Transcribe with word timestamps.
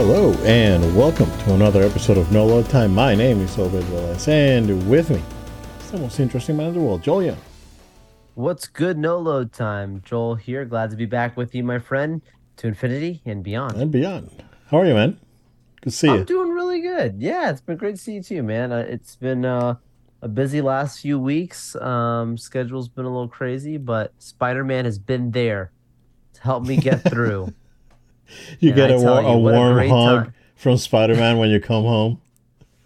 Hello 0.00 0.32
and 0.44 0.96
welcome 0.96 1.28
to 1.40 1.54
another 1.54 1.82
episode 1.82 2.18
of 2.18 2.30
No 2.30 2.46
Load 2.46 2.68
Time. 2.68 2.94
My 2.94 3.16
name 3.16 3.40
is 3.40 3.58
Obed 3.58 3.82
Willis, 3.90 4.28
and 4.28 4.88
with 4.88 5.10
me 5.10 5.20
is 5.80 5.90
the 5.90 5.98
most 5.98 6.20
interesting 6.20 6.56
man 6.56 6.68
in 6.68 6.74
the 6.74 6.78
world, 6.80 7.02
Joel 7.02 7.24
Young. 7.24 7.36
What's 8.36 8.68
good, 8.68 8.96
no 8.96 9.18
load 9.18 9.52
time? 9.52 10.00
Joel 10.04 10.36
here. 10.36 10.64
Glad 10.64 10.90
to 10.92 10.96
be 10.96 11.04
back 11.04 11.36
with 11.36 11.52
you, 11.52 11.64
my 11.64 11.80
friend, 11.80 12.22
to 12.58 12.68
infinity 12.68 13.22
and 13.26 13.42
beyond. 13.42 13.74
And 13.74 13.90
beyond. 13.90 14.30
How 14.70 14.78
are 14.78 14.86
you, 14.86 14.94
man? 14.94 15.18
Good 15.80 15.90
to 15.90 15.96
see 15.96 16.06
you. 16.06 16.14
I'm 16.14 16.24
doing 16.24 16.50
really 16.50 16.80
good. 16.80 17.16
Yeah, 17.18 17.50
it's 17.50 17.60
been 17.60 17.76
great 17.76 17.96
to 17.96 18.00
see 18.00 18.12
you 18.12 18.22
too, 18.22 18.44
man. 18.44 18.70
Uh, 18.70 18.86
It's 18.88 19.16
been 19.16 19.44
uh, 19.44 19.74
a 20.22 20.28
busy 20.28 20.60
last 20.60 21.00
few 21.00 21.18
weeks. 21.18 21.74
Um, 21.74 22.38
schedule's 22.38 22.88
been 22.88 23.04
a 23.04 23.10
little 23.10 23.26
crazy, 23.26 23.78
but 23.78 24.12
Spider 24.20 24.62
Man 24.62 24.84
has 24.84 25.00
been 25.00 25.32
there 25.32 25.72
to 26.34 26.42
help 26.42 26.64
me 26.64 26.76
get 26.76 26.98
through. 27.10 27.52
you 28.60 28.72
and 28.72 28.76
get 28.76 28.90
I 28.90 28.92
a, 28.92 28.98
war- 28.98 29.20
a 29.24 29.36
you, 29.36 29.38
a 29.38 29.38
warm 29.38 29.72
great 29.72 29.90
hug 29.90 30.24
time. 30.24 30.34
from 30.56 30.76
Spider 30.76 31.14
Man 31.16 31.38
when 31.38 31.50
you 31.50 31.60
come 31.60 31.84
home. 31.84 32.20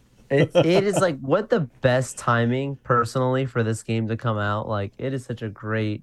it, 0.30 0.50
it 0.64 0.84
is 0.84 1.00
like 1.00 1.18
what 1.20 1.50
the 1.50 1.60
best 1.82 2.18
timing 2.18 2.76
personally 2.76 3.46
for 3.46 3.62
this 3.62 3.82
game 3.82 4.08
to 4.08 4.16
come 4.16 4.38
out. 4.38 4.68
Like 4.68 4.92
it 4.98 5.12
is 5.14 5.24
such 5.24 5.42
a 5.42 5.48
great, 5.48 6.02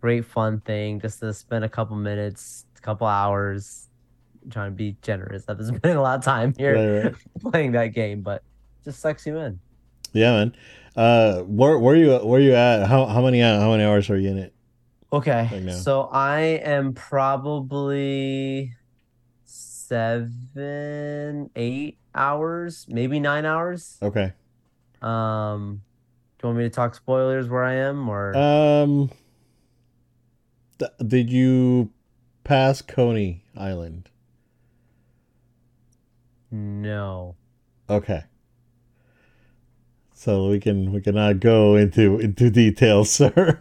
great 0.00 0.24
fun 0.24 0.60
thing 0.60 1.00
just 1.00 1.20
to 1.20 1.32
spend 1.34 1.64
a 1.64 1.68
couple 1.68 1.96
minutes, 1.96 2.66
a 2.76 2.80
couple 2.80 3.06
hours 3.06 3.88
trying 4.50 4.70
to 4.72 4.76
be 4.76 4.96
generous. 5.02 5.44
I've 5.48 5.58
been 5.58 5.66
spending 5.66 5.96
a 5.98 6.02
lot 6.02 6.18
of 6.18 6.24
time 6.24 6.54
here 6.56 6.74
Right, 6.74 7.04
right. 7.04 7.14
playing 7.52 7.72
that 7.72 7.88
game, 7.88 8.22
but 8.22 8.42
just 8.84 9.00
sucks 9.00 9.26
you 9.26 9.38
in. 9.38 9.60
Yeah, 10.12 10.32
man. 10.32 10.56
Uh, 10.96 11.42
where 11.42 11.78
where 11.78 11.94
you 11.96 12.16
where 12.18 12.40
you 12.40 12.54
at? 12.54 12.86
How 12.88 13.06
how 13.06 13.22
many 13.22 13.40
how 13.40 13.70
many 13.70 13.84
hours 13.84 14.10
are 14.10 14.18
you 14.18 14.30
in 14.30 14.38
it? 14.38 14.54
Okay, 15.12 15.48
Right 15.52 15.72
so 15.72 16.02
I 16.02 16.40
am 16.62 16.94
probably 16.94 18.74
seven, 19.44 21.50
eight 21.56 21.98
hours, 22.14 22.86
maybe 22.88 23.18
nine 23.18 23.44
hours. 23.44 23.98
Okay. 24.00 24.32
Um, 25.02 25.82
do 26.38 26.46
you 26.46 26.48
want 26.50 26.58
me 26.58 26.64
to 26.64 26.70
talk 26.70 26.94
spoilers 26.94 27.48
where 27.48 27.64
I 27.64 27.74
am, 27.74 28.08
or 28.08 28.36
Um, 28.36 29.10
th- 30.78 30.92
did 31.04 31.28
you 31.30 31.90
pass 32.44 32.80
Coney 32.82 33.42
Island? 33.56 34.10
no? 36.52 37.34
Okay. 37.88 38.24
So 40.12 40.50
we 40.50 40.60
can 40.60 40.92
we 40.92 41.00
cannot 41.00 41.40
go 41.40 41.74
into 41.76 42.18
into 42.20 42.50
details, 42.50 43.10
sir. 43.10 43.58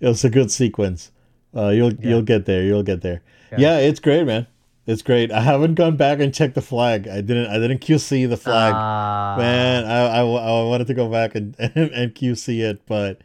it 0.06 0.06
was 0.08 0.24
a 0.24 0.30
good 0.30 0.50
sequence. 0.50 1.10
Uh, 1.54 1.68
you'll 1.68 1.92
Yeah. 1.94 2.10
you'll 2.10 2.22
get 2.22 2.46
there. 2.46 2.62
You'll 2.62 2.82
get 2.82 3.00
there. 3.02 3.22
Okay. 3.52 3.62
Yeah, 3.62 3.78
it's 3.78 4.00
great, 4.00 4.24
man. 4.26 4.46
It's 4.86 5.02
great. 5.02 5.30
I 5.30 5.40
haven't 5.42 5.74
gone 5.74 5.96
back 5.96 6.20
and 6.20 6.34
checked 6.34 6.54
the 6.54 6.62
flag. 6.62 7.06
I 7.06 7.20
didn't. 7.20 7.46
I 7.46 7.58
didn't 7.58 7.80
QC 7.80 8.28
the 8.28 8.36
flag. 8.36 8.72
Ah, 8.74 9.36
man, 9.38 9.84
I, 9.84 10.18
I, 10.18 10.20
I 10.20 10.64
wanted 10.64 10.86
to 10.88 10.94
go 10.94 11.08
back 11.08 11.34
and, 11.34 11.54
and, 11.58 11.90
and 11.92 12.14
QC 12.14 12.60
it, 12.60 12.82
but 12.86 13.20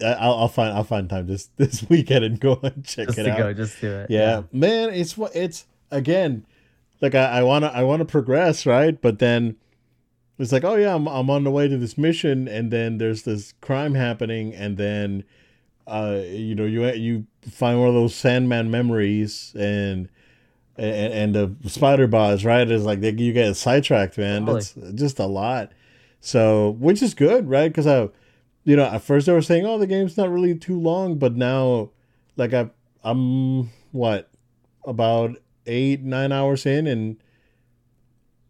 I- 0.00 0.12
I'll, 0.12 0.34
I'll 0.34 0.48
find 0.48 0.76
I'll 0.76 0.84
find 0.84 1.08
time 1.08 1.26
this 1.26 1.48
this 1.56 1.84
weekend 1.88 2.24
and 2.24 2.38
go 2.38 2.60
and 2.62 2.84
check 2.84 3.06
just 3.06 3.18
it 3.18 3.24
to 3.24 3.30
out. 3.32 3.38
go, 3.38 3.52
just 3.54 3.80
do 3.80 3.90
it. 3.90 4.10
Yeah, 4.10 4.42
man, 4.52 4.90
it's 4.90 5.16
what 5.16 5.34
it's 5.34 5.66
again. 5.90 6.44
Like 7.00 7.14
I, 7.14 7.24
I 7.38 7.42
wanna 7.42 7.68
I 7.68 7.82
wanna 7.82 8.04
progress, 8.04 8.64
right? 8.66 9.00
But 9.00 9.18
then 9.18 9.56
it's 10.38 10.52
like, 10.52 10.64
oh 10.64 10.74
yeah, 10.76 10.94
I'm 10.94 11.06
I'm 11.08 11.30
on 11.30 11.44
the 11.44 11.50
way 11.50 11.68
to 11.68 11.76
this 11.78 11.96
mission, 11.98 12.46
and 12.48 12.70
then 12.70 12.98
there's 12.98 13.22
this 13.22 13.54
crime 13.60 13.94
happening, 13.94 14.54
and 14.54 14.76
then, 14.76 15.24
uh, 15.86 16.20
you 16.26 16.54
know, 16.54 16.64
you 16.64 16.86
you 16.92 17.26
find 17.50 17.78
one 17.78 17.88
of 17.88 17.94
those 17.94 18.14
Sandman 18.14 18.70
memories, 18.70 19.52
and 19.54 20.08
and, 20.76 21.34
and 21.36 21.58
the 21.62 21.68
spider 21.70 22.06
boss, 22.06 22.44
right? 22.44 22.68
It's 22.70 22.84
like 22.84 23.00
they, 23.00 23.12
you 23.12 23.32
get 23.32 23.54
sidetracked, 23.56 24.18
man. 24.18 24.44
That's 24.44 24.74
just 24.94 25.18
a 25.18 25.26
lot. 25.26 25.72
So, 26.20 26.70
which 26.78 27.02
is 27.02 27.14
good, 27.14 27.48
right? 27.48 27.68
Because 27.68 27.86
I, 27.86 28.08
you 28.64 28.76
know, 28.76 28.84
at 28.84 29.02
first 29.02 29.26
they 29.26 29.32
were 29.32 29.42
saying, 29.42 29.64
oh, 29.64 29.78
the 29.78 29.86
game's 29.86 30.16
not 30.16 30.30
really 30.30 30.56
too 30.56 30.78
long, 30.78 31.18
but 31.18 31.36
now, 31.36 31.90
like 32.36 32.52
I, 32.52 32.70
I'm 33.04 33.70
what 33.92 34.28
about 34.84 35.36
eight 35.66 36.02
nine 36.02 36.32
hours 36.32 36.66
in, 36.66 36.86
and 36.86 37.16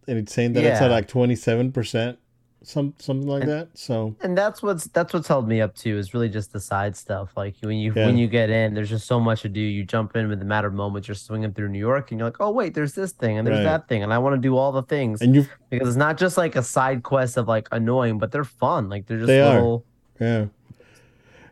and 0.08 0.18
it's 0.18 0.32
saying 0.32 0.54
that 0.54 0.64
it's 0.72 0.80
at 0.80 0.90
like 0.90 1.06
twenty 1.08 1.36
seven 1.36 1.70
percent, 1.70 2.18
some 2.68 2.94
something 2.98 3.28
like 3.28 3.42
And- 3.44 3.50
that. 3.52 3.68
So 3.74 4.16
and 4.22 4.36
that's 4.36 4.60
what's 4.62 4.84
that's 4.88 5.14
what's 5.14 5.28
held 5.28 5.46
me 5.46 5.60
up 5.60 5.74
too 5.76 5.96
is 5.98 6.12
really 6.12 6.28
just 6.28 6.52
the 6.52 6.58
side 6.60 6.96
stuff. 6.96 7.36
Like 7.36 7.54
when 7.60 7.76
you 7.78 7.92
Yeah. 7.94 8.06
when 8.06 8.18
you 8.18 8.26
get 8.26 8.50
in, 8.50 8.74
there's 8.74 8.90
just 8.90 9.06
so 9.06 9.20
much 9.20 9.42
to 9.42 9.48
do. 9.48 9.60
You 9.60 9.84
jump 9.84 10.16
in 10.16 10.28
with 10.28 10.42
a 10.42 10.44
matter 10.44 10.66
of 10.66 10.74
moments. 10.74 11.06
You're 11.06 11.14
swinging 11.14 11.52
through 11.52 11.68
New 11.68 11.78
York, 11.78 12.10
and 12.10 12.18
you're 12.18 12.26
like, 12.28 12.40
oh 12.40 12.50
wait, 12.50 12.74
there's 12.74 12.94
this 12.94 13.12
thing 13.12 13.38
and 13.38 13.46
there's 13.46 13.58
Right. 13.58 13.64
that 13.64 13.88
thing, 13.88 14.02
and 14.02 14.12
I 14.12 14.18
want 14.18 14.34
to 14.34 14.40
do 14.40 14.56
all 14.56 14.72
the 14.72 14.82
things 14.82 15.20
and 15.22 15.34
you, 15.34 15.46
because 15.70 15.86
it's 15.88 15.96
not 15.96 16.18
just 16.18 16.36
like 16.36 16.56
a 16.56 16.62
side 16.62 17.04
quest 17.04 17.36
of 17.36 17.46
like 17.46 17.68
annoying, 17.70 18.18
but 18.18 18.32
they're 18.32 18.42
fun. 18.44 18.88
Like 18.88 19.06
they're 19.06 19.18
just 19.18 19.28
They 19.28 19.40
are. 19.40 19.80
yeah, 20.20 20.46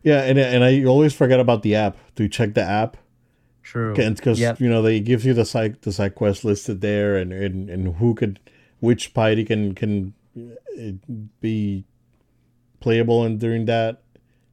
yeah, 0.02 0.22
and 0.24 0.38
and 0.38 0.64
I 0.64 0.84
always 0.84 1.14
forget 1.14 1.40
about 1.40 1.62
the 1.62 1.74
app 1.76 1.96
to 2.16 2.28
check 2.28 2.54
the 2.54 2.62
app. 2.62 2.96
True. 3.62 3.94
because 3.94 4.38
Yep. 4.38 4.60
you 4.60 4.68
know 4.68 4.82
they 4.82 5.00
gives 5.00 5.24
you 5.24 5.32
the 5.32 5.46
side 5.46 5.80
the 5.82 5.90
side 5.92 6.14
quest 6.14 6.44
listed 6.44 6.82
there 6.82 7.16
and, 7.16 7.32
and 7.32 7.70
and 7.70 7.96
who 7.96 8.14
could 8.14 8.38
which 8.80 9.14
party 9.14 9.42
can 9.42 9.74
can 9.74 10.12
uh, 10.36 10.92
be 11.40 11.84
playable 12.80 13.24
and 13.24 13.40
during 13.40 13.64
that 13.66 14.02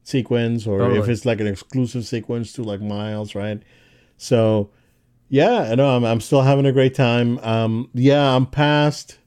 sequence 0.04 0.66
or 0.66 0.80
if 0.92 1.08
it's 1.08 1.26
like 1.26 1.40
an 1.40 1.48
exclusive 1.48 2.06
sequence 2.06 2.54
to 2.54 2.64
like 2.64 2.82
miles 2.82 3.36
right? 3.36 3.62
So 4.18 4.70
yeah 5.30 5.70
i 5.72 5.76
know 5.76 5.96
i'm, 5.96 6.04
I'm 6.04 6.20
still 6.20 6.42
having 6.42 6.66
a 6.66 6.72
great 6.74 6.94
time. 6.94 7.40
Um 7.40 7.90
yeah 7.94 8.36
i'm 8.36 8.46
past 8.46 9.18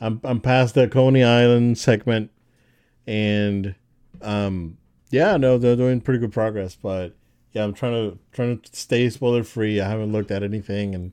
i'm, 0.00 0.20
I'm 0.22 0.40
past 0.40 0.74
the 0.74 0.88
coney 0.88 1.24
island 1.24 1.78
segment 1.78 2.30
and 3.06 3.74
um 4.22 4.78
yeah 5.10 5.36
no 5.36 5.58
they're 5.58 5.76
doing 5.76 6.00
pretty 6.00 6.20
good 6.20 6.32
progress 6.32 6.76
but 6.80 7.16
yeah, 7.56 7.64
I'm 7.64 7.72
trying 7.72 7.92
to 7.92 8.18
trying 8.32 8.60
to 8.60 8.76
stay 8.76 9.08
spoiler 9.08 9.42
free. 9.42 9.80
I 9.80 9.88
haven't 9.88 10.12
looked 10.12 10.30
at 10.30 10.42
anything 10.42 10.94
and 10.94 11.12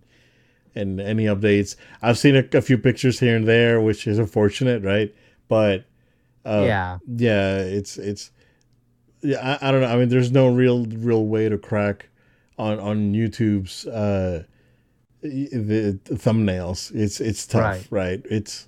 and 0.76 1.00
any 1.00 1.26
updates. 1.26 1.76
I've 2.02 2.18
seen 2.18 2.36
a, 2.36 2.44
a 2.58 2.62
few 2.62 2.78
pictures 2.78 3.20
here 3.20 3.36
and 3.36 3.48
there, 3.48 3.80
which 3.82 4.08
is 4.08 4.20
unfortunate, 4.20 4.84
right? 4.84 5.14
But 5.48 5.86
uh, 6.46 6.64
yeah. 6.66 6.98
yeah, 7.08 7.58
it's 7.58 7.98
it's 7.98 8.32
yeah. 9.22 9.58
I, 9.62 9.70
I 9.70 9.72
don't 9.72 9.82
know. 9.82 9.88
I 9.88 9.96
mean, 9.98 10.10
there's 10.10 10.32
no 10.32 10.48
real 10.48 10.86
real 10.86 11.26
way 11.26 11.50
to 11.50 11.58
crack 11.58 12.10
on 12.58 12.80
on 12.80 13.14
YouTube's 13.14 13.86
uh 13.88 14.44
the, 15.22 16.00
the 16.04 16.16
thumbnails. 16.16 16.94
It's 16.94 17.22
it's 17.22 17.48
tough, 17.48 17.62
Right. 17.62 17.88
right? 17.90 18.22
It's 18.30 18.68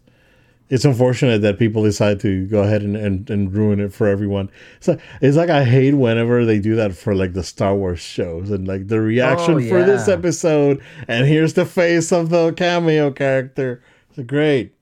it's 0.69 0.85
unfortunate 0.85 1.41
that 1.41 1.59
people 1.59 1.83
decide 1.83 2.19
to 2.21 2.47
go 2.47 2.63
ahead 2.63 2.81
and, 2.81 2.95
and, 2.95 3.29
and 3.29 3.53
ruin 3.53 3.79
it 3.79 3.93
for 3.93 4.07
everyone. 4.07 4.49
So 4.79 4.97
it's 5.21 5.37
like 5.37 5.49
I 5.49 5.63
hate 5.63 5.93
whenever 5.93 6.43
they 6.43 6.59
do 6.59 6.75
that 6.75 6.95
for 6.95 7.13
like 7.13 7.33
the 7.33 7.43
Star 7.43 7.75
Wars 7.75 7.99
shows 7.99 8.49
and 8.49 8.67
like 8.67 8.87
the 8.87 8.99
reaction 8.99 9.55
Oh, 9.55 9.69
for 9.69 9.83
this 9.83 10.07
episode 10.07 10.81
and 11.07 11.27
here's 11.27 11.53
the 11.53 11.65
face 11.65 12.11
of 12.11 12.29
the 12.29 12.51
cameo 12.53 13.11
character. 13.11 13.83
It's 14.09 14.25
great. 14.25 14.73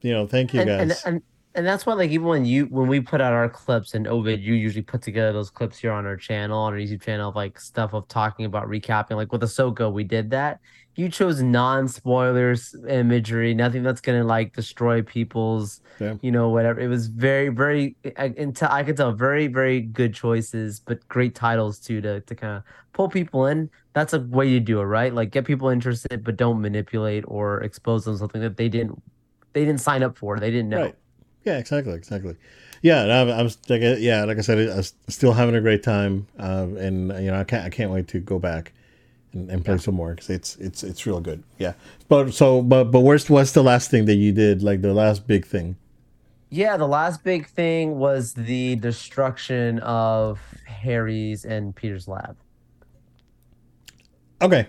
You 0.00 0.12
know, 0.12 0.26
thank 0.26 0.54
you 0.54 0.60
and, 0.60 0.68
guys. 0.68 1.04
and 1.04 1.14
and 1.14 1.22
and 1.56 1.66
that's 1.66 1.86
why 1.86 1.94
like 1.94 2.10
even 2.10 2.26
when 2.26 2.44
you 2.44 2.66
when 2.66 2.86
we 2.86 3.00
put 3.00 3.20
out 3.20 3.32
our 3.32 3.48
clips 3.48 3.94
and 3.94 4.06
Obed, 4.06 4.40
you 4.40 4.54
usually 4.54 4.82
put 4.82 5.02
together 5.02 5.32
those 5.32 5.50
clips 5.50 5.78
here 5.78 5.90
on 5.90 6.06
our 6.06 6.16
channel 6.16 6.58
on 6.58 6.74
our 6.74 6.78
YouTube 6.78 7.02
channel 7.02 7.30
of 7.30 7.34
like 7.34 7.58
stuff 7.58 7.94
of 7.94 8.06
talking 8.08 8.44
about 8.44 8.68
recapping. 8.68 9.16
Like 9.16 9.32
with 9.32 9.42
Ahsoka, 9.42 9.92
we 9.92 10.04
did 10.04 10.30
that. 10.30 10.60
You 10.96 11.08
chose 11.08 11.42
non-spoilers 11.42 12.74
imagery, 12.88 13.54
nothing 13.54 13.82
that's 13.82 14.00
gonna 14.00 14.24
like 14.24 14.54
destroy 14.54 15.02
people's, 15.02 15.80
you 16.22 16.32
know, 16.32 16.48
whatever. 16.48 16.80
It 16.80 16.88
was 16.88 17.06
very, 17.06 17.48
very, 17.50 17.96
I, 18.16 18.34
until 18.36 18.68
I 18.70 18.82
could 18.82 18.96
tell, 18.96 19.12
very, 19.12 19.46
very 19.46 19.80
good 19.80 20.14
choices, 20.14 20.80
but 20.80 21.06
great 21.08 21.34
titles 21.34 21.78
too 21.78 22.00
to 22.00 22.20
to 22.22 22.34
kind 22.34 22.56
of 22.56 22.62
pull 22.92 23.08
people 23.08 23.46
in. 23.46 23.70
That's 23.92 24.12
a 24.14 24.20
way 24.20 24.50
to 24.50 24.60
do 24.60 24.80
it, 24.80 24.84
right? 24.84 25.14
Like 25.14 25.30
get 25.30 25.44
people 25.44 25.68
interested, 25.68 26.24
but 26.24 26.36
don't 26.36 26.60
manipulate 26.60 27.24
or 27.28 27.62
expose 27.62 28.04
them 28.06 28.16
something 28.16 28.40
that 28.40 28.56
they 28.56 28.68
didn't 28.68 29.00
they 29.52 29.64
didn't 29.64 29.80
sign 29.80 30.02
up 30.02 30.16
for. 30.16 30.40
They 30.40 30.50
didn't 30.50 30.70
know. 30.70 30.82
Right. 30.82 30.94
Yeah, 31.44 31.58
exactly, 31.58 31.94
exactly. 31.94 32.36
Yeah, 32.82 33.02
and 33.02 33.12
I'm, 33.12 33.28
I'm 33.30 33.46
like, 33.68 33.82
uh, 33.82 33.96
yeah, 33.98 34.24
like 34.24 34.36
I 34.38 34.40
said, 34.40 34.68
I'm 34.68 34.82
still 35.08 35.32
having 35.32 35.54
a 35.54 35.60
great 35.60 35.82
time, 35.82 36.26
um, 36.38 36.76
and 36.76 37.08
you 37.24 37.30
know, 37.30 37.38
I 37.38 37.44
can't, 37.44 37.64
I 37.64 37.70
can't 37.70 37.90
wait 37.90 38.08
to 38.08 38.20
go 38.20 38.38
back 38.38 38.72
and, 39.32 39.50
and 39.50 39.64
play 39.64 39.74
Yeah. 39.74 39.80
some 39.80 39.94
more 39.94 40.14
because 40.14 40.30
it's, 40.30 40.56
it's, 40.56 40.82
it's 40.82 41.06
real 41.06 41.20
good. 41.20 41.42
Yeah, 41.58 41.74
but 42.08 42.32
so, 42.32 42.62
but, 42.62 42.84
but 42.84 43.00
where's, 43.00 43.28
what's 43.30 43.52
the 43.52 43.62
last 43.62 43.90
thing 43.90 44.04
that 44.06 44.14
you 44.16 44.32
did? 44.32 44.62
Like 44.62 44.82
the 44.82 44.94
last 44.94 45.26
big 45.26 45.44
thing? 45.46 45.76
Yeah, 46.48 46.76
the 46.76 46.86
last 46.86 47.24
big 47.24 47.46
thing 47.48 47.98
was 47.98 48.34
the 48.34 48.76
destruction 48.76 49.80
of 49.80 50.38
Harry's 50.66 51.44
and 51.44 51.74
Peter's 51.74 52.06
lab. 52.06 52.36
Okay. 54.40 54.68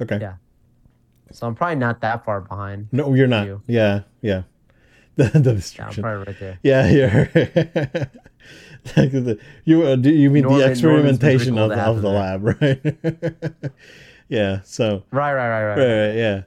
Okay. 0.00 0.18
Yeah. 0.20 0.34
So 1.32 1.46
I'm 1.46 1.54
probably 1.54 1.76
not 1.76 2.00
that 2.02 2.24
far 2.24 2.40
behind. 2.42 2.88
No, 2.92 3.12
you're 3.14 3.26
not. 3.26 3.46
You. 3.46 3.62
Yeah, 3.66 4.02
yeah. 4.22 4.42
The, 5.16 5.24
the 5.24 5.38
Yeah, 5.40 5.50
I'm 5.50 5.56
destruction. 5.56 6.02
probably 6.02 6.24
right 6.26 6.38
there. 6.40 6.58
Yeah, 6.62 6.88
yeah. 6.90 8.04
You 9.64 9.82
uh, 9.82 9.96
do 9.96 10.10
you 10.10 10.30
mean 10.30 10.44
Norman- 10.44 10.72
the 10.72 10.80
Norman's 10.82 11.18
been 11.18 11.36
pretty 11.38 11.50
experimentation 11.50 11.58
of, 11.58 11.70
of 11.72 12.02
the 12.02 12.08
lab, 12.08 12.44
right? 12.62 13.72
yeah. 14.28 14.60
So 14.64 15.02
Right, 15.10 15.34
right, 15.34 15.48
right, 15.48 15.64
right. 15.64 15.78
right, 15.78 16.06
right, 16.08 16.16
yeah. 16.16 16.42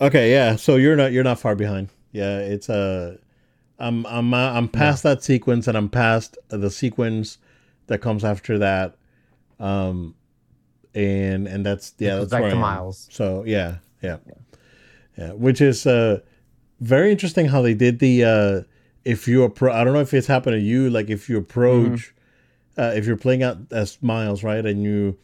Okay, 0.00 0.30
yeah. 0.32 0.56
So 0.56 0.76
you're 0.76 0.96
not 0.96 1.12
you're 1.12 1.24
not 1.24 1.38
far 1.40 1.54
behind. 1.54 1.88
Yeah, 2.12 2.38
it's 2.38 2.70
uh, 2.70 3.16
I'm 3.78 4.06
I'm 4.06 4.32
uh, 4.34 4.52
I'm 4.52 4.68
past 4.68 5.02
that 5.02 5.22
sequence, 5.22 5.66
and 5.68 5.76
I'm 5.76 5.88
past 5.88 6.38
the 6.48 6.70
sequence 6.70 7.38
that 7.86 7.98
comes 7.98 8.24
after 8.24 8.58
that. 8.58 8.96
Um, 9.58 10.14
and 10.94 11.46
and 11.46 11.64
that's 11.64 11.94
yeah, 11.98 12.16
that's 12.16 12.30
back 12.30 12.50
to. 12.50 12.56
Miles. 12.56 13.08
So 13.10 13.44
yeah, 13.46 13.76
yeah, 14.02 14.18
yeah. 15.16 15.32
Which 15.32 15.60
is 15.60 15.86
uh, 15.86 16.20
very 16.80 17.10
interesting 17.12 17.46
how 17.46 17.62
they 17.62 17.74
did 17.74 17.98
the 17.98 18.24
uh, 18.24 18.60
if 19.10 19.26
you 19.28 19.42
approach, 19.42 19.72
I 19.74 19.82
don't 19.84 19.92
know 19.92 20.00
if 20.00 20.14
it's 20.14 20.26
happened 20.26 20.54
to 20.54 20.60
you. 20.60 20.88
Like 20.90 21.10
if 21.10 21.28
you 21.28 21.36
approach, 21.38 22.14
uh, 22.78 22.92
if 22.94 23.06
you're 23.06 23.16
playing 23.16 23.42
out 23.42 23.58
as 23.70 23.98
Miles, 24.02 24.42
right, 24.44 24.64
and 24.64 24.82
you 24.82 25.18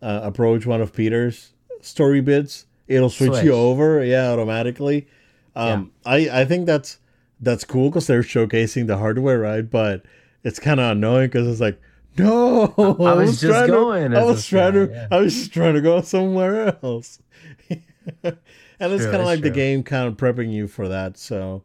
uh, 0.00 0.20
approach 0.22 0.66
one 0.66 0.80
of 0.80 0.92
Peter's 0.92 1.52
story 1.80 2.20
bits, 2.20 2.66
it'll 2.86 3.10
switch, 3.10 3.32
Switch. 3.32 3.44
you 3.44 3.52
over, 3.52 4.04
yeah, 4.04 4.30
automatically. 4.30 5.08
Um, 5.54 5.90
I 6.04 6.28
I 6.42 6.44
think 6.44 6.66
that's 6.66 6.98
that's 7.40 7.64
cool 7.64 7.90
because 7.90 8.06
they're 8.06 8.22
showcasing 8.22 8.86
the 8.86 8.98
hardware, 8.98 9.40
right? 9.40 9.68
But 9.68 10.04
it's 10.44 10.58
kind 10.58 10.78
of 10.80 10.92
annoying 10.92 11.28
because 11.28 11.46
it's 11.48 11.60
like. 11.60 11.80
No, 12.18 12.72
I 12.78 13.12
was 13.12 13.42
just 13.42 13.52
trying 13.52 13.68
going 13.68 14.10
To, 14.12 14.18
I 14.18 14.24
was 14.24 14.46
trying 14.46 14.72
guy, 14.72 14.86
to. 14.86 14.90
yeah. 14.90 15.08
I 15.10 15.18
was 15.20 15.34
just 15.34 15.52
trying 15.52 15.74
to 15.74 15.82
go 15.82 16.00
somewhere 16.00 16.78
else. 16.82 17.20
and 17.68 18.38
it's 18.80 19.02
True, 19.02 19.10
kind 19.10 19.16
of 19.20 19.26
like 19.26 19.42
the 19.42 19.50
game 19.50 19.82
kind 19.82 20.08
of 20.08 20.16
prepping 20.16 20.50
you 20.50 20.66
for 20.66 20.88
that. 20.88 21.18
So, 21.18 21.64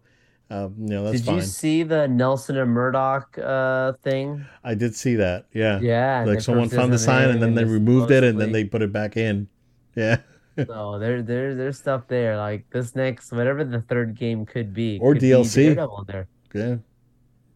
um, 0.51 0.75
know, 0.77 1.05
that's 1.05 1.19
Did 1.19 1.25
fine. 1.27 1.35
you 1.37 1.41
see 1.43 1.83
the 1.83 2.07
Nelson 2.09 2.57
and 2.57 2.69
Murdock 2.71 3.37
uh 3.37 3.93
thing? 4.03 4.45
I 4.65 4.75
did 4.75 4.93
see 4.95 5.15
that. 5.15 5.45
Yeah. 5.53 5.79
Yeah, 5.79 6.25
Like 6.27 6.41
someone 6.41 6.67
found 6.67 6.91
the 6.91 6.99
sign 6.99 7.29
and 7.29 7.41
then 7.41 7.55
they 7.55 7.61
it's 7.61 7.71
removed 7.71 8.11
it 8.11 8.25
and 8.25 8.39
then 8.39 8.51
they 8.51 8.65
put 8.65 8.81
it 8.81 8.91
back 8.91 9.15
in. 9.15 9.47
Yeah. 9.95 10.17
So 10.67 10.99
there, 10.99 11.23
there, 11.23 11.55
there's 11.55 11.77
stuff 11.77 12.09
there. 12.09 12.35
Like 12.35 12.69
this 12.71 12.93
next, 12.93 13.31
whatever 13.31 13.63
the 13.63 13.81
third 13.81 14.15
game 14.15 14.45
could 14.45 14.73
be, 14.73 14.99
Or 15.01 15.13
could 15.13 15.23
DLC. 15.23 16.05
There. 16.05 16.27
Yeah. 16.53 16.75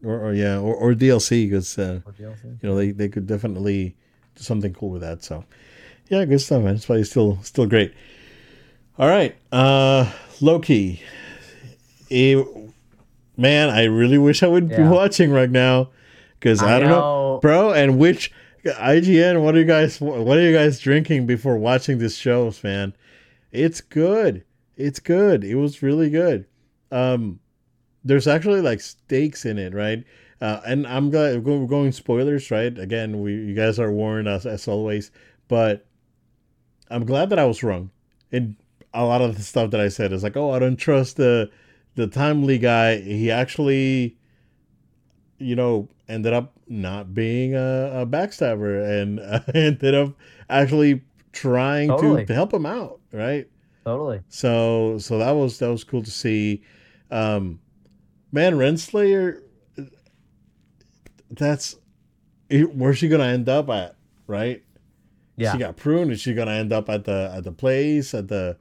Or, 0.02 0.28
or 0.28 0.32
yeah, 0.32 0.58
or, 0.58 0.74
or 0.74 0.94
DLC 0.94 1.46
because 1.48 1.78
uh, 1.78 2.00
you 2.18 2.34
know 2.62 2.74
they, 2.74 2.92
they 2.92 3.08
could 3.10 3.26
definitely 3.26 3.94
do 4.34 4.42
something 4.42 4.72
cool 4.72 4.90
with 4.90 5.02
that. 5.02 5.22
So, 5.22 5.44
yeah, 6.08 6.24
good 6.24 6.40
stuff, 6.40 6.62
man. 6.62 6.74
It's 6.76 6.86
probably 6.86 7.04
still 7.04 7.38
still 7.42 7.66
great. 7.66 7.92
All 8.98 9.08
right, 9.08 9.36
uh, 9.52 10.10
Loki. 10.40 11.02
Eh, 12.10 12.42
man, 13.36 13.70
I 13.70 13.84
really 13.84 14.18
wish 14.18 14.42
I 14.42 14.48
would 14.48 14.68
be 14.68 14.82
watching 14.82 15.30
right 15.30 15.50
now 15.50 15.90
because 16.38 16.62
I, 16.62 16.76
I 16.76 16.78
don't 16.80 16.88
know, 16.88 17.00
know. 17.34 17.38
bro. 17.40 17.72
And 17.72 17.98
which 17.98 18.32
IGN? 18.64 19.42
What 19.42 19.54
are 19.54 19.58
you 19.58 19.64
guys? 19.64 20.00
What 20.00 20.38
are 20.38 20.42
you 20.42 20.52
guys 20.52 20.80
drinking 20.80 21.26
before 21.26 21.56
watching 21.56 21.98
this 21.98 22.16
show, 22.16 22.52
man? 22.62 22.94
It's 23.52 23.80
good. 23.80 24.44
It's 24.76 25.00
good. 25.00 25.44
It 25.44 25.54
was 25.54 25.82
really 25.82 26.10
good. 26.10 26.46
Um, 26.90 27.40
there's 28.04 28.26
actually 28.26 28.60
like 28.60 28.80
stakes 28.80 29.44
in 29.44 29.58
it, 29.58 29.74
right? 29.74 30.04
Uh, 30.40 30.60
and 30.66 30.86
I'm 30.86 31.10
glad 31.10 31.44
we're 31.44 31.66
going 31.66 31.92
spoilers, 31.92 32.50
right? 32.50 32.76
Again, 32.78 33.22
we 33.22 33.32
you 33.32 33.54
guys 33.54 33.78
are 33.78 33.90
warned 33.90 34.28
as 34.28 34.46
as 34.46 34.68
always, 34.68 35.10
but 35.48 35.86
I'm 36.90 37.04
glad 37.04 37.30
that 37.30 37.38
I 37.38 37.44
was 37.44 37.62
wrong. 37.62 37.90
And 38.32 38.56
a 38.92 39.04
lot 39.04 39.22
of 39.22 39.36
the 39.36 39.42
stuff 39.42 39.70
that 39.70 39.80
I 39.80 39.88
said 39.88 40.12
is 40.12 40.22
like, 40.22 40.36
oh, 40.36 40.50
I 40.50 40.58
don't 40.58 40.76
trust 40.76 41.16
the 41.16 41.50
the 41.96 42.06
timely 42.06 42.58
guy. 42.58 42.98
He 43.00 43.30
actually, 43.30 44.16
you 45.38 45.56
know, 45.56 45.88
ended 46.08 46.32
up 46.32 46.52
not 46.68 47.14
being 47.14 47.54
a, 47.54 48.02
a 48.02 48.06
backstabber 48.06 49.02
and 49.02 49.20
uh, 49.20 49.40
ended 49.54 49.94
up 49.94 50.14
actually 50.48 51.02
trying 51.32 51.88
Totally. 51.88 52.22
to, 52.22 52.26
to 52.26 52.34
help 52.34 52.52
him 52.54 52.66
out, 52.66 53.00
right? 53.12 53.48
Totally. 53.84 54.20
So 54.28 54.98
so 54.98 55.18
that 55.18 55.32
was 55.32 55.58
that 55.58 55.68
was 55.68 55.84
cool 55.84 56.02
to 56.02 56.10
see. 56.10 56.62
Um 57.10 57.60
man, 58.32 58.54
Renslayer 58.54 59.42
that's 61.30 61.76
where's 62.50 62.98
she 62.98 63.08
gonna 63.08 63.24
end 63.24 63.48
up 63.48 63.68
at, 63.70 63.96
right? 64.26 64.62
Yeah. 65.36 65.52
She 65.52 65.58
got 65.58 65.76
pruned. 65.76 66.10
Is 66.12 66.20
she 66.20 66.34
gonna 66.34 66.52
end 66.52 66.72
up 66.72 66.88
at 66.88 67.04
the 67.04 67.32
at 67.34 67.44
the 67.44 67.52
place 67.52 68.14
at 68.14 68.28
the, 68.28 68.56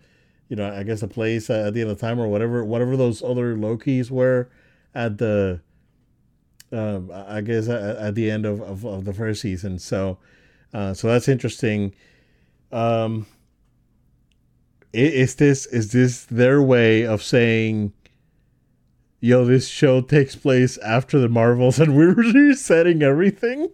you 0.50 0.56
know, 0.56 0.71
I 0.71 0.83
guess 0.83 1.01
the 1.01 1.07
place 1.07 1.50
at 1.50 1.74
the 1.74 1.81
end 1.81 1.92
of 1.92 2.00
time 2.00 2.19
or 2.19 2.27
whatever 2.27 2.63
whatever 2.63 2.95
those 2.95 3.24
other 3.24 3.56
Lokis 3.56 4.12
were 4.12 4.50
at 4.94 5.18
the, 5.18 5.59
um, 6.71 7.12
I 7.13 7.42
guess 7.42 7.68
at, 7.68 7.97
at 7.97 8.15
the 8.15 8.30
end 8.30 8.45
of, 8.45 8.62
of, 8.62 8.86
of 8.86 9.06
the 9.06 9.13
first 9.13 9.42
season. 9.42 9.80
So, 9.80 10.18
uh, 10.74 10.94
so 10.94 11.07
that's 11.07 11.27
interesting. 11.27 11.94
Um, 12.71 13.27
is 14.94 15.36
this 15.36 15.65
is 15.68 15.92
this 15.92 16.25
their 16.25 16.62
way 16.62 17.06
of 17.06 17.21
saying, 17.21 17.94
yo, 19.19 19.45
this 19.45 19.68
show 19.68 20.01
takes 20.01 20.36
place 20.36 20.77
after 20.77 21.19
the 21.19 21.30
Marvels 21.30 21.80
and 21.80 21.95
we're 21.98 22.13
resetting 22.13 23.01
everything? 23.01 23.69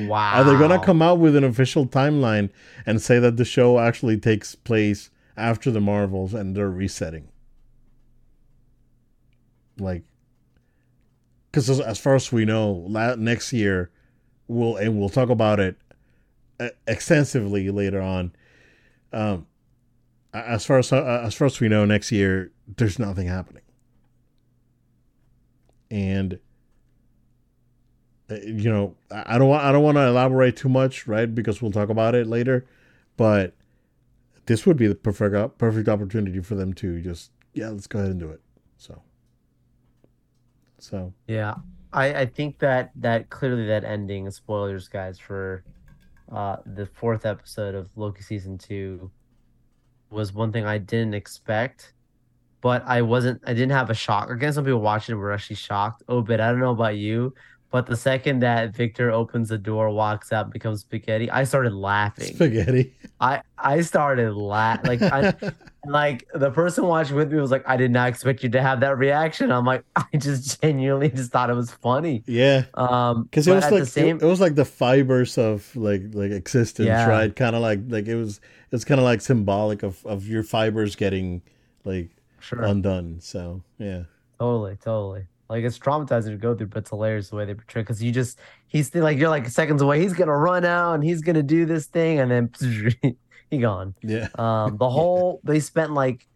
Wow. 0.00 0.32
Are 0.34 0.44
they 0.44 0.58
gonna 0.58 0.84
come 0.84 1.02
out 1.02 1.18
with 1.18 1.36
an 1.36 1.44
official 1.44 1.86
timeline 1.86 2.50
and 2.84 3.00
say 3.00 3.18
that 3.18 3.36
the 3.36 3.44
show 3.44 3.78
actually 3.78 4.16
takes 4.18 4.54
place 4.54 5.10
after 5.36 5.70
the 5.70 5.80
Marvels 5.80 6.34
and 6.34 6.56
they're 6.56 6.70
resetting? 6.70 7.28
Like, 9.78 10.02
because 11.50 11.70
as, 11.70 11.80
as 11.80 11.98
far 11.98 12.16
as 12.16 12.32
we 12.32 12.44
know, 12.44 12.84
la- 12.88 13.14
next 13.14 13.52
year 13.52 13.90
we'll 14.48 14.76
and 14.76 14.98
we'll 14.98 15.10
talk 15.10 15.28
about 15.28 15.60
it 15.60 15.76
uh, 16.58 16.70
extensively 16.86 17.70
later 17.70 18.00
on. 18.00 18.32
Um, 19.12 19.46
as 20.34 20.66
far 20.66 20.78
as 20.78 20.92
uh, 20.92 21.22
as 21.24 21.34
far 21.34 21.46
as 21.46 21.60
we 21.60 21.68
know, 21.68 21.84
next 21.84 22.10
year 22.10 22.50
there's 22.76 22.98
nothing 22.98 23.28
happening, 23.28 23.62
and 25.90 26.38
you 28.30 28.70
know 28.70 28.96
I 29.10 29.38
don't 29.38 29.48
want 29.48 29.64
I 29.64 29.72
don't 29.72 29.82
want 29.82 29.96
to 29.96 30.06
elaborate 30.06 30.56
too 30.56 30.68
much, 30.68 31.06
right? 31.06 31.32
Because 31.32 31.62
we'll 31.62 31.72
talk 31.72 31.88
about 31.88 32.14
it 32.14 32.26
later, 32.26 32.66
but 33.16 33.54
this 34.46 34.66
would 34.66 34.76
be 34.76 34.86
the 34.86 34.94
perfect 34.94 35.58
perfect 35.58 35.88
opportunity 35.88 36.40
for 36.40 36.54
them 36.54 36.72
to 36.74 37.00
just 37.02 37.32
yeah, 37.54 37.68
let's 37.70 37.86
go 37.86 37.98
ahead 38.00 38.12
and 38.12 38.20
do 38.20 38.30
it. 38.30 38.40
So, 38.76 39.02
so 40.78 41.12
Yeah, 41.26 41.56
I 41.92 42.22
I 42.22 42.26
think 42.26 42.58
that 42.60 42.92
that 42.96 43.30
clearly 43.30 43.66
that 43.66 43.84
ending 43.84 44.30
spoilers, 44.30 44.88
guys, 44.88 45.18
for 45.18 45.64
uh 46.32 46.58
the 46.66 46.86
fourth 46.86 47.26
episode 47.26 47.74
of 47.74 47.90
Loki 47.96 48.22
season 48.22 48.58
two 48.58 49.12
was 50.10 50.32
one 50.32 50.52
thing 50.52 50.64
I 50.64 50.78
didn't 50.78 51.14
expect, 51.14 51.94
but 52.62 52.84
I 52.86 53.02
wasn't. 53.02 53.42
I 53.46 53.54
didn't 53.54 53.72
have 53.72 53.90
a 53.90 53.94
shock. 53.94 54.30
Again, 54.30 54.52
some 54.52 54.64
people 54.64 54.80
watching 54.80 55.16
were 55.16 55.32
actually 55.32 55.56
shocked. 55.56 56.02
Oh, 56.08 56.22
but 56.22 56.40
I 56.40 56.50
don't 56.50 56.60
know 56.60 56.72
about 56.72 56.96
you, 56.96 57.34
but 57.70 57.86
the 57.86 57.96
second 57.96 58.40
that 58.40 58.74
Victor 58.74 59.10
opens 59.10 59.50
the 59.50 59.58
door, 59.58 59.90
walks 59.90 60.32
out, 60.32 60.50
becomes 60.50 60.80
spaghetti, 60.80 61.30
I 61.30 61.44
started 61.44 61.74
laughing. 61.74 62.34
spaghetti. 62.34 62.94
I 63.20 63.42
I 63.58 63.80
started 63.82 64.34
laugh 64.34 64.80
like 64.86 65.02
I 65.02 65.34
like 65.86 66.26
the 66.34 66.50
person 66.50 66.86
watching 66.86 67.16
with 67.16 67.32
me 67.32 67.40
was 67.40 67.50
like, 67.50 67.64
I 67.68 67.76
did 67.76 67.90
not 67.90 68.08
expect 68.08 68.42
you 68.42 68.48
to 68.50 68.62
have 68.62 68.80
that 68.80 68.96
reaction. 68.98 69.50
I'm 69.52 69.64
like, 69.64 69.84
I 69.96 70.04
just 70.16 70.60
genuinely 70.62 71.10
just 71.10 71.30
thought 71.30 71.50
it 71.50 71.54
was 71.54 71.70
funny. 71.70 72.22
yeah, 72.26 72.64
Um, 72.74 73.24
because 73.24 73.46
it 73.48 73.54
was 73.54 73.70
like 73.70 73.80
the 73.80 73.86
same, 73.86 74.16
it, 74.16 74.22
it 74.22 74.26
was 74.26 74.40
like 74.40 74.54
the 74.54 74.64
fibers 74.64 75.36
of 75.38 75.74
like 75.76 76.02
like 76.12 76.30
existence, 76.30 76.86
Yeah. 76.86 77.06
right? 77.08 77.34
Kind 77.34 77.54
of 77.56 77.62
like 77.62 77.80
like 77.88 78.06
it 78.06 78.14
was 78.16 78.40
it's 78.72 78.84
kind 78.84 79.00
of 79.00 79.04
like 79.04 79.20
symbolic 79.20 79.82
of 79.82 80.04
of 80.06 80.26
your 80.26 80.42
fibers 80.42 80.94
getting 80.96 81.42
like 81.84 82.10
sure, 82.40 82.62
undone. 82.62 83.18
So 83.20 83.62
yeah, 83.78 84.04
totally, 84.38 84.76
totally. 84.76 85.26
Like 85.48 85.64
it's 85.64 85.78
traumatizing 85.78 86.30
to 86.30 86.36
go 86.36 86.54
through, 86.54 86.66
but 86.68 86.80
it's 86.80 86.90
hilarious 86.90 87.30
the 87.30 87.36
way 87.36 87.46
they 87.46 87.54
portray. 87.54 87.82
Because 87.82 88.02
you 88.02 88.12
just 88.12 88.38
he's 88.66 88.94
like 88.94 89.18
you're 89.18 89.30
like 89.30 89.48
seconds 89.48 89.80
away. 89.80 90.00
He's 90.00 90.12
gonna 90.12 90.36
run 90.36 90.64
out 90.64 90.94
and 90.94 91.04
he's 91.04 91.22
gonna 91.22 91.42
do 91.42 91.64
this 91.64 91.86
thing, 91.86 92.20
and 92.20 92.30
then 92.30 92.50
he 93.50 93.58
gone. 93.58 93.94
yeah, 94.02 94.28
Um, 94.36 94.76
the 94.76 94.88
whole 94.90 95.40
they 95.44 95.60
spent 95.60 95.92
like 95.92 96.26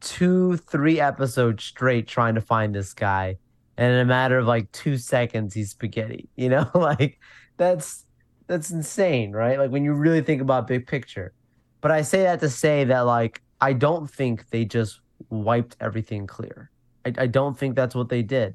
two, 0.00 0.56
three 0.56 1.00
episodes 1.00 1.64
straight 1.64 2.06
trying 2.08 2.34
to 2.34 2.40
find 2.40 2.74
this 2.74 2.92
guy, 2.92 3.36
and 3.76 3.92
in 3.92 4.00
a 4.00 4.04
matter 4.04 4.38
of 4.38 4.46
like 4.46 4.70
two 4.72 4.98
seconds, 4.98 5.54
he's 5.54 5.70
spaghetti. 5.70 6.28
You 6.36 6.48
know, 6.48 6.68
like 6.74 7.20
that's 7.56 8.04
that's 8.46 8.70
insane, 8.70 9.32
right? 9.32 9.58
Like 9.58 9.70
when 9.70 9.84
you 9.84 9.94
really 9.94 10.22
think 10.22 10.42
about 10.42 10.66
big 10.66 10.86
picture. 10.86 11.32
But 11.80 11.90
I 11.90 12.02
say 12.02 12.22
that 12.22 12.40
to 12.40 12.48
say 12.48 12.84
that 12.84 13.00
like 13.00 13.42
I 13.60 13.72
don't 13.74 14.10
think 14.10 14.48
they 14.50 14.64
just 14.64 15.00
wiped 15.30 15.76
everything 15.80 16.26
clear. 16.26 16.70
I, 17.04 17.12
I 17.18 17.26
don't 17.26 17.56
think 17.58 17.76
that's 17.76 17.94
what 17.94 18.08
they 18.08 18.22
did. 18.22 18.54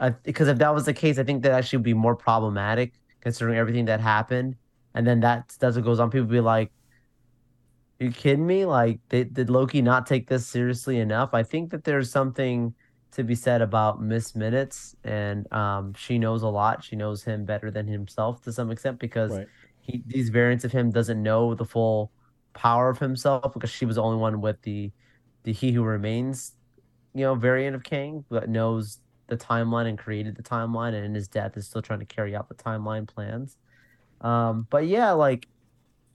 I, 0.00 0.10
because 0.10 0.48
if 0.48 0.58
that 0.58 0.74
was 0.74 0.84
the 0.84 0.94
case, 0.94 1.18
I 1.18 1.24
think 1.24 1.42
that 1.42 1.52
actually 1.52 1.78
would 1.78 1.84
be 1.84 1.94
more 1.94 2.14
problematic 2.14 2.92
considering 3.20 3.58
everything 3.58 3.86
that 3.86 4.00
happened. 4.00 4.56
And 4.94 5.06
then 5.06 5.20
that 5.20 5.54
that's 5.58 5.76
what 5.76 5.84
goes 5.84 6.00
on. 6.00 6.10
People 6.10 6.28
be 6.28 6.40
like, 6.40 6.70
you 7.98 8.10
kidding 8.12 8.46
me? 8.46 8.64
Like, 8.64 9.00
did, 9.08 9.34
did 9.34 9.50
Loki 9.50 9.82
not 9.82 10.06
take 10.06 10.28
this 10.28 10.46
seriously 10.46 11.00
enough? 11.00 11.30
I 11.32 11.42
think 11.42 11.70
that 11.70 11.84
there's 11.84 12.10
something 12.10 12.74
to 13.12 13.24
be 13.24 13.34
said 13.34 13.62
about 13.62 14.00
Miss 14.00 14.36
Minutes, 14.36 14.94
and 15.02 15.50
um, 15.52 15.94
she 15.94 16.18
knows 16.18 16.42
a 16.42 16.48
lot. 16.48 16.84
She 16.84 16.94
knows 16.94 17.24
him 17.24 17.44
better 17.44 17.70
than 17.70 17.86
himself 17.86 18.42
to 18.42 18.52
some 18.52 18.70
extent 18.70 18.98
because 18.98 19.32
right. 19.32 19.46
he 19.80 20.02
these 20.06 20.28
variants 20.28 20.64
of 20.64 20.72
him 20.72 20.90
doesn't 20.90 21.22
know 21.22 21.54
the 21.54 21.64
full 21.64 22.12
power 22.52 22.88
of 22.88 22.98
himself 22.98 23.52
because 23.54 23.70
she 23.70 23.84
was 23.84 23.96
the 23.96 24.02
only 24.02 24.18
one 24.18 24.40
with 24.40 24.60
the 24.62 24.92
the 25.44 25.52
He 25.52 25.72
Who 25.72 25.82
Remains, 25.82 26.54
you 27.18 27.24
know, 27.24 27.34
variant 27.34 27.74
of 27.74 27.82
Kang 27.82 28.24
that 28.30 28.48
knows 28.48 28.98
the 29.26 29.36
timeline 29.36 29.88
and 29.88 29.98
created 29.98 30.36
the 30.36 30.42
timeline, 30.42 30.94
and 30.94 31.04
in 31.04 31.14
his 31.14 31.28
death 31.28 31.56
is 31.56 31.66
still 31.66 31.82
trying 31.82 32.00
to 32.00 32.06
carry 32.06 32.34
out 32.34 32.48
the 32.48 32.54
timeline 32.54 33.06
plans. 33.06 33.56
Um, 34.20 34.66
but 34.70 34.86
yeah, 34.86 35.12
like 35.12 35.46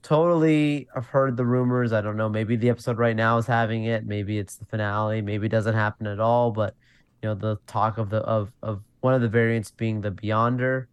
totally 0.02 0.86
I've 0.94 1.06
heard 1.06 1.36
the 1.36 1.44
rumors. 1.44 1.92
I 1.92 2.00
don't 2.00 2.16
know. 2.16 2.28
Maybe 2.28 2.56
the 2.56 2.70
episode 2.70 2.98
right 2.98 3.16
now 3.16 3.38
is 3.38 3.46
having 3.46 3.84
it. 3.84 4.06
Maybe 4.06 4.38
it's 4.38 4.56
the 4.56 4.66
finale. 4.66 5.22
Maybe 5.22 5.46
it 5.46 5.50
doesn't 5.50 5.74
happen 5.74 6.06
at 6.06 6.20
all. 6.20 6.50
But 6.50 6.74
you 7.22 7.28
know, 7.28 7.34
the 7.34 7.56
talk 7.66 7.98
of 7.98 8.10
the 8.10 8.18
of 8.18 8.52
of 8.62 8.82
one 9.00 9.14
of 9.14 9.20
the 9.20 9.28
variants 9.28 9.70
being 9.70 10.00
the 10.00 10.10
Beyonder. 10.10 10.86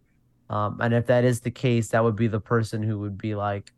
Um, 0.50 0.78
and 0.80 0.92
if 0.92 1.06
that 1.06 1.24
is 1.24 1.40
the 1.40 1.50
case, 1.50 1.88
that 1.88 2.04
would 2.04 2.16
be 2.16 2.28
the 2.28 2.40
person 2.40 2.82
who 2.82 2.98
would 3.00 3.16
be 3.16 3.34
like, 3.34 3.72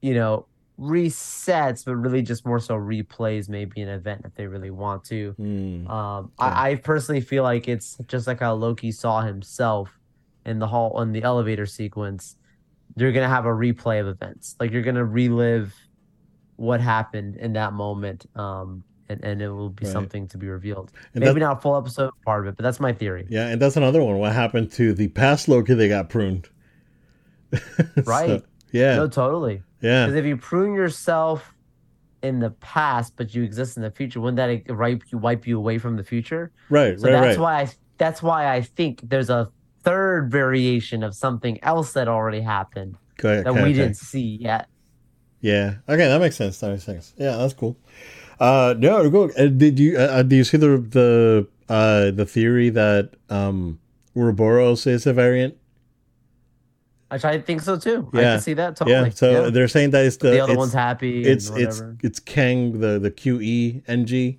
you 0.00 0.14
know, 0.14 0.46
resets, 0.78 1.84
but 1.84 1.96
really 1.96 2.22
just 2.22 2.46
more 2.46 2.58
so 2.58 2.74
replays 2.76 3.48
maybe 3.48 3.80
an 3.82 3.88
event 3.88 4.22
if 4.24 4.34
they 4.34 4.46
really 4.46 4.70
want 4.70 5.04
to. 5.04 5.32
Hmm. 5.32 5.86
Um, 5.86 6.32
I, 6.38 6.70
I 6.70 6.74
personally 6.76 7.20
feel 7.20 7.42
like 7.42 7.68
it's 7.68 7.96
just 8.06 8.26
like 8.26 8.40
how 8.40 8.54
Loki 8.54 8.92
saw 8.92 9.20
himself 9.22 9.98
in 10.44 10.58
the 10.58 10.66
hall 10.66 11.00
in 11.02 11.12
the 11.12 11.22
elevator 11.22 11.66
sequence. 11.66 12.36
You're 12.96 13.12
gonna 13.12 13.28
have 13.28 13.46
a 13.46 13.50
replay 13.50 14.00
of 14.00 14.08
events, 14.08 14.56
like 14.60 14.70
you're 14.72 14.82
gonna 14.82 15.04
relive 15.04 15.74
what 16.56 16.80
happened 16.80 17.36
in 17.36 17.54
that 17.54 17.72
moment, 17.72 18.26
um, 18.36 18.84
and 19.08 19.24
and 19.24 19.42
it 19.42 19.48
will 19.48 19.70
be 19.70 19.84
Right. 19.86 19.92
something 19.92 20.28
to 20.28 20.38
be 20.38 20.48
revealed. 20.48 20.92
And 21.14 21.24
Maybe 21.24 21.40
not 21.40 21.58
a 21.58 21.60
full 21.60 21.76
episode 21.76 22.10
part 22.24 22.46
of 22.46 22.52
it, 22.52 22.56
but 22.56 22.62
that's 22.62 22.80
my 22.80 22.92
theory. 22.92 23.26
Yeah, 23.30 23.48
and 23.48 23.60
that's 23.60 23.76
another 23.76 24.02
one. 24.02 24.18
What 24.18 24.32
happened 24.32 24.70
to 24.72 24.92
the 24.92 25.08
past 25.08 25.48
Loki 25.48 25.74
They 25.74 25.88
got 25.88 26.08
pruned? 26.08 26.48
So, 27.52 28.02
Right. 28.06 28.42
Yeah. 28.72 28.96
No, 28.96 29.08
totally. 29.08 29.62
yeah. 29.80 30.06
Because 30.06 30.18
if 30.18 30.24
you 30.24 30.36
prune 30.36 30.74
yourself 30.74 31.54
in 32.22 32.40
the 32.40 32.50
past, 32.50 33.14
but 33.16 33.34
you 33.34 33.42
exist 33.42 33.76
in 33.76 33.82
the 33.82 33.90
future, 33.90 34.20
wouldn't 34.20 34.36
that 34.36 34.76
wipe 34.76 35.02
you 35.10 35.18
wipe 35.18 35.46
you 35.46 35.58
away 35.58 35.78
from 35.78 35.96
the 35.96 36.04
future? 36.04 36.50
Right. 36.70 36.98
So 36.98 37.06
right. 37.06 37.20
that's 37.20 37.38
right. 37.38 37.42
why 37.42 37.60
I 37.62 37.70
that's 37.98 38.22
why 38.22 38.52
I 38.52 38.62
think 38.62 39.00
there's 39.02 39.30
a 39.30 39.50
third 39.82 40.30
variation 40.30 41.02
of 41.02 41.14
something 41.14 41.62
else 41.62 41.92
that 41.92 42.08
already 42.08 42.40
happened 42.40 42.96
that 43.18 43.54
we 43.54 43.72
didn't 43.72 43.94
see 43.94 44.38
yet. 44.40 44.68
Yeah. 45.40 45.74
Okay, 45.88 46.08
that 46.08 46.20
makes 46.20 46.36
sense. 46.36 46.58
That 46.60 46.70
makes 46.70 46.84
sense. 46.84 47.14
Yeah, 47.16 47.36
that's 47.36 47.52
cool. 47.52 47.76
Uh, 48.40 48.74
no, 48.78 49.08
go. 49.10 49.30
Uh, 49.30 49.46
did 49.46 49.78
you? 49.78 49.98
Uh, 49.98 50.02
uh, 50.02 50.22
do 50.22 50.36
you 50.36 50.44
see 50.44 50.56
the 50.56 50.78
the 50.78 51.48
uh 51.68 52.10
the 52.10 52.26
theory 52.26 52.70
that 52.70 53.10
um 53.28 53.78
Ouroboros 54.16 54.86
is 54.86 55.06
a 55.06 55.12
variant? 55.12 55.56
I 57.12 57.38
think 57.40 57.60
so 57.62 57.76
too. 57.78 58.08
I 58.14 58.20
Yeah. 58.20 58.32
can 58.34 58.40
see 58.42 58.54
that 58.54 58.76
totally. 58.76 59.08
Yeah. 59.08 59.14
So 59.14 59.50
they're 59.50 59.68
saying 59.68 59.90
that 59.90 60.04
it's 60.04 60.16
the, 60.16 60.30
the 60.30 60.40
other 60.40 60.52
it's, 60.52 60.58
one's 60.58 60.72
happy. 60.72 61.26
it's 61.26 61.48
and 61.50 61.58
it's 61.58 61.82
it's 62.02 62.20
Kang 62.20 62.80
the 62.80 62.98
the 62.98 63.10
QE 63.10 63.82
NG, 63.86 64.38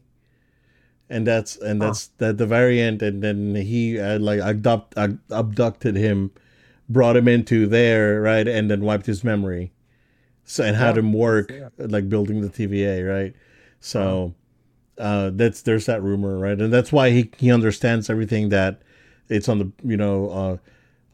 and 1.09 1.27
that's 1.27 1.55
and 1.57 1.81
Huh. 1.81 1.87
that's 1.87 2.07
that 2.17 2.37
the 2.37 2.45
variant, 2.45 3.01
and 3.01 3.21
then 3.23 3.55
he 3.55 3.99
uh, 3.99 4.19
like 4.19 4.39
abduct, 4.39 4.93
uh, 4.97 5.09
abducted 5.29 5.95
him, 5.95 6.31
brought 6.89 7.15
him 7.17 7.27
into 7.27 7.67
there, 7.67 8.21
right, 8.21 8.47
and 8.47 8.69
then 8.71 8.81
wiped 8.81 9.05
his 9.05 9.23
memory, 9.23 9.71
so 10.45 10.63
and 10.63 10.75
had 10.75 10.95
Yeah, 10.95 10.99
him 10.99 11.13
work 11.13 11.49
see 11.49 11.61
like 11.77 12.09
building 12.09 12.41
the 12.41 12.49
TVA, 12.49 13.03
right. 13.03 13.35
So, 13.79 14.33
uh, 14.97 15.31
that's 15.33 15.61
there's 15.63 15.85
that 15.87 16.01
rumor, 16.03 16.37
right, 16.39 16.59
and 16.59 16.71
that's 16.73 16.91
why 16.91 17.11
he 17.11 17.31
he 17.37 17.51
understands 17.51 18.09
everything 18.09 18.49
that 18.49 18.81
it's 19.29 19.49
on 19.49 19.59
the 19.59 19.71
you 19.83 19.97
know 19.97 20.29
uh 20.29 20.57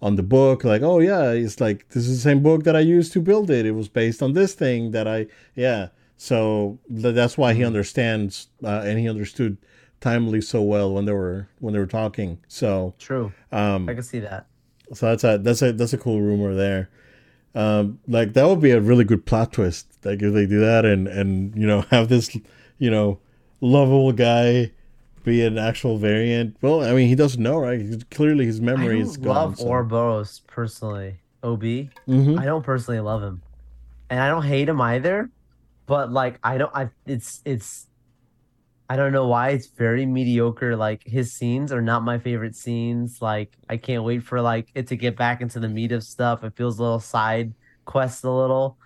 on 0.01 0.15
the 0.15 0.23
book 0.23 0.63
like 0.63 0.81
oh 0.81 0.99
yeah 0.99 1.31
it's 1.31 1.59
like 1.59 1.87
this 1.89 2.07
is 2.07 2.17
the 2.17 2.29
same 2.29 2.41
book 2.41 2.63
that 2.63 2.75
i 2.75 2.79
used 2.79 3.11
to 3.13 3.21
build 3.21 3.49
it. 3.49 3.65
It 3.65 3.71
was 3.71 3.89
based 3.89 4.23
on 4.23 4.33
this 4.33 4.53
thing 4.53 4.91
that 4.91 5.07
i 5.07 5.27
yeah. 5.55 5.89
So 6.21 6.79
that's 6.89 7.37
why 7.37 7.53
he 7.53 7.63
understands 7.63 8.47
uh, 8.61 8.81
and 8.85 8.99
he 8.99 9.07
understood 9.07 9.57
timely 10.01 10.41
so 10.41 10.61
well 10.61 10.93
when 10.93 11.05
they 11.05 11.13
were 11.13 11.47
when 11.59 11.73
they 11.73 11.79
were 11.79 11.87
talking. 11.87 12.39
So 12.47 12.93
True. 12.99 13.31
um 13.51 13.87
I 13.87 13.93
can 13.93 14.03
see 14.03 14.19
that. 14.19 14.47
so 14.93 15.05
that's 15.07 15.23
a 15.23 15.37
that's 15.37 15.61
a 15.61 15.71
that's 15.73 15.93
a 15.93 15.97
cool 15.97 16.21
rumor 16.21 16.53
there. 16.55 16.89
Um 17.55 17.99
like 18.07 18.33
that 18.33 18.47
would 18.47 18.61
be 18.61 18.71
a 18.71 18.81
really 18.81 19.05
good 19.05 19.25
plot 19.25 19.53
twist. 19.53 19.87
Like 20.03 20.21
if 20.21 20.33
they 20.33 20.45
do 20.45 20.59
that 20.59 20.85
and 20.85 21.07
and 21.07 21.55
you 21.55 21.67
know 21.67 21.81
have 21.89 22.09
this 22.09 22.37
you 22.77 22.91
know 22.91 23.19
lovable 23.61 24.11
guy 24.13 24.71
be 25.29 25.41
an 25.43 25.57
actual 25.57 25.97
variant 25.97 26.55
well 26.61 26.83
i 26.83 26.91
mean 26.93 27.07
he 27.07 27.15
doesn't 27.23 27.41
know 27.41 27.57
right 27.57 27.79
He's- 27.81 28.03
clearly 28.17 28.45
his 28.45 28.59
I 28.59 28.63
memory 28.71 28.99
don't 28.99 29.07
is 29.09 29.17
gone 29.17 29.35
love 29.35 29.57
so. 29.57 29.67
Ouroboros 29.67 30.41
personally. 30.47 31.11
Ob. 31.43 31.61
Mhm. 31.63 32.37
I 32.41 32.45
don't 32.45 32.63
personally 32.71 32.99
love 32.99 33.21
him, 33.23 33.41
and 34.09 34.19
I 34.19 34.27
don't 34.27 34.43
hate 34.53 34.67
him 34.67 34.81
either. 34.81 35.29
But 35.85 36.11
like, 36.11 36.37
I 36.43 36.57
don't. 36.59 36.73
I 36.75 36.89
it's 37.05 37.41
it's. 37.45 37.87
I 38.91 38.95
don't 38.97 39.13
know 39.13 39.27
why 39.27 39.49
it's 39.55 39.67
very 39.67 40.05
mediocre. 40.05 40.75
Like 40.75 41.01
his 41.05 41.31
scenes 41.31 41.71
are 41.71 41.81
not 41.81 42.03
my 42.03 42.17
favorite 42.19 42.55
scenes. 42.55 43.21
Like 43.21 43.55
I 43.69 43.77
can't 43.77 44.03
wait 44.03 44.21
for 44.23 44.41
like 44.41 44.67
it 44.75 44.87
to 44.87 44.95
get 44.97 45.15
back 45.15 45.41
into 45.41 45.59
the 45.61 45.69
meat 45.69 45.91
of 45.93 46.03
stuff. 46.03 46.43
It 46.43 46.53
feels 46.57 46.77
a 46.79 46.83
little 46.83 46.99
side 46.99 47.53
quest 47.85 48.23
a 48.25 48.31
little. 48.31 48.77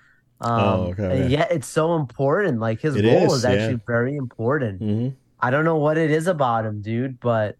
Um, 0.41 0.51
Oh, 0.61 0.87
okay. 0.91 1.21
And 1.23 1.31
yet 1.31 1.47
it's 1.51 1.67
so 1.67 1.95
important. 1.95 2.59
Like 2.59 2.81
his 2.81 2.95
It 2.95 3.05
role 3.05 3.33
is, 3.33 3.33
is, 3.33 3.43
yeah. 3.45 3.49
actually 3.51 3.81
very 3.87 4.15
important. 4.15 4.81
Mhm. 4.81 5.13
I 5.43 5.51
don't 5.51 5.65
know 5.65 5.77
what 5.77 5.97
it 5.97 6.09
is 6.09 6.27
about 6.27 6.65
him, 6.65 6.81
dude, 6.81 7.19
but 7.19 7.57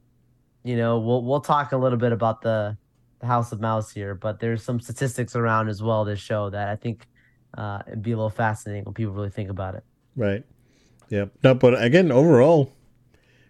you 0.63 0.77
know, 0.77 0.99
we'll 0.99 1.23
we'll 1.23 1.41
talk 1.41 1.71
a 1.73 1.77
little 1.77 1.97
bit 1.97 2.11
about 2.13 2.41
the, 2.41 2.77
the 3.19 3.27
House 3.27 3.51
of 3.51 3.59
Mouse 3.59 3.91
here, 3.91 4.15
but 4.15 4.39
there's 4.39 4.63
some 4.63 4.79
statistics 4.79 5.35
around 5.35 5.67
as 5.69 5.83
well 5.83 6.05
this 6.05 6.19
show 6.19 6.49
that 6.49 6.69
I 6.69 6.75
think 6.77 7.05
uh 7.57 7.79
it'd 7.87 8.01
be 8.01 8.13
a 8.13 8.15
little 8.17 8.29
fascinating 8.29 8.85
when 8.85 8.93
people 8.93 9.13
really 9.13 9.29
think 9.29 9.49
about 9.49 9.75
it. 9.75 9.83
Right. 10.15 10.43
Yep. 11.09 11.31
No, 11.43 11.53
but 11.53 11.81
again, 11.83 12.11
overall, 12.11 12.71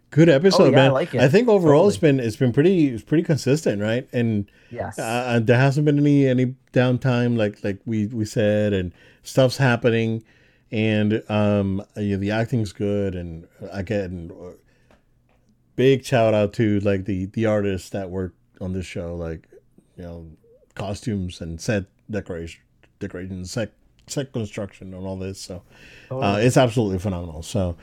good 0.09 0.27
episode, 0.29 0.63
Oh, 0.63 0.65
yeah, 0.71 0.77
I 0.77 0.81
man. 0.83 0.91
like 0.93 1.13
it. 1.13 1.21
I 1.21 1.29
think 1.29 1.47
overall 1.47 1.87
it's 1.87 1.97
been 1.97 2.19
it's 2.19 2.35
been 2.35 2.51
pretty 2.51 2.87
it's 2.89 3.03
pretty 3.03 3.23
consistent, 3.23 3.81
right? 3.81 4.07
And 4.11 4.49
Yes. 4.71 4.97
uh, 4.97 5.39
there 5.43 5.57
hasn't 5.57 5.85
been 5.85 5.99
any 5.99 6.27
any 6.27 6.55
downtime, 6.73 7.37
like 7.37 7.63
like 7.63 7.79
we 7.85 8.07
we 8.07 8.25
said, 8.25 8.73
and 8.73 8.91
stuff's 9.21 9.57
happening, 9.57 10.23
and 10.73 11.23
um, 11.29 11.85
yeah, 11.95 12.15
the 12.15 12.31
acting's 12.31 12.73
good, 12.73 13.13
and 13.13 13.47
again, 13.71 14.31
uh, 14.43 14.53
big 15.75 16.03
shout 16.03 16.33
out 16.33 16.51
to 16.53 16.79
like 16.79 17.05
the 17.05 17.27
the 17.27 17.45
artists 17.45 17.91
that 17.91 18.09
work 18.09 18.33
on 18.59 18.73
this 18.73 18.85
show, 18.85 19.15
like 19.15 19.47
you 19.95 20.03
know, 20.03 20.27
costumes 20.73 21.41
and 21.41 21.61
set 21.61 21.85
decoration, 22.09 22.63
decoration, 22.97 23.45
set 23.45 23.71
set 24.07 24.33
construction, 24.33 24.95
and 24.95 25.05
all 25.05 25.15
this. 25.15 25.39
So 25.39 25.61
uh, 26.09 26.39
it's 26.41 26.57
absolutely 26.57 26.97
phenomenal. 26.97 27.43
So, 27.43 27.77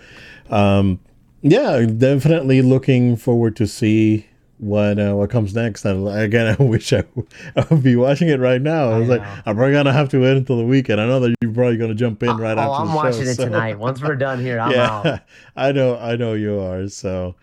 um, 0.50 0.98
yeah, 1.42 1.86
definitely 1.86 2.60
looking 2.60 3.14
forward 3.14 3.54
to 3.56 3.68
see 3.68 4.26
what 4.60 4.98
uh, 4.98 5.14
what 5.14 5.30
comes 5.30 5.54
next. 5.54 5.84
And 5.84 6.06
again, 6.08 6.54
I 6.60 6.62
wish 6.62 6.92
I, 6.92 7.00
w- 7.00 7.26
I 7.56 7.66
would 7.70 7.82
be 7.82 7.96
watching 7.96 8.28
it 8.28 8.38
right 8.38 8.60
now. 8.60 8.90
I 8.90 8.94
I 8.94 8.98
was 8.98 9.08
like. 9.08 9.22
I'm 9.46 9.56
probably 9.56 9.72
gonna 9.72 9.92
have 9.92 10.10
to 10.10 10.20
wait 10.20 10.36
until 10.36 10.58
the 10.58 10.64
weekend. 10.66 11.00
I 11.00 11.06
know 11.06 11.18
that 11.20 11.34
you're 11.40 11.52
probably 11.52 11.78
gonna 11.78 11.94
jump 11.94 12.22
in 12.22 12.36
right 12.36 12.56
oh, 12.56 12.60
after 12.60 12.82
I'm 12.82 12.88
the 12.88 12.94
watching 12.94 13.24
show, 13.24 13.30
it 13.30 13.34
so- 13.36 13.44
tonight. 13.46 13.78
Once 13.78 14.02
we're 14.02 14.16
done 14.16 14.38
here, 14.40 14.60
I'm 14.60 14.72
yeah, 14.72 14.86
out. 14.90 15.20
I 15.56 15.72
know, 15.72 15.96
I 15.96 16.16
know 16.16 16.34
you 16.34 16.60
are. 16.60 16.86
So, 16.88 17.36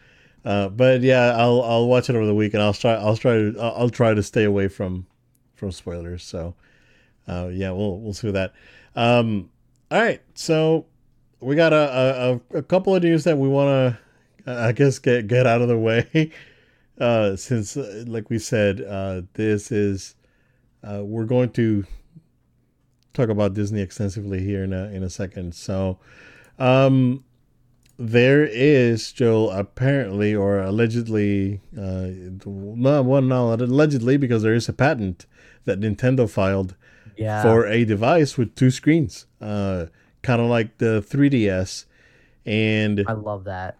uh, 0.45 0.69
but 0.69 1.01
yeah, 1.01 1.35
I'll 1.35 1.61
I'll 1.63 1.87
watch 1.87 2.09
it 2.09 2.15
over 2.15 2.25
the 2.25 2.35
weekend. 2.35 2.61
I'll 2.61 2.73
try 2.73 2.93
I'll 2.93 3.17
try 3.17 3.33
to 3.33 3.55
I'll, 3.59 3.73
I'll 3.75 3.89
try 3.89 4.13
to 4.13 4.21
stay 4.23 4.43
away 4.43 4.67
from 4.67 5.07
from 5.55 5.71
spoilers. 5.71 6.23
So, 6.23 6.53
uh, 7.27 7.49
yeah, 7.51 7.71
we'll 7.71 7.99
we'll 7.99 8.13
see 8.13 8.29
that. 8.31 8.53
Um, 8.95 9.49
all 9.89 9.99
right, 10.01 10.21
so 10.35 10.85
we 11.39 11.55
got 11.55 11.73
a 11.73 12.39
a, 12.53 12.57
a 12.59 12.61
couple 12.61 12.95
of 12.95 13.01
news 13.01 13.23
that 13.23 13.37
we 13.37 13.47
want 13.47 13.97
to 14.45 14.51
I 14.51 14.71
guess 14.71 14.99
get 14.99 15.27
get 15.27 15.47
out 15.47 15.61
of 15.61 15.67
the 15.67 15.77
way. 15.77 16.31
Uh, 16.99 17.35
since, 17.35 17.77
uh, 17.77 18.03
like 18.07 18.29
we 18.29 18.39
said, 18.39 18.81
uh, 18.81 19.21
this 19.33 19.71
is 19.71 20.15
uh, 20.83 21.03
we're 21.03 21.25
going 21.25 21.49
to 21.51 21.85
talk 23.13 23.29
about 23.29 23.53
Disney 23.53 23.81
extensively 23.81 24.43
here 24.43 24.63
in 24.63 24.73
a 24.73 24.85
in 24.85 25.03
a 25.03 25.09
second. 25.09 25.53
So, 25.53 25.99
um, 26.57 27.23
there 27.97 28.43
is 28.43 29.11
Joel 29.11 29.51
apparently 29.51 30.33
or 30.35 30.59
allegedly, 30.59 31.61
uh, 31.77 32.09
no, 32.45 33.01
well, 33.01 33.21
no, 33.21 33.53
allegedly 33.53 34.17
because 34.17 34.43
there 34.43 34.53
is 34.53 34.69
a 34.69 34.73
patent 34.73 35.25
that 35.65 35.79
Nintendo 35.79 36.29
filed 36.29 36.75
Yeah. 37.15 37.41
for 37.41 37.65
a 37.65 37.85
device 37.85 38.37
with 38.37 38.53
two 38.55 38.69
screens, 38.71 39.25
uh, 39.41 39.87
kind 40.21 40.41
of 40.41 40.47
like 40.47 40.77
the 40.77 41.01
3DS. 41.01 41.85
And 42.45 43.03
I 43.07 43.13
love 43.13 43.43
that. 43.45 43.77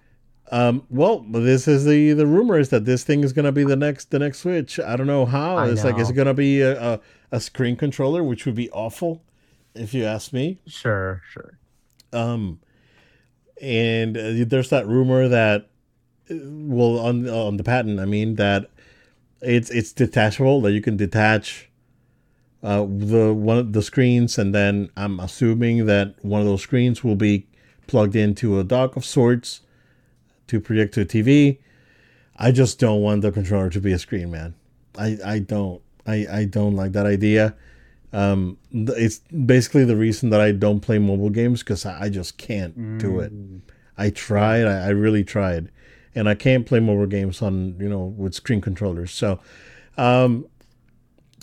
Um, 0.52 0.84
well, 0.90 1.20
this 1.20 1.68
is 1.68 1.86
the 1.86 2.14
the 2.14 2.26
rumor 2.26 2.58
is 2.58 2.70
that 2.70 2.86
this 2.86 3.04
thing 3.04 3.24
is 3.24 3.34
gonna 3.34 3.52
be 3.52 3.64
the 3.64 3.76
next 3.76 4.12
the 4.12 4.20
next 4.20 4.40
Switch. 4.40 4.80
I 4.80 4.96
don't 4.96 5.08
know 5.08 5.26
how. 5.26 5.58
I 5.58 5.70
it's 5.70 5.84
like 5.84 6.00
is 6.00 6.10
it 6.10 6.14
gonna 6.14 6.34
be 6.34 6.62
a, 6.62 6.94
a 6.94 7.00
a 7.32 7.40
screen 7.42 7.76
controller, 7.76 8.24
which 8.24 8.46
would 8.46 8.56
be 8.56 8.70
awful, 8.72 9.24
if 9.76 9.94
you 9.94 10.06
ask 10.06 10.32
me. 10.32 10.60
Sure, 10.66 11.22
sure. 11.32 11.60
Um, 12.14 12.60
and 13.62 14.18
uh, 14.18 14.46
there's 14.48 14.70
that 14.70 14.88
rumor 14.88 15.28
that, 15.28 15.68
well, 16.30 17.00
on 17.00 17.28
on 17.28 17.58
the 17.58 17.64
patent, 17.64 18.00
I 18.00 18.06
mean 18.06 18.36
that 18.36 18.70
it's 19.42 19.70
it's 19.70 19.92
detachable 19.92 20.62
that 20.62 20.72
you 20.72 20.82
can 20.82 20.96
detach 20.96 21.70
uh, 22.64 22.86
the 22.88 23.34
one 23.34 23.58
of 23.58 23.74
the 23.74 23.82
screens, 23.82 24.38
and 24.38 24.56
then 24.56 24.90
I'm 24.96 25.20
assuming 25.20 25.88
that 25.88 26.16
one 26.24 26.40
of 26.40 26.48
those 26.48 26.62
screens 26.62 27.04
will 27.04 27.18
be 27.18 27.48
plugged 27.86 28.16
into 28.16 28.60
a 28.60 28.64
dock 28.64 28.96
of 28.96 29.04
sorts 29.04 29.62
to 30.48 30.60
project 30.60 30.94
to 30.96 31.02
a 31.02 31.06
TV. 31.06 31.60
I 32.36 32.52
just 32.52 32.80
don't 32.80 33.02
want 33.02 33.22
the 33.22 33.32
controller 33.32 33.70
to 33.70 33.82
be 33.82 33.92
a 33.92 34.00
screen, 34.00 34.32
man. 34.32 34.56
I, 34.98 35.18
I 35.26 35.40
don't 35.40 35.82
I, 36.08 36.26
I 36.32 36.46
don't 36.46 36.76
like 36.76 36.94
that 36.94 37.06
idea. 37.06 37.56
Um, 38.14 38.58
it's 38.72 39.20
basically 39.20 39.84
the 39.84 39.98
reason 39.98 40.30
that 40.30 40.40
I 40.40 40.54
don't 40.54 40.80
play 40.80 40.98
mobile 40.98 41.30
games 41.30 41.62
because 41.62 41.86
I, 41.86 42.04
I, 42.04 42.10
just 42.10 42.38
can't 42.38 42.78
mm. 42.80 43.00
do 43.00 43.20
it. 43.20 43.34
Mm. 43.34 43.62
I 43.98 44.10
tried, 44.12 44.66
I, 44.66 44.86
I, 44.86 44.90
really 44.90 45.26
tried, 45.26 45.70
and 46.16 46.30
I 46.30 46.34
can't 46.34 46.66
play 46.66 46.80
mobile 46.80 47.06
games 47.06 47.42
on 47.42 47.78
you 47.80 47.90
know 47.90 48.06
with 48.06 48.34
screen 48.34 48.62
controllers. 48.62 49.12
So, 49.12 49.40
um, 49.98 50.48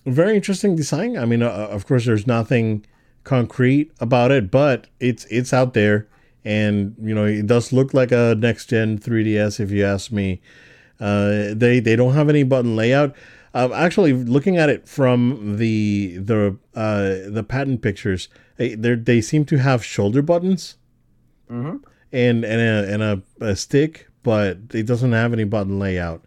very 0.06 0.34
interesting 0.34 0.75
design. 0.75 1.18
I 1.18 1.26
mean, 1.26 1.42
uh, 1.42 1.50
of 1.50 1.87
course, 1.87 2.06
there's 2.06 2.26
nothing 2.26 2.87
concrete 3.25 3.92
about 4.00 4.30
it, 4.30 4.50
but 4.50 4.87
it's 5.00 5.26
it's 5.26 5.52
out 5.52 5.75
there, 5.75 6.08
and 6.44 6.94
you 7.00 7.14
know 7.14 7.24
it 7.24 7.46
does 7.46 7.72
look 7.72 7.94
like 7.94 8.12
a 8.12 8.34
next 8.38 8.66
gen 8.66 8.98
3ds 8.98 9.60
if 9.60 9.70
you 9.70 9.84
ask 9.84 10.12
me. 10.12 10.40
Uh, 11.00 11.54
they 11.54 11.80
they 11.80 11.96
don't 11.96 12.14
have 12.14 12.28
any 12.28 12.42
button 12.42 12.76
layout. 12.76 13.14
Uh, 13.54 13.70
actually, 13.72 14.12
looking 14.12 14.56
at 14.56 14.68
it 14.68 14.88
from 14.88 15.56
the 15.58 16.18
the 16.18 16.56
uh, 16.74 17.30
the 17.30 17.44
patent 17.46 17.82
pictures, 17.82 18.28
they 18.56 18.74
they 18.74 19.20
seem 19.20 19.44
to 19.44 19.58
have 19.58 19.84
shoulder 19.84 20.22
buttons, 20.22 20.76
mm-hmm. 21.50 21.76
and 22.12 22.44
and 22.44 22.60
a 22.60 22.92
and 22.92 23.02
a, 23.02 23.22
a, 23.40 23.54
stick, 23.54 24.08
but 24.24 24.58
it 24.72 24.86
doesn't 24.86 25.12
have 25.12 25.32
any 25.32 25.44
button 25.44 25.78
layout. 25.78 26.24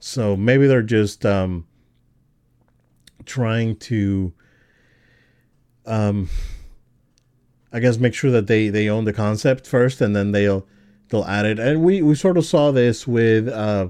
So 0.00 0.36
maybe 0.36 0.66
they're 0.66 0.82
just 0.82 1.24
um, 1.24 1.66
trying 3.24 3.76
to, 3.76 4.32
um, 5.86 6.28
I 7.72 7.80
guess, 7.80 7.98
make 7.98 8.14
sure 8.14 8.30
that 8.30 8.46
they 8.46 8.68
they 8.68 8.88
own 8.88 9.04
the 9.04 9.12
concept 9.12 9.66
first, 9.66 10.00
and 10.00 10.14
then 10.16 10.32
they'll 10.32 10.66
they'll 11.08 11.24
add 11.24 11.46
it. 11.46 11.58
And 11.58 11.82
we 11.82 12.02
we 12.02 12.14
sort 12.14 12.36
of 12.36 12.44
saw 12.44 12.70
this 12.70 13.06
with 13.06 13.48
uh, 13.48 13.88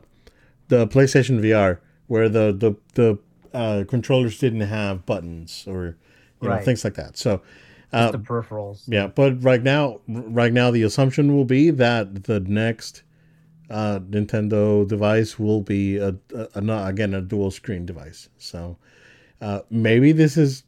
the 0.68 0.87
PlayStation 0.87 1.40
VR 1.40 1.78
where 2.06 2.28
the 2.28 2.52
the 2.52 2.75
the 2.94 3.18
uh, 3.56 3.85
controllers 3.88 4.38
didn't 4.38 4.62
have 4.62 5.06
buttons 5.06 5.64
or 5.66 5.97
you 6.40 6.49
right. 6.49 6.58
know 6.58 6.64
things 6.64 6.85
like 6.85 6.94
that. 6.94 7.16
So 7.16 7.42
uh, 7.92 8.11
the 8.11 8.18
peripherals. 8.18 8.82
Yeah, 8.87 9.06
but 9.06 9.42
right 9.42 9.62
now, 9.62 10.00
right 10.08 10.52
now, 10.52 10.70
the 10.70 10.82
assumption 10.82 11.35
will 11.35 11.44
be 11.44 11.70
that 11.70 12.25
the 12.25 12.40
next 12.40 13.02
uh, 13.70 14.00
Nintendo 14.00 14.87
device 14.87 15.38
will 15.38 15.62
be 15.62 15.97
a, 15.97 16.14
a, 16.35 16.49
a, 16.54 16.87
again 16.87 17.14
a 17.14 17.20
dual 17.20 17.50
screen 17.50 17.87
device. 17.87 18.28
So 18.38 18.76
uh, 19.40 19.61
maybe 19.70 20.12
this 20.12 20.37
is 20.37 20.64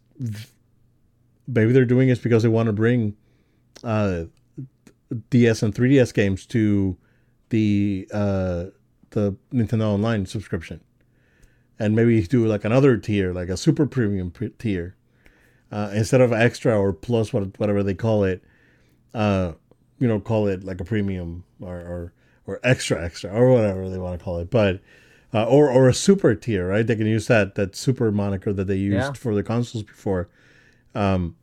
maybe 1.53 1.73
they're 1.73 1.85
doing 1.85 2.09
this 2.09 2.19
because 2.19 2.43
they 2.43 2.49
want 2.49 2.67
to 2.67 2.73
bring 2.73 3.17
uh, 3.83 4.25
DS 5.31 5.63
and 5.63 5.75
3DS 5.75 6.15
games 6.15 6.47
to 6.47 6.97
the 7.49 8.09
uh, 8.13 8.67
the 9.11 9.37
Nintendo 9.53 9.89
Online 9.89 10.25
subscription 10.27 10.81
and 11.79 11.97
maybe 11.97 12.23
do 12.23 12.47
like 12.47 12.65
another 12.65 12.97
tier, 12.97 13.33
like 13.33 13.49
a 13.49 13.57
super 13.57 13.87
premium 13.87 14.33
tier, 14.59 14.95
uh, 15.73 15.91
instead 15.95 16.21
of 16.21 16.33
extra 16.33 16.79
or 16.79 16.93
plus 16.93 17.33
what, 17.33 17.59
whatever 17.59 17.83
they 17.83 17.95
call 17.95 18.25
it. 18.25 18.43
Uh, 19.13 19.53
you 19.99 20.07
know, 20.07 20.21
call 20.21 20.47
it 20.47 20.65
like 20.65 20.81
a 20.81 20.85
premium 20.85 21.45
or 21.61 21.77
or, 21.77 22.13
or 22.47 22.61
extra 22.63 23.05
extra 23.05 23.31
or 23.31 23.53
whatever 23.53 23.89
they 23.89 23.99
want 23.99 24.19
to 24.19 24.25
call 24.25 24.39
it, 24.39 24.51
but. 24.51 24.81
Uh, 25.33 25.45
or 25.45 25.71
or 25.71 25.89
a 25.89 25.95
super 25.95 26.35
tier, 26.35 26.67
right? 26.67 26.85
They 26.85 26.97
can 26.97 27.07
use 27.07 27.29
that 27.29 27.55
that 27.55 27.77
super 27.77 28.11
moniker 28.11 28.53
that 28.53 28.65
they 28.65 28.75
used 28.75 28.97
yeah. 28.97 29.13
for 29.13 29.33
the 29.33 29.45
consoles 29.45 29.85
before, 29.85 30.29
um, 30.93 31.37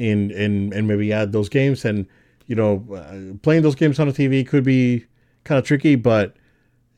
in 0.00 0.30
in 0.30 0.72
and 0.72 0.88
maybe 0.88 1.12
add 1.12 1.32
those 1.32 1.48
games. 1.48 1.84
And 1.84 2.06
you 2.46 2.56
know, 2.56 2.84
uh, 2.92 3.36
playing 3.42 3.62
those 3.62 3.76
games 3.76 4.00
on 4.00 4.08
a 4.08 4.12
TV 4.12 4.46
could 4.46 4.64
be 4.64 5.04
kind 5.44 5.58
of 5.58 5.64
tricky, 5.64 5.94
but 5.94 6.36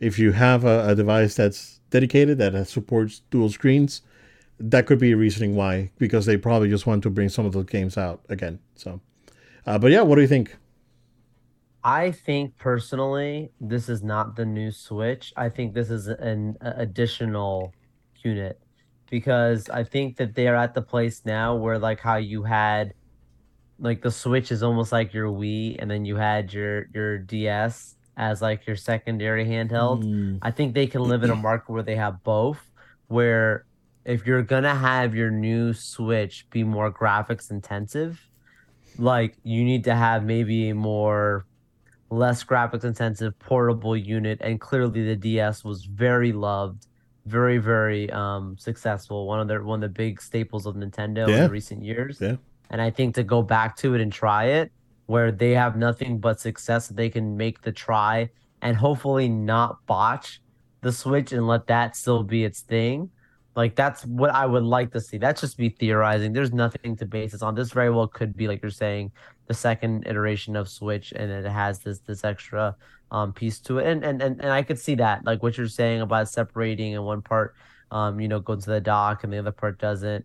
if 0.01 0.19
you 0.19 0.33
have 0.33 0.65
a, 0.65 0.89
a 0.89 0.95
device 0.95 1.35
that's 1.35 1.81
dedicated 1.91 2.39
that 2.39 2.67
supports 2.69 3.21
dual 3.31 3.51
screens, 3.51 4.01
that 4.59 4.87
could 4.87 4.99
be 4.99 5.13
a 5.13 5.17
reasoning 5.17 5.55
why, 5.55 5.91
because 5.99 6.25
they 6.25 6.37
probably 6.37 6.71
just 6.71 6.87
want 6.87 7.03
to 7.03 7.11
bring 7.11 7.29
some 7.29 7.45
of 7.45 7.53
those 7.53 7.67
games 7.67 7.99
out 7.99 8.23
again. 8.29 8.61
So, 8.77 9.01
uh, 9.67 9.79
but 9.79 9.91
yeah, 9.91 10.03
what 10.03 10.15
do 10.15 10.23
you 10.23 10.29
think? 10.29 10.57
I 11.85 12.13
think 12.13 12.57
personally, 12.59 13.51
this 13.61 13.89
is 13.89 14.03
not 14.03 14.37
the 14.37 14.47
new 14.47 14.71
Switch. 14.71 15.33
I 15.37 15.49
think 15.49 15.75
this 15.75 15.91
is 15.91 16.07
an 16.07 16.57
additional 16.61 17.75
unit 18.23 18.62
because 19.13 19.69
I 19.69 19.85
think 19.85 20.17
that 20.17 20.35
they're 20.35 20.57
at 20.57 20.73
the 20.73 20.81
place 20.81 21.21
now 21.27 21.55
where, 21.55 21.79
like, 21.79 22.01
how 22.01 22.17
you 22.17 22.45
had, 22.45 22.95
like, 23.79 24.01
the 24.01 24.11
Switch 24.11 24.51
is 24.51 24.63
almost 24.63 24.91
like 24.91 25.13
your 25.13 25.29
Wii, 25.29 25.77
and 25.79 25.91
then 25.91 26.07
you 26.07 26.17
had 26.17 26.51
your 26.51 26.87
your 26.95 27.19
DS, 27.19 27.97
as 28.17 28.41
like 28.41 28.67
your 28.67 28.75
secondary 28.75 29.45
handheld. 29.45 30.03
Mm. 30.05 30.39
I 30.41 30.51
think 30.51 30.73
they 30.73 30.87
can 30.87 31.03
live 31.03 31.25
in 31.25 31.31
a 31.31 31.37
market 31.49 31.71
where 31.71 31.83
they 31.83 31.97
have 31.97 32.25
both, 32.25 32.59
where 33.09 33.67
if 34.07 34.27
you're 34.27 34.43
gonna 34.43 34.75
have 34.75 35.15
your 35.15 35.31
new 35.31 35.75
Switch 35.75 36.49
be 36.49 36.65
more 36.65 36.91
graphics 36.91 37.51
intensive, 37.51 38.19
like 38.97 39.37
you 39.43 39.63
need 39.63 39.85
to 39.85 39.95
have 39.95 40.25
maybe 40.25 40.71
a 40.71 40.75
more 40.75 41.45
less 42.09 42.45
graphics 42.45 42.85
intensive 42.85 43.39
portable 43.39 43.95
unit 43.95 44.39
and 44.43 44.59
clearly 44.59 45.05
the 45.05 45.17
DS 45.17 45.65
was 45.65 45.85
very 45.85 46.33
loved 46.33 46.87
very 47.27 47.59
very 47.59 48.11
um 48.11 48.57
successful 48.59 49.27
one 49.29 49.39
of 49.39 49.49
the 49.49 49.63
one 49.63 49.83
of 49.83 49.89
the 49.89 49.95
big 49.95 50.21
staples 50.21 50.67
of 50.67 50.75
Nintendo 50.75 51.29
yeah. 51.29 51.45
in 51.45 51.51
recent 51.51 51.85
years. 51.85 52.19
Yeah. 52.21 52.37
And 52.71 52.81
I 52.81 52.91
think 52.91 53.15
to 53.17 53.23
go 53.23 53.43
back 53.43 53.77
to 53.79 53.95
it 53.95 54.01
and 54.01 54.13
try 54.13 54.45
it 54.47 54.73
where 55.07 55.31
they 55.31 55.51
have 55.51 55.77
nothing 55.77 56.19
but 56.19 56.41
success 56.41 56.89
they 56.89 57.11
can 57.11 57.37
make 57.37 57.61
the 57.63 57.73
try 57.73 58.31
and 58.63 58.77
hopefully 58.77 59.29
not 59.29 59.85
botch 59.87 60.41
the 60.81 60.93
switch 60.93 61.33
and 61.33 61.47
let 61.47 61.67
that 61.67 61.95
still 61.95 62.23
be 62.23 62.45
its 62.45 62.61
thing 62.61 63.11
like 63.55 63.77
that's 63.77 64.05
what 64.07 64.31
i 64.31 64.47
would 64.47 64.63
like 64.63 64.91
to 64.93 65.01
see. 65.01 65.19
That's 65.19 65.41
just 65.41 65.59
me 65.59 65.69
theorizing. 65.69 66.33
There's 66.33 66.53
nothing 66.53 66.97
to 66.97 67.07
base 67.07 67.33
this 67.33 67.43
on. 67.43 67.55
This 67.55 67.73
very 67.73 67.91
well 67.91 68.09
could 68.09 68.37
be 68.37 68.49
like 68.49 68.63
you're 68.63 68.71
saying 68.71 69.13
the 69.47 69.55
second 69.55 70.07
iteration 70.07 70.57
of 70.57 70.69
switch 70.69 71.13
and 71.15 71.31
it 71.31 71.45
has 71.45 71.81
this 71.81 72.01
this 72.01 72.25
extra 72.25 72.75
um 73.13 73.33
piece 73.33 73.61
to 73.61 73.79
it 73.79 73.87
and 73.87 74.05
and 74.05 74.21
and, 74.21 74.41
and 74.41 74.51
i 74.51 74.63
could 74.63 74.79
see 74.79 74.97
that 74.97 75.25
like 75.25 75.43
what 75.43 75.57
you're 75.57 75.69
saying 75.69 76.01
about 76.01 76.29
separating 76.29 76.95
and 76.95 77.05
one 77.05 77.23
part 77.23 77.55
um 77.93 78.19
you 78.19 78.27
know 78.27 78.41
goes 78.41 78.65
to 78.65 78.71
the 78.71 78.81
dock 78.81 79.23
and 79.23 79.33
the 79.33 79.39
other 79.39 79.53
part 79.53 79.79
doesn't 79.79 80.25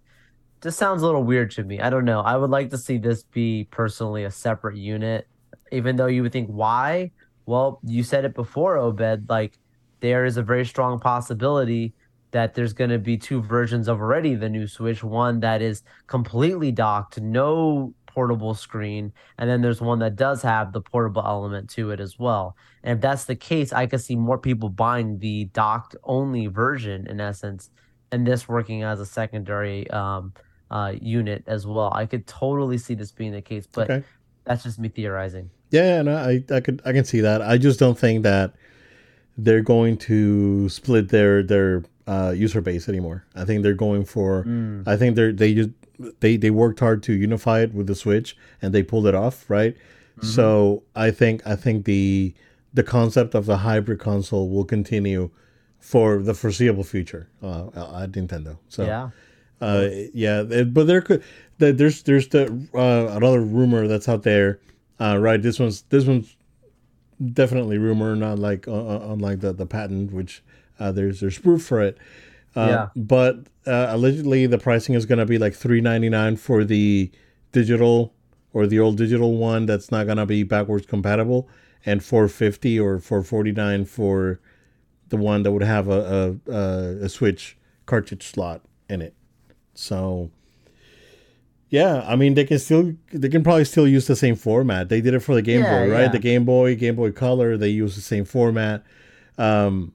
just 0.62 0.80
sounds 0.80 1.02
a 1.02 1.06
little 1.06 1.24
weird 1.24 1.52
to 1.52 1.64
me. 1.64 1.80
I 1.80 1.90
don't 1.90 2.06
know. 2.06 2.22
I 2.22 2.36
would 2.36 2.50
like 2.50 2.70
to 2.72 2.78
see 2.78 2.98
this 2.98 3.24
be 3.24 3.68
personally 3.72 4.24
a 4.24 4.32
separate 4.32 4.76
unit, 4.76 5.28
even 5.72 5.96
though 5.96 6.08
you 6.08 6.24
would 6.24 6.32
think 6.32 6.50
why. 6.50 7.12
Well, 7.46 7.80
you 7.84 8.04
said 8.04 8.26
it 8.26 8.34
before, 8.34 8.78
Obed. 8.78 9.30
Like 9.30 9.58
there 10.00 10.26
is 10.26 10.38
a 10.38 10.44
very 10.44 10.66
strong 10.66 11.00
possibility 11.00 11.94
that 12.32 12.54
there's 12.56 12.74
going 12.74 12.90
to 12.90 13.00
be 13.00 13.18
two 13.18 13.42
versions 13.42 13.88
of 13.88 14.02
already 14.02 14.36
the 14.36 14.50
new 14.50 14.68
Switch. 14.68 15.04
One 15.04 15.40
that 15.42 15.62
is 15.62 15.84
completely 16.08 16.72
docked, 16.72 17.22
no 17.22 17.94
portable 18.08 18.56
screen, 18.56 19.14
and 19.38 19.50
then 19.50 19.62
there's 19.62 19.80
one 19.80 20.00
that 20.00 20.16
does 20.16 20.42
have 20.42 20.74
the 20.74 20.82
portable 20.82 21.24
element 21.26 21.70
to 21.70 21.92
it 21.92 22.00
as 22.00 22.18
well. 22.18 22.56
And 22.88 23.00
if 23.00 23.02
that's 23.02 23.26
the 23.26 23.36
case, 23.36 23.74
I 23.74 23.86
could 23.86 24.00
see 24.00 24.16
more 24.16 24.38
people 24.38 24.70
buying 24.70 25.20
the 25.20 25.44
docked 25.52 25.98
only 26.06 26.48
version 26.48 27.06
in 27.08 27.20
essence, 27.20 27.70
and 28.14 28.26
this 28.26 28.48
working 28.48 28.84
as 28.84 29.02
a 29.02 29.06
secondary 29.06 29.90
um, 29.90 30.32
uh, 30.72 30.94
unit 31.02 31.44
as 31.48 31.68
well. 31.68 31.92
I 31.94 32.06
could 32.06 32.26
totally 32.28 32.78
see 32.78 32.94
this 32.94 33.12
being 33.12 33.34
the 33.34 33.42
case, 33.42 33.68
but 33.68 33.90
okay. 33.90 34.06
that's 34.46 34.64
just 34.64 34.80
me 34.80 34.88
theorizing. 34.88 35.50
Yeah, 35.70 36.02
no, 36.02 36.16
I, 36.16 36.42
I 36.50 36.62
could 36.62 36.82
I 36.86 36.94
can 36.94 37.04
see 37.04 37.20
that. 37.20 37.42
I 37.42 37.58
just 37.58 37.78
don't 37.78 38.00
think 38.00 38.24
that 38.24 38.54
they're 39.38 39.62
going 39.62 39.98
to 39.98 40.70
split 40.70 41.10
their 41.10 41.44
their 41.44 41.84
uh, 42.08 42.34
user 42.34 42.62
base 42.62 42.88
anymore. 42.88 43.26
I 43.36 43.44
think 43.44 43.64
they're 43.64 43.74
going 43.74 44.06
for. 44.06 44.46
Mm. 44.46 44.88
I 44.88 44.96
think 44.96 45.18
they're 45.18 45.34
they 45.34 45.54
just 45.54 45.72
they 46.22 46.38
they 46.38 46.52
worked 46.52 46.80
hard 46.80 47.04
to 47.04 47.12
unify 47.12 47.64
it 47.64 47.74
with 47.74 47.88
the 47.88 47.96
Switch 47.96 48.38
and 48.62 48.74
they 48.74 48.82
pulled 48.82 49.08
it 49.08 49.14
off, 49.14 49.50
right? 49.50 49.76
Mm-hmm. 49.76 50.28
So 50.28 50.84
I 50.96 51.12
think 51.12 51.46
I 51.46 51.58
think 51.58 51.84
the 51.84 52.34
the 52.78 52.84
concept 52.84 53.34
of 53.34 53.48
the 53.48 53.58
hybrid 53.58 54.00
console 54.00 54.48
will 54.50 54.64
continue 54.64 55.32
for 55.80 56.22
the 56.22 56.36
foreseeable 56.36 56.84
future 56.84 57.28
uh, 57.42 57.66
at 58.04 58.12
Nintendo. 58.12 58.60
So 58.70 58.86
yeah. 58.86 59.10
Uh, 59.60 59.90
yeah, 60.14 60.44
but 60.44 60.86
there 60.86 61.02
could 61.02 61.24
there's 61.58 62.04
there's 62.04 62.28
the 62.28 62.46
uh, 62.76 63.18
another 63.18 63.42
rumor 63.42 63.88
that's 63.88 64.08
out 64.08 64.22
there, 64.22 64.60
uh, 65.00 65.18
right? 65.20 65.42
This 65.42 65.58
one's 65.58 65.82
this 65.90 66.06
one's 66.06 66.38
definitely 67.34 67.80
rumor, 67.80 68.16
not 68.16 68.38
like 68.38 68.68
uh, 68.68 68.74
uh 68.74 69.14
unlike 69.14 69.40
the 69.40 69.54
the 69.54 69.66
patent, 69.66 70.14
which 70.14 70.44
uh, 70.80 70.92
there's 70.92 71.20
there's 71.22 71.40
proof 71.40 71.66
for 71.66 71.82
it. 71.82 71.98
Uh, 72.56 72.68
yeah. 72.70 72.88
But 72.96 73.48
uh, 73.66 73.88
allegedly, 73.90 74.46
the 74.46 74.60
pricing 74.60 74.94
is 74.94 75.08
gonna 75.08 75.26
be 75.26 75.40
like 75.40 75.56
three 75.56 75.82
ninety 75.82 76.10
nine 76.10 76.36
for 76.36 76.64
the 76.64 77.10
digital 77.52 78.14
or 78.54 78.68
the 78.68 78.80
old 78.80 78.98
digital 78.98 79.38
one 79.38 79.66
that's 79.66 79.90
not 79.90 80.06
gonna 80.06 80.28
be 80.28 80.44
backwards 80.44 80.86
compatible, 80.86 81.50
and 81.86 82.04
four 82.04 82.28
fifty 82.28 82.80
or 82.80 83.00
four 83.00 83.24
forty 83.24 83.52
nine 83.52 83.86
for 83.86 84.40
the 85.10 85.18
one 85.18 85.44
that 85.44 85.52
would 85.52 85.64
have 85.64 85.88
a, 85.88 86.38
a, 86.48 86.54
a 87.06 87.10
Switch 87.10 87.58
cartridge 87.86 88.24
slot 88.28 88.62
in 88.90 89.02
it. 89.02 89.14
So 89.74 90.32
yeah, 91.70 92.04
I 92.08 92.16
mean 92.16 92.34
they 92.34 92.46
can 92.46 92.60
still 92.60 92.94
they 93.12 93.30
can 93.30 93.44
probably 93.44 93.66
still 93.66 93.88
use 93.88 94.08
the 94.08 94.16
same 94.16 94.36
format. 94.36 94.90
They 94.90 95.02
did 95.02 95.14
it 95.14 95.20
for 95.20 95.36
the 95.36 95.42
Game 95.42 95.62
Yeah, 95.62 95.86
Boy, 95.86 95.92
right? 95.92 96.02
yeah. 96.04 96.08
The 96.10 96.20
Game 96.20 96.46
Boy, 96.46 96.76
Game 96.76 96.96
Boy 96.96 97.12
Color, 97.12 97.58
they 97.58 97.70
use 97.70 97.96
the 97.96 98.02
same 98.02 98.26
format. 98.26 98.84
Um, 99.38 99.94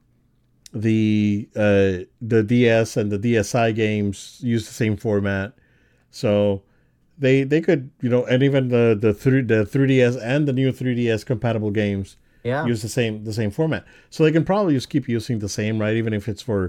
the 0.73 1.47
uh, 1.55 2.05
the 2.21 2.43
DS 2.43 2.97
and 2.97 3.11
the 3.11 3.19
DSi 3.19 3.75
games 3.75 4.39
use 4.41 4.65
the 4.67 4.73
same 4.73 4.97
format, 4.97 5.53
so 6.09 6.63
they 7.23 7.43
they 7.51 7.61
could 7.67 7.89
you 8.03 8.09
know 8.13 8.23
and 8.31 8.43
even 8.43 8.63
the 8.75 8.85
the 8.99 9.13
three 9.13 9.41
the 9.41 9.61
3DS 9.73 10.15
and 10.21 10.47
the 10.47 10.53
new 10.53 10.71
3DS 10.71 11.25
compatible 11.25 11.71
games 11.71 12.17
Yeah. 12.43 12.65
use 12.71 12.81
the 12.81 12.89
same 12.99 13.23
the 13.29 13.33
same 13.33 13.51
format. 13.51 13.83
So 14.09 14.23
they 14.23 14.31
can 14.37 14.43
probably 14.51 14.73
just 14.79 14.89
keep 14.89 15.05
using 15.17 15.39
the 15.39 15.49
same, 15.59 15.75
right? 15.83 15.95
Even 16.01 16.13
if 16.13 16.27
it's 16.31 16.43
for 16.49 16.61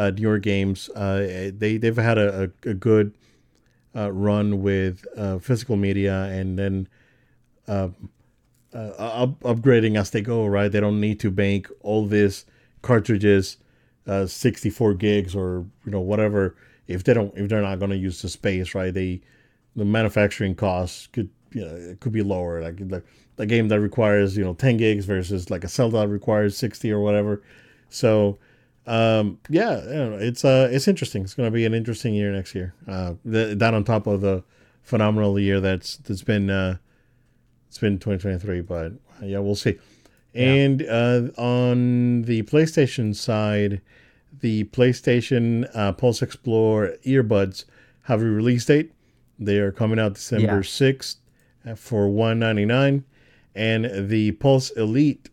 uh, 0.00 0.10
newer 0.20 0.38
games, 0.52 0.88
uh, 1.04 1.50
they 1.62 1.72
they've 1.80 2.02
had 2.10 2.18
a, 2.18 2.28
a, 2.64 2.70
a 2.70 2.74
good 2.88 3.06
uh, 3.98 4.10
run 4.28 4.62
with 4.62 4.94
uh, 5.16 5.38
physical 5.48 5.76
media, 5.76 6.14
and 6.38 6.58
then 6.58 6.74
uh, 7.66 7.88
uh, 8.74 9.22
up, 9.22 9.40
upgrading 9.40 9.98
as 9.98 10.10
they 10.10 10.20
go, 10.20 10.46
right? 10.46 10.70
They 10.72 10.80
don't 10.80 11.00
need 11.00 11.18
to 11.20 11.30
make 11.30 11.66
all 11.82 12.06
this 12.06 12.44
cartridges, 12.82 13.56
uh, 14.06 14.26
sixty 14.26 14.70
four 14.70 14.94
gigs 14.94 15.34
or 15.34 15.66
you 15.84 15.92
know 15.92 16.00
whatever. 16.00 16.54
If 16.86 17.02
they 17.04 17.12
don't, 17.14 17.32
if 17.36 17.48
they're 17.48 17.62
not 17.70 17.78
going 17.78 17.90
to 17.90 17.96
use 18.08 18.22
the 18.22 18.28
space, 18.28 18.74
right? 18.74 18.94
They 18.94 19.20
the 19.78 19.84
manufacturing 19.84 20.54
costs 20.54 21.06
could 21.08 21.30
you 21.52 21.64
know 21.64 21.74
it 21.74 22.00
could 22.00 22.12
be 22.12 22.22
lower. 22.22 22.62
Like 22.62 22.76
the, 22.76 23.02
the 23.36 23.46
game 23.46 23.68
that 23.68 23.80
requires 23.80 24.36
you 24.36 24.44
know 24.44 24.54
ten 24.54 24.76
gigs 24.76 25.04
versus 25.04 25.50
like 25.50 25.64
a 25.64 25.68
Zelda 25.68 25.98
that 25.98 26.08
requires 26.08 26.56
sixty 26.56 26.90
or 26.92 27.00
whatever. 27.00 27.42
So 27.88 28.38
um, 28.86 29.38
yeah, 29.48 29.76
it's 29.76 30.44
uh 30.44 30.68
it's 30.70 30.88
interesting. 30.88 31.22
It's 31.22 31.34
going 31.34 31.46
to 31.46 31.54
be 31.54 31.64
an 31.64 31.74
interesting 31.74 32.14
year 32.14 32.32
next 32.32 32.54
year. 32.54 32.74
Uh, 32.86 33.14
th- 33.30 33.58
that 33.58 33.74
on 33.74 33.84
top 33.84 34.06
of 34.06 34.20
the 34.20 34.42
phenomenal 34.82 35.38
year 35.38 35.60
that's 35.60 35.98
that's 35.98 36.22
been 36.22 36.48
uh, 36.48 36.78
it's 37.68 37.78
been 37.78 37.98
2023, 37.98 38.62
but 38.62 38.92
yeah, 39.22 39.38
we'll 39.38 39.54
see. 39.54 39.78
And 40.34 40.82
uh, 40.82 41.28
on 41.36 42.22
the 42.22 42.42
PlayStation 42.44 43.14
side, 43.14 43.80
the 44.40 44.64
PlayStation 44.64 45.68
uh, 45.74 45.92
Pulse 45.92 46.22
Explore 46.22 46.94
earbuds 47.04 47.64
have 48.04 48.22
a 48.22 48.24
release 48.24 48.64
date. 48.64 48.92
They 49.38 49.58
are 49.58 49.70
coming 49.72 49.98
out 49.98 50.14
December 50.14 50.44
Yeah. 50.44 50.52
6th 50.60 51.16
uh, 51.66 51.74
for 51.74 52.08
199 52.08 53.04
and 53.54 54.08
the 54.10 54.32
Pulse 54.32 54.70
Elite 54.70 55.30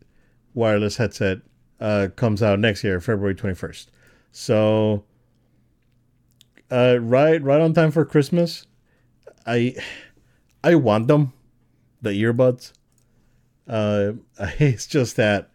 wireless 0.53 0.97
headset 0.97 1.39
uh, 1.79 2.07
comes 2.15 2.41
out 2.41 2.59
next 2.59 2.83
year, 2.83 2.99
February 3.01 3.35
21st. 3.35 3.87
So 4.31 5.03
uh, 6.71 6.97
right 7.01 7.41
right 7.43 7.61
on 7.61 7.73
time 7.73 7.91
for 7.91 8.03
Christmas. 8.05 8.65
I 9.45 9.75
I 10.63 10.75
want 10.75 11.07
them, 11.07 11.33
the 12.01 12.09
earbuds. 12.11 12.71
Uh, 13.67 14.13
it's 14.59 14.87
just 14.87 15.15
that 15.17 15.49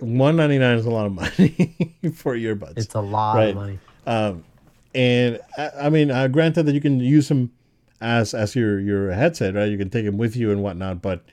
one 0.00 0.36
ninety 0.36 0.58
nine 0.58 0.78
is 0.78 0.86
a 0.86 0.90
lot 0.90 1.06
of 1.06 1.12
money 1.12 1.92
for 2.14 2.36
earbuds. 2.36 2.74
It's 2.76 2.94
a 2.94 3.00
lot 3.00 3.36
Right. 3.36 3.48
of 3.50 3.56
money. 3.56 3.78
Um, 4.06 4.44
and 4.96 5.40
I, 5.58 5.70
I 5.82 5.90
mean, 5.90 6.10
uh, 6.10 6.26
granted 6.28 6.64
that 6.64 6.72
you 6.72 6.80
can 6.80 6.98
use 7.00 7.28
them 7.28 7.52
as 8.00 8.34
as 8.34 8.56
your 8.56 8.80
your 8.80 9.12
headset, 9.12 9.54
right? 9.54 9.70
You 9.70 9.78
can 9.78 9.90
take 9.90 10.06
them 10.06 10.18
with 10.18 10.36
you 10.36 10.50
and 10.50 10.62
whatnot. 10.62 11.02
But 11.02 11.24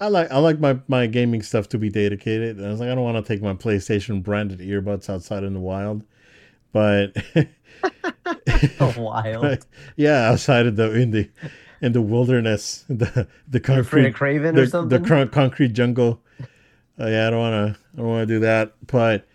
I 0.00 0.08
like 0.08 0.30
I 0.30 0.38
like 0.38 0.58
my 0.58 0.80
my 0.88 1.06
gaming 1.06 1.42
stuff 1.42 1.68
to 1.70 1.78
be 1.78 1.90
dedicated. 1.90 2.56
And 2.56 2.66
I 2.66 2.70
was 2.70 2.80
like, 2.80 2.88
I 2.88 2.94
don't 2.94 3.04
want 3.04 3.24
to 3.24 3.32
take 3.32 3.42
my 3.42 3.54
PlayStation 3.54 4.22
branded 4.22 4.60
earbuds 4.60 5.08
outside 5.08 5.44
in 5.44 5.54
the 5.54 5.60
wild. 5.60 6.04
But 6.72 7.16
Wild. 8.96 9.66
yeah, 9.96 10.30
outside 10.30 10.66
of 10.66 10.76
the 10.76 10.92
in 10.92 11.10
the 11.10 11.28
in 11.80 11.92
the 11.92 12.02
wilderness, 12.02 12.84
the 12.88 13.26
the 13.48 13.60
concrete 13.60 14.14
Kraven 14.14 14.54
the, 14.54 14.62
or 14.62 14.66
something? 14.66 15.02
the 15.02 15.28
concrete 15.30 15.72
jungle. 15.72 16.22
Uh, 16.98 17.06
yeah, 17.06 17.26
I 17.26 17.30
don't 17.30 17.40
want 17.40 17.74
to. 17.74 17.80
I 17.94 17.96
don't 17.96 18.08
want 18.08 18.28
to 18.28 18.34
do 18.34 18.40
that. 18.40 18.74
But, 18.86 19.26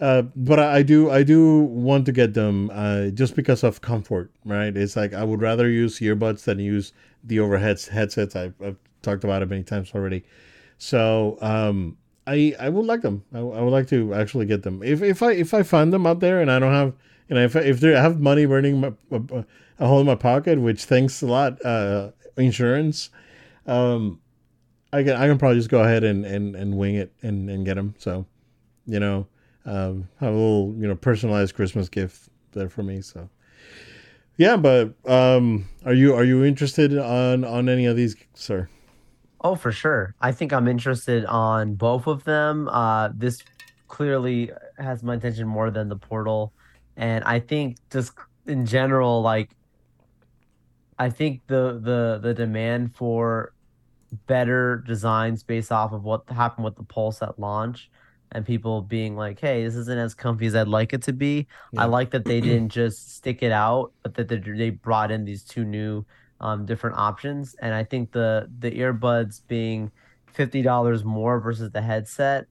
uh, 0.00 0.22
but 0.36 0.58
I, 0.58 0.76
I 0.76 0.82
do. 0.82 1.10
I 1.10 1.22
do 1.22 1.60
want 1.60 2.06
to 2.06 2.12
get 2.12 2.34
them 2.34 2.70
uh, 2.72 3.06
just 3.08 3.34
because 3.34 3.62
of 3.62 3.80
comfort. 3.80 4.30
Right? 4.44 4.76
It's 4.76 4.96
like 4.96 5.14
I 5.14 5.24
would 5.24 5.40
rather 5.40 5.68
use 5.68 5.98
earbuds 6.00 6.44
than 6.44 6.58
use 6.58 6.92
the 7.24 7.40
overhead 7.40 7.80
headsets. 7.80 8.36
I've, 8.36 8.54
I've 8.64 8.76
talked 9.02 9.24
about 9.24 9.42
it 9.42 9.48
many 9.48 9.62
times 9.62 9.92
already. 9.94 10.24
So 10.78 11.38
um, 11.40 11.96
I 12.26 12.54
I 12.60 12.68
would 12.68 12.86
like 12.86 13.02
them. 13.02 13.24
I, 13.34 13.38
I 13.38 13.60
would 13.62 13.72
like 13.72 13.88
to 13.88 14.14
actually 14.14 14.46
get 14.46 14.62
them. 14.62 14.82
If 14.82 15.02
if 15.02 15.22
I 15.22 15.32
if 15.32 15.52
I 15.54 15.62
find 15.62 15.92
them 15.92 16.06
out 16.06 16.20
there 16.20 16.40
and 16.40 16.50
I 16.50 16.58
don't 16.58 16.72
have 16.72 16.94
you 17.28 17.34
know 17.34 17.42
if 17.42 17.56
I, 17.56 17.60
if 17.60 17.82
I 17.82 17.88
have 17.88 18.20
money 18.20 18.46
burning 18.46 18.80
my, 18.80 18.92
a, 19.10 19.44
a 19.78 19.86
hole 19.86 20.00
in 20.00 20.06
my 20.06 20.14
pocket, 20.14 20.60
which 20.60 20.84
thanks 20.84 21.22
a 21.22 21.26
lot 21.26 21.64
uh, 21.64 22.10
insurance. 22.36 23.10
Um, 23.66 24.20
I 24.92 25.02
can 25.02 25.16
I 25.16 25.26
can 25.26 25.38
probably 25.38 25.58
just 25.58 25.68
go 25.68 25.80
ahead 25.80 26.04
and, 26.04 26.24
and, 26.24 26.56
and 26.56 26.76
wing 26.76 26.94
it 26.94 27.12
and, 27.22 27.50
and 27.50 27.64
get 27.64 27.74
them. 27.74 27.94
So, 27.98 28.26
you 28.86 28.98
know, 28.98 29.26
um, 29.68 30.08
have 30.20 30.32
a 30.32 30.36
little 30.36 30.74
you 30.78 30.88
know 30.88 30.96
personalized 30.96 31.54
Christmas 31.54 31.88
gift 31.88 32.28
there 32.52 32.68
for 32.68 32.82
me. 32.82 33.00
So, 33.00 33.28
yeah. 34.36 34.56
But 34.56 34.94
um, 35.06 35.68
are 35.84 35.94
you 35.94 36.14
are 36.14 36.24
you 36.24 36.44
interested 36.44 36.96
on 36.96 37.44
on 37.44 37.68
any 37.68 37.86
of 37.86 37.96
these, 37.96 38.16
sir? 38.34 38.68
Oh, 39.40 39.54
for 39.54 39.70
sure. 39.70 40.14
I 40.20 40.32
think 40.32 40.52
I'm 40.52 40.66
interested 40.66 41.24
on 41.26 41.74
both 41.74 42.06
of 42.06 42.24
them. 42.24 42.68
Uh, 42.68 43.10
this 43.14 43.44
clearly 43.86 44.50
has 44.78 45.02
my 45.02 45.14
attention 45.14 45.46
more 45.46 45.70
than 45.70 45.88
the 45.88 45.96
portal, 45.96 46.52
and 46.96 47.22
I 47.24 47.38
think 47.38 47.76
just 47.90 48.12
in 48.46 48.66
general, 48.66 49.22
like, 49.22 49.50
I 50.98 51.10
think 51.10 51.42
the 51.46 51.78
the 51.80 52.18
the 52.20 52.34
demand 52.34 52.96
for 52.96 53.52
better 54.26 54.82
designs 54.86 55.42
based 55.42 55.70
off 55.70 55.92
of 55.92 56.02
what 56.02 56.28
happened 56.30 56.64
with 56.64 56.76
the 56.76 56.82
Pulse 56.82 57.22
at 57.22 57.38
launch, 57.38 57.90
and 58.32 58.44
people 58.46 58.82
being 58.82 59.16
like, 59.16 59.40
"Hey, 59.40 59.64
this 59.64 59.74
isn't 59.74 59.98
as 59.98 60.14
comfy 60.14 60.46
as 60.46 60.54
I'd 60.54 60.68
like 60.68 60.92
it 60.92 61.02
to 61.04 61.12
be." 61.12 61.46
Yeah. 61.70 61.82
I 61.82 61.86
like 61.86 62.10
that 62.12 62.26
they 62.26 62.40
didn't 62.42 62.70
just 62.70 63.14
stick 63.16 63.42
it 63.42 63.52
out, 63.52 63.92
but 64.02 64.14
that 64.14 64.28
they 64.28 64.38
they 64.38 64.70
brought 64.70 65.10
in 65.10 65.24
these 65.24 65.44
two 65.44 65.64
new 65.64 66.04
um, 66.40 66.66
different 66.66 66.96
options. 66.96 67.54
And 67.60 67.74
I 67.74 67.84
think 67.84 68.12
the 68.12 68.48
the 68.58 68.70
earbuds 68.72 69.42
being 69.48 69.92
fifty 70.32 70.62
dollars 70.62 71.04
more 71.04 71.40
versus 71.40 71.70
the 71.72 71.82
headset, 71.82 72.46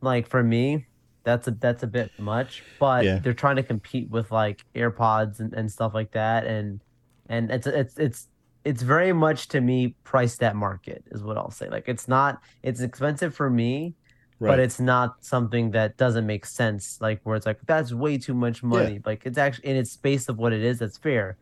like 0.00 0.28
for 0.28 0.42
me, 0.42 0.86
that's 1.24 1.48
a 1.48 1.52
that's 1.52 1.82
a 1.82 1.86
bit 1.86 2.12
much. 2.18 2.64
But 2.78 3.06
Yeah. 3.06 3.20
they're 3.22 3.34
trying 3.34 3.56
to 3.56 3.62
compete 3.62 4.10
with 4.10 4.30
like 4.30 4.64
AirPods 4.74 5.40
and, 5.40 5.54
and 5.54 5.70
stuff 5.70 5.94
like 5.94 6.12
that, 6.12 6.46
and 6.46 6.82
and 7.28 7.50
it's 7.50 7.66
it's 7.66 7.98
it's 7.98 8.28
it's 8.64 8.82
very 8.82 9.12
much 9.12 9.48
to 9.48 9.60
me 9.60 9.96
priced 10.04 10.42
at 10.42 10.56
market 10.56 11.04
is 11.10 11.22
what 11.22 11.36
I'll 11.38 11.50
say. 11.50 11.68
Like 11.68 11.84
it's 11.88 12.08
not 12.08 12.40
it's 12.62 12.80
expensive 12.80 13.34
for 13.34 13.48
me, 13.50 13.94
but 14.40 14.58
it's 14.58 14.80
not 14.80 15.24
something 15.24 15.70
that 15.72 15.96
doesn't 15.96 16.26
make 16.26 16.44
sense. 16.46 16.98
Like 17.00 17.20
where 17.22 17.36
it's 17.36 17.46
like 17.46 17.58
that's 17.66 17.92
way 17.92 18.18
too 18.18 18.34
much 18.34 18.62
money. 18.62 19.00
Like 19.04 19.22
it's 19.24 19.38
actually 19.38 19.68
in 19.68 19.76
its 19.76 19.90
space 19.92 20.28
of 20.28 20.38
what 20.38 20.52
it 20.52 20.62
is. 20.62 20.78
That's 20.80 20.98
fair. 20.98 21.36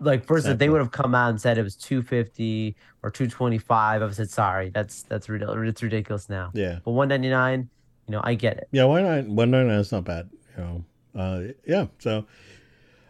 Like 0.00 0.26
first, 0.26 0.46
if 0.48 0.58
they 0.58 0.68
would 0.68 0.80
have 0.80 0.90
come 0.90 1.14
out 1.14 1.30
and 1.30 1.40
said 1.40 1.56
it 1.56 1.62
was 1.62 1.76
two 1.76 2.02
fifty 2.02 2.76
or 3.02 3.10
two 3.10 3.28
twenty 3.28 3.58
five, 3.58 4.02
I 4.02 4.04
would 4.04 4.10
have 4.10 4.16
said 4.16 4.30
sorry. 4.30 4.70
That's 4.70 5.02
that's 5.04 5.28
ridiculous. 5.28 5.68
It's 5.68 5.82
ridiculous 5.82 6.28
now. 6.28 6.50
yeah. 6.54 6.80
But 6.84 6.92
one 6.92 7.08
ninety 7.08 7.30
nine, 7.30 7.68
you 8.06 8.12
know, 8.12 8.20
I 8.24 8.34
get 8.34 8.58
it. 8.58 8.68
Yeah, 8.72 8.84
why 8.84 9.02
not? 9.02 9.26
One 9.28 9.50
ninety 9.50 9.70
nine 9.70 9.78
is 9.78 9.92
not 9.92 10.04
bad. 10.04 10.28
You 10.56 10.62
know, 10.64 10.84
uh, 11.14 11.42
yeah. 11.66 11.86
So 11.98 12.26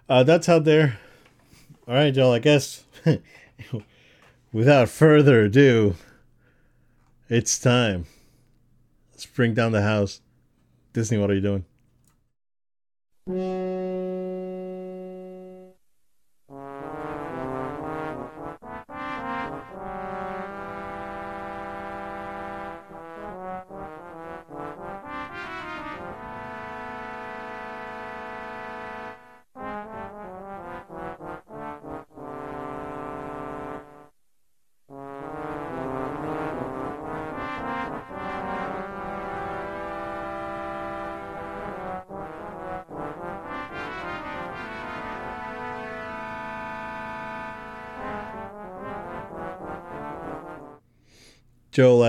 uh, 0.09 0.23
that's 0.23 0.49
out 0.49 0.65
there. 0.65 0.99
All 1.89 1.95
right, 1.95 2.15
y'all. 2.15 2.33
I 2.33 2.39
guess 2.39 2.85
without 4.53 4.89
further 4.89 5.43
ado, 5.43 5.95
it's 7.29 7.59
time. 7.59 8.05
Let's 9.21 9.27
bring 9.27 9.53
down 9.53 9.73
the 9.73 9.83
house. 9.83 10.23
Disney, 10.95 11.19
what 11.19 11.31
are 11.31 11.35
you 11.35 11.43
doing? 13.27 14.20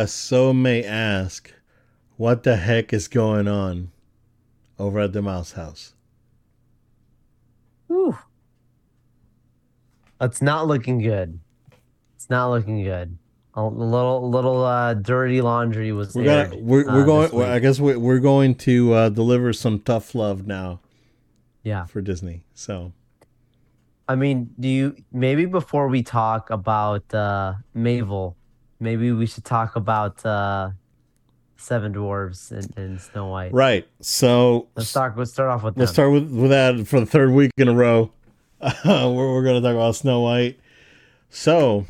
Plus, 0.01 0.13
so 0.13 0.51
may 0.51 0.83
ask, 0.83 1.53
what 2.17 2.41
the 2.41 2.55
heck 2.55 2.91
is 2.91 3.07
going 3.07 3.47
on 3.47 3.91
over 4.79 4.99
at 5.01 5.13
the 5.13 5.21
Mouse 5.21 5.51
House? 5.51 5.93
Ooh. 7.91 8.17
It's 10.19 10.41
not 10.41 10.65
looking 10.65 10.97
good. 10.97 11.39
It's 12.15 12.31
not 12.31 12.49
looking 12.49 12.83
good. 12.83 13.15
A 13.53 13.63
little, 13.63 14.27
little 14.27 14.65
uh, 14.65 14.95
dirty 14.95 15.39
laundry 15.39 15.91
was. 15.91 16.15
We're, 16.15 16.27
aired, 16.31 16.49
gonna, 16.49 16.63
we're, 16.63 16.85
we're 16.85 17.03
uh, 17.03 17.05
going. 17.05 17.31
Well, 17.31 17.51
I 17.51 17.59
guess 17.59 17.79
we're, 17.79 17.99
we're 17.99 18.17
going 18.17 18.55
to 18.55 18.93
uh, 18.93 19.09
deliver 19.09 19.53
some 19.53 19.81
tough 19.81 20.15
love 20.15 20.47
now. 20.47 20.79
Yeah. 21.61 21.85
For 21.85 22.01
Disney, 22.01 22.43
so. 22.55 22.91
I 24.07 24.15
mean, 24.15 24.49
do 24.59 24.67
you 24.67 24.95
maybe 25.11 25.45
before 25.45 25.89
we 25.89 26.01
talk 26.01 26.49
about 26.49 27.13
uh, 27.13 27.53
Marvel, 27.75 28.35
maybe 28.81 29.11
we 29.13 29.25
should 29.25 29.45
talk 29.45 29.75
about 29.77 30.25
uh 30.25 30.71
Seven 31.57 31.93
Dwarves 31.93 32.51
and, 32.51 32.73
and 32.75 32.99
Snow 32.99 33.27
White. 33.27 33.53
right. 33.53 33.87
So 34.01 34.67
Let's 34.75 34.89
start 34.89 35.15
let's 35.17 35.31
start 35.31 35.49
off 35.51 35.63
with 35.63 35.77
Let's 35.77 35.91
start 35.91 36.11
with, 36.11 36.29
with 36.31 36.49
that 36.49 36.87
for 36.87 36.99
the 36.99 37.05
third 37.05 37.31
week 37.31 37.51
in 37.57 37.67
a 37.67 37.73
row. 37.73 38.11
we're 38.85 39.13
we're 39.13 39.43
going 39.43 39.61
to 39.61 39.67
talk 39.67 39.75
about 39.75 39.95
Snow 39.95 40.21
White. 40.21 40.59
So, 41.29 41.85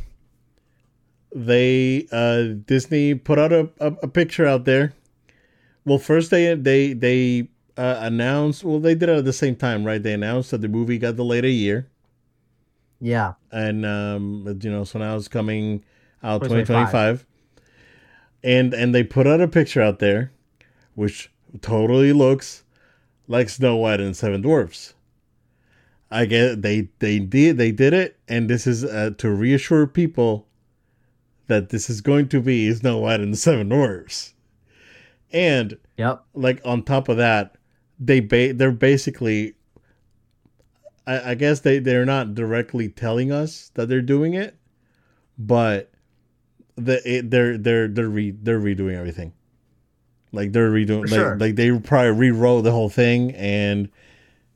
they 1.33 2.07
uh, 2.11 2.55
Disney 2.65 3.15
put 3.15 3.39
out 3.39 3.51
a, 3.53 3.69
a, 3.79 3.87
a 4.03 4.07
picture 4.07 4.45
out 4.45 4.65
there. 4.65 4.93
Well, 5.85 5.97
first 5.97 6.31
they 6.31 6.53
they 6.55 6.93
they 6.93 7.49
uh, 7.77 7.97
announced. 8.01 8.63
Well, 8.63 8.79
they 8.79 8.93
did 8.95 9.09
it 9.09 9.17
at 9.19 9.25
the 9.25 9.33
same 9.33 9.55
time, 9.55 9.83
right? 9.83 10.01
They 10.01 10.13
announced 10.13 10.51
that 10.51 10.61
the 10.61 10.67
movie 10.67 10.97
got 10.97 11.15
delayed 11.15 11.45
a 11.45 11.49
year, 11.49 11.87
Yeah. 12.99 13.33
and 13.51 13.85
um, 13.85 14.59
you 14.61 14.69
know, 14.71 14.83
so 14.83 14.99
now 14.99 15.15
it's 15.15 15.27
coming 15.27 15.83
out 16.23 16.41
2025. 16.41 17.25
2025. 17.25 17.25
And 18.43 18.73
and 18.73 18.95
they 18.95 19.03
put 19.03 19.27
out 19.27 19.39
a 19.41 19.47
picture 19.47 19.81
out 19.81 19.99
there, 19.99 20.31
which 20.95 21.31
totally 21.61 22.11
looks 22.13 22.63
like 23.27 23.49
Snow 23.49 23.75
White 23.75 23.99
and 23.99 24.15
Seven 24.15 24.41
Dwarfs. 24.41 24.93
I 26.09 26.25
get 26.25 26.61
they 26.61 26.89
they 26.99 27.19
did 27.19 27.57
they 27.57 27.71
did 27.71 27.93
it, 27.93 28.17
and 28.27 28.49
this 28.49 28.65
is 28.65 28.83
uh, 28.83 29.11
to 29.19 29.29
reassure 29.29 29.85
people 29.87 30.47
that 31.47 31.69
this 31.69 31.89
is 31.89 32.01
going 32.01 32.29
to 32.29 32.41
be 32.41 32.73
Snow 32.73 32.99
White 32.99 33.19
and 33.19 33.33
the 33.33 33.37
Seven 33.37 33.69
Dwarfs. 33.69 34.33
And 35.31 35.77
Yep. 35.97 36.23
like 36.33 36.61
on 36.65 36.81
top 36.83 37.09
of 37.09 37.17
that, 37.17 37.55
they 37.99 38.19
ba- 38.19 38.53
they're 38.53 38.71
basically. 38.71 39.53
I, 41.05 41.31
I 41.31 41.35
guess 41.35 41.59
they 41.59 41.77
they're 41.79 42.05
not 42.05 42.33
directly 42.33 42.89
telling 42.89 43.31
us 43.31 43.69
that 43.75 43.87
they're 43.87 44.01
doing 44.01 44.33
it, 44.33 44.55
but 45.37 45.90
the 46.75 47.01
it, 47.05 47.29
they're 47.29 47.57
they're 47.57 47.87
they're 47.87 48.09
re, 48.09 48.31
they're 48.31 48.59
redoing 48.59 48.97
everything. 48.97 49.33
Like 50.31 50.53
they're 50.53 50.71
redoing 50.71 51.01
like, 51.01 51.09
sure. 51.09 51.37
like 51.37 51.55
they 51.55 51.77
probably 51.77 52.11
rewrote 52.11 52.63
the 52.63 52.71
whole 52.71 52.89
thing 52.89 53.31
and 53.35 53.89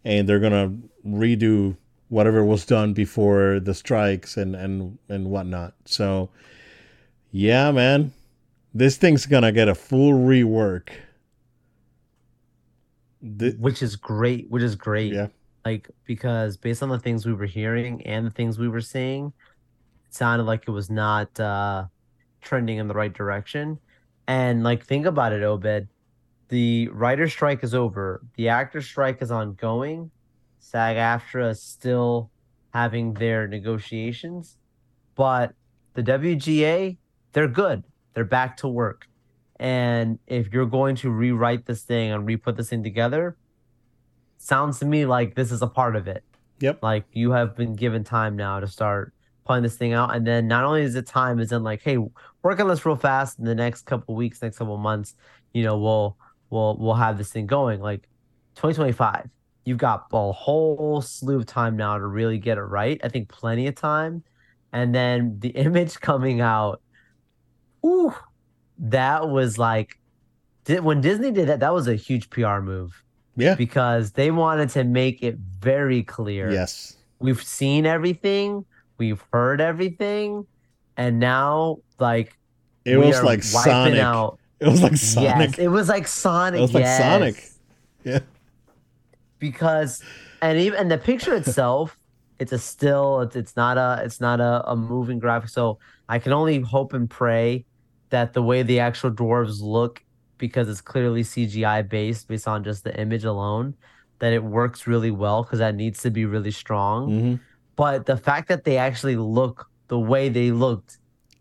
and 0.04 0.30
they're 0.30 0.40
gonna 0.40 0.74
redo 1.06 1.76
whatever 2.10 2.46
was 2.46 2.66
done 2.66 2.94
before 2.94 3.60
the 3.60 3.74
strikes 3.74 4.38
and 4.38 4.56
and 4.56 4.98
and 5.10 5.30
whatnot. 5.30 5.74
So 5.86 6.30
yeah, 7.32 7.72
man, 7.72 8.14
this 8.74 8.98
thing's 8.98 9.26
gonna 9.26 9.52
get 9.52 9.68
a 9.68 9.76
full 9.76 10.14
rework. 10.14 10.90
The, 13.22 13.52
Which 13.60 13.82
is 13.82 13.96
great. 13.96 14.50
Which 14.50 14.64
is 14.64 14.76
great. 14.76 15.12
yeah, 15.12 15.28
Like 15.66 15.90
because 16.06 16.58
based 16.58 16.84
on 16.84 16.90
the 16.90 17.00
things 17.00 17.26
we 17.26 17.34
were 17.34 17.46
hearing 17.46 18.02
and 18.04 18.26
the 18.26 18.32
things 18.32 18.60
we 18.60 18.70
were 18.70 18.82
seeing, 18.82 19.34
it 20.06 20.14
sounded 20.14 20.44
like 20.44 20.64
it 20.68 20.72
was 20.72 20.90
not 20.90 21.38
uh 21.40 21.86
trending 22.46 22.78
in 22.78 22.88
the 22.88 22.94
right 22.94 23.14
direction. 23.14 23.80
And 24.28 24.64
like 24.64 24.86
think 24.86 25.06
about 25.06 25.34
it, 25.34 25.44
Obed. 25.44 25.88
The 26.50 26.88
writer 26.90 27.28
strike 27.28 27.64
is 27.64 27.74
over. 27.74 28.22
The 28.38 28.50
actor 28.50 28.82
strike 28.82 29.22
is 29.22 29.32
ongoing. 29.32 30.12
SAG 30.60 30.96
AFTRA 30.96 31.52
is 31.52 31.62
still 31.62 32.30
having 32.74 33.14
their 33.14 33.48
negotiations. 33.48 34.58
But 35.16 35.54
the 35.94 36.04
WGA, 36.04 36.98
they're 37.34 37.48
good. 37.48 37.84
They're 38.14 38.24
back 38.24 38.58
to 38.58 38.68
work. 38.68 39.08
And 39.58 40.20
if 40.28 40.52
you're 40.52 40.66
going 40.66 40.96
to 40.98 41.10
rewrite 41.10 41.66
this 41.66 41.84
thing 41.84 42.12
and 42.12 42.26
re-put 42.26 42.58
this 42.58 42.70
thing 42.70 42.84
together, 42.84 43.38
sounds 44.38 44.80
to 44.80 44.86
me 44.86 45.06
like 45.06 45.36
this 45.36 45.52
is 45.52 45.62
a 45.62 45.68
part 45.68 45.96
of 45.96 46.08
it. 46.08 46.24
Yep. 46.60 46.84
Like 46.84 47.06
you 47.12 47.32
have 47.32 47.56
been 47.56 47.76
given 47.76 48.04
time 48.04 48.36
now 48.36 48.60
to 48.60 48.68
start 48.68 49.14
putting 49.46 49.64
this 49.64 49.78
thing 49.78 49.94
out. 49.94 50.16
And 50.16 50.26
then 50.26 50.48
not 50.48 50.64
only 50.64 50.82
is 50.82 50.96
it 50.96 51.08
time, 51.08 51.40
is 51.40 51.52
in 51.52 51.64
like, 51.64 51.82
hey, 51.82 51.98
work 52.44 52.60
on 52.60 52.68
this 52.68 52.86
real 52.86 52.96
fast 52.96 53.40
in 53.40 53.46
the 53.46 53.56
next 53.56 53.84
couple 53.84 54.16
weeks, 54.16 54.42
next 54.42 54.58
couple 54.58 54.78
months, 54.78 55.16
you 55.54 55.64
know, 55.64 55.78
we'll 55.78 56.18
we'll 56.50 56.78
we'll 56.78 56.96
have 56.96 57.18
this 57.18 57.32
thing 57.32 57.46
going. 57.46 57.80
Like 57.80 58.02
2025, 58.56 59.30
you've 59.66 59.78
got 59.78 60.06
a 60.12 60.32
whole 60.32 61.02
slew 61.02 61.38
of 61.38 61.46
time 61.46 61.78
now 61.78 61.98
to 61.98 62.06
really 62.06 62.38
get 62.38 62.58
it 62.58 62.64
right. 62.64 63.00
I 63.04 63.10
think 63.10 63.30
plenty 63.30 63.68
of 63.68 63.76
time. 63.76 64.24
And 64.74 64.94
then 64.94 65.38
the 65.40 65.50
image 65.56 66.00
coming 66.00 66.42
out, 66.42 66.82
ooh, 67.86 68.14
that 68.78 69.30
was 69.30 69.58
like 69.58 69.98
when 70.68 71.02
Disney 71.02 71.32
did 71.32 71.48
that, 71.48 71.60
that 71.60 71.74
was 71.74 71.88
a 71.88 71.96
huge 71.96 72.30
PR 72.30 72.60
move 72.60 73.04
yeah, 73.36 73.56
because 73.56 74.12
they 74.14 74.32
wanted 74.32 74.70
to 74.70 74.84
make 74.84 75.22
it 75.22 75.38
very 75.38 76.04
clear. 76.04 76.52
yes, 76.52 76.98
We've 77.20 77.42
seen 77.42 77.86
everything, 77.86 78.66
we've 78.98 79.24
heard 79.32 79.62
everything, 79.62 80.46
and 80.98 81.20
now 81.20 81.78
like 82.00 82.38
it 82.86 82.98
was 82.98 83.22
like 83.24 83.44
Sonic. 83.44 84.00
out. 84.00 84.40
It 84.60 84.68
was 84.68 84.82
like 84.82 84.96
Sonic. 84.98 85.50
Yes, 85.52 85.60
it 85.60 85.68
was 85.68 85.90
like 85.90 86.08
Sonic. 86.08 86.60
It 86.60 86.62
was 86.62 86.74
like 86.74 86.84
yes. 86.84 87.02
Sonic. 87.02 87.50
Yeah. 88.04 88.20
because 89.40 90.04
and 90.42 90.60
even 90.60 90.80
and 90.80 90.92
the 90.92 90.98
picture 90.98 91.34
itself 91.34 91.98
it's 92.40 92.52
a 92.52 92.60
still 92.60 93.22
it's, 93.22 93.36
it's 93.36 93.56
not 93.56 93.78
a 93.78 94.02
it's 94.04 94.20
not 94.22 94.40
a, 94.40 94.64
a 94.70 94.76
moving 94.76 95.20
graphic 95.20 95.50
so 95.50 95.80
i 96.10 96.20
can 96.20 96.32
only 96.32 96.60
hope 96.60 96.94
and 96.94 97.10
pray 97.10 97.66
that 98.10 98.34
the 98.34 98.42
way 98.42 98.62
the 98.64 98.80
actual 98.80 99.12
dwarves 99.12 99.62
look 99.62 100.04
because 100.38 100.70
it's 100.70 100.82
clearly 100.82 101.24
cgi 101.24 101.90
based 101.90 102.28
based 102.28 102.48
on 102.48 102.64
just 102.64 102.84
the 102.84 102.98
image 103.00 103.24
alone 103.24 103.74
that 104.20 104.34
it 104.34 104.44
works 104.44 104.88
really 104.88 105.12
well 105.12 105.44
because 105.44 105.60
that 105.60 105.76
needs 105.76 106.02
to 106.02 106.12
be 106.12 106.26
really 106.26 106.52
strong 106.52 107.08
hmm 107.08 107.36
but 107.76 108.06
the 108.06 108.18
fact 108.18 108.48
that 108.50 108.64
they 108.64 108.78
actually 108.78 109.16
look 109.16 109.68
the 109.88 110.00
way 110.00 110.30
they 110.30 110.52
looked 110.52 110.98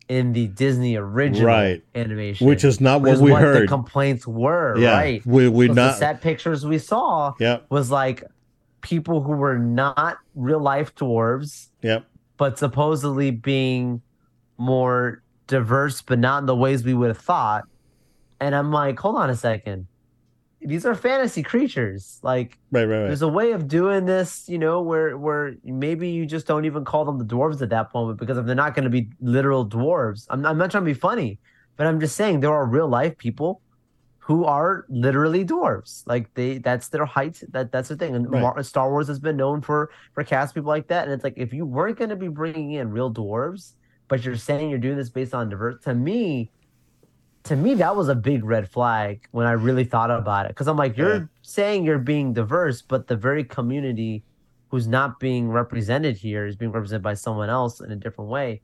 in 0.08 0.32
the 0.34 0.48
disney 0.48 0.96
original 0.96 1.46
Right. 1.48 1.82
animation 1.94 2.46
Which 2.46 2.62
is 2.62 2.78
not 2.80 3.00
what 3.00 3.18
we 3.20 3.30
what 3.32 3.40
the 3.40 3.46
heard. 3.46 3.68
complaints 3.68 4.26
were 4.26 4.76
yeah, 4.78 4.92
right 4.98 5.26
we 5.26 5.48
we 5.48 5.64
because 5.68 5.76
the 5.76 5.86
not. 5.86 5.96
set 5.98 6.20
pictures 6.20 6.66
we 6.66 6.78
saw 6.78 7.32
Yep, 7.40 7.66
was 7.70 7.90
like 7.90 8.22
people 8.82 9.22
who 9.22 9.32
were 9.32 9.58
not 9.58 10.18
real 10.34 10.60
life 10.60 10.94
dwarves, 10.94 11.68
yep. 11.80 12.04
but 12.36 12.58
supposedly 12.58 13.30
being 13.30 14.02
more 14.58 15.22
diverse, 15.46 16.02
but 16.02 16.18
not 16.18 16.40
in 16.42 16.46
the 16.46 16.54
ways 16.56 16.84
we 16.84 16.92
would 16.92 17.08
have 17.08 17.16
thought. 17.18 17.64
And 18.40 18.54
I'm 18.54 18.70
like, 18.72 18.98
hold 18.98 19.16
on 19.16 19.30
a 19.30 19.36
second. 19.36 19.86
These 20.64 20.86
are 20.86 20.94
fantasy 20.94 21.42
creatures. 21.42 22.18
Like, 22.22 22.58
Right, 22.72 22.84
right, 22.84 22.96
right. 23.00 23.06
there's 23.06 23.22
a 23.22 23.28
way 23.28 23.52
of 23.52 23.68
doing 23.68 24.06
this, 24.06 24.48
you 24.48 24.58
know, 24.58 24.80
where 24.82 25.16
where 25.18 25.54
maybe 25.64 26.08
you 26.10 26.26
just 26.26 26.46
don't 26.46 26.64
even 26.64 26.84
call 26.84 27.04
them 27.04 27.18
the 27.18 27.24
dwarves 27.24 27.60
at 27.62 27.70
that 27.70 27.92
moment 27.94 28.18
because 28.18 28.38
if 28.38 28.46
they're 28.46 28.54
not 28.54 28.74
going 28.74 28.84
to 28.84 28.90
be 28.90 29.08
literal 29.20 29.68
dwarves, 29.68 30.26
I'm, 30.30 30.44
I'm 30.46 30.58
not 30.58 30.70
trying 30.70 30.84
to 30.84 30.90
be 30.90 30.98
funny, 30.98 31.38
but 31.76 31.86
I'm 31.86 32.00
just 32.00 32.16
saying 32.16 32.40
there 32.40 32.52
are 32.52 32.66
real 32.66 32.88
life 32.88 33.18
people 33.18 33.60
who 34.18 34.44
are 34.46 34.86
literally 34.88 35.44
dwarves. 35.44 36.02
Like 36.06 36.32
they, 36.32 36.56
that's 36.56 36.88
their 36.88 37.04
height. 37.04 37.42
That 37.50 37.70
that's 37.70 37.88
the 37.90 37.96
thing. 37.96 38.14
And 38.16 38.30
Right. 38.30 38.40
Mar- 38.40 38.62
Star 38.62 38.90
Wars 38.90 39.06
has 39.08 39.18
been 39.20 39.36
known 39.36 39.60
for 39.60 39.90
for 40.14 40.24
cast 40.24 40.54
people 40.54 40.68
like 40.68 40.88
that. 40.88 41.04
And 41.04 41.12
it's 41.12 41.24
like 41.24 41.34
if 41.36 41.52
you 41.52 41.66
weren't 41.66 41.98
going 41.98 42.08
to 42.10 42.16
be 42.16 42.28
bringing 42.28 42.72
in 42.72 42.90
real 42.90 43.12
dwarves, 43.12 43.74
but 44.08 44.24
you're 44.24 44.36
saying 44.36 44.70
you're 44.70 44.78
doing 44.78 44.96
this 44.96 45.10
based 45.10 45.34
on 45.34 45.50
diverse, 45.50 45.82
to 45.84 45.94
me, 45.94 46.50
to 47.44 47.56
me 47.56 47.74
that 47.74 47.94
was 47.94 48.08
a 48.08 48.14
big 48.14 48.44
red 48.44 48.68
flag 48.70 49.26
when 49.30 49.46
I 49.46 49.52
really 49.52 49.84
thought 49.84 50.10
about 50.10 50.46
it. 50.46 50.48
Because 50.50 50.66
I'm 50.66 50.76
like, 50.76 50.96
you're 50.96 51.14
Yeah. 51.16 51.24
saying 51.42 51.84
you're 51.84 51.98
being 51.98 52.32
diverse, 52.32 52.82
but 52.82 53.06
the 53.06 53.16
very 53.16 53.44
community 53.44 54.22
who's 54.68 54.88
not 54.88 55.20
being 55.20 55.50
represented 55.50 56.16
here 56.16 56.46
is 56.46 56.56
being 56.56 56.72
represented 56.72 57.02
by 57.02 57.14
someone 57.14 57.48
else 57.50 57.80
in 57.80 57.92
a 57.92 57.96
different 57.96 58.30
way. 58.30 58.60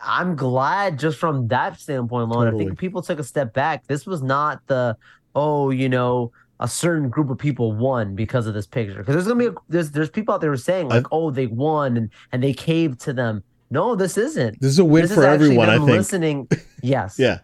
I'm 0.00 0.34
glad 0.36 0.98
just 0.98 1.18
from 1.18 1.48
that 1.48 1.78
standpoint 1.80 2.30
alone. 2.30 2.52
I 2.52 2.58
think 2.58 2.78
people 2.78 3.00
took 3.00 3.18
a 3.20 3.24
step 3.24 3.54
back. 3.54 3.86
This 3.86 4.06
was 4.06 4.22
not 4.22 4.60
the 4.66 4.96
oh, 5.36 5.70
you 5.70 5.88
know, 5.88 6.30
a 6.60 6.68
certain 6.68 7.08
group 7.08 7.28
of 7.30 7.38
people 7.38 7.72
won 7.72 8.14
because 8.14 8.46
of 8.46 8.54
this 8.54 8.66
picture. 8.66 8.98
Because 8.98 9.14
there's 9.14 9.26
gonna 9.26 9.38
be 9.38 9.46
a, 9.46 9.54
there's 9.68 9.92
there's 9.92 10.10
people 10.10 10.34
out 10.34 10.40
there 10.40 10.54
saying 10.56 10.88
like, 10.88 11.06
oh, 11.12 11.30
they 11.30 11.46
won 11.46 11.96
and 11.96 12.10
and 12.32 12.42
they 12.42 12.52
caved 12.52 13.00
to 13.02 13.12
them. 13.12 13.42
No, 13.70 13.94
this 13.94 14.18
isn't. 14.18 14.60
This 14.60 14.72
is 14.72 14.78
a 14.80 14.84
win 14.84 15.02
this 15.02 15.14
for 15.14 15.24
everyone. 15.24 15.70
I 15.70 15.76
think. 15.78 15.88
listening. 15.90 16.48
Yes. 16.82 17.18
Yeah, 17.18 17.38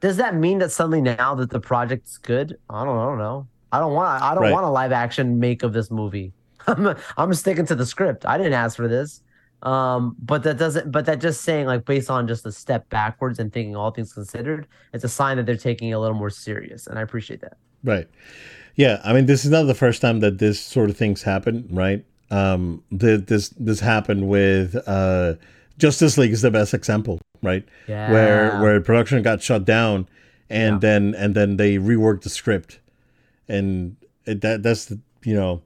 Does 0.00 0.16
that 0.18 0.34
mean 0.34 0.58
that 0.58 0.70
suddenly 0.70 1.00
now 1.00 1.34
that 1.34 1.50
the 1.50 1.60
project's 1.60 2.18
good? 2.18 2.56
I 2.70 2.84
don't, 2.84 2.98
I 2.98 3.04
don't 3.06 3.18
know. 3.18 3.48
I 3.72 3.80
don't 3.80 3.92
want. 3.92 4.22
I 4.22 4.34
don't 4.34 4.44
Right. 4.44 4.52
want 4.52 4.64
a 4.66 4.70
live 4.70 4.92
action 4.92 5.38
make 5.38 5.62
of 5.62 5.72
this 5.72 5.90
movie. 5.90 6.32
I'm 6.66 6.94
I'm 7.16 7.34
sticking 7.34 7.66
to 7.66 7.74
the 7.74 7.84
script. 7.86 8.24
I 8.26 8.36
didn't 8.38 8.54
ask 8.54 8.76
for 8.76 8.88
this. 8.88 9.22
Um, 9.62 10.14
but 10.20 10.44
that 10.44 10.56
doesn't. 10.56 10.92
But 10.92 11.04
that 11.06 11.20
just 11.20 11.42
saying 11.42 11.66
like 11.66 11.84
based 11.84 12.08
on 12.10 12.28
just 12.28 12.46
a 12.46 12.52
step 12.52 12.88
backwards 12.90 13.38
and 13.40 13.52
thinking 13.52 13.74
all 13.76 13.90
things 13.90 14.12
considered, 14.12 14.66
it's 14.92 15.04
a 15.04 15.08
sign 15.08 15.36
that 15.36 15.46
they're 15.46 15.56
taking 15.56 15.88
it 15.88 15.92
a 15.92 15.98
little 15.98 16.16
more 16.16 16.30
serious, 16.30 16.86
and 16.86 16.98
I 16.98 17.02
appreciate 17.02 17.40
that. 17.40 17.56
right. 17.84 18.08
Yeah, 18.76 19.00
I 19.04 19.12
mean, 19.12 19.26
this 19.26 19.44
is 19.44 19.50
not 19.50 19.64
the 19.64 19.74
first 19.74 20.00
time 20.00 20.20
that 20.20 20.38
this 20.38 20.60
sort 20.60 20.88
of 20.88 20.96
things 20.96 21.22
happen, 21.24 21.66
right? 21.72 22.04
um, 22.30 22.84
th- 22.96 23.26
this 23.26 23.48
this 23.58 23.80
happened 23.80 24.28
with 24.28 24.76
uh, 24.86 25.34
Justice 25.78 26.18
League 26.18 26.32
is 26.32 26.42
the 26.42 26.50
best 26.50 26.74
example, 26.74 27.20
right? 27.42 27.64
Yeah. 27.86 28.10
Where 28.12 28.60
where 28.60 28.80
production 28.80 29.22
got 29.22 29.42
shut 29.42 29.64
down, 29.64 30.08
and 30.50 30.74
Yeah. 30.74 30.78
then 30.80 31.14
and 31.16 31.34
then 31.34 31.56
they 31.56 31.76
reworked 31.78 32.22
the 32.22 32.30
script, 32.30 32.80
and 33.48 33.96
it, 34.26 34.40
that 34.42 34.62
that's 34.62 34.86
the 34.86 34.98
you 35.24 35.34
know 35.34 35.62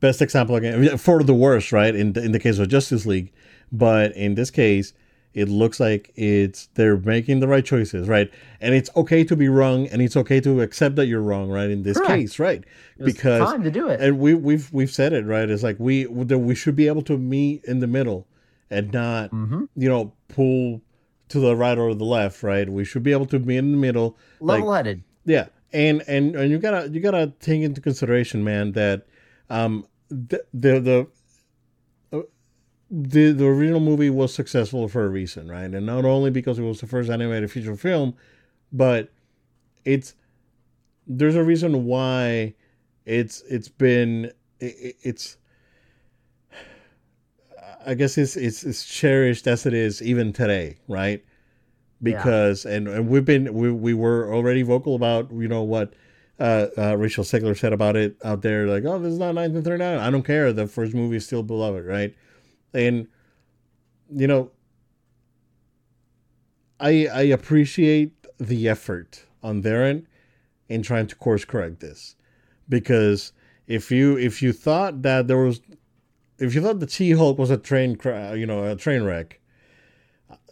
best 0.00 0.20
example 0.20 0.56
again 0.56 0.74
I 0.74 0.76
mean, 0.78 0.98
for 0.98 1.22
the 1.22 1.34
worst, 1.34 1.72
right? 1.72 1.94
In 1.94 2.12
the, 2.12 2.22
in 2.22 2.32
the 2.32 2.38
case 2.38 2.58
of 2.58 2.68
Justice 2.68 3.06
League, 3.06 3.32
but 3.72 4.12
in 4.16 4.34
this 4.34 4.50
case, 4.50 4.92
it 5.32 5.48
looks 5.48 5.78
like 5.80 6.12
it's 6.16 6.66
they're 6.74 6.96
making 6.98 7.40
the 7.40 7.48
right 7.48 7.64
choices, 7.64 8.08
right? 8.08 8.30
And 8.60 8.74
it's 8.74 8.90
okay 8.96 9.22
to 9.24 9.36
be 9.36 9.48
wrong, 9.48 9.86
and 9.88 10.02
it's 10.02 10.16
okay 10.16 10.40
to 10.40 10.60
accept 10.60 10.96
that 10.96 11.06
you're 11.06 11.20
wrong, 11.22 11.48
right? 11.50 11.70
In 11.70 11.82
this 11.82 11.96
Correct. 11.98 12.12
case, 12.12 12.38
right? 12.38 12.64
Because 13.02 13.48
time 13.50 13.62
to 13.62 13.70
do 13.70 13.88
it. 13.88 14.00
and 14.00 14.18
we 14.18 14.34
we've 14.34 14.72
we've 14.72 14.90
said 14.90 15.12
it 15.12 15.24
right. 15.24 15.48
It's 15.48 15.62
like 15.62 15.76
we 15.78 16.06
we 16.06 16.54
should 16.54 16.74
be 16.76 16.88
able 16.88 17.02
to 17.02 17.16
meet 17.18 17.64
in 17.64 17.80
the 17.80 17.86
middle, 17.86 18.26
and 18.70 18.92
not 18.92 19.30
hmm 19.30 19.64
you 19.76 19.88
know 19.88 20.12
pull 20.28 20.80
to 21.28 21.40
the 21.40 21.56
right 21.56 21.76
or 21.76 21.94
the 21.94 22.04
left, 22.04 22.42
right? 22.42 22.68
We 22.68 22.84
should 22.84 23.02
be 23.02 23.12
able 23.12 23.26
to 23.26 23.38
be 23.38 23.56
in 23.56 23.72
the 23.72 23.78
middle, 23.78 24.16
Level-headed. 24.40 25.02
yeah, 25.24 25.48
and 25.72 26.02
and 26.06 26.36
and 26.36 26.50
you 26.50 26.58
gotta 26.58 26.88
you 26.88 27.00
gotta 27.00 27.32
take 27.40 27.62
into 27.62 27.80
consideration, 27.80 28.44
man, 28.44 28.72
that 28.72 29.06
um 29.50 29.86
the 30.08 30.44
the 30.54 30.80
the 30.80 31.06
uh, 32.12 32.22
the, 32.90 33.32
the 33.32 33.44
original 33.44 33.80
movie 33.80 34.10
was 34.10 34.32
successful 34.32 34.86
for 34.88 35.04
a 35.04 35.08
reason, 35.08 35.50
right? 35.50 35.64
And 35.74 35.84
not 35.84 36.04
only 36.04 36.30
because 36.30 36.58
it 36.58 36.62
was 36.62 36.80
the 36.80 36.86
first 36.86 37.10
animated 37.10 37.50
feature 37.50 37.74
film, 37.76 38.14
but 38.72 39.10
it's 39.84 40.14
there's 41.08 41.36
a 41.36 41.42
reason 41.42 41.84
why 41.86 42.54
it's 43.04 43.42
it's 43.48 43.68
been 43.68 44.26
it, 44.60 44.96
it's 45.02 45.36
I 47.86 47.94
guess 47.94 48.18
it's 48.18 48.36
it's 48.36 48.64
it's 48.64 48.84
cherished 48.84 49.46
as 49.46 49.64
it 49.64 49.72
is 49.72 50.02
even 50.02 50.32
today, 50.32 50.78
right? 50.88 51.24
Yeah. 52.00 52.16
Because 52.16 52.66
and, 52.66 52.88
and 52.88 53.08
we've 53.08 53.24
been 53.24 53.54
we, 53.54 53.70
we 53.70 53.94
were 53.94 54.34
already 54.34 54.62
vocal 54.62 54.94
about 54.96 55.30
you 55.32 55.48
know 55.48 55.62
what 55.62 55.94
uh, 56.38 56.66
uh, 56.76 56.96
Rachel 56.96 57.24
Zegler 57.24 57.56
said 57.56 57.72
about 57.72 57.96
it 57.96 58.16
out 58.24 58.42
there, 58.42 58.66
like 58.66 58.84
oh 58.84 58.98
this 58.98 59.12
is 59.12 59.18
not 59.18 59.34
1939. 59.34 59.98
I 59.98 60.10
don't 60.10 60.24
care. 60.24 60.52
The 60.52 60.66
first 60.66 60.94
movie 60.94 61.16
is 61.16 61.26
still 61.26 61.42
beloved, 61.42 61.86
right? 61.86 62.14
And 62.74 63.06
you 64.10 64.26
know, 64.26 64.50
I 66.80 67.06
I 67.06 67.22
appreciate 67.22 68.12
the 68.38 68.68
effort 68.68 69.24
on 69.42 69.62
their 69.62 69.84
end 69.84 70.06
in 70.68 70.82
trying 70.82 71.06
to 71.06 71.14
course 71.14 71.44
correct 71.44 71.80
this 71.80 72.16
because 72.68 73.32
if 73.66 73.90
you 73.90 74.18
if 74.18 74.42
you 74.42 74.52
thought 74.52 75.02
that 75.02 75.28
there 75.28 75.38
was 75.38 75.60
if 76.38 76.54
you 76.54 76.60
thought 76.62 76.80
the 76.80 76.88
She 76.88 77.12
Hulk 77.12 77.38
was 77.38 77.50
a 77.50 77.56
train 77.56 77.96
cra- 77.96 78.36
you 78.36 78.46
know 78.46 78.64
a 78.64 78.76
train 78.76 79.02
wreck, 79.04 79.40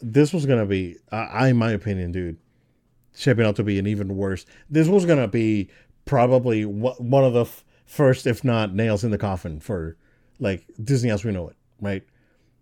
this 0.03 0.33
was 0.33 0.47
gonna 0.47 0.67
be 0.67 0.97
I, 1.13 1.17
I 1.25 1.49
in 1.49 1.57
my 1.57 1.71
opinion, 1.73 2.13
dude, 2.13 2.37
shaping 3.15 3.45
out 3.47 3.57
to 3.57 3.65
be 3.65 3.79
an 3.79 3.87
even 3.87 4.17
worse. 4.17 4.47
This 4.71 4.89
was 4.89 5.05
gonna 5.07 5.29
be 5.29 5.69
probably 6.05 6.65
one 6.65 7.25
of 7.25 7.33
the 7.33 7.43
f- 7.43 7.65
first, 7.87 8.27
if 8.27 8.45
not 8.45 8.75
nails 8.75 9.05
in 9.05 9.11
the 9.11 9.19
coffin 9.19 9.61
for 9.61 9.97
like 10.39 10.67
Disney 10.83 11.11
as 11.11 11.25
we 11.25 11.33
know 11.33 11.49
it, 11.49 11.57
right? 11.81 12.03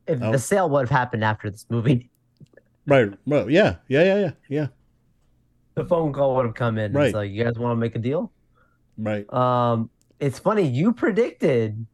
If 0.06 0.20
Oh. 0.22 0.32
the 0.32 0.38
sale 0.38 0.68
would 0.70 0.80
have 0.88 0.90
happened 0.90 1.24
after 1.24 1.50
this 1.50 1.66
movie, 1.70 2.08
Right. 2.86 3.12
Well, 3.26 3.48
yeah, 3.48 3.76
yeah, 3.86 4.02
yeah, 4.02 4.18
yeah, 4.18 4.30
yeah. 4.48 4.66
the 5.74 5.84
phone 5.84 6.12
call 6.12 6.34
would 6.36 6.46
have 6.46 6.54
come 6.56 6.78
in. 6.78 6.92
Right. 6.92 7.06
It's 7.06 7.14
like, 7.14 7.30
you 7.30 7.44
guys 7.44 7.56
want 7.56 7.76
to 7.76 7.80
make 7.80 7.94
a 7.94 8.00
deal? 8.00 8.32
Right. 8.98 9.32
Um, 9.32 9.88
it's 10.18 10.40
funny. 10.40 10.62
You 10.66 10.92
predicted 10.92 11.86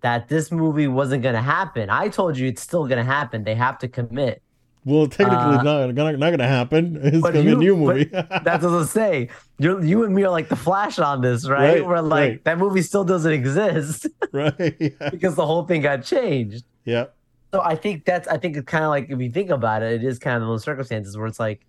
that 0.00 0.28
this 0.28 0.50
movie 0.52 0.88
wasn't 0.88 1.22
going 1.22 1.34
to 1.34 1.40
happen. 1.42 1.90
I 1.90 2.08
told 2.08 2.36
you 2.36 2.48
it's 2.48 2.62
still 2.62 2.86
going 2.86 2.98
to 2.98 3.04
happen. 3.04 3.44
They 3.44 3.54
have 3.54 3.78
to 3.80 3.88
commit. 3.88 4.42
Well, 4.84 5.06
technically, 5.06 5.36
Uh, 5.36 5.54
it's 5.56 5.64
not, 5.64 5.94
not 5.94 6.18
not 6.18 6.30
gonna 6.30 6.48
happen. 6.48 6.98
It's 7.02 7.18
gonna 7.20 7.42
be 7.42 7.50
a 7.50 7.56
new 7.56 7.76
movie. 7.76 8.04
That's 8.44 8.64
what 8.64 8.72
I 8.72 8.84
say. 8.86 9.28
You, 9.58 9.82
you 9.82 10.04
and 10.04 10.14
me 10.14 10.22
are 10.22 10.30
like 10.30 10.48
the 10.48 10.56
Flash 10.56 10.98
on 10.98 11.20
this, 11.20 11.46
right? 11.46 11.80
Right, 11.80 11.86
We're 11.86 12.00
like 12.00 12.30
right. 12.30 12.44
that 12.44 12.58
movie 12.58 12.80
still 12.80 13.04
doesn't 13.04 13.30
exist 13.32 14.06
right. 14.32 14.54
Yeah. 14.80 15.10
because 15.10 15.34
the 15.34 15.44
whole 15.44 15.64
thing 15.66 15.82
got 15.82 16.04
changed. 16.04 16.64
yeah. 16.86 17.06
So 17.52 17.60
I 17.60 17.74
think 17.74 18.04
that's 18.06 18.28
I 18.28 18.38
think 18.38 18.56
it's 18.56 18.64
kind 18.66 18.84
of 18.84 18.88
like 18.90 19.10
if 19.10 19.18
you 19.20 19.30
think 19.30 19.50
about 19.50 19.82
it, 19.82 19.92
it 20.00 20.04
is 20.04 20.18
kind 20.18 20.40
of 20.42 20.48
those 20.48 20.62
circumstances 20.62 21.18
where 21.18 21.26
it's 21.26 21.40
like 21.40 21.66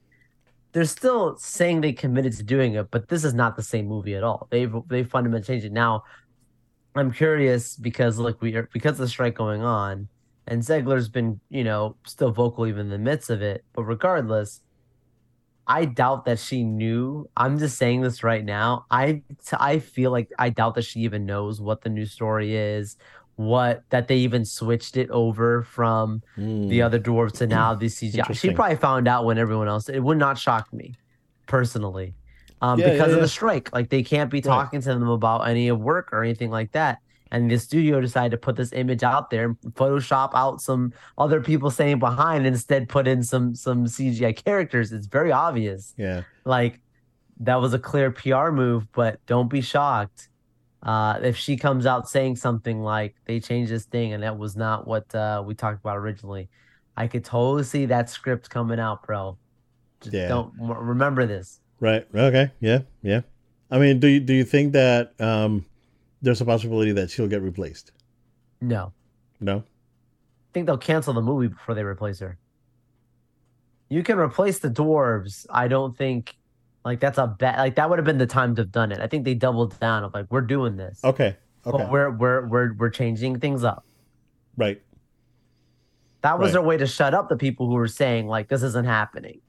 they're 0.71 0.85
still 0.85 1.35
saying 1.37 1.81
they 1.81 1.91
committed 1.93 2.33
to 2.37 2.43
doing 2.43 2.75
it, 2.75 2.89
but 2.91 3.09
this 3.09 3.23
is 3.25 3.33
not 3.33 3.55
the 3.57 3.63
same 3.63 3.87
movie 3.87 4.15
at 4.15 4.23
all. 4.23 4.47
They've 4.49 4.73
they 4.87 5.03
fundamentally 5.03 5.45
changed 5.47 5.65
it. 5.65 5.73
Now, 5.73 6.03
I'm 6.95 7.11
curious 7.11 7.75
because 7.75 8.17
look, 8.17 8.41
we 8.41 8.55
are 8.55 8.69
because 8.73 8.93
of 8.93 8.97
the 8.99 9.07
strike 9.07 9.35
going 9.35 9.61
on, 9.63 10.09
and 10.47 10.61
Zegler's 10.61 11.09
been 11.09 11.39
you 11.49 11.63
know 11.63 11.95
still 12.05 12.31
vocal 12.31 12.65
even 12.67 12.81
in 12.81 12.89
the 12.89 12.97
midst 12.97 13.29
of 13.29 13.41
it. 13.41 13.63
But 13.73 13.83
regardless, 13.83 14.61
I 15.67 15.85
doubt 15.85 16.25
that 16.25 16.39
she 16.39 16.63
knew. 16.63 17.29
I'm 17.37 17.59
just 17.59 17.77
saying 17.77 18.01
this 18.01 18.23
right 18.23 18.43
now. 18.43 18.85
I 18.89 19.21
I 19.53 19.79
feel 19.79 20.11
like 20.11 20.29
I 20.39 20.49
doubt 20.49 20.75
that 20.75 20.85
she 20.85 21.01
even 21.01 21.25
knows 21.25 21.61
what 21.61 21.81
the 21.81 21.89
new 21.89 22.05
story 22.05 22.55
is. 22.55 22.97
What 23.35 23.83
that 23.89 24.07
they 24.09 24.17
even 24.17 24.43
switched 24.43 24.97
it 24.97 25.09
over 25.11 25.63
from 25.63 26.21
the 26.35 26.79
Mm. 26.79 26.85
other 26.85 26.99
dwarves 26.99 27.33
to 27.37 27.47
now 27.47 27.73
the 27.73 27.85
CGI. 27.87 28.33
She 28.35 28.49
probably 28.51 28.75
found 28.75 29.07
out 29.07 29.23
when 29.25 29.37
everyone 29.37 29.67
else. 29.69 29.87
It 29.87 30.01
would 30.01 30.17
not 30.17 30.37
shock 30.37 30.73
me, 30.73 30.95
personally, 31.47 32.15
um, 32.61 32.79
Yeah, 32.79 32.87
yeah, 32.87 32.93
because 32.93 33.13
of 33.13 33.21
the 33.21 33.27
strike. 33.27 33.71
Like 33.73 33.89
they 33.89 34.03
can't 34.03 34.29
be 34.29 34.37
Right. 34.37 34.43
talking 34.43 34.81
to 34.81 34.89
them 34.89 35.07
about 35.07 35.47
any 35.47 35.67
of 35.69 35.79
work 35.79 36.09
or 36.11 36.23
anything 36.23 36.49
like 36.51 36.71
that. 36.73 36.99
And 37.31 37.49
the 37.49 37.59
studio 37.59 38.01
decided 38.01 38.31
to 38.31 38.37
put 38.37 38.55
this 38.55 38.73
image 38.73 39.03
out 39.03 39.29
there 39.29 39.53
Photoshop 39.73 40.31
out 40.33 40.61
some 40.61 40.93
other 41.17 41.41
people 41.41 41.69
staying 41.69 41.99
behind, 41.99 42.47
instead 42.47 42.89
put 42.89 43.07
in 43.07 43.21
some 43.23 43.53
some 43.55 43.85
CGI 43.85 44.33
characters. 44.35 44.91
It's 44.91 45.05
very 45.07 45.31
obvious. 45.31 45.93
Yeah. 45.97 46.23
Like 46.43 46.81
that 47.41 47.57
was 47.61 47.73
a 47.73 47.79
clear 47.79 48.09
PR 48.11 48.49
move, 48.49 48.91
but 48.93 49.23
don't 49.27 49.47
be 49.49 49.61
shocked 49.61 50.27
uh, 50.81 51.19
if 51.21 51.37
she 51.37 51.55
comes 51.55 51.85
out 51.85 52.09
saying 52.09 52.35
something 52.37 52.81
like 52.81 53.15
they 53.25 53.39
changed 53.39 53.71
this 53.71 53.85
thing 53.85 54.13
and 54.13 54.23
that 54.23 54.37
was 54.37 54.55
not 54.55 54.87
what 54.87 55.13
uh, 55.13 55.43
we 55.45 55.53
talked 55.53 55.79
about 55.79 55.97
originally. 55.97 56.49
I 56.97 57.07
could 57.07 57.23
totally 57.23 57.63
see 57.63 57.85
that 57.85 58.09
script 58.09 58.49
coming 58.49 58.79
out, 58.79 59.03
bro. 59.03 59.37
Just 60.01 60.15
Yeah. 60.15 60.27
don't 60.29 60.51
m- 60.59 60.71
remember 60.71 61.25
this. 61.27 61.59
Right. 61.79 62.05
Okay. 62.13 62.51
Yeah. 62.59 62.79
Yeah. 63.01 63.21
I 63.71 63.77
mean, 63.79 63.99
do 63.99 64.07
you 64.07 64.19
do 64.19 64.33
you 64.33 64.43
think 64.43 64.73
that 64.73 65.13
um, 65.21 65.65
there's 66.21 66.41
a 66.41 66.45
possibility 66.45 66.91
that 66.93 67.09
she'll 67.11 67.27
get 67.27 67.41
replaced? 67.41 67.91
No, 68.61 68.91
No. 69.39 69.59
I 69.59 70.51
think 70.53 70.65
they'll 70.65 70.77
cancel 70.77 71.13
the 71.13 71.21
movie 71.21 71.47
before 71.47 71.75
they 71.75 71.83
replace 71.83 72.19
her. 72.19 72.37
You 73.89 74.03
can 74.03 74.17
replace 74.17 74.59
the 74.59 74.69
dwarves. 74.69 75.45
I 75.49 75.67
don't 75.67 75.95
think 75.97 76.35
like 76.83 76.99
that's 76.99 77.17
a 77.17 77.27
bad 77.27 77.59
like 77.59 77.75
that 77.75 77.89
would 77.89 77.99
have 77.99 78.05
been 78.05 78.17
the 78.17 78.25
time 78.25 78.55
to 78.55 78.63
have 78.63 78.71
done 78.71 78.91
it. 78.91 78.99
I 78.99 79.07
think 79.07 79.23
they 79.25 79.33
doubled 79.35 79.79
down 79.79 80.03
of 80.03 80.13
like 80.13 80.25
we're 80.29 80.41
doing 80.41 80.75
this. 80.75 80.99
Okay. 81.03 81.37
Okay. 81.65 81.77
But 81.77 81.91
we're 81.91 82.09
we're 82.09 82.47
we're 82.47 82.73
we're 82.73 82.89
changing 82.89 83.39
things 83.39 83.63
up. 83.63 83.85
right. 84.57 84.81
That 86.21 86.37
was 86.37 86.47
Right. 86.47 86.53
their 86.53 86.61
way 86.63 86.75
to 86.77 86.85
shut 86.85 87.13
up 87.13 87.29
the 87.29 87.37
people 87.37 87.67
who 87.67 87.75
were 87.75 87.87
saying 87.87 88.27
like 88.27 88.49
this 88.49 88.61
isn't 88.63 88.85
happening. 88.85 89.39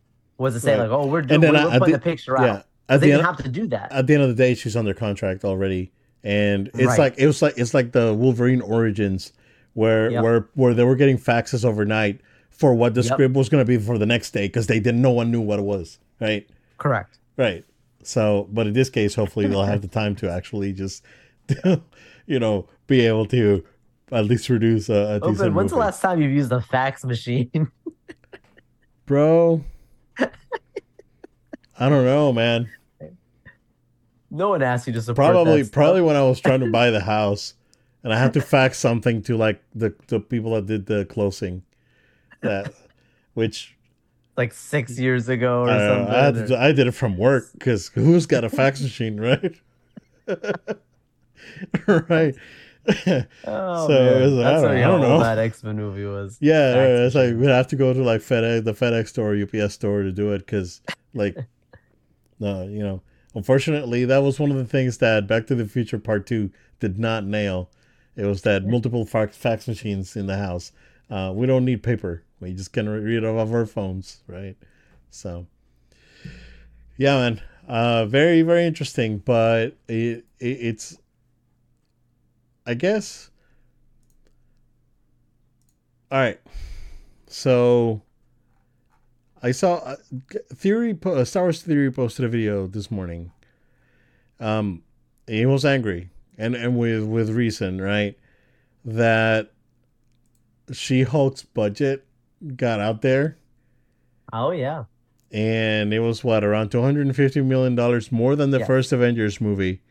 Was 0.40 0.54
to 0.54 0.60
say 0.60 0.72
Right. 0.78 0.88
like, 0.88 0.90
oh, 0.90 1.06
we're 1.06 1.22
doing, 1.22 1.40
then 1.42 1.52
we're, 1.52 1.58
I- 1.68 1.78
putting 1.78 1.92
did- 1.92 2.00
the 2.00 2.04
picture 2.04 2.34
Yeah. 2.38 2.44
out. 2.52 2.64
At 2.88 3.00
They 3.00 3.06
the 3.08 3.12
didn't 3.12 3.18
end, 3.18 3.26
have 3.36 3.44
to 3.44 3.48
do 3.50 3.66
that. 3.68 3.92
at 3.92 4.06
the 4.08 4.14
end 4.14 4.22
of 4.24 4.28
the 4.30 4.34
day, 4.34 4.54
she's 4.54 4.74
under 4.74 4.92
contract 4.94 5.44
already, 5.44 5.92
and 6.24 6.68
it's 6.74 6.84
Right. 6.86 6.98
like 6.98 7.14
it 7.18 7.26
was 7.26 7.40
like 7.42 7.54
it's 7.56 7.72
like 7.74 7.92
the 7.92 8.12
Wolverine 8.14 8.60
origins, 8.62 9.32
where 9.74 10.10
Yep. 10.10 10.22
where 10.24 10.48
where 10.54 10.74
they 10.74 10.82
were 10.82 10.96
getting 10.96 11.16
faxes 11.18 11.64
overnight 11.64 12.20
for 12.48 12.74
what 12.74 12.94
the 12.94 13.02
Yep. 13.02 13.12
script 13.12 13.34
was 13.36 13.48
going 13.48 13.64
to 13.64 13.68
be 13.68 13.76
for 13.78 13.96
the 13.98 14.06
next 14.06 14.32
day 14.32 14.46
because 14.48 14.66
they 14.66 14.80
didn't. 14.80 15.02
No 15.02 15.10
one 15.12 15.30
knew 15.30 15.40
what 15.40 15.58
it 15.60 15.64
was. 15.64 15.98
Right. 16.20 16.48
Correct. 16.78 17.18
Right. 17.36 17.64
So, 18.02 18.48
but 18.50 18.66
in 18.66 18.72
this 18.72 18.88
case, 18.90 19.14
hopefully 19.14 19.46
they'll 19.46 19.62
have 19.64 19.82
the 19.82 19.88
time 20.00 20.16
to 20.16 20.30
actually 20.30 20.72
just, 20.72 21.04
you 22.26 22.38
know, 22.40 22.66
be 22.86 23.06
able 23.06 23.26
to 23.26 23.62
at 24.10 24.24
least 24.24 24.46
produce 24.48 24.88
a, 24.88 24.94
a 24.94 25.14
Open, 25.16 25.32
decent 25.34 25.54
when's 25.54 25.70
the 25.70 25.76
last 25.76 26.00
time 26.00 26.20
you've 26.20 26.32
used 26.32 26.50
a 26.50 26.60
fax 26.62 27.04
machine? 27.04 27.70
Bro, 29.06 29.64
I 31.78 31.88
don't 31.88 32.04
know, 32.04 32.32
man. 32.32 32.68
no 34.30 34.50
one 34.50 34.62
asked 34.62 34.86
you 34.86 34.92
to 34.92 35.00
support 35.00 35.16
Probably, 35.16 35.64
probably 35.64 36.02
when 36.02 36.16
I 36.16 36.22
was 36.22 36.40
trying 36.40 36.60
to 36.60 36.70
buy 36.70 36.90
the 36.90 37.00
house, 37.16 37.54
and 38.04 38.12
I 38.12 38.18
had 38.18 38.34
to 38.34 38.40
fax 38.40 38.78
something 38.78 39.22
to 39.22 39.36
like 39.36 39.62
the 39.74 39.94
the 40.08 40.20
people 40.20 40.54
that 40.54 40.66
did 40.66 40.86
the 40.86 41.04
closing, 41.06 41.62
that, 42.42 42.74
which 43.34 43.76
like 44.36 44.52
six 44.54 44.98
years 44.98 45.28
ago 45.28 45.62
or 45.62 45.70
I, 45.70 45.78
something. 45.78 46.14
I, 46.14 46.46
to, 46.46 46.62
I 46.62 46.72
did 46.72 46.86
it 46.86 46.92
from 46.92 47.16
work 47.16 47.50
because 47.52 47.88
who's 47.88 48.26
got 48.26 48.44
a 48.44 48.48
fax 48.48 48.80
machine, 48.80 49.20
right? 49.20 49.54
right. 52.08 52.34
Oh, 53.46 53.86
so 53.88 54.20
was- 54.20 54.32
I 54.38 54.42
That's 54.42 54.62
don't- 54.62 54.76
I 54.76 54.80
don't 54.82 55.00
know. 55.00 55.20
that 55.20 55.38
X 55.38 55.62
Men 55.62 55.76
movie 55.76 56.04
was. 56.04 56.38
Yeah, 56.42 56.74
it's 57.06 57.14
like 57.14 57.34
we'd 57.36 57.48
have 57.48 57.68
to 57.68 57.76
go 57.76 57.92
to 57.92 58.02
like 58.02 58.20
FedEx, 58.20 58.64
the 58.64 58.72
FedEx 58.74 59.08
store, 59.08 59.34
UPS 59.36 59.74
store 59.74 60.02
to 60.02 60.12
do 60.12 60.32
it 60.32 60.38
because, 60.38 60.80
like, 61.14 61.36
no, 62.40 62.64
you 62.64 62.80
know, 62.82 63.02
unfortunately, 63.34 64.04
that 64.06 64.18
was 64.22 64.38
one 64.40 64.50
of 64.50 64.56
the 64.56 64.64
things 64.64 64.98
that 64.98 65.26
Back 65.26 65.46
to 65.48 65.54
the 65.54 65.66
Future 65.66 65.98
Part 65.98 66.26
Two 66.26 66.50
did 66.80 66.98
not 66.98 67.24
nail, 67.24 67.70
It 68.16 68.24
was 68.24 68.42
that 68.42 68.64
multiple 68.64 69.04
fax, 69.04 69.36
fax 69.36 69.68
machines 69.68 70.16
in 70.16 70.26
the 70.26 70.36
house. 70.38 70.72
Uh, 71.10 71.32
we 71.34 71.46
don't 71.46 71.64
need 71.64 71.82
paper. 71.82 72.22
We 72.40 72.54
just 72.54 72.72
can 72.72 72.88
read 72.88 73.24
off 73.24 73.52
our 73.52 73.66
phones, 73.66 74.22
right? 74.26 74.56
So, 75.10 75.46
yeah, 76.96 77.16
man. 77.16 77.42
Uh, 77.68 78.06
very, 78.06 78.42
very 78.42 78.64
interesting. 78.64 79.18
But 79.18 79.76
it, 79.88 80.24
it 80.38 80.46
it's, 80.46 80.96
I 82.66 82.74
guess. 82.74 83.30
All 86.10 86.18
right. 86.18 86.40
So, 87.26 88.02
I 89.42 89.52
saw 89.52 89.76
uh, 89.76 89.96
theory. 90.54 90.98
Uh, 91.04 91.24
Star 91.24 91.44
Wars 91.44 91.62
theory 91.62 91.90
posted 91.90 92.24
a 92.24 92.28
video 92.28 92.66
this 92.66 92.90
morning. 92.90 93.30
Um, 94.40 94.82
he 95.26 95.46
was 95.46 95.64
angry, 95.64 96.10
and 96.36 96.54
and 96.56 96.76
with 96.78 97.04
with 97.04 97.30
reason, 97.30 97.80
right? 97.80 98.18
That 98.84 99.52
She 100.72 101.02
Hulk's 101.04 101.42
budget 101.42 102.04
got 102.56 102.80
out 102.80 103.02
there, 103.02 103.36
Oh 104.32 104.50
yeah. 104.50 104.84
and 105.30 105.92
it 105.94 106.00
was 106.00 106.24
what 106.24 106.42
around 106.42 106.70
two 106.70 106.82
hundred 106.82 107.06
and 107.06 107.14
fifty 107.14 107.40
million 107.42 107.74
dollars 107.76 108.10
more 108.10 108.34
than 108.34 108.50
the 108.50 108.58
Yes. 108.58 108.66
first 108.66 108.92
Avengers 108.92 109.40
movie. 109.40 109.82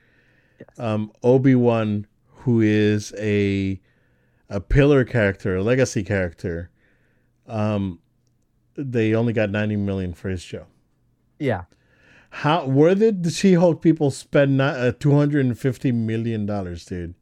Yes. 0.60 0.80
Um, 0.80 1.12
Obi 1.24 1.56
Wan, 1.56 2.08
who 2.40 2.62
is 2.62 3.14
a 3.18 3.80
a 4.50 4.60
pillar 4.60 5.04
character, 5.06 5.58
a 5.58 5.64
legacy 5.64 6.04
character, 6.04 6.70
um, 7.48 8.00
they 8.76 9.14
only 9.14 9.34
got 9.34 9.50
ninety 9.50 9.76
million 9.76 10.14
for 10.14 10.30
his 10.30 10.42
show. 10.42 10.66
Yeah. 11.38 11.64
How 12.32 12.66
where 12.66 12.96
did 12.96 13.24
the 13.24 13.32
She 13.32 13.54
Hulk 13.56 13.82
people 13.82 14.12
spend 14.12 14.58
not, 14.58 14.76
uh, 14.76 14.92
two 14.92 15.12
hundred 15.12 15.46
and 15.46 15.58
fifty 15.58 15.92
million 15.92 16.46
dollars, 16.46 16.86
dude? 16.86 17.16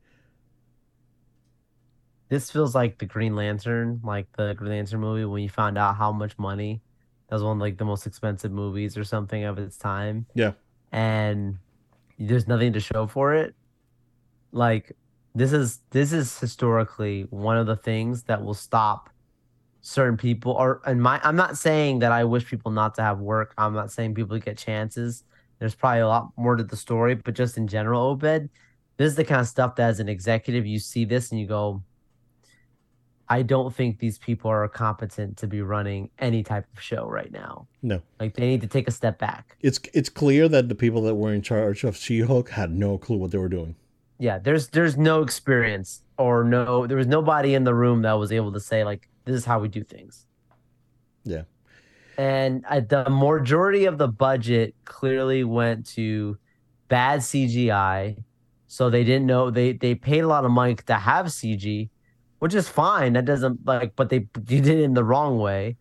This 2.30 2.52
feels 2.52 2.76
like 2.76 2.98
the 2.98 3.06
Green 3.06 3.36
Lantern, 3.36 4.02
like 4.04 4.28
the 4.36 4.54
Green 4.54 4.72
Lantern 4.72 5.00
movie 5.00 5.24
when 5.24 5.44
you 5.44 5.50
found 5.50 5.78
out 5.78 5.96
how 5.96 6.12
much 6.12 6.38
money. 6.38 6.82
That 7.30 7.36
was 7.36 7.44
one 7.44 7.58
of 7.58 7.62
like 7.62 7.78
the 7.78 7.86
most 7.86 8.06
expensive 8.06 8.52
movies 8.52 8.98
or 8.98 9.04
something 9.04 9.46
of 9.46 9.58
its 9.58 9.78
time. 9.78 10.26
Yeah. 10.34 10.54
And 10.92 11.58
there's 12.20 12.48
nothing 12.48 12.74
to 12.74 12.80
show 12.80 13.08
for 13.08 13.34
it. 13.34 13.56
Like 14.52 14.92
this 15.38 15.54
is 15.54 15.82
this 15.92 16.12
is 16.12 16.40
historically 16.40 17.28
one 17.30 17.58
of 17.58 17.68
the 17.68 17.76
things 17.76 18.24
that 18.24 18.44
will 18.44 18.56
stop 18.56 19.10
certain 19.82 20.18
people 20.18 20.52
or 20.54 20.82
and 20.86 21.02
my 21.02 21.20
I'm 21.24 21.36
not 21.36 21.58
saying 21.58 22.00
that 22.00 22.12
I 22.12 22.24
wish 22.24 22.46
people 22.46 22.72
not 22.72 22.96
to 22.96 23.04
have 23.04 23.20
work. 23.20 23.54
I'm 23.58 23.74
not 23.74 23.92
saying 23.92 24.16
people 24.16 24.38
get 24.40 24.58
chances. 24.58 25.24
There's 25.60 25.76
probably 25.76 26.02
a 26.02 26.08
lot 26.08 26.32
more 26.38 26.56
to 26.56 26.64
the 26.64 26.76
story, 26.76 27.16
but 27.16 27.36
just 27.36 27.58
in 27.58 27.68
general, 27.68 28.02
Obed, 28.02 28.50
this 28.98 29.08
is 29.10 29.16
the 29.16 29.24
kind 29.24 29.42
of 29.42 29.48
stuff 29.48 29.76
that 29.76 29.90
as 29.90 30.00
an 30.00 30.10
executive 30.10 30.66
you 30.66 30.80
see 30.80 31.06
this 31.06 31.32
and 31.32 31.40
you 31.40 31.48
go, 31.48 31.84
I 33.30 33.42
don't 33.42 33.74
think 33.74 34.00
these 34.00 34.18
people 34.18 34.50
are 34.50 34.68
competent 34.68 35.38
to 35.38 35.48
be 35.48 35.62
running 35.62 36.10
any 36.20 36.44
type 36.44 36.66
of 36.76 36.82
show 36.82 37.06
right 37.06 37.32
now. 37.32 37.68
No. 37.82 38.02
Like 38.20 38.36
they 38.36 38.48
need 38.48 38.62
to 38.62 38.68
take 38.68 38.88
a 38.88 38.92
step 38.92 39.20
back. 39.20 39.58
It's 39.62 39.80
it's 39.94 40.10
clear 40.10 40.48
that 40.50 40.70
the 40.70 40.76
people 40.76 41.04
that 41.04 41.16
were 41.16 41.34
in 41.34 41.44
charge 41.44 41.84
of 41.84 41.96
She 41.96 42.22
Hulk 42.22 42.50
had 42.50 42.72
no 42.72 42.98
clue 42.98 43.18
what 43.18 43.32
they 43.32 43.38
were 43.38 43.50
doing. 43.50 43.76
Yeah, 44.20 44.40
there's 44.40 44.70
there's 44.70 44.98
no 44.98 45.22
experience 45.22 46.04
or 46.18 46.44
no 46.44 46.88
there 46.88 46.98
was 46.98 47.08
nobody 47.08 47.54
in 47.54 47.64
the 47.64 47.74
room 47.74 48.02
that 48.02 48.14
was 48.14 48.32
able 48.32 48.52
to 48.54 48.60
say 48.60 48.84
like 48.84 49.08
this 49.26 49.36
is 49.36 49.46
how 49.46 49.60
we 49.60 49.68
do 49.68 49.84
things. 49.84 50.26
Yeah. 51.24 51.44
And 52.18 52.66
uh, 52.68 52.80
the 52.80 53.10
majority 53.10 53.86
of 53.86 53.98
the 53.98 54.08
budget 54.08 54.74
clearly 54.86 55.44
went 55.44 55.86
to 55.90 56.38
bad 56.88 57.20
CGI. 57.20 58.24
So 58.68 58.90
they 58.90 59.04
didn't 59.04 59.28
know 59.28 59.52
they 59.52 59.74
they 59.74 59.96
paid 59.96 60.22
a 60.22 60.28
lot 60.28 60.46
of 60.46 60.52
money 60.52 60.76
to 60.76 60.96
have 60.96 61.28
CG, 61.28 61.90
which 62.40 62.56
is 62.56 62.68
fine. 62.68 63.14
That 63.14 63.26
doesn't 63.26 63.66
like, 63.66 63.96
but 63.96 64.10
they 64.10 64.20
did 64.44 64.68
it 64.68 64.80
in 64.80 64.94
the 64.94 65.04
wrong 65.04 65.38
way. 65.38 65.78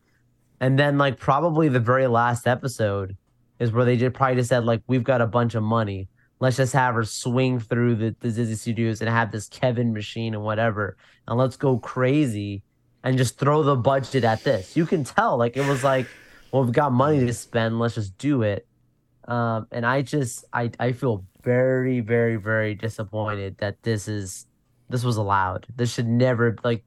And 0.61 0.79
then 0.79 0.99
like 0.99 1.19
probably 1.19 1.69
the 1.69 1.81
very 1.81 2.07
last 2.07 2.47
episode 2.47 3.17
is 3.59 3.73
where 3.73 3.85
they 3.85 3.97
just 3.97 4.15
probably 4.15 4.37
just 4.37 4.51
said 4.51 4.65
like 4.65 4.83
we've 4.87 5.05
got 5.05 5.21
a 5.21 5.27
bunch 5.27 5.55
of 5.55 5.63
money. 5.63 6.09
Let's 6.39 6.59
just 6.59 6.75
have 6.75 6.95
her 6.95 7.05
swing 7.05 7.61
through 7.61 7.97
the, 7.97 8.17
the 8.21 8.31
Disney 8.31 8.57
Studios 8.57 9.01
and 9.01 9.09
have 9.09 9.33
this 9.33 9.49
Kevin 9.49 9.93
machine 9.95 10.35
and 10.35 10.43
whatever, 10.43 10.97
and 11.27 11.39
let's 11.39 11.57
go 11.57 11.79
crazy 11.79 12.63
and 13.03 13.17
just 13.17 13.39
throw 13.39 13.63
the 13.63 13.77
budget 13.77 14.25
at 14.25 14.45
this. 14.45 14.77
You 14.77 14.85
can 14.85 15.05
tell 15.05 15.39
like 15.39 15.57
it 15.57 15.67
was 15.67 15.83
like, 15.83 16.07
well, 16.53 16.65
we've 16.65 16.73
got 16.73 16.93
money 16.93 17.21
to 17.21 17.33
spend. 17.33 17.79
Let's 17.79 17.95
just 17.95 18.19
do 18.19 18.43
it. 18.43 18.67
Um, 19.29 19.67
and 19.73 19.87
I 19.87 20.03
just 20.03 20.45
I 20.53 20.71
I 20.79 20.93
feel 20.93 21.25
very 21.43 22.01
very 22.01 22.37
very 22.37 22.75
disappointed 22.75 23.59
that 23.59 23.83
this 23.83 24.09
is 24.09 24.47
this 24.89 25.05
was 25.05 25.17
allowed. 25.17 25.67
This 25.75 25.93
should 25.95 26.09
never 26.09 26.57
like 26.63 26.85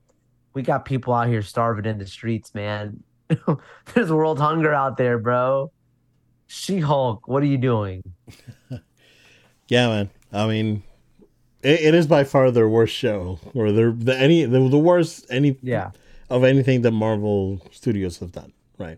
we 0.53 0.61
got 0.61 0.85
people 0.85 1.13
out 1.13 1.27
here 1.27 1.41
starving 1.41 1.85
in 1.85 1.97
the 1.97 2.05
streets, 2.05 2.53
man. 2.53 3.03
There's 3.93 4.11
world 4.11 4.39
hunger 4.39 4.73
out 4.73 4.97
there, 4.97 5.17
bro. 5.17 5.71
She 6.47 6.79
Hulk, 6.79 7.27
what 7.27 7.43
are 7.43 7.47
you 7.47 7.57
doing? 7.57 8.03
Yeah, 9.69 9.87
man. 9.87 10.09
I 10.33 10.47
mean, 10.47 10.83
it, 11.63 11.79
it 11.81 11.95
is 11.95 12.05
by 12.07 12.23
far 12.25 12.51
their 12.51 12.67
worst 12.67 12.93
show, 12.93 13.39
or 13.53 13.71
their 13.71 13.91
the 13.91 14.17
any 14.17 14.43
the, 14.45 14.67
the 14.67 14.77
worst 14.77 15.25
any 15.29 15.57
Yeah. 15.61 15.91
of 16.29 16.43
anything 16.43 16.81
that 16.81 16.91
Marvel 16.91 17.61
Studios 17.71 18.19
have 18.19 18.31
done, 18.31 18.51
right? 18.77 18.97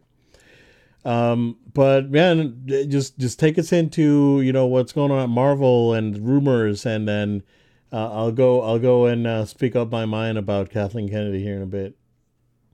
Um, 1.03 1.57
but 1.73 2.09
man, 2.09 2.63
just 2.89 3.17
just 3.17 3.39
take 3.39 3.57
us 3.57 3.71
into 3.71 4.41
you 4.41 4.51
know 4.53 4.65
what's 4.65 4.91
going 4.91 5.11
on 5.11 5.19
at 5.19 5.29
Marvel 5.29 5.93
and 5.93 6.17
rumors, 6.27 6.85
and 6.85 7.07
then 7.07 7.43
uh, 7.91 8.11
I'll 8.11 8.31
go 8.31 8.61
I'll 8.61 8.79
go 8.79 9.05
and 9.05 9.25
uh, 9.27 9.45
speak 9.45 9.75
up 9.75 9.91
my 9.91 10.05
mind 10.05 10.37
about 10.37 10.69
Kathleen 10.69 11.09
Kennedy 11.09 11.41
here 11.43 11.55
in 11.55 11.61
a 11.63 11.67
bit. 11.67 11.95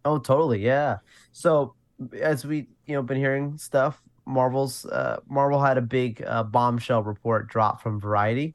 Oh, 0.06 0.18
totally. 0.20 0.60
Yeah. 0.64 0.98
So 1.32 1.74
as 2.22 2.46
we, 2.46 2.68
you 2.86 2.96
know, 2.96 3.02
been 3.02 3.18
hearing 3.18 3.58
stuff, 3.58 4.02
Marvel's 4.28 4.86
uh 4.86 5.20
Marvel 5.28 5.64
had 5.64 5.78
a 5.78 5.82
big 5.82 6.24
uh, 6.26 6.44
bombshell 6.44 7.04
report 7.04 7.48
drop 7.48 7.82
from 7.82 8.00
Variety. 8.00 8.54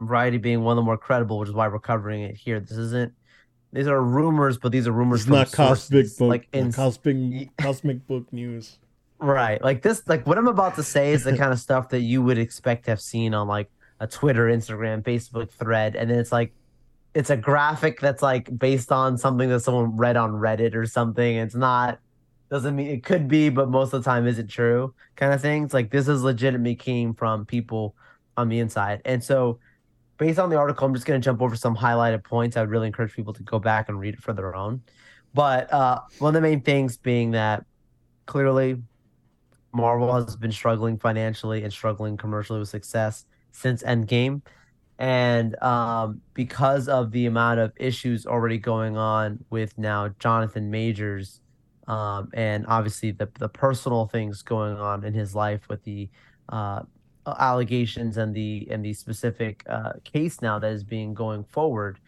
Variety 0.00 0.36
being 0.36 0.62
one 0.62 0.72
of 0.72 0.76
the 0.76 0.82
more 0.82 0.98
credible, 0.98 1.38
which 1.38 1.48
is 1.48 1.54
why 1.54 1.68
we're 1.68 1.78
covering 1.78 2.22
it 2.22 2.36
here. 2.36 2.60
This 2.60 2.76
isn't 2.76 3.12
these 3.72 3.86
are 3.88 4.00
rumors, 4.02 4.58
but 4.58 4.72
these 4.72 4.86
are 4.86 4.92
rumors 4.92 5.20
It's 5.20 5.26
from 5.26 5.36
not 5.36 5.52
cosmic 5.52 6.06
sources, 6.06 6.18
book, 6.18 6.28
like 6.28 6.48
in 6.52 6.72
cosmic 6.72 7.56
cosmic 7.58 8.06
book 8.06 8.32
news. 8.32 8.78
Right. 9.18 9.62
Like 9.62 9.82
this, 9.82 10.02
like 10.06 10.26
what 10.26 10.38
I'm 10.38 10.48
about 10.48 10.76
to 10.76 10.82
say 10.82 11.12
is 11.12 11.24
the 11.24 11.36
kind 11.38 11.52
of 11.52 11.58
stuff 11.58 11.90
that 11.90 12.00
you 12.00 12.22
would 12.22 12.38
expect 12.38 12.84
to 12.84 12.90
have 12.92 13.00
seen 13.00 13.34
on 13.34 13.48
like 13.48 13.70
a 14.00 14.06
Twitter, 14.06 14.46
Instagram, 14.46 15.02
Facebook 15.02 15.50
thread. 15.50 15.96
And 15.96 16.10
then 16.10 16.18
it's 16.18 16.32
like, 16.32 16.52
it's 17.14 17.30
a 17.30 17.36
graphic 17.36 18.00
that's 18.00 18.22
like 18.22 18.56
based 18.58 18.92
on 18.92 19.16
something 19.16 19.48
that 19.48 19.60
someone 19.60 19.96
read 19.96 20.16
on 20.16 20.32
Reddit 20.32 20.74
or 20.74 20.86
something. 20.86 21.36
It's 21.36 21.54
not, 21.54 21.98
doesn't 22.50 22.76
mean 22.76 22.88
it 22.88 23.02
could 23.02 23.28
be, 23.28 23.48
but 23.48 23.68
most 23.68 23.92
of 23.92 24.02
the 24.02 24.10
time 24.10 24.26
isn't 24.26 24.48
true 24.48 24.94
kind 25.16 25.32
of 25.32 25.40
thing. 25.40 25.64
It's 25.64 25.74
like 25.74 25.90
this 25.90 26.08
is 26.08 26.22
legitimately 26.22 26.76
came 26.76 27.14
from 27.14 27.44
people 27.44 27.96
on 28.36 28.48
the 28.48 28.58
inside. 28.60 29.02
And 29.04 29.22
so, 29.22 29.58
based 30.18 30.38
on 30.38 30.50
the 30.50 30.56
article, 30.56 30.86
I'm 30.86 30.94
just 30.94 31.06
going 31.06 31.20
to 31.20 31.24
jump 31.24 31.42
over 31.42 31.56
some 31.56 31.76
highlighted 31.76 32.24
points. 32.24 32.56
I 32.56 32.60
would 32.60 32.70
really 32.70 32.86
encourage 32.86 33.14
people 33.14 33.32
to 33.34 33.42
go 33.42 33.58
back 33.58 33.88
and 33.88 33.98
read 33.98 34.14
it 34.14 34.22
for 34.22 34.32
their 34.32 34.54
own. 34.54 34.82
But 35.34 35.72
uh, 35.72 36.00
one 36.18 36.30
of 36.30 36.34
the 36.34 36.48
main 36.48 36.62
things 36.62 36.96
being 36.96 37.32
that 37.32 37.64
clearly 38.26 38.82
Marvel 39.72 40.12
has 40.14 40.36
been 40.36 40.52
struggling 40.52 40.98
financially 40.98 41.62
and 41.62 41.72
struggling 41.72 42.16
commercially 42.16 42.58
with 42.58 42.68
success 42.68 43.26
since 43.52 43.82
Endgame. 43.82 44.42
And 44.98 45.60
um, 45.62 46.22
because 46.32 46.88
of 46.88 47.10
the 47.10 47.26
amount 47.26 47.60
of 47.60 47.72
issues 47.76 48.26
already 48.26 48.56
going 48.56 48.96
on 48.96 49.44
with 49.50 49.76
now 49.76 50.08
Jonathan 50.18 50.70
Majors, 50.70 51.42
um, 51.88 52.30
and 52.34 52.64
obviously 52.68 53.10
the, 53.12 53.28
the 53.38 53.48
personal 53.48 54.06
things 54.06 54.42
going 54.42 54.76
on 54.76 55.04
in 55.04 55.14
his 55.14 55.34
life 55.34 55.60
with 55.68 55.82
the 55.84 56.08
uh, 56.48 56.82
allegations 57.26 58.16
and 58.16 58.34
the 58.34 58.66
and 58.70 58.84
the 58.84 58.92
specific 58.92 59.62
uh, 59.68 59.92
case 60.04 60.40
now 60.42 60.58
that 60.58 60.72
is 60.72 60.84
being 60.84 61.14
going 61.14 61.44
forward, 61.44 61.98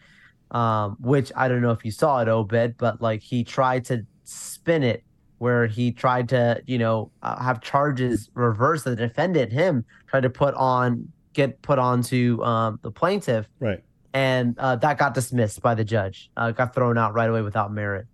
um, 0.51 0.97
which 0.99 1.31
I 1.35 1.47
don't 1.47 1.61
know 1.61 1.71
if 1.71 1.83
you 1.85 1.91
saw 1.91 2.21
it, 2.21 2.27
Obed, 2.27 2.77
but 2.77 3.01
like 3.01 3.21
he 3.21 3.43
tried 3.43 3.85
to 3.85 4.05
spin 4.23 4.83
it 4.83 5.03
where 5.39 5.67
he 5.67 5.91
tried 5.91 6.27
to, 6.29 6.61
you 6.67 6.77
know, 6.77 7.11
uh, 7.23 7.41
have 7.41 7.61
charges 7.61 8.29
reversed. 8.33 8.83
The 8.85 8.95
defendant, 8.95 9.51
him, 9.53 9.85
tried 10.07 10.23
to 10.23 10.29
put 10.29 10.53
on, 10.55 11.07
get 11.33 11.61
put 11.61 11.79
onto 11.79 12.41
um, 12.43 12.79
the 12.81 12.91
plaintiff, 12.91 13.47
Right. 13.59 13.81
and 14.13 14.57
uh, 14.59 14.75
that 14.77 14.97
got 14.97 15.13
dismissed 15.13 15.61
by 15.61 15.75
the 15.75 15.85
judge. 15.85 16.29
Uh, 16.35 16.51
got 16.51 16.75
thrown 16.75 16.97
out 16.97 17.13
right 17.13 17.29
away 17.29 17.41
without 17.41 17.71
merit. 17.71 18.05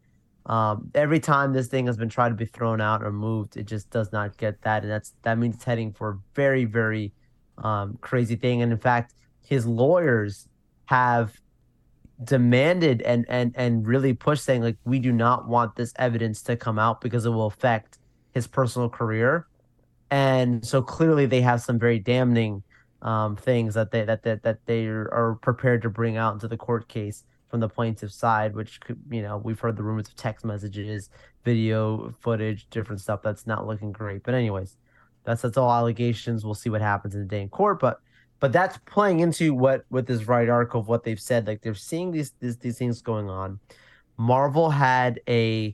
Um, 0.45 0.91
every 0.93 1.19
time 1.19 1.53
this 1.53 1.67
thing 1.67 1.87
has 1.87 1.97
been 1.97 2.09
tried 2.09 2.29
to 2.29 2.35
be 2.35 2.45
thrown 2.45 2.79
out 2.79 3.03
or 3.03 3.11
moved, 3.11 3.57
it 3.57 3.65
just 3.65 3.89
does 3.89 4.11
not 4.11 4.37
get 4.37 4.61
that, 4.61 4.83
and 4.83 4.91
that's 4.91 5.13
that 5.23 5.37
means 5.37 5.55
it's 5.55 5.63
heading 5.63 5.91
for 5.91 6.09
a 6.09 6.17
very, 6.35 6.65
very 6.65 7.13
um, 7.57 7.97
crazy 8.01 8.35
thing. 8.35 8.61
And 8.61 8.71
in 8.71 8.77
fact, 8.77 9.15
his 9.41 9.65
lawyers 9.65 10.47
have 10.85 11.33
demanded 12.23 13.01
and 13.01 13.25
and 13.27 13.53
and 13.55 13.85
really 13.85 14.13
pushed 14.13 14.43
saying 14.43 14.61
like 14.61 14.77
we 14.85 14.99
do 14.99 15.11
not 15.11 15.47
want 15.47 15.75
this 15.75 15.93
evidence 15.97 16.41
to 16.41 16.55
come 16.55 16.79
out 16.79 17.01
because 17.01 17.25
it 17.25 17.29
will 17.29 17.47
affect 17.47 17.97
his 18.33 18.47
personal 18.47 18.87
career 18.87 19.47
and 20.11 20.65
so 20.65 20.81
clearly 20.81 21.25
they 21.25 21.41
have 21.41 21.61
some 21.61 21.77
very 21.77 21.99
damning 21.99 22.63
um, 23.01 23.35
things 23.35 23.73
that 23.73 23.91
they 23.91 24.03
that 24.05 24.23
that, 24.23 24.43
that 24.43 24.59
they 24.65 24.85
are 24.85 25.37
prepared 25.41 25.81
to 25.81 25.89
bring 25.89 26.15
out 26.15 26.33
into 26.33 26.47
the 26.47 26.55
court 26.55 26.87
case 26.87 27.25
from 27.55 27.61
the 27.61 27.69
plaintiff's 27.69 28.15
side, 28.15 28.53
which 28.53 28.81
could, 28.81 28.99
you 29.09 29.21
know, 29.21 29.37
we've 29.37 29.61
heard 29.61 29.77
the 29.77 29.81
rumors 29.81 30.09
of 30.09 30.15
text 30.17 30.43
messages, 30.43 31.09
video 31.45 32.13
footage, 32.19 32.67
different 32.69 32.99
stuff 32.99 33.21
that's 33.21 33.47
not 33.47 33.65
looking 33.65 33.93
great. 33.93 34.23
But 34.23 34.33
anyways, 34.33 34.75
that's 35.23 35.41
that's 35.41 35.55
all 35.55 35.71
allegations. 35.71 36.43
We'll 36.43 36.53
see 36.53 36.69
what 36.69 36.81
happens 36.81 37.15
in 37.15 37.21
the 37.21 37.25
day 37.25 37.41
in 37.41 37.47
court, 37.47 37.79
but 37.79 38.01
but 38.41 38.51
that's 38.51 38.77
playing 38.79 39.21
into 39.21 39.53
what 39.53 39.85
with 39.89 40.05
this 40.05 40.25
right 40.25 40.49
article 40.49 40.81
of 40.81 40.89
what 40.89 41.05
they've 41.05 41.17
said. 41.17 41.47
Like 41.47 41.61
they're 41.61 41.73
seeing 41.75 42.11
these 42.11 42.33
these, 42.41 42.57
these 42.57 42.77
things 42.77 43.01
going 43.01 43.29
on. 43.29 43.57
Marvel 44.17 44.69
had 44.69 45.21
a 45.29 45.73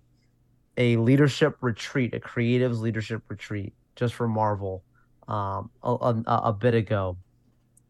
a 0.78 0.98
leadership 0.98 1.56
retreat, 1.62 2.14
a 2.14 2.20
creatives 2.20 2.80
leadership 2.80 3.24
retreat, 3.28 3.74
just 3.96 4.14
for 4.14 4.28
Marvel, 4.28 4.84
um, 5.28 5.72
a, 5.82 5.90
a, 5.90 6.24
a 6.28 6.54
bit 6.54 6.76
ago. 6.76 7.18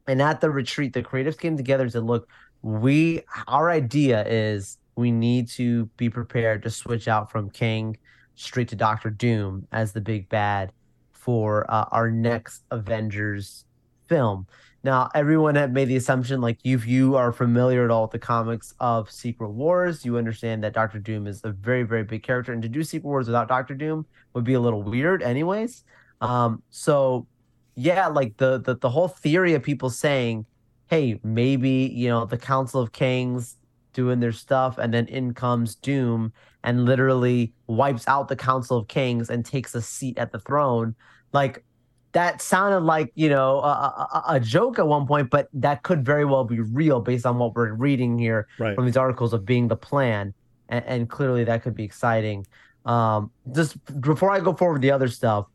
And 0.08 0.22
at 0.22 0.40
the 0.40 0.50
retreat, 0.50 0.94
the 0.94 1.04
creatives 1.04 1.38
came 1.38 1.58
together 1.58 1.84
and 1.84 1.92
said, 1.92 2.04
"Look, 2.04 2.30
we 2.62 3.22
our 3.48 3.70
idea 3.70 4.26
is 4.28 4.78
we 4.96 5.12
need 5.12 5.48
to 5.50 5.86
be 5.98 6.10
prepared 6.10 6.64
to 6.64 6.70
switch 6.70 7.08
out 7.08 7.32
from 7.32 7.50
Kang 7.50 7.98
straight 8.36 8.68
to 8.70 8.76
Doctor 8.76 9.10
Doom 9.10 9.68
as 9.72 9.94
the 9.94 10.02
big 10.02 10.30
bad 10.30 10.72
for 11.12 11.70
uh, 11.70 11.86
our 11.92 12.10
next 12.12 12.64
Avengers 12.72 13.66
film. 14.08 14.48
Now, 14.84 15.10
everyone 15.14 15.54
had 15.54 15.74
made 15.74 15.90
the 15.90 15.96
assumption, 15.96 16.42
like 16.42 16.58
if 16.64 16.88
you 16.88 17.16
are 17.16 17.32
familiar 17.32 17.86
at 17.86 17.92
all 17.92 18.04
with 18.04 18.12
the 18.12 18.20
comics 18.20 18.74
of 18.80 19.12
Secret 19.12 19.50
Wars, 19.50 20.04
you 20.04 20.18
understand 20.18 20.64
that 20.64 20.74
Doctor 20.74 20.98
Doom 20.98 21.28
is 21.28 21.42
a 21.44 21.52
very, 21.52 21.84
very 21.84 22.04
big 22.04 22.24
character, 22.24 22.52
and 22.52 22.64
to 22.64 22.70
do 22.70 22.84
Secret 22.84 23.08
Wars 23.08 23.28
without 23.28 23.48
Doctor 23.48 23.76
Doom 23.76 24.08
would 24.34 24.44
be 24.44 24.54
a 24.54 24.60
little 24.60 24.82
weird, 24.82 25.22
anyways. 25.22 25.84
Um, 26.20 26.64
so 26.72 27.28
yeah, 27.76 28.08
like 28.08 28.38
the, 28.38 28.60
the 28.60 28.76
the 28.76 28.90
whole 28.90 29.08
theory 29.08 29.54
of 29.54 29.64
people 29.64 29.90
saying, 29.90 30.46
"Hey, 30.92 31.20
maybe 31.24 31.92
you 31.96 32.10
know 32.10 32.26
the 32.26 32.38
Council 32.38 32.82
of 32.82 32.92
Kangs 32.92 33.56
doing 33.94 34.20
their 34.20 34.32
stuff, 34.32 34.78
and 34.78 34.94
then 34.94 35.08
in 35.08 35.34
comes 35.34 35.74
Doom 35.76 36.32
and 36.64 36.86
literally 36.86 37.54
wipes 37.66 38.08
out 38.08 38.28
the 38.28 38.36
Council 38.36 38.78
of 38.78 38.88
Kangs 38.88 39.30
and 39.30 39.44
takes 39.44 39.74
a 39.74 39.82
seat 39.82 40.20
at 40.20 40.32
the 40.32 40.40
throne." 40.40 40.94
Like 41.34 41.64
that 42.12 42.42
sounded 42.42 42.82
like 42.82 43.12
you 43.16 43.30
know 43.30 43.60
a, 43.62 43.70
a, 43.70 44.24
a, 44.36 44.40
joke 44.40 44.80
at 44.80 44.88
one 44.88 45.08
point, 45.08 45.30
but 45.30 45.48
that 45.54 45.84
could 45.84 46.06
very 46.06 46.26
well 46.26 46.44
be 46.44 46.60
real 46.60 47.00
based 47.00 47.26
on 47.26 47.38
what 47.38 47.56
we're 47.56 47.74
reading 47.74 48.20
here 48.20 48.48
right. 48.60 48.76
from 48.76 48.86
these 48.86 48.98
articles 48.98 49.34
of 49.34 49.46
being 49.46 49.68
the 49.68 49.78
plan, 49.78 50.34
and, 50.70 50.86
and 50.86 51.10
clearly 51.10 51.44
that 51.46 51.64
could 51.64 51.76
be 51.76 51.84
exciting. 51.84 52.46
Um, 52.86 53.32
just 53.56 53.78
before 54.02 54.32
I 54.32 54.40
go 54.40 54.54
forward 54.54 54.74
with 54.74 54.82
the 54.82 54.92
other 54.92 55.08
stuff, 55.08 55.46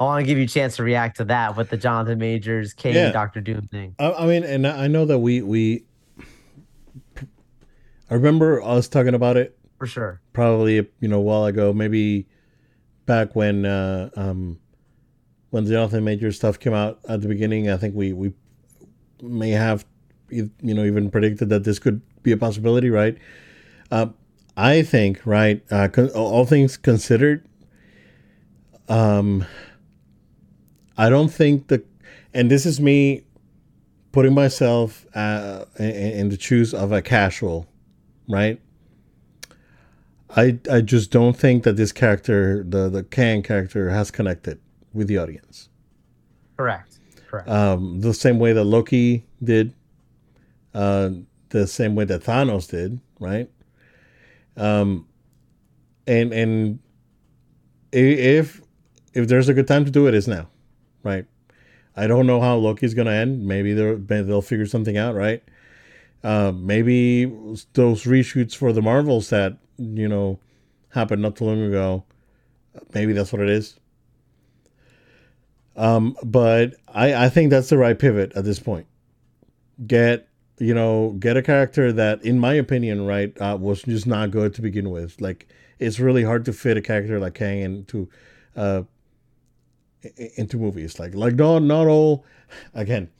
I 0.00 0.04
want 0.04 0.22
to 0.22 0.26
give 0.26 0.38
you 0.38 0.44
a 0.44 0.48
chance 0.48 0.76
to 0.76 0.82
react 0.82 1.18
to 1.18 1.24
that 1.26 1.56
with 1.56 1.70
the 1.70 1.76
Jonathan 1.76 2.18
Majors, 2.18 2.72
Kang, 2.72 2.94
yeah. 2.94 3.12
Doctor 3.12 3.40
Doom 3.40 3.68
thing. 3.68 3.94
I, 3.98 4.12
I 4.12 4.26
mean, 4.26 4.42
and 4.42 4.66
I 4.66 4.88
know 4.88 5.04
that 5.04 5.18
we 5.18 5.42
we. 5.42 5.84
I 8.10 8.14
remember 8.14 8.62
us 8.62 8.88
talking 8.88 9.14
about 9.14 9.36
it 9.36 9.56
for 9.78 9.86
sure. 9.86 10.20
Probably 10.32 10.74
you 11.00 11.08
know 11.08 11.18
a 11.18 11.22
while 11.22 11.44
ago, 11.46 11.72
maybe 11.72 12.26
back 13.06 13.36
when 13.36 13.64
uh, 13.64 14.10
um, 14.16 14.58
when 15.50 15.66
Jonathan 15.66 16.04
Major 16.04 16.32
stuff 16.32 16.58
came 16.58 16.74
out 16.74 16.98
at 17.08 17.20
the 17.22 17.28
beginning, 17.28 17.70
I 17.70 17.76
think 17.76 17.94
we 17.94 18.12
we 18.12 18.32
may 19.22 19.50
have 19.50 19.86
you 20.28 20.50
know 20.60 20.84
even 20.84 21.10
predicted 21.10 21.48
that 21.50 21.64
this 21.64 21.78
could 21.78 22.02
be 22.22 22.32
a 22.32 22.36
possibility, 22.36 22.90
right? 22.90 23.16
Uh, 23.90 24.06
I 24.56 24.82
think, 24.82 25.24
right, 25.24 25.62
uh, 25.70 25.88
con- 25.88 26.10
all 26.10 26.44
things 26.44 26.76
considered, 26.76 27.46
um, 28.88 29.44
I 30.96 31.08
don't 31.08 31.28
think 31.28 31.68
the, 31.68 31.82
and 32.32 32.50
this 32.50 32.66
is 32.66 32.80
me 32.80 33.24
putting 34.12 34.34
myself 34.34 35.06
uh, 35.14 35.64
in, 35.78 35.84
in 35.86 36.28
the 36.28 36.40
shoes 36.40 36.72
of 36.72 36.92
a 36.92 37.02
casual, 37.02 37.66
right? 38.28 38.60
I 40.36 40.58
I 40.70 40.80
just 40.80 41.10
don't 41.10 41.36
think 41.36 41.62
that 41.64 41.76
this 41.76 41.92
character, 41.92 42.64
the 42.64 42.88
the 42.88 43.04
Kang 43.04 43.42
character, 43.42 43.90
has 43.90 44.10
connected 44.10 44.60
with 44.92 45.06
the 45.08 45.18
audience. 45.18 45.68
Correct. 46.56 46.98
Correct. 47.28 47.48
Um, 47.48 48.00
the 48.00 48.14
same 48.14 48.38
way 48.38 48.52
that 48.52 48.64
Loki 48.64 49.26
did, 49.42 49.74
uh, 50.72 51.10
the 51.50 51.66
same 51.66 51.94
way 51.94 52.04
that 52.04 52.22
Thanos 52.22 52.68
did, 52.68 53.00
right? 53.20 53.48
Um, 54.56 55.06
and 56.06 56.32
and 56.32 56.78
if 57.92 58.60
if 59.12 59.28
there's 59.28 59.48
a 59.48 59.54
good 59.54 59.68
time 59.68 59.84
to 59.84 59.90
do 59.90 60.06
it, 60.06 60.14
is 60.14 60.26
now, 60.26 60.48
right? 61.04 61.26
I 61.96 62.06
don't 62.06 62.26
know 62.26 62.40
how 62.40 62.56
Loki's 62.56 62.94
gonna 62.94 63.12
end. 63.12 63.46
Maybe 63.46 63.72
they'll 63.72 63.98
they'll 63.98 64.42
figure 64.42 64.66
something 64.66 64.96
out, 64.96 65.14
right? 65.14 65.42
Uh, 66.22 66.52
maybe 66.54 67.26
those 67.74 68.04
reshoots 68.04 68.56
for 68.56 68.72
the 68.72 68.82
Marvels 68.82 69.30
that 69.30 69.58
you 69.78 70.08
know 70.08 70.38
happened 70.90 71.22
not 71.22 71.36
too 71.36 71.44
long 71.44 71.62
ago. 71.62 72.04
Maybe 72.92 73.12
that's 73.12 73.32
what 73.32 73.42
it 73.42 73.50
is. 73.50 73.78
Um, 75.76 76.16
but 76.22 76.74
I, 76.88 77.26
I 77.26 77.28
think 77.28 77.50
that's 77.50 77.68
the 77.68 77.78
right 77.78 77.98
pivot 77.98 78.32
at 78.34 78.44
this 78.44 78.58
point. 78.58 78.86
Get 79.86 80.28
you 80.58 80.74
know 80.74 81.10
get 81.18 81.36
a 81.36 81.42
character 81.42 81.92
that, 81.92 82.22
in 82.22 82.38
my 82.38 82.54
opinion, 82.54 83.06
right, 83.06 83.38
uh, 83.40 83.56
was 83.60 83.82
just 83.82 84.06
not 84.06 84.30
good 84.30 84.54
to 84.54 84.62
begin 84.62 84.90
with. 84.90 85.20
Like 85.20 85.48
it's 85.78 86.00
really 86.00 86.24
hard 86.24 86.44
to 86.46 86.52
fit 86.52 86.76
a 86.76 86.82
character 86.82 87.18
like 87.18 87.34
Kang 87.34 87.60
into 87.60 88.08
uh, 88.56 88.82
into 90.36 90.56
movies. 90.56 90.98
Like 90.98 91.14
like 91.14 91.34
not 91.34 91.60
not 91.60 91.86
all 91.86 92.24
again. 92.74 93.10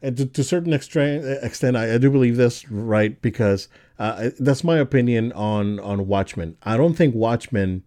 And 0.00 0.16
to, 0.16 0.26
to 0.26 0.44
certain 0.44 0.72
extent, 0.72 1.24
extent 1.42 1.76
I, 1.76 1.94
I 1.94 1.98
do 1.98 2.08
believe 2.08 2.36
this, 2.36 2.70
right? 2.70 3.20
Because 3.20 3.68
uh, 3.98 4.30
that's 4.38 4.62
my 4.62 4.78
opinion 4.78 5.32
on 5.32 5.80
on 5.80 6.06
Watchmen. 6.06 6.56
I 6.62 6.76
don't 6.76 6.94
think 6.94 7.14
Watchmen 7.14 7.82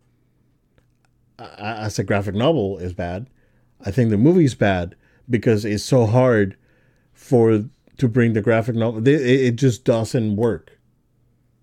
as 1.40 1.98
a 2.00 2.04
graphic 2.04 2.36
novel 2.36 2.78
is 2.78 2.94
bad. 2.94 3.28
I 3.84 3.92
think 3.92 4.10
the 4.10 4.18
movie's 4.18 4.56
bad 4.56 4.96
because 5.30 5.66
it's 5.66 5.84
so 5.84 6.06
hard 6.06 6.56
for 7.14 7.66
to 7.98 8.08
bring 8.08 8.34
the 8.34 8.42
graphic 8.42 8.76
novel. 8.76 9.08
It, 9.08 9.22
it 9.22 9.56
just 9.56 9.84
doesn't 9.84 10.36
work. 10.36 10.78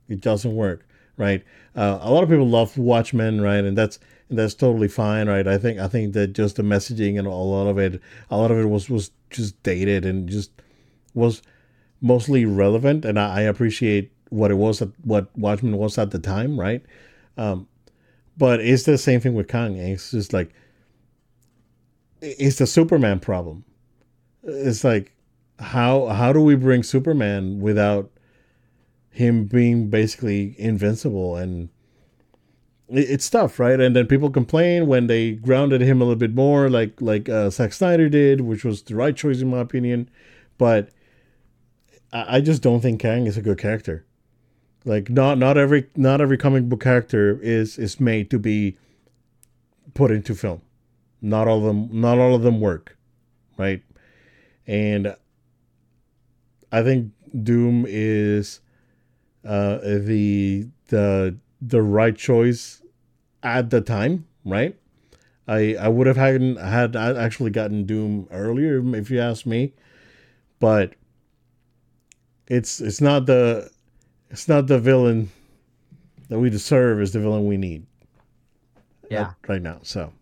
It 0.08 0.20
doesn't 0.20 0.54
work, 0.54 0.86
right? 1.16 1.44
Uh, 1.76 1.98
a 2.00 2.10
lot 2.10 2.22
of 2.22 2.28
people 2.28 2.48
love 2.48 2.78
Watchmen, 2.78 3.40
right? 3.40 3.64
And 3.64 3.76
that's 3.76 3.98
and 4.28 4.38
that's 4.38 4.54
totally 4.54 4.88
fine, 4.88 5.28
right? 5.28 5.46
I 5.46 5.58
think 5.58 5.78
I 5.78 5.88
think 5.88 6.12
that 6.14 6.28
just 6.28 6.56
the 6.56 6.62
messaging 6.62 7.18
and 7.18 7.26
a 7.26 7.30
lot 7.30 7.66
of 7.66 7.78
it, 7.78 8.00
a 8.30 8.36
lot 8.36 8.50
of 8.50 8.58
it 8.58 8.66
was 8.66 8.88
was 8.90 9.10
just 9.30 9.62
dated 9.62 10.04
and 10.04 10.28
just 10.28 10.50
was 11.14 11.42
mostly 12.00 12.44
relevant, 12.44 13.04
and 13.04 13.18
I, 13.18 13.38
I 13.38 13.40
appreciate 13.42 14.12
what 14.30 14.50
it 14.50 14.56
was, 14.56 14.82
what 15.02 15.36
Watchmen 15.36 15.76
was 15.76 15.96
at 15.98 16.10
the 16.10 16.18
time, 16.18 16.60
right? 16.60 16.82
Um, 17.36 17.66
but 18.36 18.60
it's 18.60 18.84
the 18.84 18.98
same 18.98 19.20
thing 19.20 19.34
with 19.34 19.48
Kanye. 19.48 19.94
It's 19.94 20.10
just 20.10 20.32
like 20.32 20.52
it's 22.20 22.58
the 22.58 22.66
Superman 22.66 23.20
problem. 23.20 23.64
It's 24.42 24.84
like 24.84 25.12
how 25.58 26.06
how 26.06 26.32
do 26.32 26.40
we 26.40 26.54
bring 26.54 26.82
Superman 26.82 27.60
without 27.60 28.10
him 29.10 29.46
being 29.46 29.88
basically 29.88 30.54
invincible 30.58 31.36
and 31.36 31.70
it's 32.90 33.28
tough, 33.28 33.58
right? 33.58 33.78
And 33.78 33.94
then 33.94 34.06
people 34.06 34.30
complain 34.30 34.86
when 34.86 35.06
they 35.06 35.32
grounded 35.32 35.80
him 35.80 36.00
a 36.00 36.04
little 36.04 36.16
bit 36.16 36.34
more, 36.34 36.68
like 36.70 37.00
like 37.00 37.28
uh, 37.28 37.50
Zack 37.50 37.72
Snyder 37.72 38.08
did, 38.08 38.40
which 38.40 38.64
was 38.64 38.82
the 38.82 38.94
right 38.94 39.16
choice 39.16 39.40
in 39.40 39.50
my 39.50 39.58
opinion. 39.58 40.08
But 40.56 40.90
I, 42.12 42.36
I 42.36 42.40
just 42.40 42.62
don't 42.62 42.80
think 42.80 43.00
Kang 43.00 43.26
is 43.26 43.36
a 43.36 43.42
good 43.42 43.58
character. 43.58 44.04
Like 44.84 45.10
not 45.10 45.38
not 45.38 45.58
every 45.58 45.88
not 45.96 46.20
every 46.20 46.38
comic 46.38 46.68
book 46.68 46.80
character 46.80 47.38
is 47.42 47.78
is 47.78 48.00
made 48.00 48.30
to 48.30 48.38
be 48.38 48.78
put 49.94 50.10
into 50.10 50.34
film. 50.34 50.62
Not 51.20 51.48
all 51.48 51.58
of 51.58 51.64
them 51.64 51.88
not 51.92 52.18
all 52.18 52.34
of 52.34 52.42
them 52.42 52.60
work, 52.60 52.96
right? 53.58 53.82
And 54.66 55.14
I 56.70 56.82
think 56.82 57.12
Doom 57.42 57.84
is 57.88 58.60
uh, 59.44 59.78
the 59.78 60.68
the 60.88 61.36
the 61.60 61.82
right 61.82 62.16
choice 62.16 62.82
at 63.42 63.70
the 63.70 63.80
time, 63.80 64.26
right? 64.44 64.76
I 65.46 65.76
I 65.80 65.88
would 65.88 66.06
have 66.06 66.16
had 66.16 66.40
had 66.58 66.94
actually 66.96 67.50
gotten 67.50 67.84
Doom 67.84 68.28
earlier 68.30 68.82
if 68.96 69.10
you 69.10 69.20
ask 69.20 69.46
me, 69.46 69.72
but 70.60 70.94
it's 72.46 72.80
it's 72.80 73.00
not 73.00 73.26
the 73.26 73.70
it's 74.30 74.48
not 74.48 74.66
the 74.66 74.78
villain 74.78 75.30
that 76.28 76.38
we 76.38 76.50
deserve 76.50 77.00
is 77.00 77.12
the 77.12 77.20
villain 77.20 77.46
we 77.46 77.56
need. 77.56 77.86
Yeah. 79.10 79.32
Right 79.46 79.62
now. 79.62 79.78
So 79.82 80.12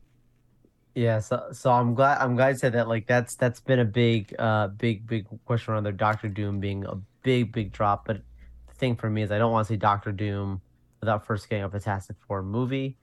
yeah, 0.94 1.18
so 1.18 1.48
so 1.52 1.72
I'm 1.72 1.94
glad 1.94 2.18
I'm 2.18 2.36
glad 2.36 2.50
you 2.50 2.58
said 2.58 2.72
that. 2.72 2.88
Like 2.88 3.06
that's 3.06 3.34
that's 3.34 3.60
been 3.60 3.80
a 3.80 3.84
big 3.84 4.34
uh 4.38 4.68
big 4.68 5.06
big 5.06 5.26
question 5.44 5.74
around 5.74 5.84
their 5.84 5.92
Doctor 5.92 6.28
Doom 6.28 6.60
being 6.60 6.84
a 6.84 6.94
big 7.22 7.52
big 7.52 7.72
drop. 7.72 8.06
But 8.06 8.22
the 8.68 8.74
thing 8.74 8.96
for 8.96 9.10
me 9.10 9.22
is 9.22 9.32
I 9.32 9.38
don't 9.38 9.52
want 9.52 9.66
to 9.66 9.74
see 9.74 9.76
Doctor 9.76 10.12
Doom 10.12 10.62
without 11.00 11.26
first 11.26 11.48
getting 11.48 11.64
a 11.64 11.70
Fantastic 11.70 12.16
Four 12.26 12.42
movie. 12.42 12.98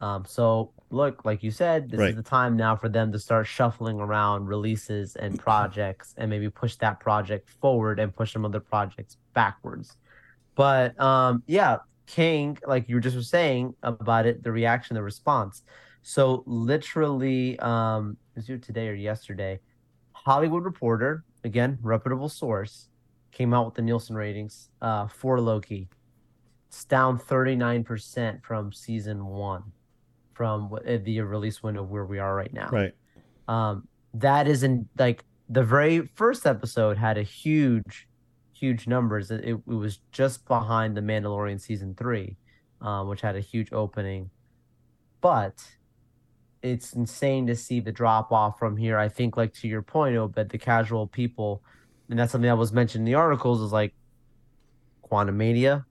Um, 0.00 0.24
so 0.26 0.72
look, 0.90 1.24
like 1.24 1.42
you 1.42 1.50
said, 1.52 1.88
this 1.88 2.00
Right. 2.00 2.10
is 2.10 2.16
the 2.16 2.22
time 2.22 2.56
now 2.56 2.74
for 2.74 2.88
them 2.88 3.12
to 3.12 3.18
start 3.18 3.46
shuffling 3.46 4.00
around 4.00 4.46
releases 4.46 5.14
and 5.16 5.38
projects 5.38 6.14
and 6.18 6.28
maybe 6.28 6.50
push 6.50 6.76
that 6.76 6.98
project 6.98 7.48
forward 7.48 8.00
and 8.00 8.14
push 8.14 8.32
some 8.32 8.44
other 8.44 8.58
projects 8.60 9.16
backwards. 9.32 9.96
But 10.56 10.98
um, 11.00 11.44
yeah, 11.46 11.78
Kang, 12.06 12.58
like 12.66 12.88
you 12.88 12.96
were 12.96 13.00
just 13.00 13.30
saying 13.30 13.74
about 13.82 14.26
it, 14.26 14.42
the 14.42 14.50
reaction, 14.50 14.94
the 14.94 15.02
response. 15.02 15.62
So 16.02 16.42
literally, 16.46 17.58
um, 17.60 18.16
was 18.34 18.50
it 18.50 18.62
today 18.62 18.88
or 18.88 18.94
yesterday? 18.94 19.60
Hollywood 20.12 20.64
Reporter, 20.64 21.24
again, 21.44 21.78
reputable 21.80 22.28
source, 22.28 22.88
came 23.30 23.54
out 23.54 23.66
with 23.66 23.74
the 23.74 23.82
Nielsen 23.82 24.16
ratings 24.16 24.68
uh, 24.80 25.06
for 25.06 25.40
Loki. 25.40 25.88
It's 26.72 26.86
down 26.86 27.18
39% 27.18 28.42
from 28.42 28.72
season 28.72 29.26
one, 29.26 29.62
from 30.32 30.72
uh, 30.72 30.78
the 31.04 31.20
release 31.20 31.62
window 31.62 31.82
where 31.82 32.06
we 32.06 32.18
are 32.18 32.34
right 32.34 32.50
now. 32.50 32.70
Right. 32.72 32.94
Um, 33.46 33.86
that 34.14 34.48
isn't 34.48 34.88
like 34.98 35.22
the 35.50 35.62
very 35.62 36.08
first 36.14 36.46
episode 36.46 36.96
had 36.96 37.18
a 37.18 37.22
huge, 37.22 38.08
huge 38.54 38.86
numbers. 38.86 39.30
It, 39.30 39.44
it, 39.44 39.54
it 39.68 39.74
was 39.74 39.98
just 40.12 40.46
behind 40.46 40.96
the 40.96 41.02
Mandalorian 41.02 41.60
season 41.60 41.94
three, 41.94 42.38
um, 42.80 43.06
which 43.06 43.20
had 43.20 43.36
a 43.36 43.40
huge 43.40 43.70
opening. 43.74 44.30
But 45.20 45.62
it's 46.62 46.94
insane 46.94 47.46
to 47.48 47.54
see 47.54 47.80
the 47.80 47.92
drop 47.92 48.32
off 48.32 48.58
from 48.58 48.78
here. 48.78 48.96
I 48.96 49.10
think, 49.10 49.36
like 49.36 49.52
to 49.56 49.68
your 49.68 49.82
point, 49.82 50.16
Obed, 50.16 50.48
the 50.48 50.56
casual 50.56 51.06
people, 51.06 51.62
and 52.08 52.18
that's 52.18 52.32
something 52.32 52.48
that 52.48 52.56
was 52.56 52.72
mentioned 52.72 53.02
in 53.02 53.12
the 53.12 53.16
articles, 53.16 53.60
is 53.60 53.72
like 53.72 53.92
Quantumania. 55.10 55.84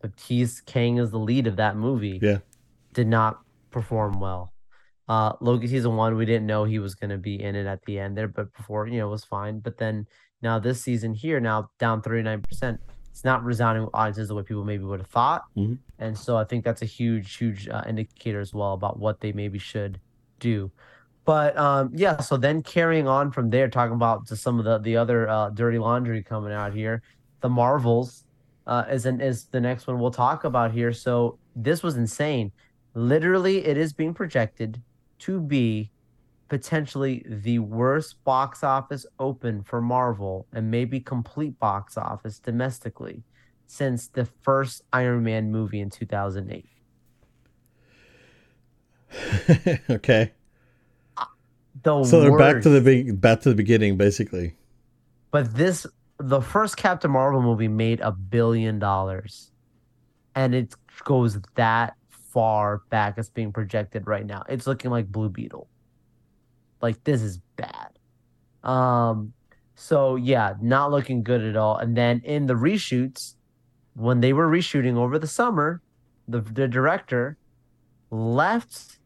But 0.00 0.12
he's 0.18 0.60
Kang 0.60 0.98
is 0.98 1.10
the 1.10 1.18
lead 1.18 1.46
of 1.46 1.56
that 1.56 1.76
movie. 1.76 2.18
Yeah. 2.22 2.38
Did 2.92 3.08
not 3.08 3.40
perform 3.70 4.20
well. 4.20 4.52
Uh, 5.08 5.32
Loki 5.40 5.66
season 5.66 5.96
one, 5.96 6.16
we 6.16 6.26
didn't 6.26 6.46
know 6.46 6.64
he 6.64 6.78
was 6.78 6.94
going 6.94 7.10
to 7.10 7.18
be 7.18 7.42
in 7.42 7.54
it 7.54 7.66
at 7.66 7.82
the 7.86 7.98
end 7.98 8.16
there, 8.16 8.28
but 8.28 8.52
before, 8.54 8.86
you 8.86 8.98
know, 8.98 9.08
it 9.08 9.10
was 9.10 9.24
fine. 9.24 9.58
But 9.58 9.78
then 9.78 10.06
now 10.42 10.58
this 10.58 10.82
season 10.82 11.14
here, 11.14 11.40
now 11.40 11.70
down 11.78 12.02
39%, 12.02 12.78
it's 13.10 13.24
not 13.24 13.42
resounding 13.42 13.84
with 13.84 13.94
audiences 13.94 14.28
the 14.28 14.34
way 14.34 14.42
people 14.42 14.64
maybe 14.64 14.84
would 14.84 15.00
have 15.00 15.08
thought. 15.08 15.44
Mhm. 15.56 15.78
And 15.98 16.16
so 16.16 16.36
I 16.36 16.44
think 16.44 16.62
that's 16.62 16.82
a 16.82 16.86
huge, 16.86 17.36
huge 17.36 17.68
uh, 17.68 17.82
indicator 17.86 18.40
as 18.40 18.52
well 18.52 18.74
about 18.74 18.98
what 18.98 19.20
they 19.20 19.32
maybe 19.32 19.58
should 19.58 19.98
do. 20.38 20.70
But 21.24 21.56
um, 21.58 21.90
yeah, 21.94 22.18
so 22.20 22.36
then 22.36 22.62
carrying 22.62 23.08
on 23.08 23.32
from 23.32 23.50
there, 23.50 23.68
talking 23.68 23.94
about 23.94 24.26
just 24.26 24.42
some 24.42 24.58
of 24.58 24.64
the, 24.64 24.78
the 24.78 24.96
other 24.96 25.28
uh, 25.28 25.50
dirty 25.50 25.78
laundry 25.78 26.22
coming 26.22 26.52
out 26.52 26.72
here, 26.72 27.02
the 27.40 27.48
Marvels 27.48 28.24
uh, 28.68 28.84
is, 28.90 29.06
an, 29.06 29.20
is 29.20 29.46
the 29.46 29.60
next 29.60 29.86
one 29.86 29.98
we'll 29.98 30.10
talk 30.10 30.44
about 30.44 30.70
here. 30.70 30.92
So 30.92 31.38
this 31.56 31.82
was 31.82 31.96
insane. 31.96 32.52
Literally, 32.94 33.64
it 33.64 33.76
is 33.76 33.92
being 33.92 34.14
projected 34.14 34.80
to 35.20 35.40
be 35.40 35.90
potentially 36.48 37.24
the 37.26 37.58
worst 37.58 38.22
box 38.24 38.62
office 38.62 39.06
open 39.18 39.62
for 39.62 39.80
Marvel 39.80 40.46
and 40.52 40.70
maybe 40.70 41.00
complete 41.00 41.58
box 41.58 41.96
office 41.96 42.38
domestically 42.38 43.22
since 43.66 44.08
the 44.08 44.26
first 44.42 44.82
Iron 44.92 45.24
Man 45.24 45.50
movie 45.50 45.80
in 45.80 45.90
2008. 45.90 46.64
okay. 49.90 50.32
The 51.82 52.04
So 52.04 52.20
they're 52.20 52.36
back 52.36 52.62
to 52.62 52.68
the 52.68 52.80
big 52.80 53.20
back 53.20 53.40
to 53.42 53.48
the 53.48 53.54
beginning, 53.54 53.96
basically. 53.96 54.56
But 55.30 55.54
this, 55.54 55.86
the 56.18 56.40
first 56.40 56.76
Captain 56.76 57.10
Marvel 57.10 57.40
movie 57.40 57.68
made 57.68 58.00
a 58.00 58.10
billion 58.12 58.78
dollars, 58.78 59.52
and 60.34 60.54
it 60.54 60.74
goes 61.04 61.38
that 61.54 61.94
far 62.08 62.82
back. 62.90 63.16
It's 63.18 63.30
being 63.30 63.52
projected 63.52 64.06
right 64.06 64.26
now. 64.26 64.42
It's 64.48 64.66
looking 64.66 64.90
like 64.90 65.06
Blue 65.06 65.28
Beetle. 65.28 65.68
Like 66.80 67.02
this 67.04 67.22
is 67.22 67.38
bad. 67.56 67.98
Um, 68.62 69.32
so 69.74 70.16
yeah, 70.16 70.54
not 70.60 70.90
looking 70.90 71.22
good 71.22 71.42
at 71.42 71.56
all. 71.56 71.76
And 71.76 71.96
then 71.96 72.20
in 72.24 72.46
the 72.46 72.54
reshoots, 72.54 73.34
when 73.94 74.20
they 74.20 74.32
were 74.32 74.48
reshooting 74.48 74.96
over 74.96 75.18
the 75.18 75.26
summer, 75.26 75.82
the 76.26 76.40
the 76.40 76.68
director 76.68 77.38
left 78.10 78.98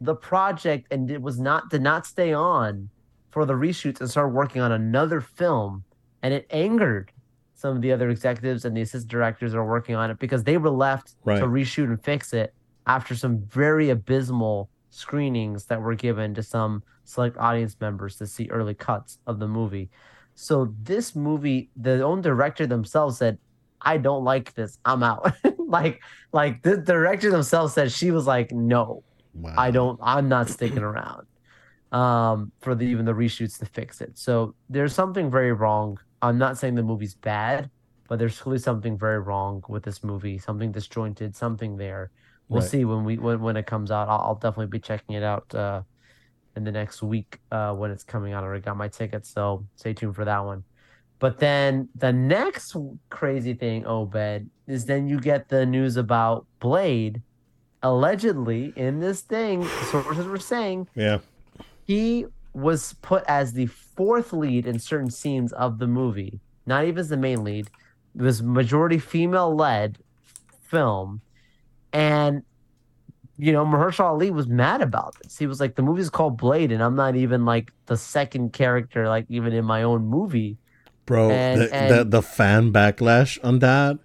the 0.00 0.14
project 0.14 0.86
and 0.90 1.10
it 1.10 1.22
was 1.22 1.38
not 1.38 1.70
did 1.70 1.82
not 1.82 2.06
stay 2.06 2.32
on 2.32 2.90
for 3.30 3.44
the 3.44 3.54
reshoots 3.54 4.00
and 4.00 4.10
started 4.10 4.34
working 4.34 4.60
on 4.60 4.72
another 4.72 5.20
film 5.20 5.84
and 6.26 6.34
it 6.34 6.44
angered 6.50 7.12
some 7.54 7.76
of 7.76 7.82
the 7.82 7.92
other 7.92 8.10
executives 8.10 8.64
and 8.64 8.76
the 8.76 8.80
assistant 8.80 9.08
directors 9.08 9.52
that 9.52 9.58
are 9.58 9.64
working 9.64 9.94
on 9.94 10.10
it 10.10 10.18
because 10.18 10.42
they 10.42 10.56
were 10.56 10.70
left 10.70 11.14
Right. 11.24 11.38
to 11.38 11.46
reshoot 11.46 11.84
and 11.84 12.02
fix 12.02 12.32
it 12.32 12.52
after 12.84 13.14
some 13.14 13.38
very 13.42 13.90
abysmal 13.90 14.68
screenings 14.90 15.66
that 15.66 15.80
were 15.80 15.94
given 15.94 16.34
to 16.34 16.42
some 16.42 16.82
select 17.04 17.36
audience 17.38 17.76
members 17.80 18.16
to 18.16 18.26
see 18.26 18.48
early 18.50 18.74
cuts 18.74 19.20
of 19.28 19.38
the 19.38 19.46
movie. 19.46 19.88
So 20.34 20.74
this 20.82 21.14
movie, 21.14 21.70
the 21.76 22.02
own 22.02 22.22
director 22.22 22.66
themselves 22.66 23.18
said, 23.18 23.38
"I 23.80 23.98
don't 23.98 24.24
like 24.24 24.52
this. 24.54 24.78
I'm 24.84 25.04
out." 25.04 25.32
like, 25.58 26.00
like 26.32 26.62
the 26.62 26.76
director 26.76 27.30
themselves 27.30 27.72
said 27.72 27.92
she 27.92 28.10
was 28.10 28.26
like, 28.26 28.50
"No, 28.50 29.04
Wow. 29.32 29.54
I 29.56 29.70
don't. 29.70 30.00
I'm 30.02 30.28
not 30.28 30.48
sticking 30.48 30.82
around 30.82 31.26
um, 31.92 32.50
for 32.60 32.74
the 32.74 32.84
even 32.84 33.04
the 33.04 33.12
reshoots 33.12 33.58
to 33.60 33.66
fix 33.66 34.00
it. 34.00 34.18
So 34.18 34.54
there's 34.68 34.94
something 34.94 35.30
very 35.30 35.52
wrong. 35.52 35.98
I'm 36.26 36.38
not 36.38 36.58
saying 36.58 36.74
the 36.74 36.82
movie's 36.82 37.14
bad, 37.14 37.70
but 38.08 38.18
there's 38.18 38.38
clearly 38.40 38.58
something 38.58 38.98
very 38.98 39.20
wrong 39.20 39.62
with 39.68 39.82
this 39.84 40.02
movie. 40.02 40.38
Something 40.38 40.72
disjointed. 40.72 41.34
Something 41.36 41.76
there. 41.76 42.10
We'll 42.48 42.60
Right. 42.62 42.70
see 42.70 42.84
when 42.84 43.04
we 43.04 43.16
when, 43.18 43.40
when 43.40 43.56
it 43.56 43.66
comes 43.66 43.90
out. 43.90 44.08
I'll, 44.08 44.20
I'll 44.26 44.34
definitely 44.34 44.68
be 44.78 44.80
checking 44.80 45.14
it 45.16 45.22
out 45.22 45.52
uh, 45.54 45.82
in 46.56 46.64
the 46.64 46.72
next 46.72 47.02
week 47.02 47.38
uh, 47.50 47.74
when 47.74 47.90
it's 47.90 48.04
coming 48.04 48.32
out. 48.32 48.44
I 48.44 48.46
already 48.46 48.62
got 48.62 48.76
my 48.76 48.88
tickets, 48.88 49.28
so 49.32 49.66
stay 49.76 49.94
tuned 49.94 50.14
for 50.14 50.24
that 50.24 50.40
one. 50.44 50.64
But 51.18 51.38
then 51.38 51.88
the 51.94 52.12
next 52.12 52.76
crazy 53.08 53.54
thing, 53.54 53.86
Obed, 53.86 54.50
is 54.66 54.84
then 54.84 55.08
you 55.08 55.18
get 55.20 55.48
the 55.48 55.64
news 55.64 55.96
about 55.96 56.46
Blade. 56.60 57.22
Allegedly, 57.82 58.72
in 58.76 59.00
this 59.00 59.20
thing, 59.22 59.64
sources 59.90 60.26
were 60.26 60.38
saying 60.38 60.88
Yeah. 60.94 61.18
he 61.84 62.26
was 62.56 62.94
put 63.02 63.22
as 63.28 63.52
the 63.52 63.66
fourth 63.66 64.32
lead 64.32 64.66
in 64.66 64.78
certain 64.78 65.10
scenes 65.10 65.52
of 65.52 65.78
the 65.78 65.86
movie, 65.86 66.40
not 66.64 66.84
even 66.84 66.98
as 66.98 67.10
the 67.10 67.16
main 67.16 67.44
lead. 67.44 67.68
It 68.18 68.22
was 68.22 68.42
majority 68.42 68.98
female 68.98 69.54
led 69.54 69.98
film, 70.62 71.20
and 71.92 72.42
you 73.36 73.52
know 73.52 73.64
Mahershala 73.66 74.10
Ali 74.12 74.30
was 74.30 74.46
mad 74.46 74.80
about 74.80 75.14
this. 75.22 75.36
He 75.36 75.46
was 75.46 75.60
like, 75.60 75.74
"The 75.74 75.82
movie's 75.82 76.08
called 76.08 76.38
Blade, 76.38 76.72
and 76.72 76.82
I'm 76.82 76.96
not 76.96 77.14
even 77.14 77.44
like 77.44 77.72
the 77.86 77.96
second 77.98 78.54
character, 78.54 79.06
like 79.08 79.26
even 79.28 79.52
in 79.52 79.64
my 79.66 79.82
own 79.82 80.06
movie." 80.06 80.56
Bro, 81.04 81.30
And- 81.30 81.60
the, 81.60 81.74
and- 81.74 81.94
the 81.94 82.04
the 82.04 82.22
fan 82.22 82.72
backlash 82.72 83.38
on 83.44 83.58
that. 83.60 83.98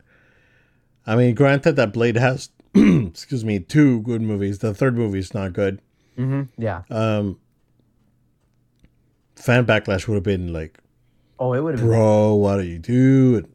I 1.08 1.16
mean, 1.16 1.34
granted 1.36 1.78
that 1.78 1.94
Blade 1.94 2.18
has 2.18 2.50
excuse 2.76 3.46
me, 3.46 3.60
two 3.60 4.02
good 4.02 4.22
movies. 4.22 4.60
The 4.60 4.74
third 4.74 4.98
movie 4.98 5.20
is 5.20 5.34
not 5.34 5.54
good. 5.54 5.82
Mm-hmm. 6.18 6.62
Yeah. 6.62 6.82
Um 6.90 7.40
fan 9.42 9.66
backlash 9.66 10.08
would 10.08 10.16
have 10.16 10.24
been 10.24 10.54
like, 10.54 10.78
Oh, 11.40 11.54
it 11.54 11.62
would 11.62 11.74
have 11.74 11.82
been 11.82 11.90
bro, 11.90 12.36
what 12.36 12.60
are 12.60 12.64
you 12.64 12.78
doing? 12.78 13.48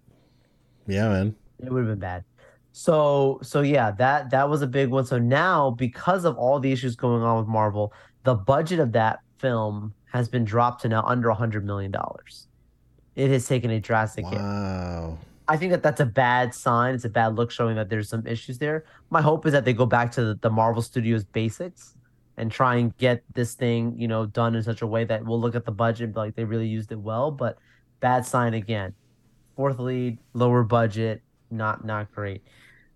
Yeah, 0.89 1.09
man. 1.09 1.37
It 1.61 1.73
would 1.73 1.87
have 1.87 1.89
been 1.89 2.01
bad. 2.01 2.25
So 2.73 3.39
so 3.43 3.63
yeah, 3.63 3.93
that 3.93 4.31
that 4.31 4.51
was 4.51 4.61
a 4.61 4.67
big 4.67 4.91
one. 4.91 5.07
So 5.07 5.19
now 5.19 5.71
because 5.71 6.25
of 6.25 6.37
all 6.37 6.61
the 6.61 6.73
issues 6.73 6.97
going 6.97 7.23
on 7.23 7.39
with 7.39 7.47
Marvel, 7.47 7.93
the 8.25 8.35
budget 8.35 8.81
of 8.81 8.93
that 8.93 9.21
film 9.39 9.95
has 10.13 10.29
been 10.29 10.45
dropped 10.45 10.83
to 10.83 10.89
now 10.89 11.03
under 11.05 11.29
a 11.29 11.35
hundred 11.35 11.65
million 11.65 11.91
dollars. 11.91 12.49
It 13.15 13.31
has 13.31 13.47
taken 13.47 13.71
a 13.71 13.81
drastic 13.81 14.27
hit. 14.27 14.39
Wow. 14.39 15.19
I 15.49 15.57
think 15.57 15.71
that 15.73 15.83
that's 15.83 16.01
a 16.01 16.07
bad 16.07 16.55
sign. 16.55 16.95
It's 16.95 17.05
a 17.05 17.09
bad 17.09 17.37
look 17.37 17.51
showing 17.51 17.77
that 17.77 17.89
there's 17.89 18.09
some 18.09 18.27
issues 18.27 18.59
there. 18.59 18.85
My 19.11 19.23
hope 19.23 19.47
is 19.47 19.53
that 19.53 19.65
they 19.65 19.73
go 19.73 19.87
back 19.87 20.11
to 20.13 20.25
the, 20.25 20.39
the 20.43 20.51
Marvel 20.51 20.83
Studios 20.83 21.25
basics 21.25 21.96
and 22.37 22.51
try 22.53 22.77
and 22.77 22.97
get 22.99 23.23
this 23.35 23.55
thing, 23.55 23.95
you 23.99 24.09
know, 24.09 24.27
done 24.27 24.55
in 24.55 24.63
such 24.63 24.83
a 24.83 24.87
way 24.87 25.05
that 25.05 25.25
we'll 25.25 25.41
look 25.41 25.55
at 25.55 25.65
the 25.65 25.73
budget 25.73 26.05
and 26.05 26.15
be 26.15 26.21
like 26.21 26.35
they 26.37 26.45
really 26.45 26.67
used 26.67 26.93
it 26.93 27.01
well. 27.01 27.31
But 27.31 27.59
bad 28.01 28.27
sign 28.27 28.55
again. 28.55 28.95
Fourth 29.57 29.79
lead, 29.79 30.19
lower 30.35 30.63
budget, 30.63 31.23
not 31.51 31.85
not 31.85 32.13
great. 32.13 32.43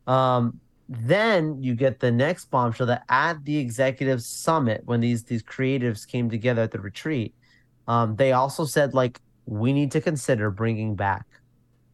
Um, 0.06 0.60
then 0.88 1.62
you 1.62 1.74
get 1.74 2.00
the 2.00 2.10
next 2.10 2.50
bombshell 2.50 2.88
that 2.88 3.04
at 3.08 3.44
the 3.44 3.56
executive 3.56 4.22
summit 4.22 4.82
when 4.84 5.00
these 5.00 5.24
these 5.24 5.42
creatives 5.42 6.06
came 6.06 6.28
together 6.28 6.62
at 6.62 6.72
the 6.72 6.80
retreat, 6.80 7.34
um, 7.88 8.16
they 8.16 8.32
also 8.32 8.64
said 8.64 8.92
like 8.92 9.20
we 9.46 9.72
need 9.72 9.90
to 9.92 10.00
consider 10.00 10.50
bringing 10.50 10.94
back 10.94 11.26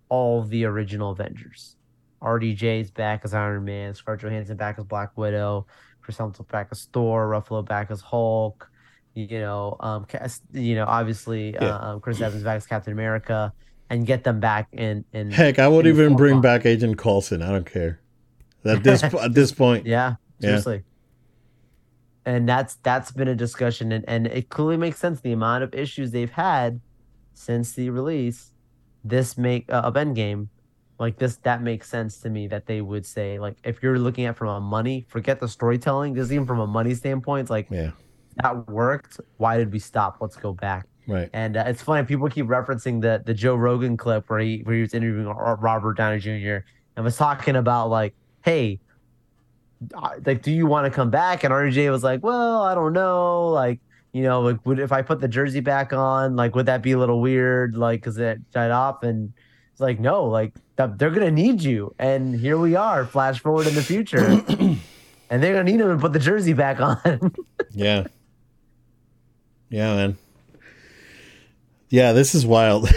all 0.08 0.42
the 0.42 0.64
original 0.64 1.10
Avengers. 1.10 1.76
RDJ's 2.22 2.90
back 2.90 3.20
as 3.24 3.34
Iron 3.34 3.64
Man, 3.64 3.94
Scarlett 3.94 4.22
Johansson 4.22 4.56
back 4.56 4.78
as 4.78 4.84
Black 4.84 5.16
Widow, 5.16 5.66
Chris 6.06 6.18
Hemsworth 6.18 6.46
back 6.48 6.68
as 6.70 6.84
Thor, 6.92 7.28
Ruffalo 7.28 7.66
back 7.66 7.90
as 7.90 8.00
Hulk. 8.00 8.70
You 9.14 9.40
know, 9.40 9.76
um, 9.80 10.06
you 10.52 10.76
know, 10.76 10.84
obviously, 10.86 11.52
Yeah. 11.54 11.74
uh, 11.76 11.94
um, 11.94 12.00
Chris 12.00 12.20
Evans 12.20 12.44
back 12.44 12.58
as 12.58 12.66
Captain 12.66 12.92
America, 12.92 13.52
and 13.90 14.06
get 14.06 14.22
them 14.22 14.38
back 14.38 14.68
in 14.72 15.04
in. 15.12 15.32
Heck, 15.32 15.58
I 15.58 15.66
would 15.66 15.84
in 15.84 15.94
even 15.94 16.14
bring 16.14 16.40
back 16.40 16.64
Agent 16.64 16.96
Coulson. 16.96 17.42
I 17.42 17.50
don't 17.50 17.66
care. 17.66 17.98
At 18.64 18.84
this 18.84 19.02
at 19.02 19.34
this 19.34 19.50
point, 19.52 19.84
Yeah, 19.96 20.14
Yeah. 20.38 20.48
seriously. 20.50 20.84
and 22.24 22.48
that's 22.48 22.76
that's 22.82 23.10
been 23.10 23.26
a 23.28 23.34
discussion, 23.34 23.90
and 23.90 24.04
and 24.08 24.26
it 24.28 24.48
clearly 24.48 24.76
makes 24.76 24.98
sense 24.98 25.20
the 25.20 25.32
amount 25.32 25.64
of 25.64 25.74
issues 25.74 26.10
they've 26.12 26.30
had 26.30 26.80
since 27.34 27.72
the 27.72 27.90
release. 27.90 28.52
This 29.04 29.36
make 29.38 29.72
uh, 29.72 29.82
of 29.84 29.94
Endgame, 29.94 30.48
like 30.98 31.18
this, 31.18 31.36
that 31.42 31.62
makes 31.62 31.88
sense 31.88 32.18
to 32.20 32.30
me 32.30 32.46
that 32.48 32.66
they 32.66 32.80
would 32.80 33.04
say 33.04 33.38
like 33.38 33.56
if 33.64 33.82
you're 33.82 33.98
looking 33.98 34.24
at 34.24 34.36
from 34.36 34.48
a 34.48 34.60
money, 34.60 35.06
forget 35.08 35.40
the 35.40 35.48
storytelling, 35.48 36.14
because 36.14 36.32
even 36.32 36.46
from 36.46 36.60
a 36.60 36.66
money 36.66 36.94
standpoint, 36.94 37.42
it's 37.42 37.50
like 37.50 37.68
Yeah. 37.70 37.90
that 38.42 38.68
worked. 38.68 39.20
Why 39.36 39.56
did 39.58 39.72
we 39.72 39.78
stop? 39.78 40.18
Let's 40.20 40.36
go 40.36 40.52
back. 40.52 40.86
Right. 41.08 41.30
And 41.32 41.56
uh, 41.56 41.64
it's 41.66 41.82
funny 41.82 42.04
people 42.06 42.28
keep 42.28 42.46
referencing 42.46 43.00
the 43.00 43.22
the 43.24 43.34
Joe 43.34 43.54
Rogan 43.54 43.96
clip 43.96 44.28
where 44.28 44.40
he 44.40 44.60
where 44.64 44.74
he 44.74 44.80
was 44.80 44.94
interviewing 44.94 45.26
Robert 45.26 45.96
Downey 45.96 46.18
Jr. 46.18 46.64
and 46.96 47.04
was 47.04 47.16
talking 47.16 47.56
about 47.56 47.90
like, 47.90 48.14
hey, 48.44 48.80
like, 50.24 50.42
do 50.42 50.50
you 50.50 50.66
want 50.66 50.90
to 50.90 50.90
come 50.90 51.10
back? 51.10 51.44
And 51.44 51.52
RJ 51.52 51.90
was 51.90 52.02
like, 52.02 52.22
well, 52.22 52.62
I 52.62 52.74
don't 52.74 52.92
know, 52.92 53.48
like. 53.48 53.80
You 54.12 54.22
know, 54.22 54.40
like, 54.40 54.64
would 54.64 54.78
if 54.78 54.92
I 54.92 55.02
put 55.02 55.20
the 55.20 55.28
jersey 55.28 55.60
back 55.60 55.92
on, 55.92 56.36
like, 56.36 56.54
would 56.54 56.64
that 56.66 56.80
be 56.80 56.92
a 56.92 56.98
little 56.98 57.20
weird? 57.20 57.76
Like, 57.76 58.02
cause 58.02 58.16
it 58.16 58.50
died 58.50 58.70
off, 58.70 59.02
and 59.02 59.34
it's 59.76 59.80
like, 59.82 60.00
no, 60.00 60.24
like, 60.24 60.54
they're 60.76 61.10
gonna 61.10 61.30
need 61.30 61.60
you, 61.60 61.94
and 61.98 62.34
here 62.34 62.56
we 62.56 62.76
are, 62.76 63.04
flash 63.04 63.40
forward 63.40 63.66
in 63.66 63.74
the 63.74 63.82
future, 63.82 64.24
and 65.28 65.42
they're 65.42 65.52
gonna 65.52 65.64
need 65.64 65.82
him 65.82 65.90
to 65.90 65.98
put 65.98 66.14
the 66.14 66.18
jersey 66.18 66.54
back 66.54 66.80
on. 66.80 67.34
Yeah. 67.72 68.06
Yeah, 69.68 69.94
man. 69.96 70.16
Yeah, 71.90 72.12
this 72.12 72.34
is 72.34 72.46
wild. 72.46 72.88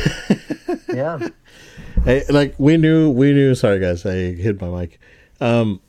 yeah, 0.87 1.27
hey, 2.05 2.23
like 2.29 2.55
we 2.57 2.77
knew, 2.77 3.11
we 3.11 3.33
knew. 3.33 3.55
Sorry, 3.55 3.81
guys, 3.81 4.05
I 4.05 4.13
hit 4.13 4.61
my 4.61 4.69
mic. 4.69 5.01
Um, 5.41 5.81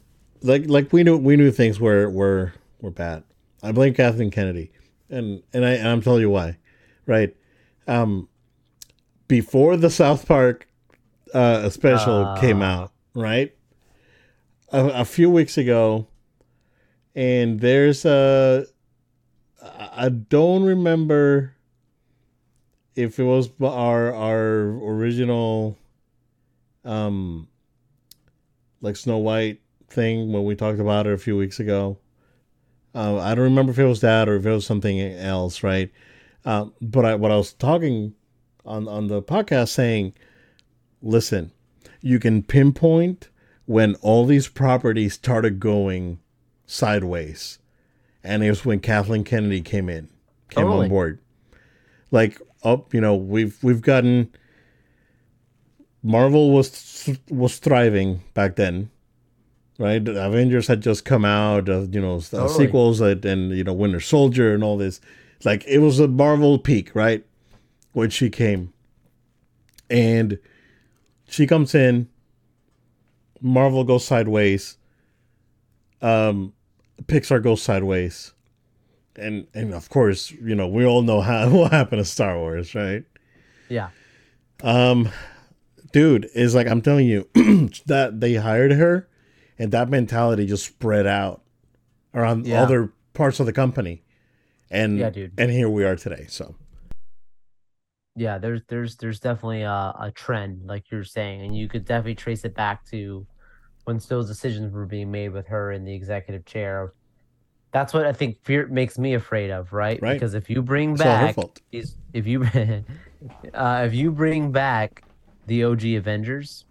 like, 0.43 0.65
like 0.67 0.93
we 0.93 1.05
knew, 1.05 1.17
we 1.17 1.37
knew 1.37 1.53
things 1.53 1.79
were 1.79 2.11
were 2.11 2.53
were 2.81 2.91
bad. 2.91 3.23
I 3.63 3.71
blame 3.71 3.95
Kathleen 3.95 4.33
Kennedy, 4.33 4.73
and 5.09 5.41
and 5.53 5.65
I 5.65 5.75
and 5.75 5.87
I'm 5.87 6.03
telling 6.03 6.23
you 6.23 6.31
why, 6.31 6.57
right? 7.07 7.33
Um, 7.87 8.29
before 9.29 9.77
the 9.77 9.91
South 9.91 10.27
Park 10.27 10.67
uh, 11.35 11.69
special 11.71 12.25
Ah. 12.27 12.41
came 12.41 12.63
out, 12.63 12.93
right? 13.15 13.55
A, 14.73 14.87
a 15.01 15.05
few 15.05 15.31
weeks 15.31 15.59
ago, 15.59 16.07
and 17.15 17.61
there's 17.61 18.05
a. 18.05 18.67
I 19.63 20.09
don't 20.09 20.63
remember 20.65 21.55
if 22.97 23.19
it 23.19 23.25
was 23.25 23.51
our 23.63 24.15
our 24.15 24.69
original 24.85 25.77
um 26.85 27.47
like 28.81 28.97
Snow 28.97 29.19
White 29.19 29.61
thing 29.89 30.33
when 30.33 30.45
we 30.45 30.55
talked 30.55 30.81
about 30.81 31.07
it 31.07 31.13
a 31.13 31.19
few 31.19 31.37
weeks 31.37 31.61
ago. 31.61 31.99
Uh, 32.95 33.19
I 33.19 33.35
don't 33.35 33.45
remember 33.45 33.73
if 33.73 33.79
it 33.79 33.85
was 33.85 34.01
that 34.01 34.29
or 34.29 34.37
if 34.37 34.47
it 34.47 34.51
was 34.51 34.65
something 34.67 34.99
else, 35.01 35.63
right? 35.63 35.91
Uh, 36.45 36.67
but 36.81 37.05
I, 37.05 37.15
what 37.17 37.31
I 37.31 37.37
was 37.37 37.53
talking 37.53 38.15
on 38.65 38.89
on 38.89 39.09
the 39.09 39.23
podcast 39.23 39.69
saying, 39.69 40.15
listen, 41.03 41.53
you 42.01 42.19
can 42.19 42.43
pinpoint 42.43 43.29
when 43.67 43.95
all 43.97 44.27
these 44.27 44.49
properties 44.49 45.15
started 45.15 45.61
going 45.61 46.19
sideways, 46.67 47.59
and 48.23 48.43
it 48.43 48.51
was 48.51 48.65
when 48.65 48.81
Kathleen 48.81 49.25
Kennedy 49.25 49.61
came 49.61 49.89
in, 49.89 50.09
came 50.49 50.65
Totally. 50.65 50.85
on 50.85 50.89
board. 50.89 51.19
Like 52.11 52.41
oh, 52.65 52.87
you 52.93 53.01
know, 53.01 53.15
we've 53.15 53.63
we've 53.63 53.83
gotten 53.83 54.31
Marvel 56.03 56.51
was 56.51 57.11
was 57.29 57.59
thriving 57.59 58.23
back 58.35 58.57
then, 58.57 58.91
right? 59.79 60.07
Avengers 60.07 60.67
had 60.67 60.81
just 60.81 61.05
come 61.05 61.25
out, 61.25 61.69
uh, 61.69 61.83
you 61.91 62.01
know, 62.01 62.17
uh, 62.17 62.21
Totally. 62.21 62.67
sequels 62.67 62.99
that, 62.99 63.25
and 63.25 63.53
you 63.57 63.65
know, 63.65 63.73
Winter 63.73 64.01
Soldier 64.01 64.55
and 64.55 64.65
all 64.65 64.77
this. 64.77 65.01
Like 65.45 65.65
it 65.67 65.79
was 65.79 66.01
a 66.01 66.09
Marvel 66.09 66.59
peak, 66.59 66.95
right? 66.95 67.25
When 67.93 68.11
she 68.11 68.31
came, 68.31 68.73
and 69.89 70.39
she 71.31 71.47
comes 71.47 71.75
in, 71.75 72.09
Marvel 73.41 73.85
goes 73.85 74.05
sideways. 74.05 74.77
Um, 76.03 76.53
Pixar 77.05 77.43
goes 77.43 77.63
sideways, 77.63 78.33
and 79.17 79.47
and 79.55 79.73
of 79.75 79.89
course, 79.89 80.31
you 80.31 80.55
know, 80.55 80.69
we 80.69 80.85
all 80.85 81.03
know 81.03 81.21
how 81.21 81.49
what 81.57 81.73
happened 81.73 82.01
to 82.01 82.05
Star 82.05 82.37
Wars, 82.39 82.75
right? 82.75 83.05
yeah, 83.69 83.91
Um, 84.63 85.09
dude, 85.93 86.29
is 86.35 86.55
like 86.55 86.67
I'm 86.67 86.83
telling 86.83 87.07
you 87.07 87.29
that 87.87 88.21
they 88.21 88.35
hired 88.35 88.73
her, 88.73 89.09
and 89.59 89.73
that 89.73 89.89
mentality 89.89 90.47
just 90.47 90.67
spread 90.67 91.07
out 91.07 91.43
around 92.15 92.47
Yeah. 92.47 92.63
other 92.63 92.93
parts 93.15 93.41
of 93.41 93.47
the 93.47 93.53
company, 93.53 94.03
and 94.71 94.99
Yeah, 94.99 95.11
dude. 95.11 95.33
and 95.39 95.51
here 95.51 95.69
we 95.69 95.85
are 95.85 95.97
today. 95.97 96.27
So 96.29 96.55
yeah. 98.17 98.39
There's 98.39 98.63
there's 98.69 98.97
there's 98.97 99.21
definitely 99.21 99.63
a, 99.63 99.95
a 100.01 100.13
trend, 100.15 100.67
like 100.67 100.91
you're 100.91 101.05
saying, 101.05 101.43
and 101.43 101.57
you 101.57 101.69
could 101.69 101.85
definitely 101.85 102.15
trace 102.15 102.45
it 102.45 102.55
back 102.55 102.85
to 102.91 103.27
when 103.85 104.01
those 104.09 104.29
decisions 104.29 104.73
were 104.73 104.87
being 104.87 105.11
made 105.11 105.31
with 105.31 105.47
her 105.49 105.73
in 105.73 105.85
the 105.85 105.95
executive 105.95 106.45
chair. 106.45 106.93
That's 107.73 107.95
what 107.95 108.05
I 108.07 108.13
think 108.13 108.43
fear 108.43 108.67
makes 108.67 108.99
me 108.99 109.15
afraid 109.15 109.51
of, 109.51 109.73
right? 109.73 110.01
Right. 110.03 110.15
Because 110.15 110.35
if 110.35 110.51
you 110.51 110.63
bring 110.63 110.93
it's 110.93 111.03
back 111.03 111.37
is 111.73 111.97
if 112.13 112.27
you 112.27 112.45
uh, 113.55 113.85
if 113.87 113.95
you 113.95 114.11
bring 114.11 114.53
back 114.53 115.05
the 115.47 115.65
OG 115.65 115.85
Avengers, 115.85 116.65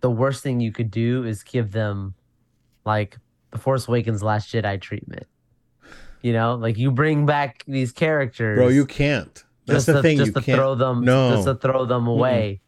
the 0.00 0.10
worst 0.10 0.42
thing 0.42 0.60
you 0.60 0.72
could 0.72 0.90
do 0.90 1.24
is 1.24 1.42
give 1.42 1.72
them 1.72 2.14
like 2.84 3.18
the 3.50 3.58
Force 3.58 3.88
Awakens 3.88 4.22
Last 4.22 4.52
Jedi 4.52 4.80
treatment. 4.80 5.26
You 6.22 6.32
know, 6.32 6.54
like 6.54 6.78
you 6.78 6.90
bring 6.90 7.26
back 7.26 7.64
these 7.66 7.92
characters, 7.92 8.56
bro. 8.56 8.68
You 8.68 8.86
can't. 8.86 9.44
That's 9.66 9.76
just 9.78 9.86
the 9.86 9.92
to, 9.94 10.02
thing. 10.02 10.18
Just 10.18 10.28
You 10.28 10.32
to 10.34 10.40
can't. 10.42 10.58
throw 10.58 10.74
them, 10.74 11.04
No. 11.04 11.30
just 11.34 11.46
to 11.46 11.54
throw 11.54 11.84
them 11.86 12.06
away, 12.06 12.60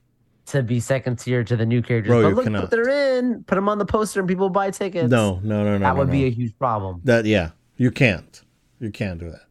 to 0.46 0.62
be 0.62 0.80
second 0.80 1.18
tier 1.18 1.44
to 1.44 1.56
the 1.56 1.66
new 1.66 1.82
characters. 1.82 2.10
Bro, 2.10 2.22
but 2.22 2.34
look 2.34 2.44
cannot. 2.44 2.62
what 2.62 2.70
they're 2.70 3.18
in. 3.18 3.44
Put 3.44 3.56
them 3.56 3.68
on 3.68 3.78
the 3.78 3.84
poster 3.86 4.20
and 4.20 4.28
people 4.28 4.48
buy 4.48 4.70
tickets. 4.70 5.10
No, 5.10 5.40
no, 5.42 5.64
no, 5.64 5.72
no. 5.72 5.78
that 5.78 5.92
no, 5.92 5.98
would 5.98 6.08
no. 6.08 6.12
be 6.12 6.24
a 6.24 6.30
huge 6.30 6.56
problem. 6.58 7.00
that. 7.04 7.24
Yeah, 7.24 7.50
you 7.76 7.90
can't. 7.90 8.42
You 8.80 8.90
can't 8.90 9.18
do 9.18 9.30
that. 9.30 9.46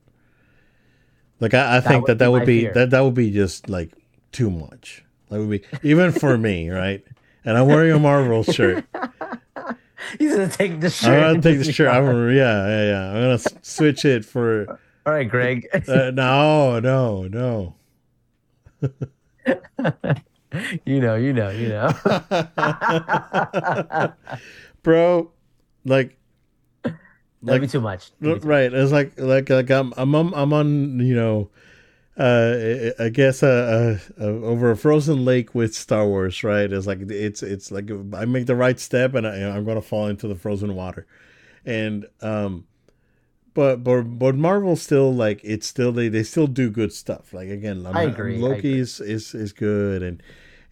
Like 1.39 1.53
I, 1.53 1.77
I 1.77 1.81
think 1.81 2.07
would 2.07 2.17
that 2.17 2.19
that 2.19 2.27
be 2.27 2.31
would 2.31 2.45
be 2.45 2.67
that 2.69 2.89
that 2.91 3.01
would 3.01 3.13
be 3.13 3.31
just 3.31 3.69
like 3.69 3.91
too 4.31 4.49
much. 4.49 5.03
That 5.29 5.39
would 5.39 5.49
be 5.49 5.63
even 5.83 6.11
for 6.11 6.37
me, 6.37 6.69
right? 6.83 7.03
And 7.43 7.57
I'm 7.57 7.67
wearing 7.67 7.91
a 7.91 7.99
Marvel 7.99 8.43
shirt. 8.43 8.85
He's 10.19 10.31
gonna 10.31 10.49
take 10.49 10.79
the 10.81 10.89
shirt. 10.89 11.23
I'm 11.23 11.41
gonna 11.41 11.41
take 11.41 11.65
the 11.65 11.71
shirt. 11.73 11.89
I'm 11.89 12.05
yeah, 12.29 12.67
yeah, 12.67 12.85
yeah. 12.85 13.09
I'm 13.09 13.21
gonna 13.21 13.39
switch 13.61 14.05
it 14.05 14.23
for. 14.23 14.79
All 15.05 15.13
right, 15.13 15.29
Greg. 15.29 15.67
Uh, 15.87 16.11
no, 16.11 16.79
no, 16.79 17.27
no. 17.27 17.75
you 20.85 20.99
know, 20.99 21.15
you 21.15 21.33
know, 21.33 21.49
you 21.49 21.69
know. 21.69 21.89
Bro, 24.83 25.31
like, 25.83 26.17
That'd 26.83 26.97
like 27.41 27.61
be 27.61 27.67
too 27.67 27.81
much. 27.81 28.11
Be 28.19 28.39
too- 28.39 28.47
right. 28.47 28.71
It's 28.73 28.91
like 28.91 29.19
like 29.19 29.49
like 29.49 29.69
I'm 29.69 29.93
I'm 29.97 30.15
on, 30.15 30.33
I'm 30.33 30.53
on 30.53 30.99
you 30.99 31.15
know, 31.15 31.49
uh, 32.17 32.91
I 32.99 33.09
guess 33.09 33.43
uh, 33.43 33.99
uh, 34.17 34.23
uh, 34.23 34.27
over 34.27 34.71
a 34.71 34.77
frozen 34.77 35.25
lake 35.25 35.53
with 35.53 35.75
Star 35.75 36.07
Wars. 36.07 36.43
Right. 36.43 36.71
It's 36.71 36.87
like 36.87 37.01
it's 37.01 37.43
it's 37.43 37.69
like 37.71 37.91
I 38.13 38.25
make 38.25 38.47
the 38.47 38.55
right 38.55 38.79
step 38.79 39.13
and 39.13 39.27
I, 39.27 39.35
I'm 39.55 39.65
gonna 39.65 39.81
fall 39.83 40.07
into 40.07 40.27
the 40.27 40.35
frozen 40.35 40.73
water, 40.75 41.05
and 41.65 42.07
um. 42.21 42.65
But, 43.55 43.85
but 43.85 44.01
but 44.19 44.35
Marvel 44.35 44.75
still 44.75 45.11
like 45.13 45.39
it's 45.43 45.65
still 45.65 45.91
they, 45.91 46.09
they 46.09 46.23
still 46.23 46.45
do 46.45 46.69
good 46.69 46.91
stuff 46.91 47.33
like 47.33 47.49
again 47.49 47.87
I 47.87 48.03
agree, 48.03 48.37
Loki 48.37 48.57
agree. 48.57 48.79
is, 48.79 48.99
is 48.99 49.33
is 49.33 49.53
good 49.53 50.03
and 50.03 50.21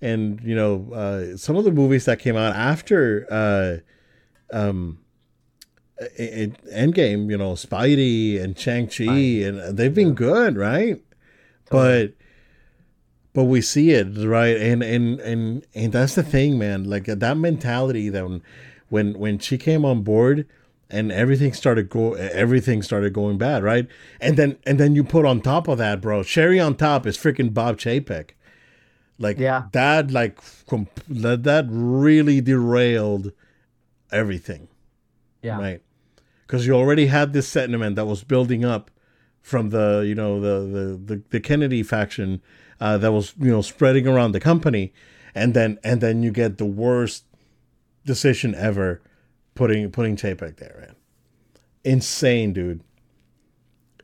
and 0.01 0.41
you 0.43 0.53
know 0.53 0.91
uh, 0.93 1.37
some 1.37 1.55
of 1.55 1.63
the 1.63 1.71
movies 1.71 2.03
that 2.05 2.19
came 2.19 2.35
out 2.35 2.55
after 2.55 3.25
uh, 3.31 3.77
um, 4.55 4.99
Endgame, 6.19 7.29
you 7.29 7.37
know, 7.37 7.53
Spidey 7.53 8.41
and 8.41 8.57
Shang 8.57 8.87
Chi, 8.87 9.03
and 9.03 9.77
they've 9.77 9.93
been 9.93 10.13
good, 10.13 10.57
right? 10.57 11.01
But 11.69 12.13
but 13.33 13.45
we 13.45 13.61
see 13.61 13.91
it, 13.91 14.07
right? 14.27 14.57
And 14.57 14.83
and 14.83 15.19
and 15.21 15.65
and 15.73 15.93
that's 15.93 16.15
the 16.15 16.23
thing, 16.23 16.57
man. 16.57 16.83
Like 16.83 17.05
that 17.05 17.37
mentality 17.37 18.09
that 18.09 18.27
when 18.27 18.41
when 18.89 19.17
when 19.17 19.39
she 19.39 19.57
came 19.57 19.85
on 19.85 20.01
board 20.03 20.47
and 20.93 21.11
everything 21.11 21.53
started 21.53 21.89
go 21.89 22.13
everything 22.13 22.81
started 22.83 23.11
going 23.13 23.37
bad, 23.37 23.63
right? 23.63 23.87
And 24.21 24.37
then 24.37 24.57
and 24.65 24.79
then 24.79 24.95
you 24.95 25.03
put 25.03 25.25
on 25.25 25.41
top 25.41 25.67
of 25.67 25.77
that, 25.79 25.99
bro, 26.01 26.23
cherry 26.23 26.59
on 26.59 26.75
top 26.75 27.05
is 27.07 27.17
freaking 27.17 27.53
Bob 27.53 27.77
Chapek. 27.77 28.31
Like 29.19 29.37
Yeah. 29.39 29.63
that, 29.73 30.11
like 30.11 30.39
comp- 30.67 30.99
that 31.07 31.43
that 31.43 31.65
really 31.69 32.41
derailed 32.41 33.31
everything 34.11 34.67
Yeah. 35.41 35.59
right 35.59 35.81
because 36.45 36.67
you 36.67 36.73
already 36.73 37.07
had 37.07 37.33
this 37.33 37.47
sentiment 37.47 37.95
that 37.95 38.05
was 38.05 38.23
building 38.23 38.63
up 38.63 38.91
from 39.41 39.69
the 39.71 40.03
you 40.05 40.13
know 40.15 40.39
the 40.39 40.55
the 40.75 40.85
the, 41.15 41.21
the 41.31 41.39
kennedy 41.39 41.81
faction 41.83 42.41
uh, 42.79 42.97
that 42.99 43.11
was 43.11 43.33
you 43.39 43.49
know 43.51 43.61
spreading 43.61 44.07
around 44.07 44.31
the 44.33 44.39
company 44.39 44.93
and 45.33 45.53
then 45.55 45.79
and 45.83 45.99
then 46.01 46.21
you 46.21 46.31
get 46.31 46.57
the 46.59 46.65
worst 46.65 47.25
decision 48.05 48.53
ever 48.55 49.01
putting 49.55 49.89
putting 49.91 50.15
tape 50.15 50.39
back 50.39 50.57
there 50.57 50.77
man 50.79 50.95
insane, 51.83 52.53
dude. 52.53 52.81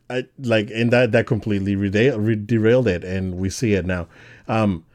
I 0.10 0.26
like 0.40 0.72
and 0.72 0.92
that 0.92 1.12
that 1.12 1.28
completely 1.28 1.76
reda- 1.76 2.36
derailed 2.36 2.88
it, 2.88 3.04
and 3.04 3.38
we 3.38 3.50
see 3.50 3.74
it 3.74 3.86
now. 3.86 4.08
Um, 4.48 4.86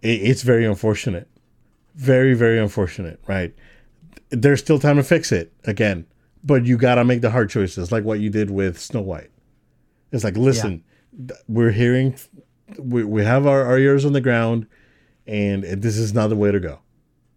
it, 0.00 0.22
it's 0.22 0.42
very 0.42 0.64
unfortunate, 0.64 1.28
very 1.94 2.34
very 2.34 2.58
unfortunate, 2.58 3.20
right? 3.26 3.54
There's 4.30 4.60
still 4.60 4.78
time 4.78 4.96
to 4.96 5.02
fix 5.02 5.32
it 5.32 5.52
again, 5.64 6.06
but 6.42 6.64
you 6.64 6.78
gotta 6.78 7.04
make 7.04 7.20
the 7.20 7.30
hard 7.30 7.50
choices, 7.50 7.92
like 7.92 8.04
what 8.04 8.20
you 8.20 8.30
did 8.30 8.50
with 8.50 8.78
Snow 8.80 9.02
White. 9.02 9.30
It's 10.10 10.24
like, 10.24 10.36
listen, 10.36 10.82
th- 11.28 11.38
we're 11.48 11.70
hearing, 11.70 12.16
we, 12.78 13.04
we 13.04 13.24
have 13.24 13.46
our, 13.46 13.64
our 13.64 13.78
ears 13.78 14.04
on 14.04 14.12
the 14.14 14.20
ground, 14.20 14.66
and 15.26 15.62
this 15.64 15.96
is 15.98 16.14
not 16.14 16.28
the 16.28 16.36
way 16.36 16.50
to 16.50 16.60
go, 16.60 16.80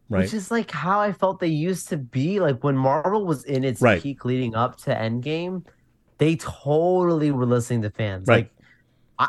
right? 0.09 0.21
Which 0.21 0.33
is 0.33 0.51
like 0.51 0.71
how 0.71 0.99
I 0.99 1.11
felt 1.11 1.39
they 1.39 1.47
used 1.47 1.89
to 1.89 1.97
be. 1.97 2.39
Like 2.39 2.63
when 2.63 2.77
Marvel 2.77 3.25
was 3.25 3.43
in 3.45 3.63
its 3.63 3.81
Right. 3.81 4.01
peak 4.01 4.25
leading 4.25 4.55
up 4.55 4.77
to 4.81 4.91
Endgame, 4.95 5.65
they 6.17 6.35
totally 6.37 7.31
were 7.31 7.45
listening 7.45 7.81
to 7.83 7.89
fans. 7.89 8.27
Right. 8.27 8.45
Like 8.45 8.51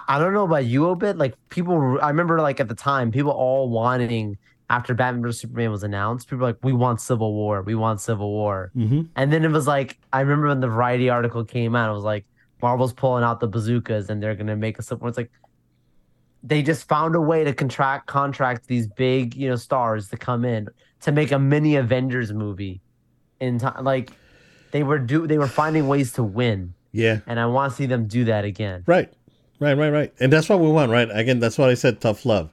I, 0.09 0.17
I 0.17 0.19
don't 0.19 0.35
know 0.35 0.45
about 0.45 0.67
you 0.67 0.87
Obed. 0.87 1.17
Like 1.17 1.35
people, 1.49 1.99
I 2.03 2.09
remember 2.09 2.41
like 2.41 2.61
at 2.61 2.69
the 2.69 2.75
time, 2.75 3.11
people 3.11 3.33
all 3.33 3.69
wanting 3.69 4.39
after 4.69 4.95
Batman 4.95 5.23
vs 5.23 5.41
Superman 5.43 5.71
was 5.71 5.83
announced. 5.85 6.27
People 6.29 6.39
were 6.39 6.47
like, 6.49 6.59
we 6.65 6.73
want 6.73 7.01
Civil 7.01 7.33
War. 7.35 7.63
We 7.63 7.75
want 7.77 8.01
Civil 8.01 8.31
War. 8.33 8.73
mm-hmm. 8.77 9.03
And 9.15 9.33
then 9.33 9.45
it 9.45 9.51
was 9.51 9.67
like, 9.67 9.99
I 10.13 10.21
remember 10.21 10.49
when 10.49 10.61
the 10.61 10.69
Variety 10.69 11.09
article 11.09 11.45
came 11.45 11.77
out, 11.77 11.89
it 11.91 11.95
was 11.95 12.03
like, 12.05 12.25
Marvel's 12.63 12.93
pulling 12.93 13.23
out 13.23 13.39
the 13.39 13.47
bazookas 13.47 14.09
and 14.09 14.21
they're 14.23 14.35
gonna 14.35 14.57
make 14.57 14.79
a 14.79 14.83
Civil 14.83 15.03
War. 15.03 15.09
It's 15.11 15.19
like 15.19 15.31
they 16.43 16.63
just 16.63 16.89
found 16.89 17.15
a 17.17 17.21
way 17.21 17.45
to 17.45 17.53
contract 17.53 18.07
contract 18.07 18.67
these 18.69 18.87
big, 18.87 19.35
you 19.35 19.49
know, 19.49 19.57
stars 19.57 20.09
to 20.11 20.17
come 20.17 20.45
in 20.45 20.69
to 21.01 21.13
make 21.13 21.33
a 21.33 21.39
mini 21.39 21.77
Avengers 21.77 22.33
movie 22.33 22.81
in 23.41 23.59
time. 23.59 23.85
Like 23.85 24.13
they 24.71 24.83
were 24.83 24.99
do 24.99 25.27
they 25.27 25.39
were 25.39 25.49
finding 25.49 25.87
ways 25.89 26.13
to 26.15 26.23
win, 26.23 26.75
Yeah, 26.93 27.21
and 27.27 27.39
I 27.41 27.47
want 27.47 27.73
to 27.73 27.77
see 27.77 27.87
them 27.87 28.07
do 28.07 28.25
that 28.27 28.45
again. 28.45 28.85
right, 28.87 29.13
right, 29.61 29.75
right, 29.77 29.91
right, 29.91 30.13
and 30.21 30.33
that's 30.33 30.49
what 30.49 30.61
we 30.61 30.69
want, 30.69 30.91
right? 30.91 31.09
Again, 31.13 31.41
that's 31.41 31.59
why 31.59 31.71
I 31.71 31.75
said 31.75 32.01
tough 32.01 32.25
love, 32.25 32.51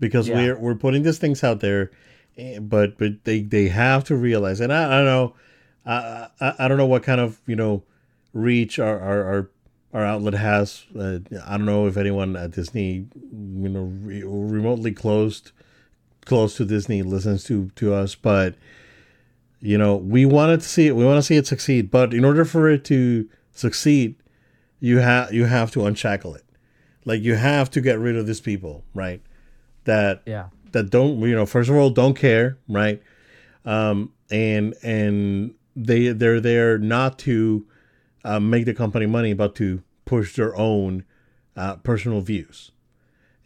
because 0.00 0.28
Yeah. 0.28 0.36
we're 0.36 0.58
we're 0.58 0.74
putting 0.74 1.02
these 1.02 1.18
things 1.18 1.44
out 1.44 1.60
there, 1.60 1.90
eh, 2.36 2.58
but 2.58 2.98
but 2.98 3.24
they 3.24 3.40
they 3.42 3.68
have 3.68 4.04
to 4.04 4.16
realize, 4.16 4.60
and 4.60 4.72
I, 4.72 4.84
I 4.86 4.96
don't 4.98 5.06
know, 5.06 5.34
I, 5.86 6.28
I 6.40 6.54
I 6.60 6.68
don't 6.68 6.78
know 6.78 6.86
what 6.86 7.02
kind 7.02 7.20
of 7.20 7.40
you 7.46 7.56
know 7.56 7.82
reach 8.32 8.78
our 8.78 8.98
our 9.00 9.24
our, 9.24 9.50
our 9.94 10.04
outlet 10.04 10.34
has. 10.34 10.84
Uh, 10.98 11.20
I 11.46 11.56
don't 11.56 11.64
know 11.64 11.86
if 11.86 11.96
anyone 11.96 12.36
at 12.36 12.50
Disney, 12.50 13.06
you 13.22 13.68
know, 13.68 13.84
re- 14.02 14.22
remotely 14.24 14.92
closed 14.92 15.52
close 16.26 16.56
to 16.56 16.64
Disney 16.64 17.02
listens 17.02 17.44
to 17.44 17.70
to 17.76 17.94
us, 17.94 18.14
but 18.14 18.56
you 19.60 19.78
know, 19.78 19.96
we 19.96 20.26
wanted 20.26 20.60
to 20.60 20.68
see 20.68 20.88
it. 20.88 20.96
We 20.96 21.04
want 21.04 21.18
to 21.18 21.22
see 21.22 21.36
it 21.36 21.46
succeed, 21.46 21.90
but 21.90 22.12
in 22.12 22.24
order 22.24 22.44
for 22.44 22.68
it 22.68 22.84
to 22.86 23.28
succeed, 23.52 24.16
you 24.80 24.98
have 24.98 25.32
you 25.32 25.46
have 25.46 25.70
to 25.70 25.86
unshackle 25.86 26.34
it. 26.34 26.44
Like 27.06 27.22
you 27.22 27.36
have 27.36 27.70
to 27.70 27.80
get 27.80 27.98
rid 27.98 28.16
of 28.16 28.26
these 28.26 28.40
people, 28.40 28.84
right? 28.94 29.22
That 29.84 30.22
Yeah, 30.26 30.48
that 30.74 30.90
don't 30.90 31.20
you 31.20 31.34
know 31.34 31.46
first 31.46 31.70
of 31.70 31.76
all 31.76 31.88
don't 31.88 32.14
care 32.14 32.58
right 32.68 33.02
um 33.64 34.12
and 34.30 34.74
and 34.82 35.54
they 35.74 36.08
they're 36.08 36.40
there 36.40 36.78
not 36.78 37.18
to 37.20 37.66
uh, 38.24 38.40
make 38.40 38.64
the 38.64 38.74
company 38.74 39.06
money 39.06 39.34
but 39.34 39.54
to 39.56 39.82
push 40.04 40.34
their 40.34 40.56
own 40.56 41.04
uh, 41.56 41.76
personal 41.76 42.20
views. 42.20 42.72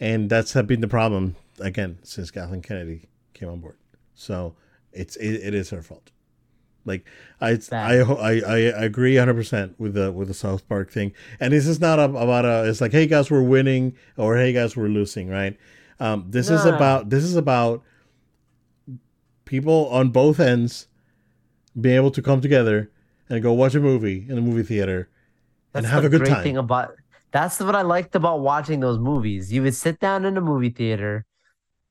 And 0.01 0.31
that's 0.31 0.53
have 0.53 0.67
been 0.67 0.81
the 0.81 0.89
problem 0.89 1.37
again 1.61 1.99
since 2.03 2.31
Kathleen 2.31 2.63
Kennedy 2.63 3.09
came 3.35 3.49
on 3.49 3.61
board. 3.61 3.77
So 4.15 4.55
it's 4.93 5.17
it, 5.17 5.35
it 5.35 5.55
is 5.55 5.71
her 5.71 5.83
fault. 5.83 6.11
Like 6.85 7.05
I, 7.41 7.59
I 7.73 8.01
I 8.01 8.41
I 8.45 8.59
agree 8.59 9.15
100% 9.15 9.75
with 9.79 9.95
the 9.95 10.13
with 10.13 10.29
the 10.29 10.35
South 10.35 10.69
Park 10.69 10.91
thing. 10.91 11.13
And 11.41 11.53
this 11.53 11.67
is 11.67 11.81
not 11.81 11.99
about 11.99 12.45
a 12.45 12.69
it's 12.69 12.81
like 12.81 12.93
hey 12.93 13.07
guys 13.07 13.31
we're 13.31 13.43
winning 13.43 13.97
or 14.17 14.37
hey 14.37 14.53
guys 14.53 14.77
we're 14.77 14.89
losing 14.89 15.29
right? 15.29 15.57
Um, 16.01 16.27
this 16.29 16.49
is 16.49 16.65
about 16.65 17.11
this 17.11 17.25
is 17.25 17.35
about 17.35 17.83
people 19.45 19.89
on 19.89 20.11
both 20.11 20.39
ends 20.39 20.87
being 21.79 21.97
able 21.97 22.11
to 22.13 22.23
come 22.23 22.41
together 22.41 22.91
and 23.29 23.43
go 23.43 23.53
watch 23.53 23.75
a 23.75 23.81
movie 23.81 24.27
in 24.29 24.35
the 24.35 24.41
movie 24.41 24.63
theater 24.63 25.09
and 25.75 25.87
have 25.87 26.05
a 26.05 26.09
good 26.09 26.21
great 26.21 26.31
time. 26.31 26.43
thing 26.43 26.57
about 26.57 26.93
that's 27.33 27.61
what 27.61 27.77
I 27.77 27.83
liked 27.83 28.15
about 28.17 28.41
watching 28.41 28.81
those 28.81 28.99
movies. 28.99 29.53
You 29.53 29.63
would 29.65 29.75
sit 29.75 30.01
down 30.01 30.25
in 30.25 30.37
a 30.37 30.41
movie 30.41 30.71
theater, 30.71 31.27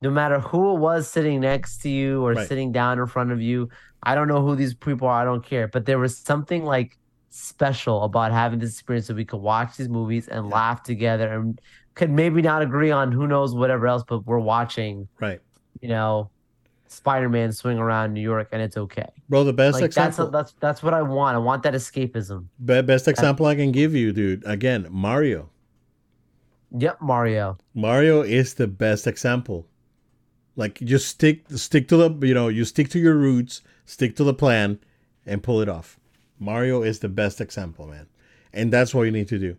no 0.02 0.10
matter 0.10 0.40
who 0.40 0.74
it 0.76 0.80
was 0.80 1.08
sitting 1.08 1.40
next 1.40 1.78
to 1.82 1.88
you 1.88 2.24
or 2.24 2.34
Right. 2.34 2.48
sitting 2.48 2.72
down 2.72 2.98
in 2.98 3.06
front 3.06 3.32
of 3.32 3.40
you. 3.40 3.68
I 4.02 4.14
don't 4.14 4.28
know 4.28 4.42
who 4.42 4.56
these 4.56 4.74
people 4.74 5.08
are. 5.08 5.22
I 5.22 5.24
don't 5.24 5.44
care. 5.44 5.68
But 5.68 5.86
there 5.86 5.98
was 5.98 6.18
something 6.18 6.64
like 6.64 6.98
special 7.30 8.04
about 8.04 8.32
having 8.32 8.58
this 8.58 8.72
experience 8.72 9.06
that 9.08 9.16
we 9.16 9.24
could 9.24 9.40
watch 9.40 9.76
these 9.76 9.88
movies 9.88 10.28
and 10.28 10.48
laugh 10.50 10.82
together 10.82 11.32
and 11.32 11.60
could 11.94 12.10
maybe 12.10 12.42
not 12.42 12.62
agree 12.62 12.90
on 12.90 13.12
who 13.12 13.26
knows 13.26 13.54
whatever 13.54 13.86
else, 13.86 14.04
but 14.08 14.24
we're 14.26 14.38
watching, 14.38 15.08
right, 15.20 15.40
you 15.80 15.88
know, 15.88 16.30
Spider-Man 16.92 17.52
swing 17.52 17.78
around 17.78 18.12
New 18.14 18.20
York 18.20 18.48
and 18.52 18.60
it's 18.62 18.76
okay. 18.76 19.08
bro. 19.28 19.44
The 19.44 19.52
best 19.52 19.74
Like 19.74 19.82
that's 19.92 19.96
example, 19.96 20.30
that's 20.30 20.52
that's 20.60 20.82
what 20.82 20.94
I 20.94 21.02
want. 21.02 21.34
I 21.36 21.38
want 21.38 21.62
that 21.64 21.74
escapism. 21.74 22.46
be- 22.64 22.82
best 22.82 23.08
example 23.08 23.46
I 23.46 23.54
can 23.54 23.72
give 23.72 23.94
you, 23.94 24.12
dude. 24.12 24.44
Again, 24.46 24.86
Mario. 24.90 25.50
Yep, 26.76 27.00
Mario. 27.00 27.56
Mario 27.74 28.22
is 28.22 28.54
the 28.54 28.66
best 28.66 29.06
example. 29.06 29.66
Like 30.56 30.80
you 30.80 30.86
just 30.86 31.08
stick 31.08 31.44
stick 31.54 31.88
to 31.88 31.96
the 31.96 32.26
you 32.26 32.34
know 32.34 32.48
you 32.48 32.64
stick 32.64 32.88
to 32.90 32.98
your 32.98 33.14
roots, 33.14 33.62
stick 33.86 34.16
to 34.16 34.24
the 34.24 34.34
plan, 34.34 34.78
and 35.24 35.42
pull 35.42 35.60
it 35.60 35.68
off. 35.68 35.98
Mario 36.38 36.82
is 36.82 36.98
the 36.98 37.08
best 37.08 37.40
example, 37.40 37.86
man, 37.86 38.06
and 38.52 38.72
that's 38.72 38.94
what 38.94 39.04
you 39.04 39.10
need 39.12 39.28
to 39.28 39.38
do. 39.38 39.56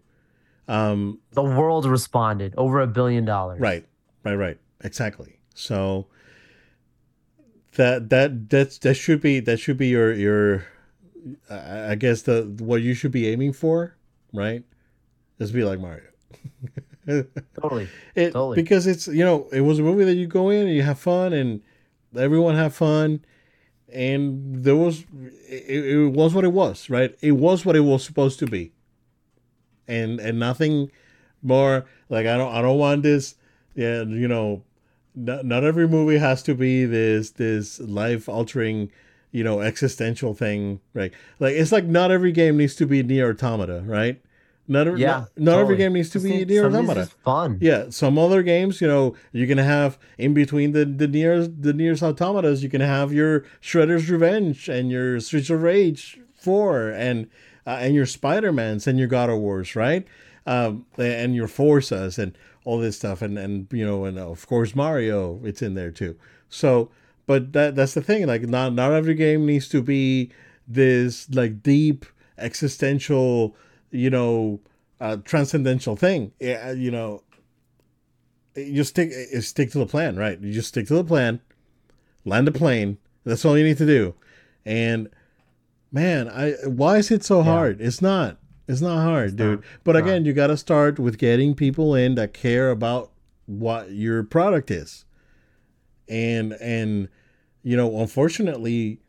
Um, 0.67 1.19
The 1.31 1.41
world 1.43 1.85
responded 1.85 2.53
over 2.57 2.79
a 2.79 2.87
billion 2.87 3.25
dollars. 3.25 3.59
Right, 3.59 3.85
right, 4.23 4.35
right. 4.35 4.57
Exactly. 4.81 5.39
So 5.55 6.07
that 7.75 8.09
that 8.09 8.49
that's 8.49 8.77
that 8.79 8.95
should 8.95 9.21
be 9.21 9.39
that 9.41 9.59
should 9.59 9.77
be 9.77 9.87
your 9.87 10.13
your 10.13 10.65
I 11.49 11.95
guess 11.95 12.23
the 12.23 12.43
what 12.59 12.81
you 12.81 12.93
should 12.93 13.11
be 13.11 13.27
aiming 13.27 13.53
for, 13.53 13.95
right? 14.33 14.63
Is 15.39 15.51
be 15.51 15.63
like 15.63 15.79
Mario. 15.79 16.03
Totally. 17.61 17.89
It, 18.15 18.31
Totally. 18.31 18.55
Because 18.55 18.87
it's 18.87 19.07
you 19.07 19.23
know 19.23 19.47
it 19.51 19.61
was 19.61 19.79
a 19.79 19.83
movie 19.83 20.03
that 20.05 20.15
you 20.15 20.27
go 20.27 20.49
in 20.49 20.67
and 20.67 20.75
you 20.75 20.83
have 20.83 20.99
fun 20.99 21.33
and 21.33 21.61
everyone 22.17 22.55
have 22.55 22.73
fun, 22.75 23.23
and 23.91 24.63
there 24.63 24.75
was 24.75 25.05
it, 25.47 25.85
it 25.85 26.11
was 26.13 26.33
what 26.33 26.43
it 26.43 26.53
was, 26.53 26.89
right? 26.89 27.17
It 27.21 27.33
was 27.33 27.65
what 27.65 27.75
it 27.75 27.81
was 27.81 28.03
supposed 28.03 28.39
to 28.39 28.47
be, 28.47 28.71
and 29.87 30.19
and 30.19 30.39
nothing 30.39 30.91
more. 31.41 31.85
Like 32.09 32.25
I 32.25 32.37
don't 32.37 32.53
I 32.53 32.61
don't 32.61 32.77
want 32.77 33.03
this. 33.03 33.35
Yeah, 33.75 34.03
you 34.03 34.27
know, 34.27 34.63
not, 35.19 35.45
not 35.45 35.63
every 35.63 35.87
movie 35.87 36.17
has 36.17 36.41
to 36.43 36.55
be 36.55 36.85
this 36.85 37.31
this 37.31 37.79
life 37.79 38.27
altering, 38.29 38.91
you 39.31 39.43
know, 39.43 39.61
existential 39.61 40.33
thing, 40.33 40.79
right? 40.93 41.13
Like 41.39 41.53
it's 41.53 41.71
like 41.71 41.85
not 41.85 42.11
every 42.11 42.31
game 42.31 42.57
needs 42.57 42.75
to 42.75 42.85
be 42.85 43.03
NieR 43.03 43.31
Automata, 43.33 43.83
right? 43.85 44.21
Not, 44.71 44.85
every- 44.87 45.01
Yeah. 45.01 45.07
not, 45.07 45.29
not 45.37 45.59
every 45.59 45.77
game 45.77 45.93
needs 45.93 46.11
to 46.11 46.19
be 46.19 46.45
NieR 46.45 46.65
Automata. 46.67 47.07
fun. 47.23 47.57
Yeah, 47.59 47.85
some 47.89 48.19
other 48.19 48.43
games, 48.43 48.81
you 48.81 48.87
know, 48.87 49.15
you 49.31 49.47
can 49.47 49.57
have 49.57 49.97
in 50.19 50.33
between 50.35 50.73
the 50.73 50.85
the 50.85 51.07
near 51.07 51.47
the 51.47 51.73
nearest 51.73 52.03
automatas, 52.03 52.61
you 52.61 52.69
can 52.69 52.81
have 52.81 53.11
your 53.11 53.41
Shredder's 53.61 54.09
Revenge 54.09 54.69
and 54.69 54.91
your 54.91 55.19
Streets 55.19 55.49
of 55.49 55.63
Rage 55.63 56.19
Four 56.35 56.89
and 56.91 57.27
uh, 57.65 57.77
and 57.81 57.95
your 57.95 58.05
Spider 58.05 58.51
Mans 58.53 58.85
and 58.87 58.97
your 58.99 59.07
God 59.07 59.29
of 59.29 59.39
Wars, 59.39 59.75
right? 59.75 60.05
Um, 60.45 60.85
and 60.97 61.35
your 61.35 61.47
Forzas 61.47 62.17
and 62.17 62.35
all 62.63 62.79
this 62.79 62.97
stuff, 62.97 63.21
and 63.21 63.37
and 63.37 63.67
you 63.71 63.85
know, 63.85 64.05
and 64.05 64.17
of 64.17 64.47
course 64.47 64.75
Mario, 64.75 65.39
it's 65.43 65.61
in 65.61 65.73
there 65.73 65.91
too. 65.91 66.17
So, 66.49 66.89
but 67.25 67.53
that 67.53 67.75
that's 67.75 67.93
the 67.93 68.01
thing, 68.01 68.27
like 68.27 68.43
not 68.43 68.73
not 68.73 68.91
every 68.93 69.15
game 69.15 69.45
needs 69.45 69.67
to 69.69 69.81
be 69.81 70.31
this 70.67 71.29
like 71.33 71.63
deep 71.63 72.05
existential, 72.37 73.55
you 73.91 74.09
know, 74.09 74.59
uh, 74.99 75.17
transcendental 75.23 75.95
thing. 75.95 76.31
Yeah, 76.39 76.71
you 76.71 76.91
know, 76.91 77.23
you 78.55 78.83
stick 78.83 79.11
you 79.31 79.41
stick 79.41 79.71
to 79.71 79.79
the 79.79 79.85
plan, 79.85 80.17
right? 80.17 80.39
You 80.39 80.53
just 80.53 80.69
stick 80.69 80.87
to 80.87 80.95
the 80.95 81.03
plan, 81.03 81.41
land 82.25 82.47
a 82.47 82.51
plane. 82.51 82.97
That's 83.23 83.45
all 83.45 83.57
you 83.57 83.63
need 83.63 83.77
to 83.77 83.85
do. 83.85 84.15
And 84.65 85.09
man, 85.91 86.29
I 86.29 86.51
why 86.65 86.97
is 86.97 87.11
it 87.11 87.23
so 87.23 87.43
hard? 87.43 87.81
It's 87.81 88.01
not. 88.01 88.38
It's 88.69 88.81
not 88.81 89.01
hard, 89.03 89.35
dude. 89.35 89.59
not. 89.59 89.67
but 89.83 89.95
It's 89.95 90.03
again, 90.05 90.25
you 90.25 90.33
got 90.33 90.47
to 90.47 90.57
start 90.57 90.99
with 90.99 91.17
getting 91.17 91.55
people 91.55 91.95
in 91.95 92.15
that 92.15 92.33
care 92.33 92.69
about 92.69 93.11
what 93.47 93.91
your 93.91 94.23
product 94.23 94.69
is. 94.69 95.05
And 96.07 96.53
and 96.53 97.09
you 97.63 97.75
know, 97.75 97.99
unfortunately, 97.99 98.99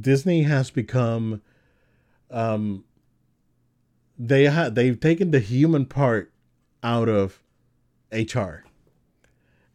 Disney 0.00 0.44
has 0.44 0.70
become 0.70 1.42
um 2.30 2.84
they 4.18 4.46
ha- 4.46 4.68
they've 4.70 4.98
taken 4.98 5.32
the 5.32 5.40
human 5.40 5.84
part 5.84 6.32
out 6.82 7.08
of 7.08 7.42
HR. 8.12 8.64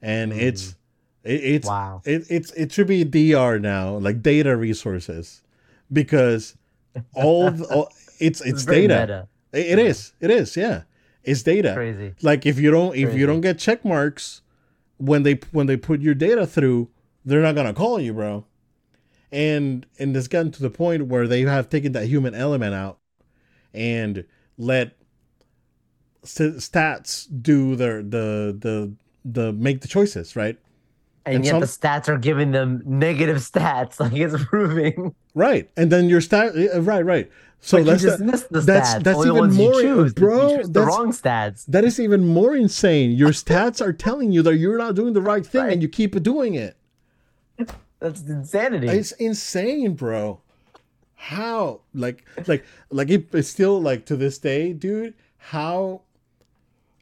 And 0.01 0.32
it's 0.32 0.75
it, 1.23 1.43
it's 1.43 1.67
Wow. 1.67 2.01
it, 2.05 2.25
it's 2.30 2.51
it 2.53 2.71
should 2.71 2.88
be 2.88 3.03
DR 3.03 3.59
now, 3.59 3.97
like 3.97 4.21
data 4.21 4.55
resources, 4.55 5.41
because 5.91 6.55
all, 7.13 7.51
the, 7.51 7.65
all 7.65 7.91
it's 8.20 8.41
it's, 8.41 8.63
very 8.63 8.88
data. 8.88 9.28
meta. 9.53 9.61
It- 9.70 9.80
it 9.80 9.86
is. 9.86 10.13
It 10.20 10.30
is. 10.32 10.55
Yeah, 10.57 10.84
it's 11.24 11.43
data. 11.43 11.74
Crazy. 11.74 12.13
Like 12.22 12.45
if 12.45 12.59
you 12.59 12.72
don't 12.72 12.95
if 12.95 13.05
Crazy. 13.09 13.20
you 13.20 13.26
don't 13.26 13.41
get 13.41 13.59
check 13.59 13.84
marks 13.86 14.41
when 14.97 15.24
they 15.24 15.39
when 15.51 15.68
they 15.68 15.78
put 15.78 16.01
your 16.01 16.13
data 16.15 16.45
through, 16.47 16.89
they're 17.26 17.41
not 17.41 17.55
gonna 17.55 17.74
call 17.74 17.99
you, 17.99 18.13
bro. 18.13 18.45
And 19.32 19.86
and 19.99 20.15
it's 20.15 20.28
gotten 20.28 20.51
to 20.53 20.61
the 20.61 20.70
point 20.70 21.07
where 21.07 21.28
they 21.28 21.41
have 21.41 21.70
taken 21.70 21.91
that 21.93 22.07
human 22.07 22.34
element 22.34 22.74
out 22.74 22.99
and 23.74 24.24
let 24.57 24.95
st- 26.24 26.55
stats 26.57 27.28
do 27.41 27.76
their 27.76 28.01
the 28.01 28.55
the 28.57 28.93
the 29.26 29.51
make 29.53 29.82
the 29.82 29.88
choices, 29.88 30.36
right? 30.36 30.57
And, 31.28 31.36
And 31.38 31.45
yet 31.45 31.51
some- 31.51 31.59
the 31.61 31.65
stats 31.67 32.07
are 32.09 32.17
giving 32.17 32.51
them 32.51 32.82
negative 32.86 33.38
stats. 33.51 33.99
Like 33.99 34.13
it's 34.13 34.41
proving. 34.45 35.13
Right. 35.36 35.69
And 35.78 35.91
then 35.91 36.09
your 36.09 36.21
stat 36.21 36.53
uh, 36.55 36.82
right, 36.82 37.05
right. 37.05 37.30
So 37.59 37.78
like 37.78 37.86
that's 37.86 38.03
you 38.03 38.09
just 38.09 38.21
missed 38.21 38.51
the 38.51 38.61
that's- 38.61 38.95
stats. 38.95 39.03
that's 39.03 39.17
Only 39.17 39.30
even 39.30 39.39
ones 39.39 39.57
more- 39.57 39.73
you 39.82 39.82
choose. 40.03 40.13
bro, 40.13 40.57
choose 40.57 40.69
the 40.69 40.82
wrong 40.84 41.11
stats. 41.11 41.65
that 41.67 41.84
is 41.84 41.99
even 41.99 42.25
more 42.28 42.55
insane. 42.55 43.11
Your 43.11 43.30
stats 43.30 43.82
are 43.82 43.93
telling 43.93 44.32
you 44.32 44.41
that 44.43 44.55
you're 44.57 44.78
not 44.78 44.95
doing 44.95 45.13
the 45.13 45.21
right 45.21 45.45
thing 45.45 45.61
Right. 45.61 45.73
and 45.73 45.82
you 45.82 45.88
keep 45.89 46.21
doing 46.23 46.53
it. 46.55 46.75
That's 47.99 48.21
insanity. 48.21 48.88
It's 48.89 49.11
insane, 49.13 49.95
bro. 49.95 50.39
How 51.15 51.82
like 51.95 52.23
like 52.45 52.63
like 52.91 53.09
it, 53.09 53.34
it's 53.34 53.49
still 53.49 53.82
like 53.82 54.05
to 54.05 54.15
this 54.15 54.38
day, 54.38 54.71
dude. 54.71 55.15
How 55.38 56.01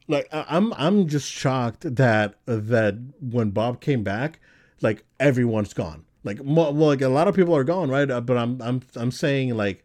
like 0.08 0.28
I'm 0.32 0.72
I'm 0.74 1.08
just 1.08 1.30
shocked 1.30 1.96
that 1.96 2.34
that 2.46 2.96
when 3.20 3.50
Bob 3.50 3.80
came 3.80 4.02
back, 4.04 4.40
like 4.80 5.04
everyone's 5.18 5.72
gone. 5.74 6.04
Like 6.24 6.38
well, 6.42 6.72
like 6.72 7.00
a 7.02 7.08
lot 7.08 7.28
of 7.28 7.34
people 7.34 7.56
are 7.56 7.64
gone, 7.64 7.90
right? 7.90 8.10
Uh, 8.10 8.20
But 8.20 8.36
I'm 8.36 8.60
I'm 8.62 8.82
I'm 8.94 9.10
saying 9.10 9.56
like 9.56 9.84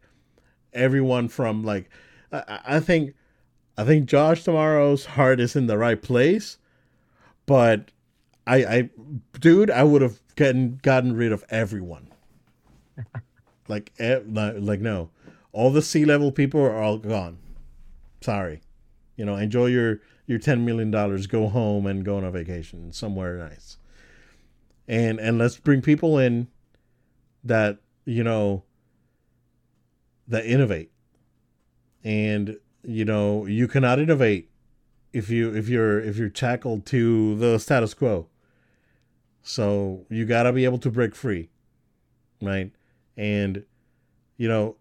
everyone 0.72 1.28
from 1.28 1.64
like 1.64 1.90
I, 2.32 2.60
I- 2.66 2.80
think 2.80 3.14
I 3.78 3.84
think 3.84 4.06
Josh 4.06 4.44
D'Amaro's 4.44 5.06
heart 5.06 5.40
is 5.40 5.56
in 5.56 5.66
the 5.66 5.78
right 5.78 6.00
place, 6.00 6.58
but 7.46 7.90
I 8.46 8.56
I 8.64 8.90
dude, 9.40 9.70
I 9.70 9.84
would 9.84 10.02
have 10.02 10.20
gotten 10.36 10.78
gotten 10.82 11.14
rid 11.16 11.32
of 11.32 11.44
everyone. 11.50 12.08
like 13.68 13.92
like, 13.98 14.80
no, 14.80 15.10
all 15.52 15.70
the 15.70 15.82
C-level 15.82 16.32
people 16.32 16.60
are 16.60 16.76
all 16.82 16.98
gone. 16.98 17.38
Sorry, 18.20 18.60
you 19.16 19.24
know, 19.24 19.36
enjoy 19.36 19.66
your 19.66 20.00
your 20.26 20.38
ten 20.38 20.64
million 20.64 20.90
dollars. 20.90 21.26
Go 21.26 21.48
home 21.48 21.86
and 21.86 22.04
go 22.04 22.16
on 22.16 22.24
a 22.24 22.30
vacation 22.30 22.92
somewhere 22.92 23.36
nice. 23.36 23.78
And 24.88 25.18
and 25.18 25.38
let's 25.38 25.58
bring 25.58 25.82
people 25.82 26.18
in 26.18 26.48
that 27.44 27.78
you 28.04 28.24
know 28.24 28.64
that 30.28 30.46
innovate. 30.46 30.90
And 32.04 32.58
you 32.82 33.04
know 33.04 33.46
you 33.46 33.68
cannot 33.68 33.98
innovate 33.98 34.50
if 35.12 35.28
you 35.30 35.54
if 35.54 35.68
you're 35.68 36.00
if 36.00 36.16
you're 36.16 36.32
shackled 36.34 36.86
to 36.86 37.36
the 37.36 37.58
status 37.58 37.94
quo. 37.94 38.28
So 39.42 40.06
you 40.08 40.24
got 40.24 40.44
to 40.44 40.52
be 40.52 40.64
able 40.64 40.78
to 40.78 40.90
break 40.90 41.14
free, 41.14 41.50
right? 42.40 42.70
And 43.16 43.64
you 44.36 44.48
know, 44.48 44.76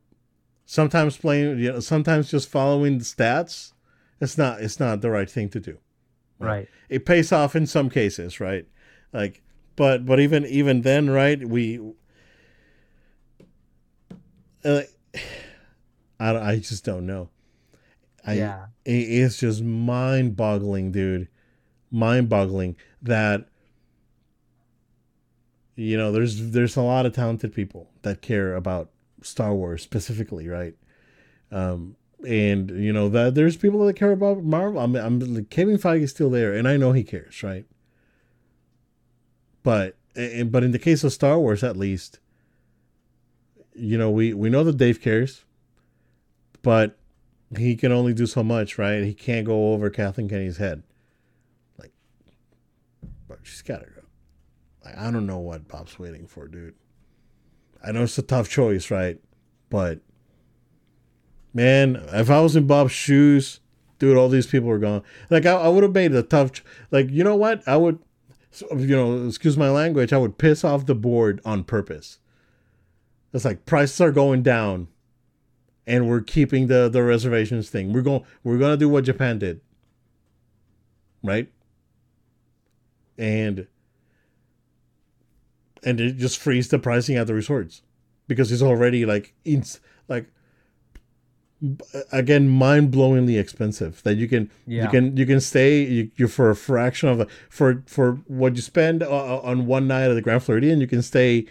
sometimes 0.65 1.17
playing, 1.17 1.59
you 1.59 1.73
know, 1.73 1.79
sometimes 1.79 2.31
just 2.31 2.49
following 2.49 2.97
the 2.97 3.03
stats, 3.03 3.73
it's 4.21 4.37
not 4.37 4.61
it's 4.61 4.79
not 4.79 5.01
the 5.01 5.09
right 5.09 5.29
thing 5.29 5.49
to 5.49 5.59
do. 5.59 5.77
right. 6.39 6.69
It 6.89 7.05
pays 7.05 7.31
off 7.31 7.55
in 7.55 7.65
some 7.65 7.89
cases, 7.89 8.39
right? 8.39 8.65
Like, 9.11 9.41
but 9.75 10.05
but 10.05 10.19
even 10.19 10.45
even 10.45 10.83
then, 10.83 11.09
right? 11.09 11.45
We, 11.45 11.81
uh, 14.63 14.81
I 16.19 16.37
I 16.37 16.59
just 16.59 16.85
don't 16.85 17.05
know. 17.05 17.29
I, 18.25 18.33
yeah. 18.33 18.65
it 18.85 19.09
is 19.09 19.39
just 19.39 19.63
mind 19.63 20.35
boggling, 20.35 20.91
dude. 20.91 21.27
Mind 21.89 22.29
boggling 22.29 22.75
that 23.01 23.47
you 25.75 25.97
know 25.97 26.11
there's 26.11 26.51
there's 26.51 26.75
a 26.75 26.81
lot 26.83 27.07
of 27.07 27.13
talented 27.13 27.53
people 27.53 27.89
that 28.03 28.21
care 28.21 28.55
about 28.55 28.91
Star 29.23 29.53
Wars 29.53 29.81
specifically, 29.81 30.47
right? 30.47 30.75
Um, 31.51 31.95
and 32.25 32.69
you 32.71 32.93
know 32.93 33.09
that 33.09 33.35
there's 33.35 33.57
people 33.57 33.85
that 33.85 33.95
care 33.95 34.11
about 34.11 34.43
Marvel. 34.43 34.79
I'm, 34.79 34.95
I'm 34.95 35.19
like, 35.19 35.49
Kevin 35.49 35.77
Feige 35.77 36.01
is 36.01 36.11
still 36.11 36.29
there, 36.29 36.53
and 36.53 36.67
I 36.67 36.77
know 36.77 36.91
he 36.91 37.03
cares, 37.03 37.41
right? 37.43 37.65
But 39.63 39.97
and, 40.15 40.51
but 40.51 40.63
in 40.63 40.71
the 40.71 40.79
case 40.79 41.03
of 41.03 41.13
Star 41.13 41.39
Wars, 41.39 41.63
at 41.63 41.77
least, 41.77 42.19
you 43.73 43.97
know 43.97 44.09
we 44.09 44.33
we 44.33 44.49
know 44.49 44.63
that 44.63 44.77
Dave 44.77 45.01
cares, 45.01 45.45
but 46.61 46.97
he 47.57 47.75
can 47.75 47.91
only 47.91 48.13
do 48.13 48.25
so 48.25 48.43
much, 48.43 48.77
right? 48.77 49.03
He 49.03 49.13
can't 49.13 49.45
go 49.45 49.73
over 49.73 49.89
Kathleen 49.89 50.29
Kennedy's 50.29 50.57
head. 50.57 50.83
Like, 51.77 51.91
but 53.27 53.39
she's 53.43 53.61
gotta 53.61 53.85
go. 53.85 54.01
Like, 54.85 54.97
I 54.97 55.11
don't 55.11 55.27
know 55.27 55.39
what 55.39 55.67
Bob's 55.67 55.99
waiting 55.99 56.27
for, 56.27 56.47
dude. 56.47 56.75
I 57.83 57.91
know 57.91 58.03
it's 58.03 58.17
a 58.17 58.23
tough 58.23 58.49
choice, 58.49 58.91
right? 58.91 59.19
But 59.69 59.99
man, 61.53 62.03
if 62.13 62.29
I 62.29 62.41
was 62.41 62.55
in 62.55 62.67
Bob's 62.67 62.91
shoes, 62.91 63.59
dude, 63.99 64.17
all 64.17 64.29
these 64.29 64.47
people 64.47 64.69
are 64.69 64.79
gone. 64.79 65.03
Like, 65.29 65.45
I, 65.45 65.53
I 65.53 65.67
would 65.67 65.83
have 65.83 65.93
made 65.93 66.13
a 66.13 66.23
tough. 66.23 66.63
Like, 66.91 67.09
you 67.09 67.23
know 67.23 67.35
what? 67.35 67.67
I 67.67 67.77
would, 67.77 67.99
you 68.71 68.95
know, 68.95 69.27
excuse 69.27 69.57
my 69.57 69.69
language. 69.69 70.13
I 70.13 70.17
would 70.17 70.37
piss 70.37 70.63
off 70.63 70.85
the 70.85 70.95
board 70.95 71.41
on 71.45 71.63
purpose. 71.63 72.19
It's 73.33 73.45
like 73.45 73.65
prices 73.65 74.01
are 74.01 74.11
going 74.11 74.43
down 74.43 74.87
and 75.87 76.07
we're 76.07 76.21
keeping 76.21 76.67
the 76.67 76.89
the 76.89 77.03
reservations 77.03 77.69
thing. 77.69 77.93
We're 77.93 78.01
going 78.01 78.23
we're 78.43 78.57
to 78.57 78.77
do 78.77 78.89
what 78.89 79.05
Japan 79.05 79.39
did. 79.39 79.61
Right? 81.23 81.51
And 83.17 83.67
and 85.83 85.99
it 85.99 86.17
just 86.17 86.37
frees 86.37 86.69
the 86.69 86.79
pricing 86.79 87.15
at 87.15 87.27
the 87.27 87.33
resorts 87.33 87.81
because 88.27 88.51
it's 88.51 88.61
already 88.61 89.05
like 89.05 89.33
in 89.43 89.63
like 90.07 90.27
again 92.11 92.47
mind-blowingly 92.49 93.39
expensive 93.39 94.01
that 94.01 94.15
you 94.15 94.27
can 94.27 94.49
you 94.65 94.87
can 94.89 95.15
you 95.15 95.25
can 95.27 95.39
stay 95.39 95.83
you, 95.83 96.11
you 96.15 96.27
for 96.27 96.49
a 96.49 96.55
fraction 96.55 97.07
of 97.07 97.19
a, 97.19 97.27
for 97.49 97.83
for 97.85 98.13
what 98.27 98.55
you 98.55 98.61
spend 98.63 99.03
uh, 99.03 99.39
on 99.41 99.67
one 99.67 99.87
night 99.87 100.09
at 100.09 100.13
the 100.15 100.21
Grand 100.21 100.41
Floridian 100.41 100.81
you 100.81 100.87
can 100.87 101.03
stay 101.03 101.45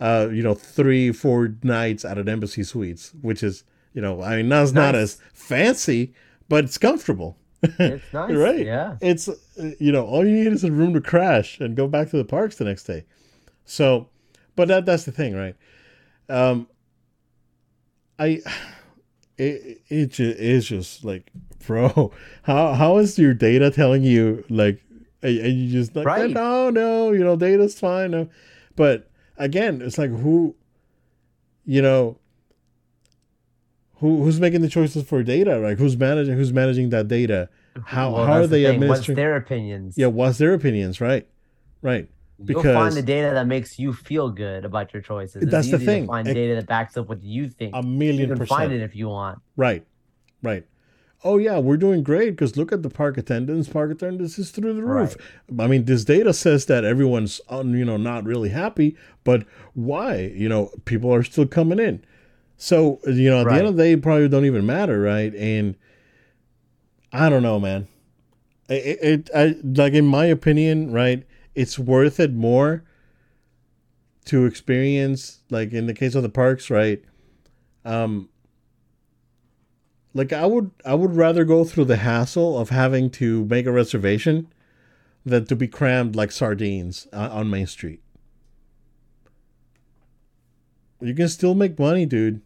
uh 0.00 0.28
you 0.30 0.42
know 0.42 0.54
3 0.54 1.10
4 1.10 1.56
nights 1.64 2.04
at 2.04 2.16
an 2.16 2.28
embassy 2.28 2.62
suites 2.62 3.12
which 3.22 3.42
is 3.42 3.64
you 3.92 4.00
know 4.00 4.22
I 4.22 4.36
mean 4.36 4.48
that's 4.48 4.70
not 4.72 4.94
as 4.94 5.18
fancy 5.32 6.14
but 6.48 6.64
it's 6.64 6.78
comfortable. 6.78 7.36
It's 7.80 8.12
nice. 8.12 8.32
right? 8.32 8.64
Yeah. 8.64 8.96
it's 9.00 9.28
uh, 9.28 9.34
you 9.80 9.90
know 9.90 10.06
all 10.06 10.24
you 10.24 10.30
need 10.32 10.52
is 10.52 10.62
a 10.62 10.70
room 10.70 10.94
to 10.94 11.00
crash 11.00 11.58
and 11.58 11.74
go 11.74 11.88
back 11.88 12.10
to 12.10 12.16
the 12.16 12.24
parks 12.24 12.56
the 12.56 12.64
next 12.64 12.84
day. 12.84 13.04
So 13.64 14.10
but 14.54 14.68
that 14.68 14.86
that's 14.86 15.04
the 15.04 15.12
thing 15.12 15.34
right? 15.34 15.56
Um 16.28 16.68
i 18.18 18.40
it 19.38 19.82
it 19.88 20.06
just 20.06 20.38
is 20.38 20.66
just 20.66 21.04
like 21.04 21.30
bro 21.66 22.12
how 22.42 22.72
how 22.74 22.96
is 22.98 23.18
your 23.18 23.34
data 23.34 23.70
telling 23.70 24.02
you 24.04 24.44
like 24.48 24.80
and 25.22 25.38
and 25.38 25.58
you 25.58 25.70
just 25.70 25.94
like 25.96 26.06
Right. 26.06 26.30
no 26.30 26.70
no 26.70 27.12
you 27.12 27.24
know 27.24 27.36
data's 27.36 27.78
fine 27.78 28.12
no. 28.12 28.28
but 28.76 29.10
again 29.36 29.82
it's 29.82 29.98
like 29.98 30.10
who 30.10 30.54
you 31.64 31.82
know 31.82 32.18
who 33.96 34.22
who's 34.22 34.38
making 34.40 34.60
the 34.60 34.68
choices 34.68 35.02
for 35.04 35.22
data 35.22 35.58
like 35.58 35.78
who's 35.78 35.96
managing 35.96 36.34
who's 36.36 36.52
managing 36.52 36.90
that 36.90 37.08
data 37.08 37.48
mm-hmm. 37.74 37.82
how 37.86 38.12
Well, 38.12 38.26
how 38.26 38.32
are 38.34 38.40
the 38.42 38.48
they 38.48 38.64
thing. 38.64 38.80
What's 38.80 39.00
administering 39.08 39.16
their 39.16 39.36
opinions? 39.36 39.98
yeah 39.98 40.06
what's 40.06 40.38
their 40.38 40.54
opinions 40.54 41.00
right 41.00 41.26
right 41.82 42.08
You'll 42.44 42.62
find 42.62 42.94
the 42.94 43.02
data 43.02 43.30
that 43.32 43.46
makes 43.46 43.78
you 43.78 43.92
feel 43.92 44.30
good 44.30 44.64
about 44.64 44.92
your 44.92 45.02
choices. 45.02 45.42
It's 45.42 45.50
That's 45.50 45.70
the 45.70 45.78
thing. 45.78 46.02
To 46.02 46.08
find 46.08 46.28
It- 46.28 46.34
data 46.34 46.54
that 46.56 46.66
backs 46.66 46.96
up 46.96 47.08
what 47.08 47.22
you 47.22 47.48
think. 47.48 47.74
a 47.74 47.82
million 47.82 48.20
you 48.20 48.26
can 48.26 48.38
percent 48.38 48.60
find 48.60 48.72
it 48.72 48.82
if 48.82 48.94
you 48.94 49.08
want. 49.08 49.38
Right, 49.56 49.86
right. 50.42 50.64
Oh 51.24 51.38
yeah, 51.38 51.58
we're 51.58 51.78
doing 51.78 52.02
great 52.02 52.30
because 52.30 52.56
look 52.56 52.72
at 52.72 52.82
the 52.82 52.90
park 52.90 53.16
attendance. 53.16 53.68
Park 53.68 53.90
attendance 53.90 54.38
is 54.38 54.50
through 54.50 54.74
the 54.74 54.84
roof. 54.84 55.16
I 55.58 55.66
mean, 55.66 55.86
this 55.86 56.04
data 56.04 56.32
says 56.32 56.66
that 56.66 56.84
everyone's 56.84 57.40
um, 57.48 57.74
you 57.74 57.84
know 57.84 57.96
not 57.96 58.24
really 58.24 58.50
happy, 58.50 58.96
but 59.24 59.44
why? 59.72 60.32
You 60.34 60.48
know, 60.48 60.70
people 60.84 61.12
are 61.12 61.22
still 61.22 61.46
coming 61.46 61.78
in. 61.78 62.04
So 62.58 63.00
you 63.06 63.30
know, 63.30 63.40
at 63.40 63.48
the 63.48 63.54
end 63.54 63.66
of 63.66 63.76
the 63.76 63.82
day, 63.82 63.92
it 63.92 64.02
probably 64.02 64.28
don't 64.28 64.44
even 64.44 64.66
matter, 64.66 65.00
right? 65.00 65.34
And 65.34 65.74
I 67.12 67.28
don't 67.30 67.42
know, 67.42 67.58
man. 67.58 67.88
It, 68.68 68.98
it 69.02 69.30
I 69.34 69.56
like 69.62 69.94
in 69.94 70.06
my 70.06 70.26
opinion, 70.26 70.92
right? 70.92 71.24
It's 71.56 71.78
worth 71.78 72.20
it 72.20 72.32
more 72.32 72.84
to 74.26 74.44
experience, 74.44 75.40
like 75.50 75.72
in 75.72 75.86
the 75.86 75.94
case 75.94 76.14
of 76.14 76.22
the 76.22 76.28
parks, 76.28 76.70
right? 76.70 77.02
Um, 77.84 78.28
like 80.12 80.32
I 80.32 80.46
would 80.46 80.70
I 80.84 80.94
would 80.94 81.16
rather 81.16 81.44
go 81.44 81.64
through 81.64 81.86
the 81.86 81.96
hassle 81.96 82.58
of 82.58 82.70
having 82.70 83.10
to 83.10 83.44
make 83.46 83.66
a 83.66 83.72
reservation 83.72 84.48
than 85.24 85.46
to 85.46 85.56
be 85.56 85.66
crammed 85.66 86.14
like 86.14 86.30
sardines 86.30 87.08
uh, 87.12 87.28
on 87.32 87.50
Main 87.50 87.66
Street. 87.66 88.02
You 91.00 91.14
can 91.14 91.28
still 91.28 91.54
make 91.54 91.78
money, 91.78 92.06
dude. 92.06 92.40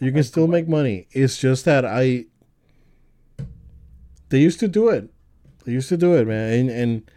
You 0.00 0.12
can 0.12 0.24
still 0.24 0.46
make 0.46 0.68
money. 0.68 1.08
It's 1.12 1.38
just 1.38 1.64
that 1.64 1.84
I. 1.84 2.26
They 4.28 4.40
used 4.40 4.60
to 4.60 4.68
do 4.68 4.88
it. 4.88 5.10
They 5.64 5.72
used 5.72 5.88
to 5.88 5.96
do 5.96 6.14
it, 6.14 6.26
man, 6.26 6.52
and 6.52 6.70
and 6.70 7.10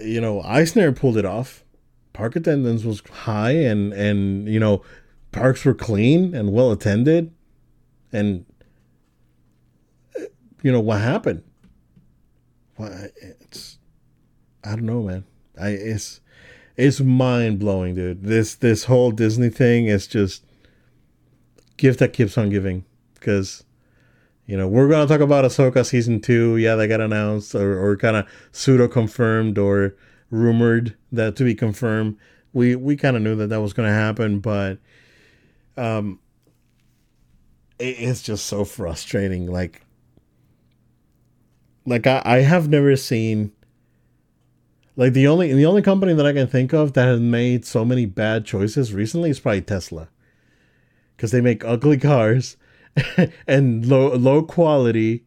you 0.00 0.20
know 0.20 0.42
Eisner 0.42 0.92
pulled 0.92 1.16
it 1.16 1.24
off. 1.24 1.64
Park 2.12 2.36
attendance 2.36 2.84
was 2.84 3.02
high, 3.10 3.52
and 3.52 3.92
and 3.92 4.48
you 4.48 4.60
know 4.60 4.82
parks 5.32 5.64
were 5.64 5.74
clean 5.74 6.34
and 6.34 6.52
well 6.52 6.72
attended, 6.72 7.32
and 8.12 8.44
you 10.62 10.72
know 10.72 10.80
what 10.80 11.00
happened. 11.00 11.42
Well, 12.76 13.08
it's 13.16 13.78
I 14.64 14.70
don't 14.70 14.86
know, 14.86 15.02
man. 15.02 15.24
I 15.60 15.70
it's 15.70 16.20
it's 16.76 17.00
mind 17.00 17.58
blowing, 17.58 17.94
dude. 17.94 18.24
This 18.24 18.54
this 18.54 18.84
whole 18.84 19.10
Disney 19.10 19.50
thing 19.50 19.86
is 19.86 20.06
just 20.06 20.44
gift 21.76 21.98
that 22.00 22.12
keeps 22.12 22.36
on 22.36 22.50
giving 22.50 22.84
because 23.14 23.64
you 24.50 24.56
know 24.56 24.66
we're 24.66 24.88
gonna 24.88 25.06
talk 25.06 25.20
about 25.20 25.44
Ahsoka 25.44 25.86
season 25.86 26.20
two. 26.20 26.56
Yeah, 26.56 26.74
they 26.74 26.88
got 26.88 27.00
announced 27.00 27.54
or, 27.54 27.80
or 27.80 27.96
kind 27.96 28.16
of 28.16 28.26
pseudo 28.50 28.88
confirmed 28.88 29.58
or 29.58 29.94
rumored 30.28 30.96
that 31.12 31.36
to 31.36 31.44
be 31.44 31.54
confirmed. 31.54 32.16
We 32.52 32.74
we 32.74 32.96
kind 32.96 33.16
of 33.16 33.22
knew 33.22 33.36
that 33.36 33.46
that 33.46 33.60
was 33.60 33.72
gonna 33.72 33.92
happen, 33.92 34.40
but 34.40 34.78
um, 35.76 36.18
it, 37.78 37.94
it's 38.00 38.22
just 38.22 38.46
so 38.46 38.64
frustrating. 38.64 39.46
Like 39.46 39.82
like 41.86 42.08
I, 42.08 42.20
I 42.24 42.36
have 42.38 42.68
never 42.68 42.96
seen 42.96 43.52
like 44.96 45.12
the 45.12 45.28
only 45.28 45.52
the 45.52 45.66
only 45.66 45.82
company 45.82 46.12
that 46.12 46.26
I 46.26 46.32
can 46.32 46.48
think 46.48 46.72
of 46.72 46.94
that 46.94 47.06
has 47.06 47.20
made 47.20 47.64
so 47.64 47.84
many 47.84 48.04
bad 48.04 48.46
choices 48.46 48.92
recently 48.92 49.30
is 49.30 49.38
probably 49.38 49.62
Tesla. 49.62 50.08
Cuz 51.18 51.30
they 51.30 51.40
make 51.40 51.64
ugly 51.64 51.98
cars 51.98 52.56
and 53.46 53.86
low 53.86 54.14
low 54.14 54.42
quality 54.42 55.24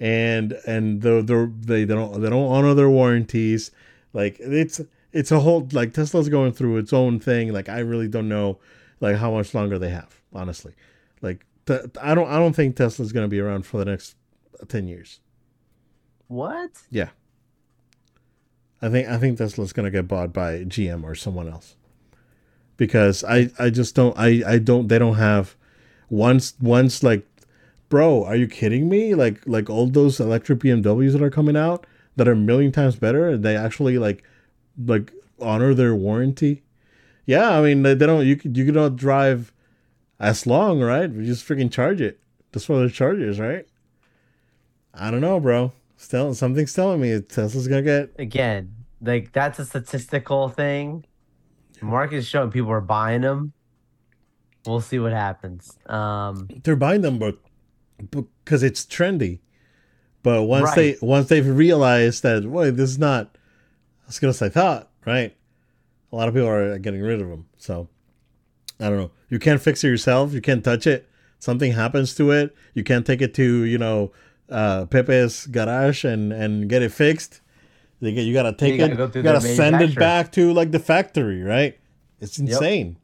and 0.00 0.52
and 0.66 1.02
the, 1.02 1.22
the 1.22 1.52
they, 1.60 1.84
they 1.84 1.94
don't 1.94 2.20
they 2.20 2.30
don't 2.30 2.50
honor 2.50 2.74
their 2.74 2.90
warranties. 2.90 3.70
Like 4.12 4.36
it's 4.40 4.80
it's 5.12 5.32
a 5.32 5.40
whole 5.40 5.68
like 5.72 5.92
Tesla's 5.92 6.28
going 6.28 6.52
through 6.52 6.76
its 6.76 6.92
own 6.92 7.18
thing. 7.20 7.52
Like 7.52 7.68
I 7.68 7.80
really 7.80 8.08
don't 8.08 8.28
know 8.28 8.58
like 9.00 9.16
how 9.16 9.30
much 9.30 9.54
longer 9.54 9.78
they 9.78 9.90
have, 9.90 10.20
honestly. 10.32 10.74
Like 11.22 11.44
I 12.00 12.14
don't 12.14 12.28
I 12.28 12.38
don't 12.38 12.54
think 12.54 12.76
Tesla's 12.76 13.12
going 13.12 13.24
to 13.24 13.28
be 13.28 13.40
around 13.40 13.66
for 13.66 13.78
the 13.78 13.84
next 13.84 14.16
10 14.68 14.88
years. 14.88 15.20
What? 16.28 16.70
Yeah. 16.90 17.10
I 18.80 18.88
think 18.88 19.08
I 19.08 19.18
think 19.18 19.38
Tesla's 19.38 19.72
gonna 19.72 19.90
get 19.90 20.06
bought 20.06 20.32
by 20.32 20.58
GM 20.64 21.02
or 21.02 21.14
someone 21.14 21.48
else. 21.48 21.74
Because 22.76 23.24
I, 23.24 23.50
I 23.58 23.70
just 23.70 23.96
don't 23.96 24.16
I, 24.16 24.42
I 24.46 24.58
don't 24.58 24.86
they 24.86 25.00
don't 25.00 25.16
have 25.16 25.56
once 26.10 26.54
once 26.60 27.02
like 27.02 27.26
bro, 27.88 28.24
are 28.24 28.36
you 28.36 28.46
kidding 28.46 28.88
me? 28.88 29.14
Like 29.14 29.40
like 29.46 29.70
all 29.70 29.86
those 29.86 30.20
electric 30.20 30.60
BMWs 30.60 31.12
that 31.12 31.22
are 31.22 31.30
coming 31.30 31.56
out 31.56 31.86
that 32.16 32.28
are 32.28 32.32
a 32.32 32.36
million 32.36 32.72
times 32.72 32.96
better 32.96 33.36
they 33.36 33.56
actually 33.56 33.98
like 33.98 34.24
like 34.86 35.12
honor 35.40 35.74
their 35.74 35.94
warranty. 35.94 36.62
Yeah, 37.26 37.58
I 37.58 37.62
mean 37.62 37.82
they, 37.82 37.94
don't 37.94 38.26
you 38.26 38.36
could 38.36 38.56
you 38.56 38.64
could 38.64 38.74
not 38.74 38.96
drive 38.96 39.52
as 40.18 40.46
long, 40.46 40.80
right? 40.80 41.10
We 41.10 41.26
just 41.26 41.46
freaking 41.46 41.70
charge 41.70 42.00
it. 42.00 42.20
That's 42.52 42.68
what 42.68 42.78
the 42.78 42.90
chargers, 42.90 43.38
right? 43.38 43.66
I 44.94 45.10
don't 45.10 45.20
know, 45.20 45.38
bro. 45.38 45.72
Still, 45.96 46.34
something's 46.34 46.72
telling 46.72 47.00
me 47.00 47.20
Tesla's 47.20 47.68
gonna 47.68 47.82
get 47.82 48.10
again. 48.18 48.74
Like 49.00 49.32
that's 49.32 49.58
a 49.58 49.64
statistical 49.64 50.48
thing. 50.48 51.04
Market 51.80 52.16
is 52.16 52.26
showing 52.26 52.50
people 52.50 52.70
are 52.70 52.80
buying 52.80 53.20
them. 53.20 53.52
We'll 54.68 54.80
see 54.82 54.98
what 54.98 55.12
happens. 55.12 55.78
Um, 55.86 56.48
they're 56.62 56.76
buying 56.76 57.00
them, 57.00 57.18
but 57.18 57.38
because 58.44 58.62
it's 58.62 58.84
trendy. 58.84 59.38
But 60.22 60.42
once 60.44 60.64
Right. 60.76 60.98
they 61.00 61.06
once 61.06 61.28
they've 61.28 61.46
realized 61.46 62.22
that, 62.22 62.44
wait, 62.44 62.76
this 62.76 62.90
is 62.90 62.98
not 62.98 63.36
as 64.08 64.18
good 64.18 64.28
as 64.30 64.42
I 64.42 64.48
thought, 64.48 64.90
right? 65.06 65.34
A 66.12 66.16
lot 66.16 66.28
of 66.28 66.34
people 66.34 66.48
are 66.48 66.78
getting 66.78 67.00
rid 67.02 67.20
of 67.20 67.28
them. 67.28 67.46
So 67.56 67.88
I 68.78 68.88
don't 68.90 68.98
know. 68.98 69.10
You 69.30 69.38
can't 69.38 69.60
fix 69.60 69.82
it 69.84 69.88
yourself. 69.88 70.32
You 70.32 70.40
can't 70.40 70.62
touch 70.64 70.86
it. 70.86 71.08
Something 71.38 71.72
happens 71.72 72.14
to 72.16 72.30
it. 72.32 72.54
You 72.74 72.84
can't 72.84 73.06
take 73.06 73.22
it 73.22 73.32
to 73.34 73.64
you 73.64 73.78
know 73.78 74.12
uh, 74.50 74.84
Pepe's 74.86 75.46
garage 75.46 76.04
and 76.04 76.32
and 76.32 76.68
get 76.68 76.82
it 76.82 76.92
fixed. 76.92 77.40
You, 78.00 78.12
get, 78.12 78.22
you 78.26 78.34
gotta 78.34 78.52
take 78.52 78.78
gotta 78.78 78.92
it. 78.92 78.96
go 78.96 79.10
you 79.14 79.22
gotta 79.22 79.40
send 79.40 79.80
it 79.80 79.94
back 79.96 80.30
to 80.32 80.52
like 80.52 80.72
the 80.72 80.78
factory, 80.78 81.42
right? 81.42 81.78
It's 82.20 82.38
insane. 82.38 82.96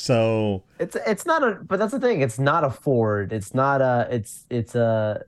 So 0.00 0.64
it's 0.78 0.96
it's 1.06 1.26
not 1.26 1.42
a 1.42 1.58
but 1.62 1.78
that's 1.78 1.92
the 1.92 2.00
thing. 2.00 2.20
It's 2.22 2.38
not 2.38 2.64
a 2.64 2.70
Ford. 2.70 3.32
It's 3.32 3.54
not 3.54 3.80
a 3.82 4.08
it's 4.10 4.46
it's 4.50 4.74
a 4.74 5.22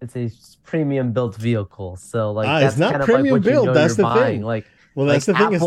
it's 0.00 0.16
a 0.16 0.30
premium 0.64 1.12
built 1.12 1.36
vehicle. 1.36 1.96
So 1.96 2.32
like 2.32 2.46
Ah, 2.46 2.60
that's 2.60 2.74
it's 2.74 2.80
not 2.80 2.90
kind 2.92 3.02
of 3.02 3.06
premium 3.06 3.34
like 3.36 3.42
what 3.42 3.46
you 3.46 3.52
built, 3.52 3.66
know 3.66 3.74
that's 3.74 3.96
the 3.96 4.02
buying. 4.02 4.40
thing. 4.40 4.42
Like 4.42 4.66
well, 4.94 5.06
like 5.06 5.14
that's 5.14 5.26
the 5.26 5.34
thing. 5.34 5.52
Is, 5.54 5.62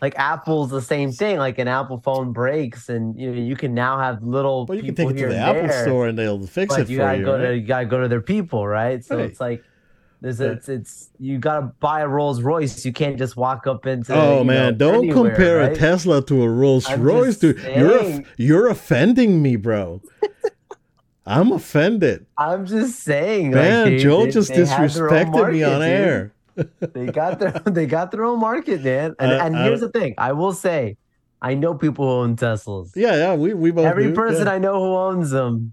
like 0.00 0.18
Apple's 0.18 0.70
the 0.70 0.82
same 0.82 1.12
thing. 1.12 1.38
Like 1.38 1.58
an 1.58 1.68
Apple 1.68 2.00
phone 2.00 2.32
breaks, 2.32 2.88
and 2.88 3.18
you 3.18 3.30
know 3.30 3.40
you 3.40 3.54
can 3.54 3.72
now 3.72 3.98
have 3.98 4.22
little. 4.22 4.66
well, 4.66 4.76
you 4.76 4.82
can 4.82 4.94
take 4.96 5.10
it 5.10 5.16
to 5.18 5.26
the 5.28 5.36
Apple 5.36 5.68
there, 5.68 5.84
store 5.84 6.08
and 6.08 6.18
they'll 6.18 6.44
fix 6.46 6.76
it 6.76 6.88
you 6.88 6.96
for 6.96 7.02
gotta 7.02 7.18
you. 7.18 7.24
go 7.24 7.32
right? 7.38 7.46
to 7.48 7.56
you 7.56 7.66
gotta 7.66 7.86
go 7.86 8.00
to 8.00 8.08
their 8.08 8.20
people, 8.20 8.66
right? 8.66 9.04
So 9.04 9.16
Right. 9.16 9.26
it's 9.30 9.40
like 9.40 9.62
there's 10.22 10.40
a, 10.40 10.52
it's 10.52 10.68
it's 10.68 11.10
you 11.18 11.38
gotta 11.38 11.72
buy 11.80 12.00
a 12.00 12.08
Rolls 12.08 12.40
Royce. 12.42 12.84
You 12.86 12.92
can't 12.92 13.18
just 13.18 13.36
walk 13.36 13.66
up 13.66 13.86
into. 13.86 14.14
Oh 14.14 14.42
man, 14.44 14.72
know, 14.72 14.78
don't 14.78 14.94
anywhere, 15.04 15.30
compare 15.30 15.58
right? 15.58 15.72
a 15.72 15.76
Tesla 15.76 16.24
to 16.26 16.42
a 16.42 16.48
Rolls 16.48 16.88
I'm 16.88 17.02
Royce, 17.02 17.36
dude. 17.38 17.58
You're 17.76 17.98
saying. 18.00 18.26
you're 18.38 18.68
offending 18.68 19.42
me, 19.42 19.56
bro. 19.56 20.00
I'm 21.24 21.52
offended. 21.52 22.26
I'm 22.36 22.66
just 22.66 23.00
saying, 23.00 23.50
Man, 23.52 23.84
like, 23.84 23.92
they- 23.92 23.98
Joel 23.98 24.24
they- 24.24 24.30
just 24.32 24.48
they 24.54 24.64
have 24.64 24.94
their 24.94 25.10
own 25.10 25.10
disrespected 25.26 25.52
me 25.52 25.62
on 25.62 25.80
dude. 25.80 25.82
air. 25.88 26.32
They 26.80 27.06
got 27.06 27.38
their 27.38 27.50
they 27.66 27.86
got 27.86 28.10
their 28.10 28.24
own 28.24 28.38
market, 28.40 28.82
man. 28.84 29.14
And, 29.18 29.32
and 29.32 29.56
I 29.56 29.64
here's 29.64 29.80
the 29.80 29.88
thing: 29.90 30.14
I 30.18 30.32
will 30.32 30.52
say, 30.52 30.96
I 31.40 31.54
know 31.54 31.74
people 31.74 32.04
who 32.06 32.12
own 32.24 32.36
Teslas. 32.36 32.92
Yeah, 32.94 33.16
yeah, 33.16 33.34
we 33.34 33.54
we 33.54 33.70
both 33.70 33.86
Every 33.86 34.08
do, 34.08 34.14
person 34.14 34.46
yeah. 34.46 34.52
I 34.54 34.58
know 34.58 34.74
who 34.74 34.94
owns 34.96 35.30
them, 35.30 35.72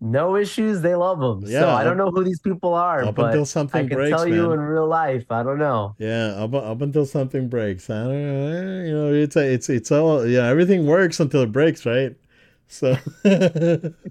no 0.00 0.36
issues. 0.36 0.80
They 0.82 0.94
love 0.94 1.20
them. 1.20 1.44
Yeah, 1.46 1.60
so 1.60 1.70
I 1.70 1.84
don't 1.84 1.96
know 1.96 2.10
who 2.10 2.24
these 2.24 2.40
people 2.40 2.74
are, 2.74 3.04
up 3.04 3.14
but 3.14 3.26
until 3.26 3.44
I 3.44 3.44
something 3.44 3.88
can 3.88 3.98
breaks, 3.98 4.08
tell 4.08 4.26
you 4.26 4.50
man. 4.50 4.52
in 4.52 4.60
real 4.60 4.86
life. 4.88 5.30
I 5.30 5.42
don't 5.42 5.58
know. 5.58 5.96
Yeah, 5.98 6.28
up, 6.42 6.54
up 6.54 6.80
until 6.80 7.04
something 7.06 7.48
breaks. 7.48 7.90
I 7.90 8.04
don't 8.04 8.12
know. 8.12 8.46
eh, 8.48 8.86
You 8.88 8.94
know, 8.94 9.12
it's 9.14 9.36
a, 9.36 9.52
it's 9.52 9.68
it's 9.68 9.92
all 9.92 10.26
yeah. 10.26 10.46
Everything 10.46 10.86
works 10.86 11.20
until 11.20 11.42
it 11.42 11.52
breaks, 11.52 11.84
right? 11.84 12.16
So 12.68 12.96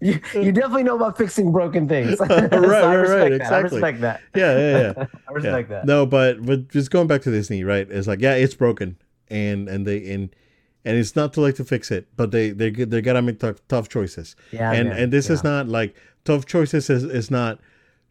You, 0.01 0.19
you 0.33 0.51
definitely 0.51 0.83
know 0.83 0.95
about 0.95 1.17
fixing 1.17 1.51
broken 1.51 1.87
things. 1.87 2.17
So 2.25 2.25
I 2.25 2.47
Right, 2.51 2.85
right, 2.95 3.07
right, 3.07 3.29
that. 3.29 3.31
exactly. 3.33 3.83
I 3.83 3.91
respect 3.91 4.01
that. 4.01 4.23
yeah, 4.33 4.57
yeah, 4.57 4.79
yeah. 4.81 4.93
I 5.27 5.31
yeah. 5.41 5.53
respect 5.53 5.69
that. 5.69 5.85
No, 5.85 6.05
but 6.05 6.45
but 6.45 6.67
just 6.69 6.91
going 6.91 7.07
back 7.07 7.21
to 7.23 7.31
Disney, 7.31 7.63
right? 7.63 7.89
It's 7.89 8.07
like 8.07 8.21
yeah, 8.21 8.35
it's 8.35 8.53
broken, 8.55 8.97
and 9.29 9.67
and 9.69 9.85
they 9.87 10.11
and 10.11 10.35
and 10.85 10.97
it's 10.97 11.15
not 11.15 11.33
too 11.33 11.41
late 11.41 11.55
to 11.57 11.65
fix 11.65 11.91
it, 11.91 12.07
but 12.15 12.31
they 12.31 12.51
they 12.51 12.69
they 12.71 13.01
gotta 13.01 13.21
make 13.21 13.39
tough, 13.39 13.61
tough 13.67 13.89
choices. 13.89 14.35
Yeah, 14.51 14.71
and 14.71 14.89
man. 14.89 14.97
and 15.03 15.13
this 15.13 15.29
is 15.29 15.43
not 15.43 15.67
like 15.67 15.95
tough 16.25 16.45
choices 16.45 16.89
is, 16.89 17.03
is 17.03 17.29
not 17.31 17.59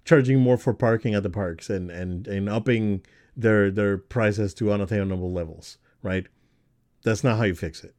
charging 0.04 0.38
more 0.40 0.56
for 0.56 0.72
parking 0.74 1.14
at 1.14 1.22
the 1.22 1.30
parks 1.30 1.68
and 1.70 1.90
and 1.90 2.26
and 2.26 2.48
upping 2.48 3.02
their 3.36 3.70
their 3.70 3.98
prices 3.98 4.54
to 4.54 4.72
unattainable 4.72 5.32
levels, 5.32 5.78
right? 6.02 6.26
That's 7.04 7.22
not 7.22 7.38
how 7.38 7.44
you 7.44 7.54
fix 7.54 7.84
it. 7.84 7.94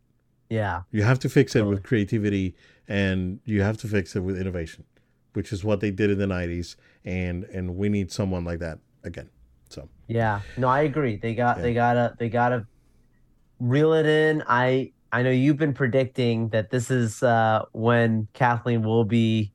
yeah. 0.50 0.82
You 0.92 1.04
have 1.04 1.20
to 1.20 1.30
fix 1.30 1.56
it 1.56 1.60
Totally. 1.60 1.76
with 1.76 1.84
creativity 1.84 2.56
and 2.88 3.40
you 3.46 3.62
have 3.62 3.78
to 3.78 3.88
fix 3.88 4.16
it 4.16 4.20
with 4.22 4.38
innovation, 4.40 4.84
which 5.34 5.54
is 5.54 5.64
what 5.64 5.80
they 5.80 5.92
did 5.92 6.10
in 6.10 6.18
the 6.20 6.26
90s 6.26 6.76
and 7.06 7.44
and 7.46 7.76
we 7.78 7.88
need 7.90 8.12
someone 8.12 8.44
like 8.44 8.60
that 8.60 8.80
again. 9.04 9.30
So, 9.70 9.88
Yeah, 10.08 10.42
no, 10.58 10.68
I 10.68 10.82
agree. 10.82 11.16
They 11.18 11.34
got 11.36 11.58
Yeah. 11.58 11.64
they 11.64 11.74
gotta 11.74 12.16
they 12.20 12.30
gotta 12.30 12.66
reel 13.60 13.94
it 13.94 14.06
in. 14.06 14.44
I 14.48 14.92
I 15.12 15.24
know 15.24 15.32
you've 15.32 15.58
been 15.58 15.74
predicting 15.74 16.50
that 16.50 16.70
this 16.70 16.92
is 16.92 17.24
uh 17.24 17.66
when 17.72 18.28
Kathleen 18.34 18.84
will 18.84 19.06
be 19.06 19.52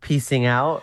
piecing 0.00 0.46
out. 0.46 0.82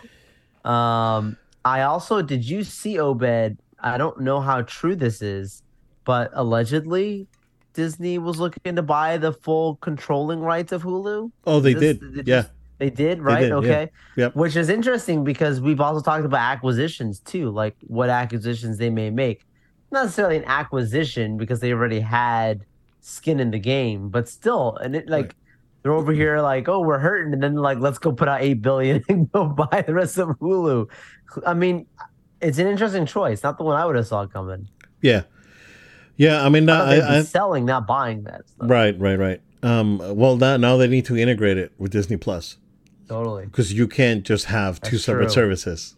Um 0.64 1.36
I 1.64 1.82
also 1.82 2.22
did 2.22 2.44
you 2.48 2.64
see 2.64 2.98
Obed? 2.98 3.58
I 3.80 3.96
don't 3.98 4.20
know 4.20 4.40
how 4.40 4.62
true 4.62 4.96
this 4.96 5.22
is, 5.22 5.62
but 6.04 6.30
allegedly 6.34 7.26
Disney 7.74 8.18
was 8.18 8.40
looking 8.40 8.74
to 8.74 8.82
buy 8.82 9.18
the 9.18 9.32
full 9.32 9.76
controlling 9.76 10.40
rights 10.40 10.72
of 10.72 10.82
Hulu. 10.82 11.30
oh, 11.46 11.60
they 11.60 11.74
this- 11.74 11.98
did. 11.98 12.14
did 12.14 12.28
Yeah. 12.28 12.44
They 12.78 12.90
did, 12.90 13.20
right? 13.20 13.40
did, 13.40 13.48
yeah. 13.48 13.54
okay. 13.56 13.90
Yep. 14.16 14.36
Which 14.36 14.54
is 14.54 14.68
interesting 14.68 15.24
because 15.24 15.60
we've 15.60 15.80
also 15.80 16.00
talked 16.00 16.24
about 16.24 16.40
acquisitions 16.40 17.18
too, 17.18 17.50
like 17.50 17.74
what 17.88 18.08
acquisitions 18.08 18.78
they 18.78 18.88
may 18.88 19.10
make. 19.10 19.44
Not 19.90 20.02
necessarily 20.04 20.36
an 20.36 20.44
acquisition 20.44 21.36
because 21.38 21.60
they 21.60 21.72
already 21.72 22.00
had 22.00 22.64
skin 23.00 23.40
in 23.40 23.50
the 23.50 23.58
game, 23.58 24.08
but 24.10 24.28
still, 24.28 24.76
and 24.76 24.94
it 24.94 25.08
like 25.08 25.24
Right. 25.26 25.34
they're 25.82 25.92
over 25.92 26.12
here 26.12 26.40
like, 26.40 26.68
oh, 26.68 26.80
we're 26.80 26.98
hurting, 26.98 27.32
and 27.32 27.42
then 27.42 27.54
like 27.54 27.78
let's 27.78 27.98
go 27.98 28.12
put 28.12 28.28
out 28.28 28.42
eight 28.42 28.60
billion 28.62 29.02
and 29.08 29.30
go 29.32 29.46
buy 29.46 29.82
the 29.86 29.94
rest 29.94 30.18
of 30.18 30.28
Hulu. 30.40 30.88
I 31.46 31.54
mean, 31.54 31.86
it's 32.40 32.58
an 32.58 32.66
interesting 32.66 33.06
choice, 33.06 33.42
not 33.42 33.56
the 33.58 33.64
one 33.64 33.76
I 33.76 33.86
would 33.86 33.96
have 33.96 34.06
saw 34.06 34.26
coming. 34.26 34.68
Yeah. 35.00 35.22
Yeah, 36.16 36.44
I 36.44 36.48
mean 36.48 36.68
I 36.68 36.74
I, 36.74 36.78
thought 36.78 36.90
they'd 36.90 37.00
be 37.00 37.16
I, 37.18 37.22
selling, 37.22 37.64
not 37.64 37.86
buying 37.86 38.24
that 38.24 38.48
stuff. 38.48 38.68
right, 38.70 38.98
right, 38.98 39.18
right. 39.18 39.40
Um, 39.62 39.98
well, 40.16 40.36
now 40.36 40.56
now 40.56 40.76
they 40.76 40.88
need 40.88 41.04
to 41.06 41.16
integrate 41.16 41.56
it 41.58 41.72
with 41.78 41.92
Disney 41.92 42.16
Plus 42.16 42.58
Totally. 43.08 43.46
because 43.46 43.72
you 43.72 43.86
can't 43.88 44.24
just 44.24 44.46
have 44.46 44.80
two 44.80 44.96
That's 44.96 45.04
separate 45.04 45.24
true. 45.26 45.32
services. 45.32 45.94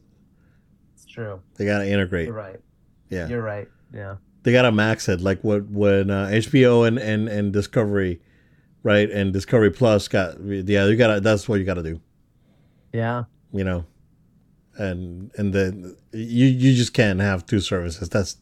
It's 0.94 1.06
true. 1.06 1.40
They 1.56 1.64
gotta 1.64 1.88
integrate. 1.88 2.26
You're 2.26 2.34
right. 2.36 2.60
Yeah, 3.08 3.28
You're 3.28 3.42
right. 3.42 3.68
Yeah. 3.92 4.16
they 4.42 4.52
gotta 4.52 4.72
max 4.72 5.08
it 5.08 5.20
like 5.20 5.42
what 5.42 5.68
when 5.68 6.10
uh, 6.10 6.26
HBO 6.28 6.86
and, 6.86 6.98
and 6.98 7.28
and 7.28 7.52
Discovery, 7.52 8.20
right, 8.82 9.10
and 9.10 9.32
Discovery 9.32 9.70
Plus 9.70 10.08
got 10.08 10.40
yeah 10.40 10.86
you 10.86 10.96
gotta 10.96 11.20
that's 11.20 11.48
what 11.48 11.58
you 11.58 11.64
gotta 11.64 11.82
do. 11.82 12.00
Yeah. 12.92 13.24
You 13.52 13.64
know, 13.64 13.84
and 14.76 15.30
and 15.36 15.52
then 15.52 15.96
you 16.12 16.46
you 16.46 16.74
just 16.74 16.94
can't 16.94 17.20
have 17.20 17.46
two 17.46 17.60
services. 17.60 18.08
That's 18.08 18.36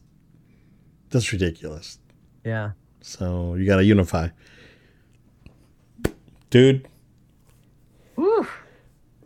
that's 1.09 1.31
ridiculous. 1.33 1.99
Yeah. 2.45 2.71
So 3.01 3.55
you 3.55 3.65
gotta 3.65 3.83
unify, 3.83 4.29
dude. 6.49 6.87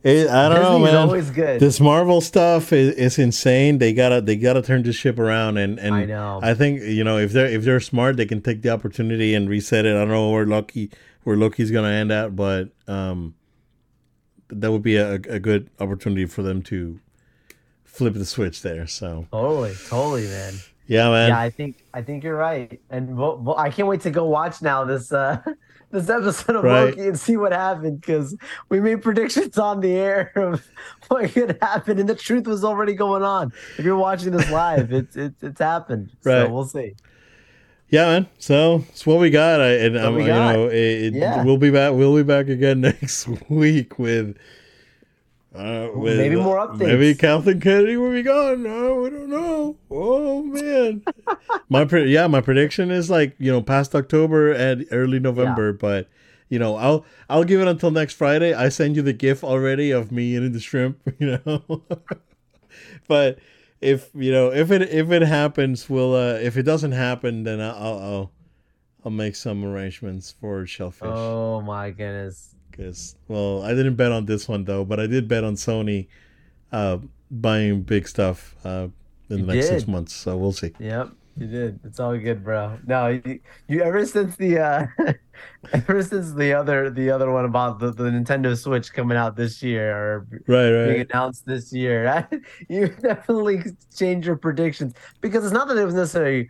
It, 0.04 0.28
I 0.30 0.50
don't 0.50 0.62
know, 0.62 0.72
Disney's 0.80 0.92
man. 0.94 0.96
always 1.08 1.32
good. 1.32 1.60
This 1.62 1.80
Marvel 1.80 2.20
stuff 2.20 2.74
is, 2.74 2.94
is 2.96 3.18
insane. 3.18 3.78
They 3.78 3.94
gotta 3.94 4.20
they 4.20 4.36
gotta 4.36 4.62
turn 4.62 4.84
this 4.84 4.98
ship 4.98 5.18
around, 5.18 5.56
and 5.58 5.80
and 5.80 5.96
I 5.96 6.06
know. 6.06 6.42
I 6.44 6.54
think 6.54 6.82
you 6.82 7.06
know 7.06 7.18
if 7.18 7.32
they're 7.32 7.48
if 7.48 7.64
they're 7.64 7.80
smart, 7.80 8.18
they 8.18 8.26
can 8.26 8.42
take 8.42 8.62
the 8.64 8.70
opportunity 8.70 9.34
and 9.34 9.50
reset 9.50 9.86
it. 9.86 9.96
I 9.96 10.00
don't 10.00 10.10
know 10.10 10.30
where 10.32 10.46
Loki 10.46 10.92
where 11.24 11.38
Loki's 11.38 11.72
gonna 11.72 11.88
end 11.88 12.12
at, 12.12 12.36
but 12.36 12.70
um, 12.88 13.36
that 14.50 14.72
would 14.74 14.84
be 14.84 14.98
a, 14.98 15.14
a 15.14 15.40
good 15.40 15.70
opportunity 15.80 16.26
for 16.26 16.42
them 16.42 16.62
to 16.64 17.00
flip 17.86 18.14
the 18.16 18.26
switch 18.26 18.62
there. 18.62 18.86
So 18.88 19.28
Totally. 19.32 19.74
Totally, 19.88 20.24
man. 20.28 20.54
yeah, 20.88 21.10
man. 21.12 21.30
Yeah, 21.30 21.40
I 21.40 21.50
think 21.50 21.86
I 21.94 22.02
think 22.02 22.26
you're 22.26 22.36
right, 22.36 22.78
and 22.90 23.16
we'll, 23.16 23.38
we'll- 23.38 23.58
I 23.58 23.70
can't 23.70 23.88
wait 23.88 24.02
to 24.02 24.12
go 24.12 24.26
watch 24.26 24.62
now 24.62 24.84
this 24.84 25.14
uh 25.14 25.40
this 25.94 26.10
episode 26.10 26.58
of 26.58 26.64
Right. 26.66 26.86
Loki 26.90 27.08
and 27.08 27.18
see 27.20 27.38
what 27.38 27.54
happened 27.54 28.02
because 28.02 28.36
we 28.70 28.82
made 28.82 29.02
predictions 29.02 29.58
on 29.58 29.80
the 29.80 29.92
air 29.94 30.32
of 30.36 30.68
what 31.08 31.32
could 31.32 31.58
happen, 31.62 32.00
and 32.00 32.10
the 32.10 32.16
truth 32.16 32.46
was 32.48 32.64
already 32.66 32.94
going 32.94 33.24
on. 33.24 33.54
If 33.78 33.86
you're 33.86 33.96
watching 33.98 34.32
this 34.32 34.50
live, 34.52 34.92
it's 34.92 35.16
it's 35.16 35.42
it's 35.44 35.60
happened. 35.60 36.10
Right. 36.26 36.46
So 36.48 36.52
we'll 36.52 36.66
see. 36.66 36.96
Yeah, 37.90 38.06
man. 38.08 38.28
So 38.40 38.84
it's 38.90 39.06
what 39.06 39.20
we 39.20 39.30
got. 39.30 39.62
I, 39.62 39.70
and 39.74 39.98
um, 39.98 40.16
we 40.16 40.22
you 40.24 40.28
got. 40.28 40.54
know, 40.56 40.68
it, 40.68 40.74
it- 40.76 41.14
Yeah. 41.14 41.44
we'll 41.44 41.58
be 41.58 41.70
back. 41.70 41.94
We'll 41.94 42.16
be 42.16 42.24
back 42.24 42.48
again 42.50 42.82
next 42.82 43.28
week 43.50 43.98
with. 44.00 44.36
Uh, 45.56 45.90
with 45.94 46.18
Maybe 46.18 46.36
more 46.36 46.58
updates. 46.58 46.80
Maybe 46.80 47.14
Kathleen 47.14 47.60
Kennedy 47.60 47.96
will 47.96 48.12
be 48.12 48.24
gone. 48.24 48.64
No, 48.64 48.96
we 49.02 49.12
don't 49.12 49.30
know. 49.30 49.78
Oh 49.92 50.42
man, 50.42 51.04
my 51.70 51.86
pre- 51.86 52.12
yeah, 52.12 52.26
my 52.26 52.42
prediction 52.42 52.90
is 52.90 53.10
like 53.10 53.36
you 53.38 53.52
know 53.52 53.62
past 53.62 53.94
October 53.94 54.52
and 54.52 54.88
early 54.90 55.20
November, 55.20 55.72
but 55.72 56.10
you 56.50 56.58
know 56.58 56.76
I'll 56.76 57.06
I'll 57.30 57.44
give 57.44 57.62
it 57.62 57.68
until 57.68 57.92
next 57.92 58.16
Friday. 58.16 58.54
I 58.54 58.70
send 58.70 58.96
you 58.96 59.04
the 59.04 59.14
gif 59.14 59.44
already 59.44 59.92
of 59.92 60.12
me 60.12 60.36
eating 60.36 60.54
the 60.54 60.60
shrimp. 60.60 60.98
You 61.20 61.40
know, 61.46 61.84
but 63.08 63.38
if 63.80 64.10
you 64.16 64.32
know 64.32 64.52
if 64.52 64.72
it 64.72 64.82
if 64.82 65.12
it 65.12 65.22
happens, 65.22 65.88
we'll 65.88 66.16
uh, 66.16 66.40
if 66.42 66.58
it 66.58 66.64
doesn't 66.64 66.94
happen, 66.94 67.44
then 67.44 67.62
I'll 67.62 68.00
I'll 68.00 68.32
I'll 69.06 69.12
make 69.12 69.36
some 69.36 69.64
arrangements 69.64 70.34
for 70.42 70.66
shellfish. 70.66 71.10
Oh 71.12 71.62
my 71.62 71.92
goodness. 71.92 72.56
Because 72.76 73.16
well, 73.28 73.64
I 73.64 73.70
didn't 73.76 73.96
bet 73.96 74.12
on 74.12 74.26
this 74.26 74.48
one 74.48 74.66
though, 74.66 74.84
but 74.86 75.00
I 75.00 75.08
did 75.08 75.28
bet 75.28 75.44
on 75.44 75.56
Sony 75.56 76.08
uh, 76.72 77.00
buying 77.32 77.84
big 77.84 78.08
stuff 78.08 78.56
uh, 78.66 78.88
in 79.30 79.40
You 79.40 79.46
the 79.46 79.54
next 79.54 79.68
six 79.68 79.88
months. 79.88 80.14
So 80.14 80.38
we'll 80.38 80.54
see. 80.54 80.74
Yep, 80.80 81.10
you 81.38 81.48
did. 81.48 81.80
It's 81.84 82.00
all 82.00 82.18
good, 82.18 82.44
bro. 82.44 82.80
No, 82.86 83.08
you, 83.08 83.40
you 83.68 83.82
ever 83.82 84.06
since 84.06 84.36
the 84.38 84.60
uh 84.60 84.88
ever 85.74 86.04
since 86.04 86.34
the 86.34 86.54
other 86.54 86.90
the 86.90 87.10
other 87.12 87.32
one 87.32 87.46
about 87.46 87.80
the, 87.80 87.92
the 87.92 88.06
Nintendo 88.06 88.58
Switch 88.58 88.94
coming 88.94 89.18
out 89.18 89.36
this 89.36 89.62
year 89.64 89.96
or 89.96 90.28
Right, 90.48 90.70
being 90.86 90.98
right. 91.00 91.08
announced 91.10 91.46
this 91.46 91.72
year, 91.74 92.28
you 92.70 92.88
definitely 92.90 93.64
changed 93.96 94.28
your 94.28 94.38
predictions 94.38 94.94
because 95.22 95.44
it's 95.46 95.54
not 95.54 95.68
that 95.70 95.78
it 95.78 95.86
was 95.86 95.96
necessarily 95.96 96.50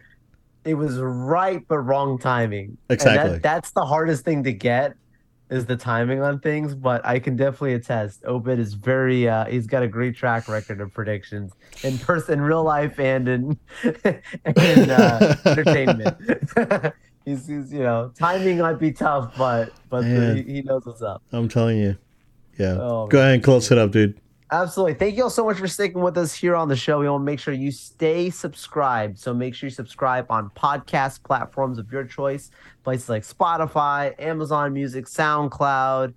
it 0.66 0.76
was 0.76 1.00
right 1.00 1.68
but 1.68 1.80
wrong 1.80 2.18
timing. 2.20 2.78
Exactly. 2.90 3.34
that, 3.34 3.44
that's 3.44 3.72
the 3.72 3.86
hardest 3.86 4.26
thing 4.26 4.44
to 4.44 4.54
get 4.54 4.96
is 5.54 5.66
the 5.66 5.78
timing 5.78 6.22
on 6.22 6.40
things, 6.40 6.74
but 6.74 7.06
I 7.06 7.20
can 7.20 7.36
definitely 7.36 7.74
attest. 7.74 8.26
Obed 8.26 8.60
is 8.60 8.74
very 8.74 9.30
uh 9.30 9.46
he's 9.46 9.68
got 9.68 9.84
a 9.84 9.88
great 9.88 10.16
track 10.16 10.48
record 10.48 10.82
of 10.82 10.94
predictions 10.94 11.54
in 11.84 11.98
person, 12.00 12.42
real 12.42 12.64
life 12.64 13.00
and 13.00 13.28
in 13.28 13.60
in 14.04 14.90
uh, 14.90 15.36
entertainment. 15.46 16.18
he's, 17.26 17.48
he's 17.48 17.72
you 17.72 17.80
know, 17.80 18.12
timing 18.18 18.58
might 18.58 18.80
be 18.80 18.92
tough, 18.92 19.34
but 19.38 19.72
but 19.90 20.02
the, 20.02 20.44
he, 20.46 20.62
knows 20.64 20.86
what's 20.86 21.02
up. 21.02 21.22
I'm 21.32 21.48
telling 21.48 21.78
you. 21.78 21.98
Yeah. 22.58 22.78
Oh, 22.80 23.08
Go 23.08 23.20
ahead 23.20 23.36
and 23.36 23.44
close 23.44 23.72
it 23.72 23.78
up, 23.78 23.92
dude. 23.92 24.20
Absolutely. 24.54 24.94
Thank 24.94 25.18
you 25.18 25.24
all 25.24 25.32
so 25.32 25.46
much 25.46 25.58
for 25.58 25.68
sticking 25.68 26.00
with 26.00 26.16
us 26.16 26.32
here 26.32 26.56
on 26.56 26.68
the 26.68 26.76
show. 26.76 27.00
We 27.00 27.10
want 27.10 27.22
to 27.22 27.26
make 27.26 27.40
sure 27.40 27.56
you 27.56 27.72
stay 27.72 28.30
subscribed. 28.30 29.18
So 29.18 29.34
make 29.34 29.56
sure 29.56 29.66
you 29.66 29.74
subscribe 29.74 30.28
on 30.30 30.52
podcast 30.52 31.24
platforms 31.24 31.80
of 31.80 31.92
your 31.92 32.04
choice, 32.04 32.52
places 32.84 33.10
like 33.10 33.24
Spotify, 33.24 34.14
Amazon 34.22 34.72
Music, 34.72 35.06
SoundCloud. 35.06 36.14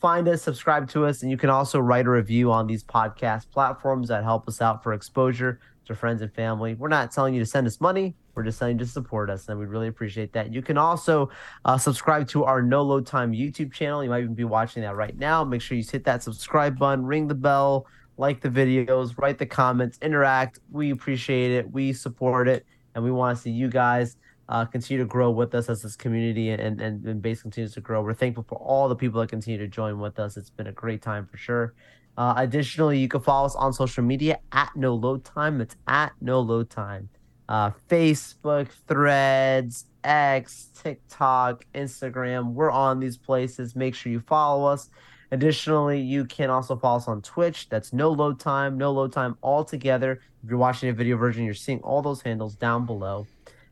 Find 0.00 0.28
us, 0.28 0.40
subscribe 0.40 0.88
to 0.90 1.04
us, 1.04 1.22
and 1.22 1.32
you 1.32 1.36
can 1.36 1.50
also 1.50 1.80
write 1.80 2.06
a 2.06 2.10
review 2.10 2.52
on 2.52 2.68
these 2.68 2.84
podcast 2.84 3.50
platforms 3.50 4.06
that 4.06 4.22
help 4.22 4.46
us 4.46 4.62
out 4.62 4.84
for 4.84 4.92
exposure 4.92 5.58
to 5.86 5.96
friends 5.96 6.22
and 6.22 6.32
family. 6.32 6.74
We're 6.74 6.86
not 6.86 7.10
telling 7.10 7.34
you 7.34 7.40
to 7.40 7.46
send 7.46 7.66
us 7.66 7.80
money. 7.80 8.14
We're 8.34 8.44
just 8.44 8.58
to 8.58 8.86
support 8.86 9.30
us, 9.30 9.48
and 9.48 9.58
we 9.58 9.66
really 9.66 9.88
appreciate 9.88 10.32
that. 10.32 10.52
You 10.52 10.62
can 10.62 10.78
also 10.78 11.30
uh, 11.64 11.78
subscribe 11.78 12.28
to 12.28 12.44
our 12.44 12.62
No 12.62 12.82
Load 12.82 13.06
Time 13.06 13.32
YouTube 13.32 13.72
channel. 13.72 14.04
You 14.04 14.10
might 14.10 14.22
even 14.22 14.34
be 14.34 14.44
watching 14.44 14.82
that 14.82 14.94
right 14.94 15.16
now. 15.18 15.44
Make 15.44 15.62
sure 15.62 15.76
you 15.76 15.84
hit 15.84 16.04
that 16.04 16.22
subscribe 16.22 16.78
button, 16.78 17.04
ring 17.04 17.26
the 17.26 17.34
bell, 17.34 17.86
like 18.16 18.40
the 18.40 18.48
videos, 18.48 19.18
write 19.18 19.38
the 19.38 19.46
comments, 19.46 19.98
interact. 20.02 20.60
We 20.70 20.90
appreciate 20.90 21.50
it. 21.52 21.70
We 21.70 21.92
support 21.92 22.48
it, 22.48 22.64
and 22.94 23.02
we 23.02 23.10
want 23.10 23.36
to 23.36 23.42
see 23.42 23.50
you 23.50 23.68
guys 23.68 24.16
uh, 24.50 24.64
continue 24.64 25.02
to 25.02 25.08
grow 25.08 25.30
with 25.30 25.54
us 25.54 25.68
as 25.68 25.82
this 25.82 25.96
community 25.96 26.50
and, 26.50 26.80
and, 26.80 27.06
and 27.06 27.22
base 27.22 27.40
continues 27.40 27.72
to 27.74 27.80
grow. 27.80 28.02
We're 28.02 28.14
thankful 28.14 28.44
for 28.48 28.58
all 28.58 28.88
the 28.88 28.96
people 28.96 29.20
that 29.20 29.28
continue 29.28 29.58
to 29.58 29.68
join 29.68 30.00
with 30.00 30.18
us. 30.18 30.36
It's 30.36 30.50
been 30.50 30.66
a 30.66 30.72
great 30.72 31.02
time 31.02 31.26
for 31.26 31.36
sure. 31.36 31.74
Uh, 32.16 32.34
additionally, 32.36 32.98
you 32.98 33.06
can 33.06 33.20
follow 33.20 33.46
us 33.46 33.54
on 33.54 33.72
social 33.72 34.02
media 34.02 34.40
at 34.50 34.74
No 34.74 34.94
Load 34.94 35.24
Time. 35.24 35.60
It's 35.60 35.76
at 35.86 36.12
No 36.20 36.40
Load 36.40 36.68
Time. 36.68 37.08
Uh, 37.50 37.72
Facebook, 37.88 38.68
Threads, 38.86 39.86
X, 40.04 40.68
TikTok, 40.80 41.66
Instagram. 41.74 42.52
We're 42.52 42.70
on 42.70 43.00
these 43.00 43.16
places. 43.16 43.74
Make 43.74 43.96
sure 43.96 44.12
you 44.12 44.20
follow 44.20 44.66
us. 44.66 44.88
Additionally, 45.32 46.00
you 46.00 46.24
can 46.24 46.48
also 46.48 46.76
follow 46.76 46.98
us 46.98 47.08
on 47.08 47.22
Twitch. 47.22 47.68
That's 47.68 47.92
No 47.92 48.10
Load 48.10 48.38
Time, 48.38 48.78
No 48.78 48.92
Load 48.92 49.12
Time 49.12 49.36
all 49.42 49.64
together. 49.64 50.20
If 50.44 50.48
you're 50.48 50.58
watching 50.58 50.90
a 50.90 50.92
video 50.92 51.16
version, 51.16 51.44
you're 51.44 51.54
seeing 51.54 51.80
all 51.80 52.02
those 52.02 52.22
handles 52.22 52.54
down 52.54 52.86
below. 52.86 53.26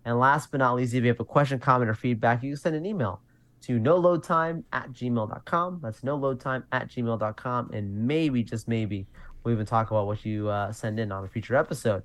And 0.04 0.18
last 0.18 0.50
but 0.50 0.58
not 0.58 0.74
least, 0.74 0.94
if 0.94 1.04
you 1.04 1.08
have 1.08 1.20
a 1.20 1.24
question, 1.24 1.60
comment, 1.60 1.88
or 1.88 1.94
feedback, 1.94 2.42
you 2.42 2.50
can 2.50 2.56
send 2.56 2.74
an 2.74 2.84
email 2.84 3.20
to 3.62 3.78
no 3.78 3.96
load 3.96 4.24
time 4.24 4.64
at 4.72 4.90
gmail.com. 4.92 5.80
That's 5.84 6.02
no 6.02 6.16
load 6.16 6.40
time 6.40 6.64
at 6.72 6.88
gmail.com. 6.88 7.70
And 7.72 8.08
maybe, 8.08 8.42
just 8.42 8.66
maybe, 8.66 9.06
we'll 9.44 9.54
even 9.54 9.66
talk 9.66 9.90
about 9.92 10.06
what 10.06 10.24
you 10.24 10.48
uh, 10.48 10.72
send 10.72 10.98
in 10.98 11.12
on 11.12 11.24
a 11.24 11.28
future 11.28 11.54
episode. 11.54 12.02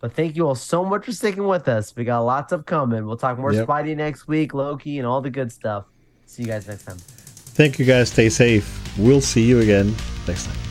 But 0.00 0.12
thank 0.12 0.36
you 0.36 0.46
all 0.46 0.54
so 0.54 0.84
much 0.84 1.06
for 1.06 1.12
sticking 1.12 1.46
with 1.46 1.68
us. 1.68 1.94
We 1.96 2.04
got 2.04 2.20
lots 2.20 2.52
of 2.52 2.66
coming. 2.66 3.06
We'll 3.06 3.16
talk 3.16 3.38
more 3.38 3.52
Yep. 3.52 3.66
Spidey 3.66 3.96
next 3.96 4.28
week, 4.28 4.52
Loki, 4.54 4.98
and 4.98 5.06
all 5.06 5.20
the 5.20 5.30
good 5.30 5.50
stuff. 5.50 5.86
See 6.26 6.42
you 6.42 6.48
guys 6.48 6.68
next 6.68 6.84
time. 6.84 6.98
Thank 6.98 7.78
you 7.78 7.86
guys. 7.86 8.10
Stay 8.10 8.28
safe. 8.28 8.98
We'll 8.98 9.22
see 9.22 9.42
you 9.42 9.60
again 9.60 9.94
next 10.26 10.46
time. 10.46 10.65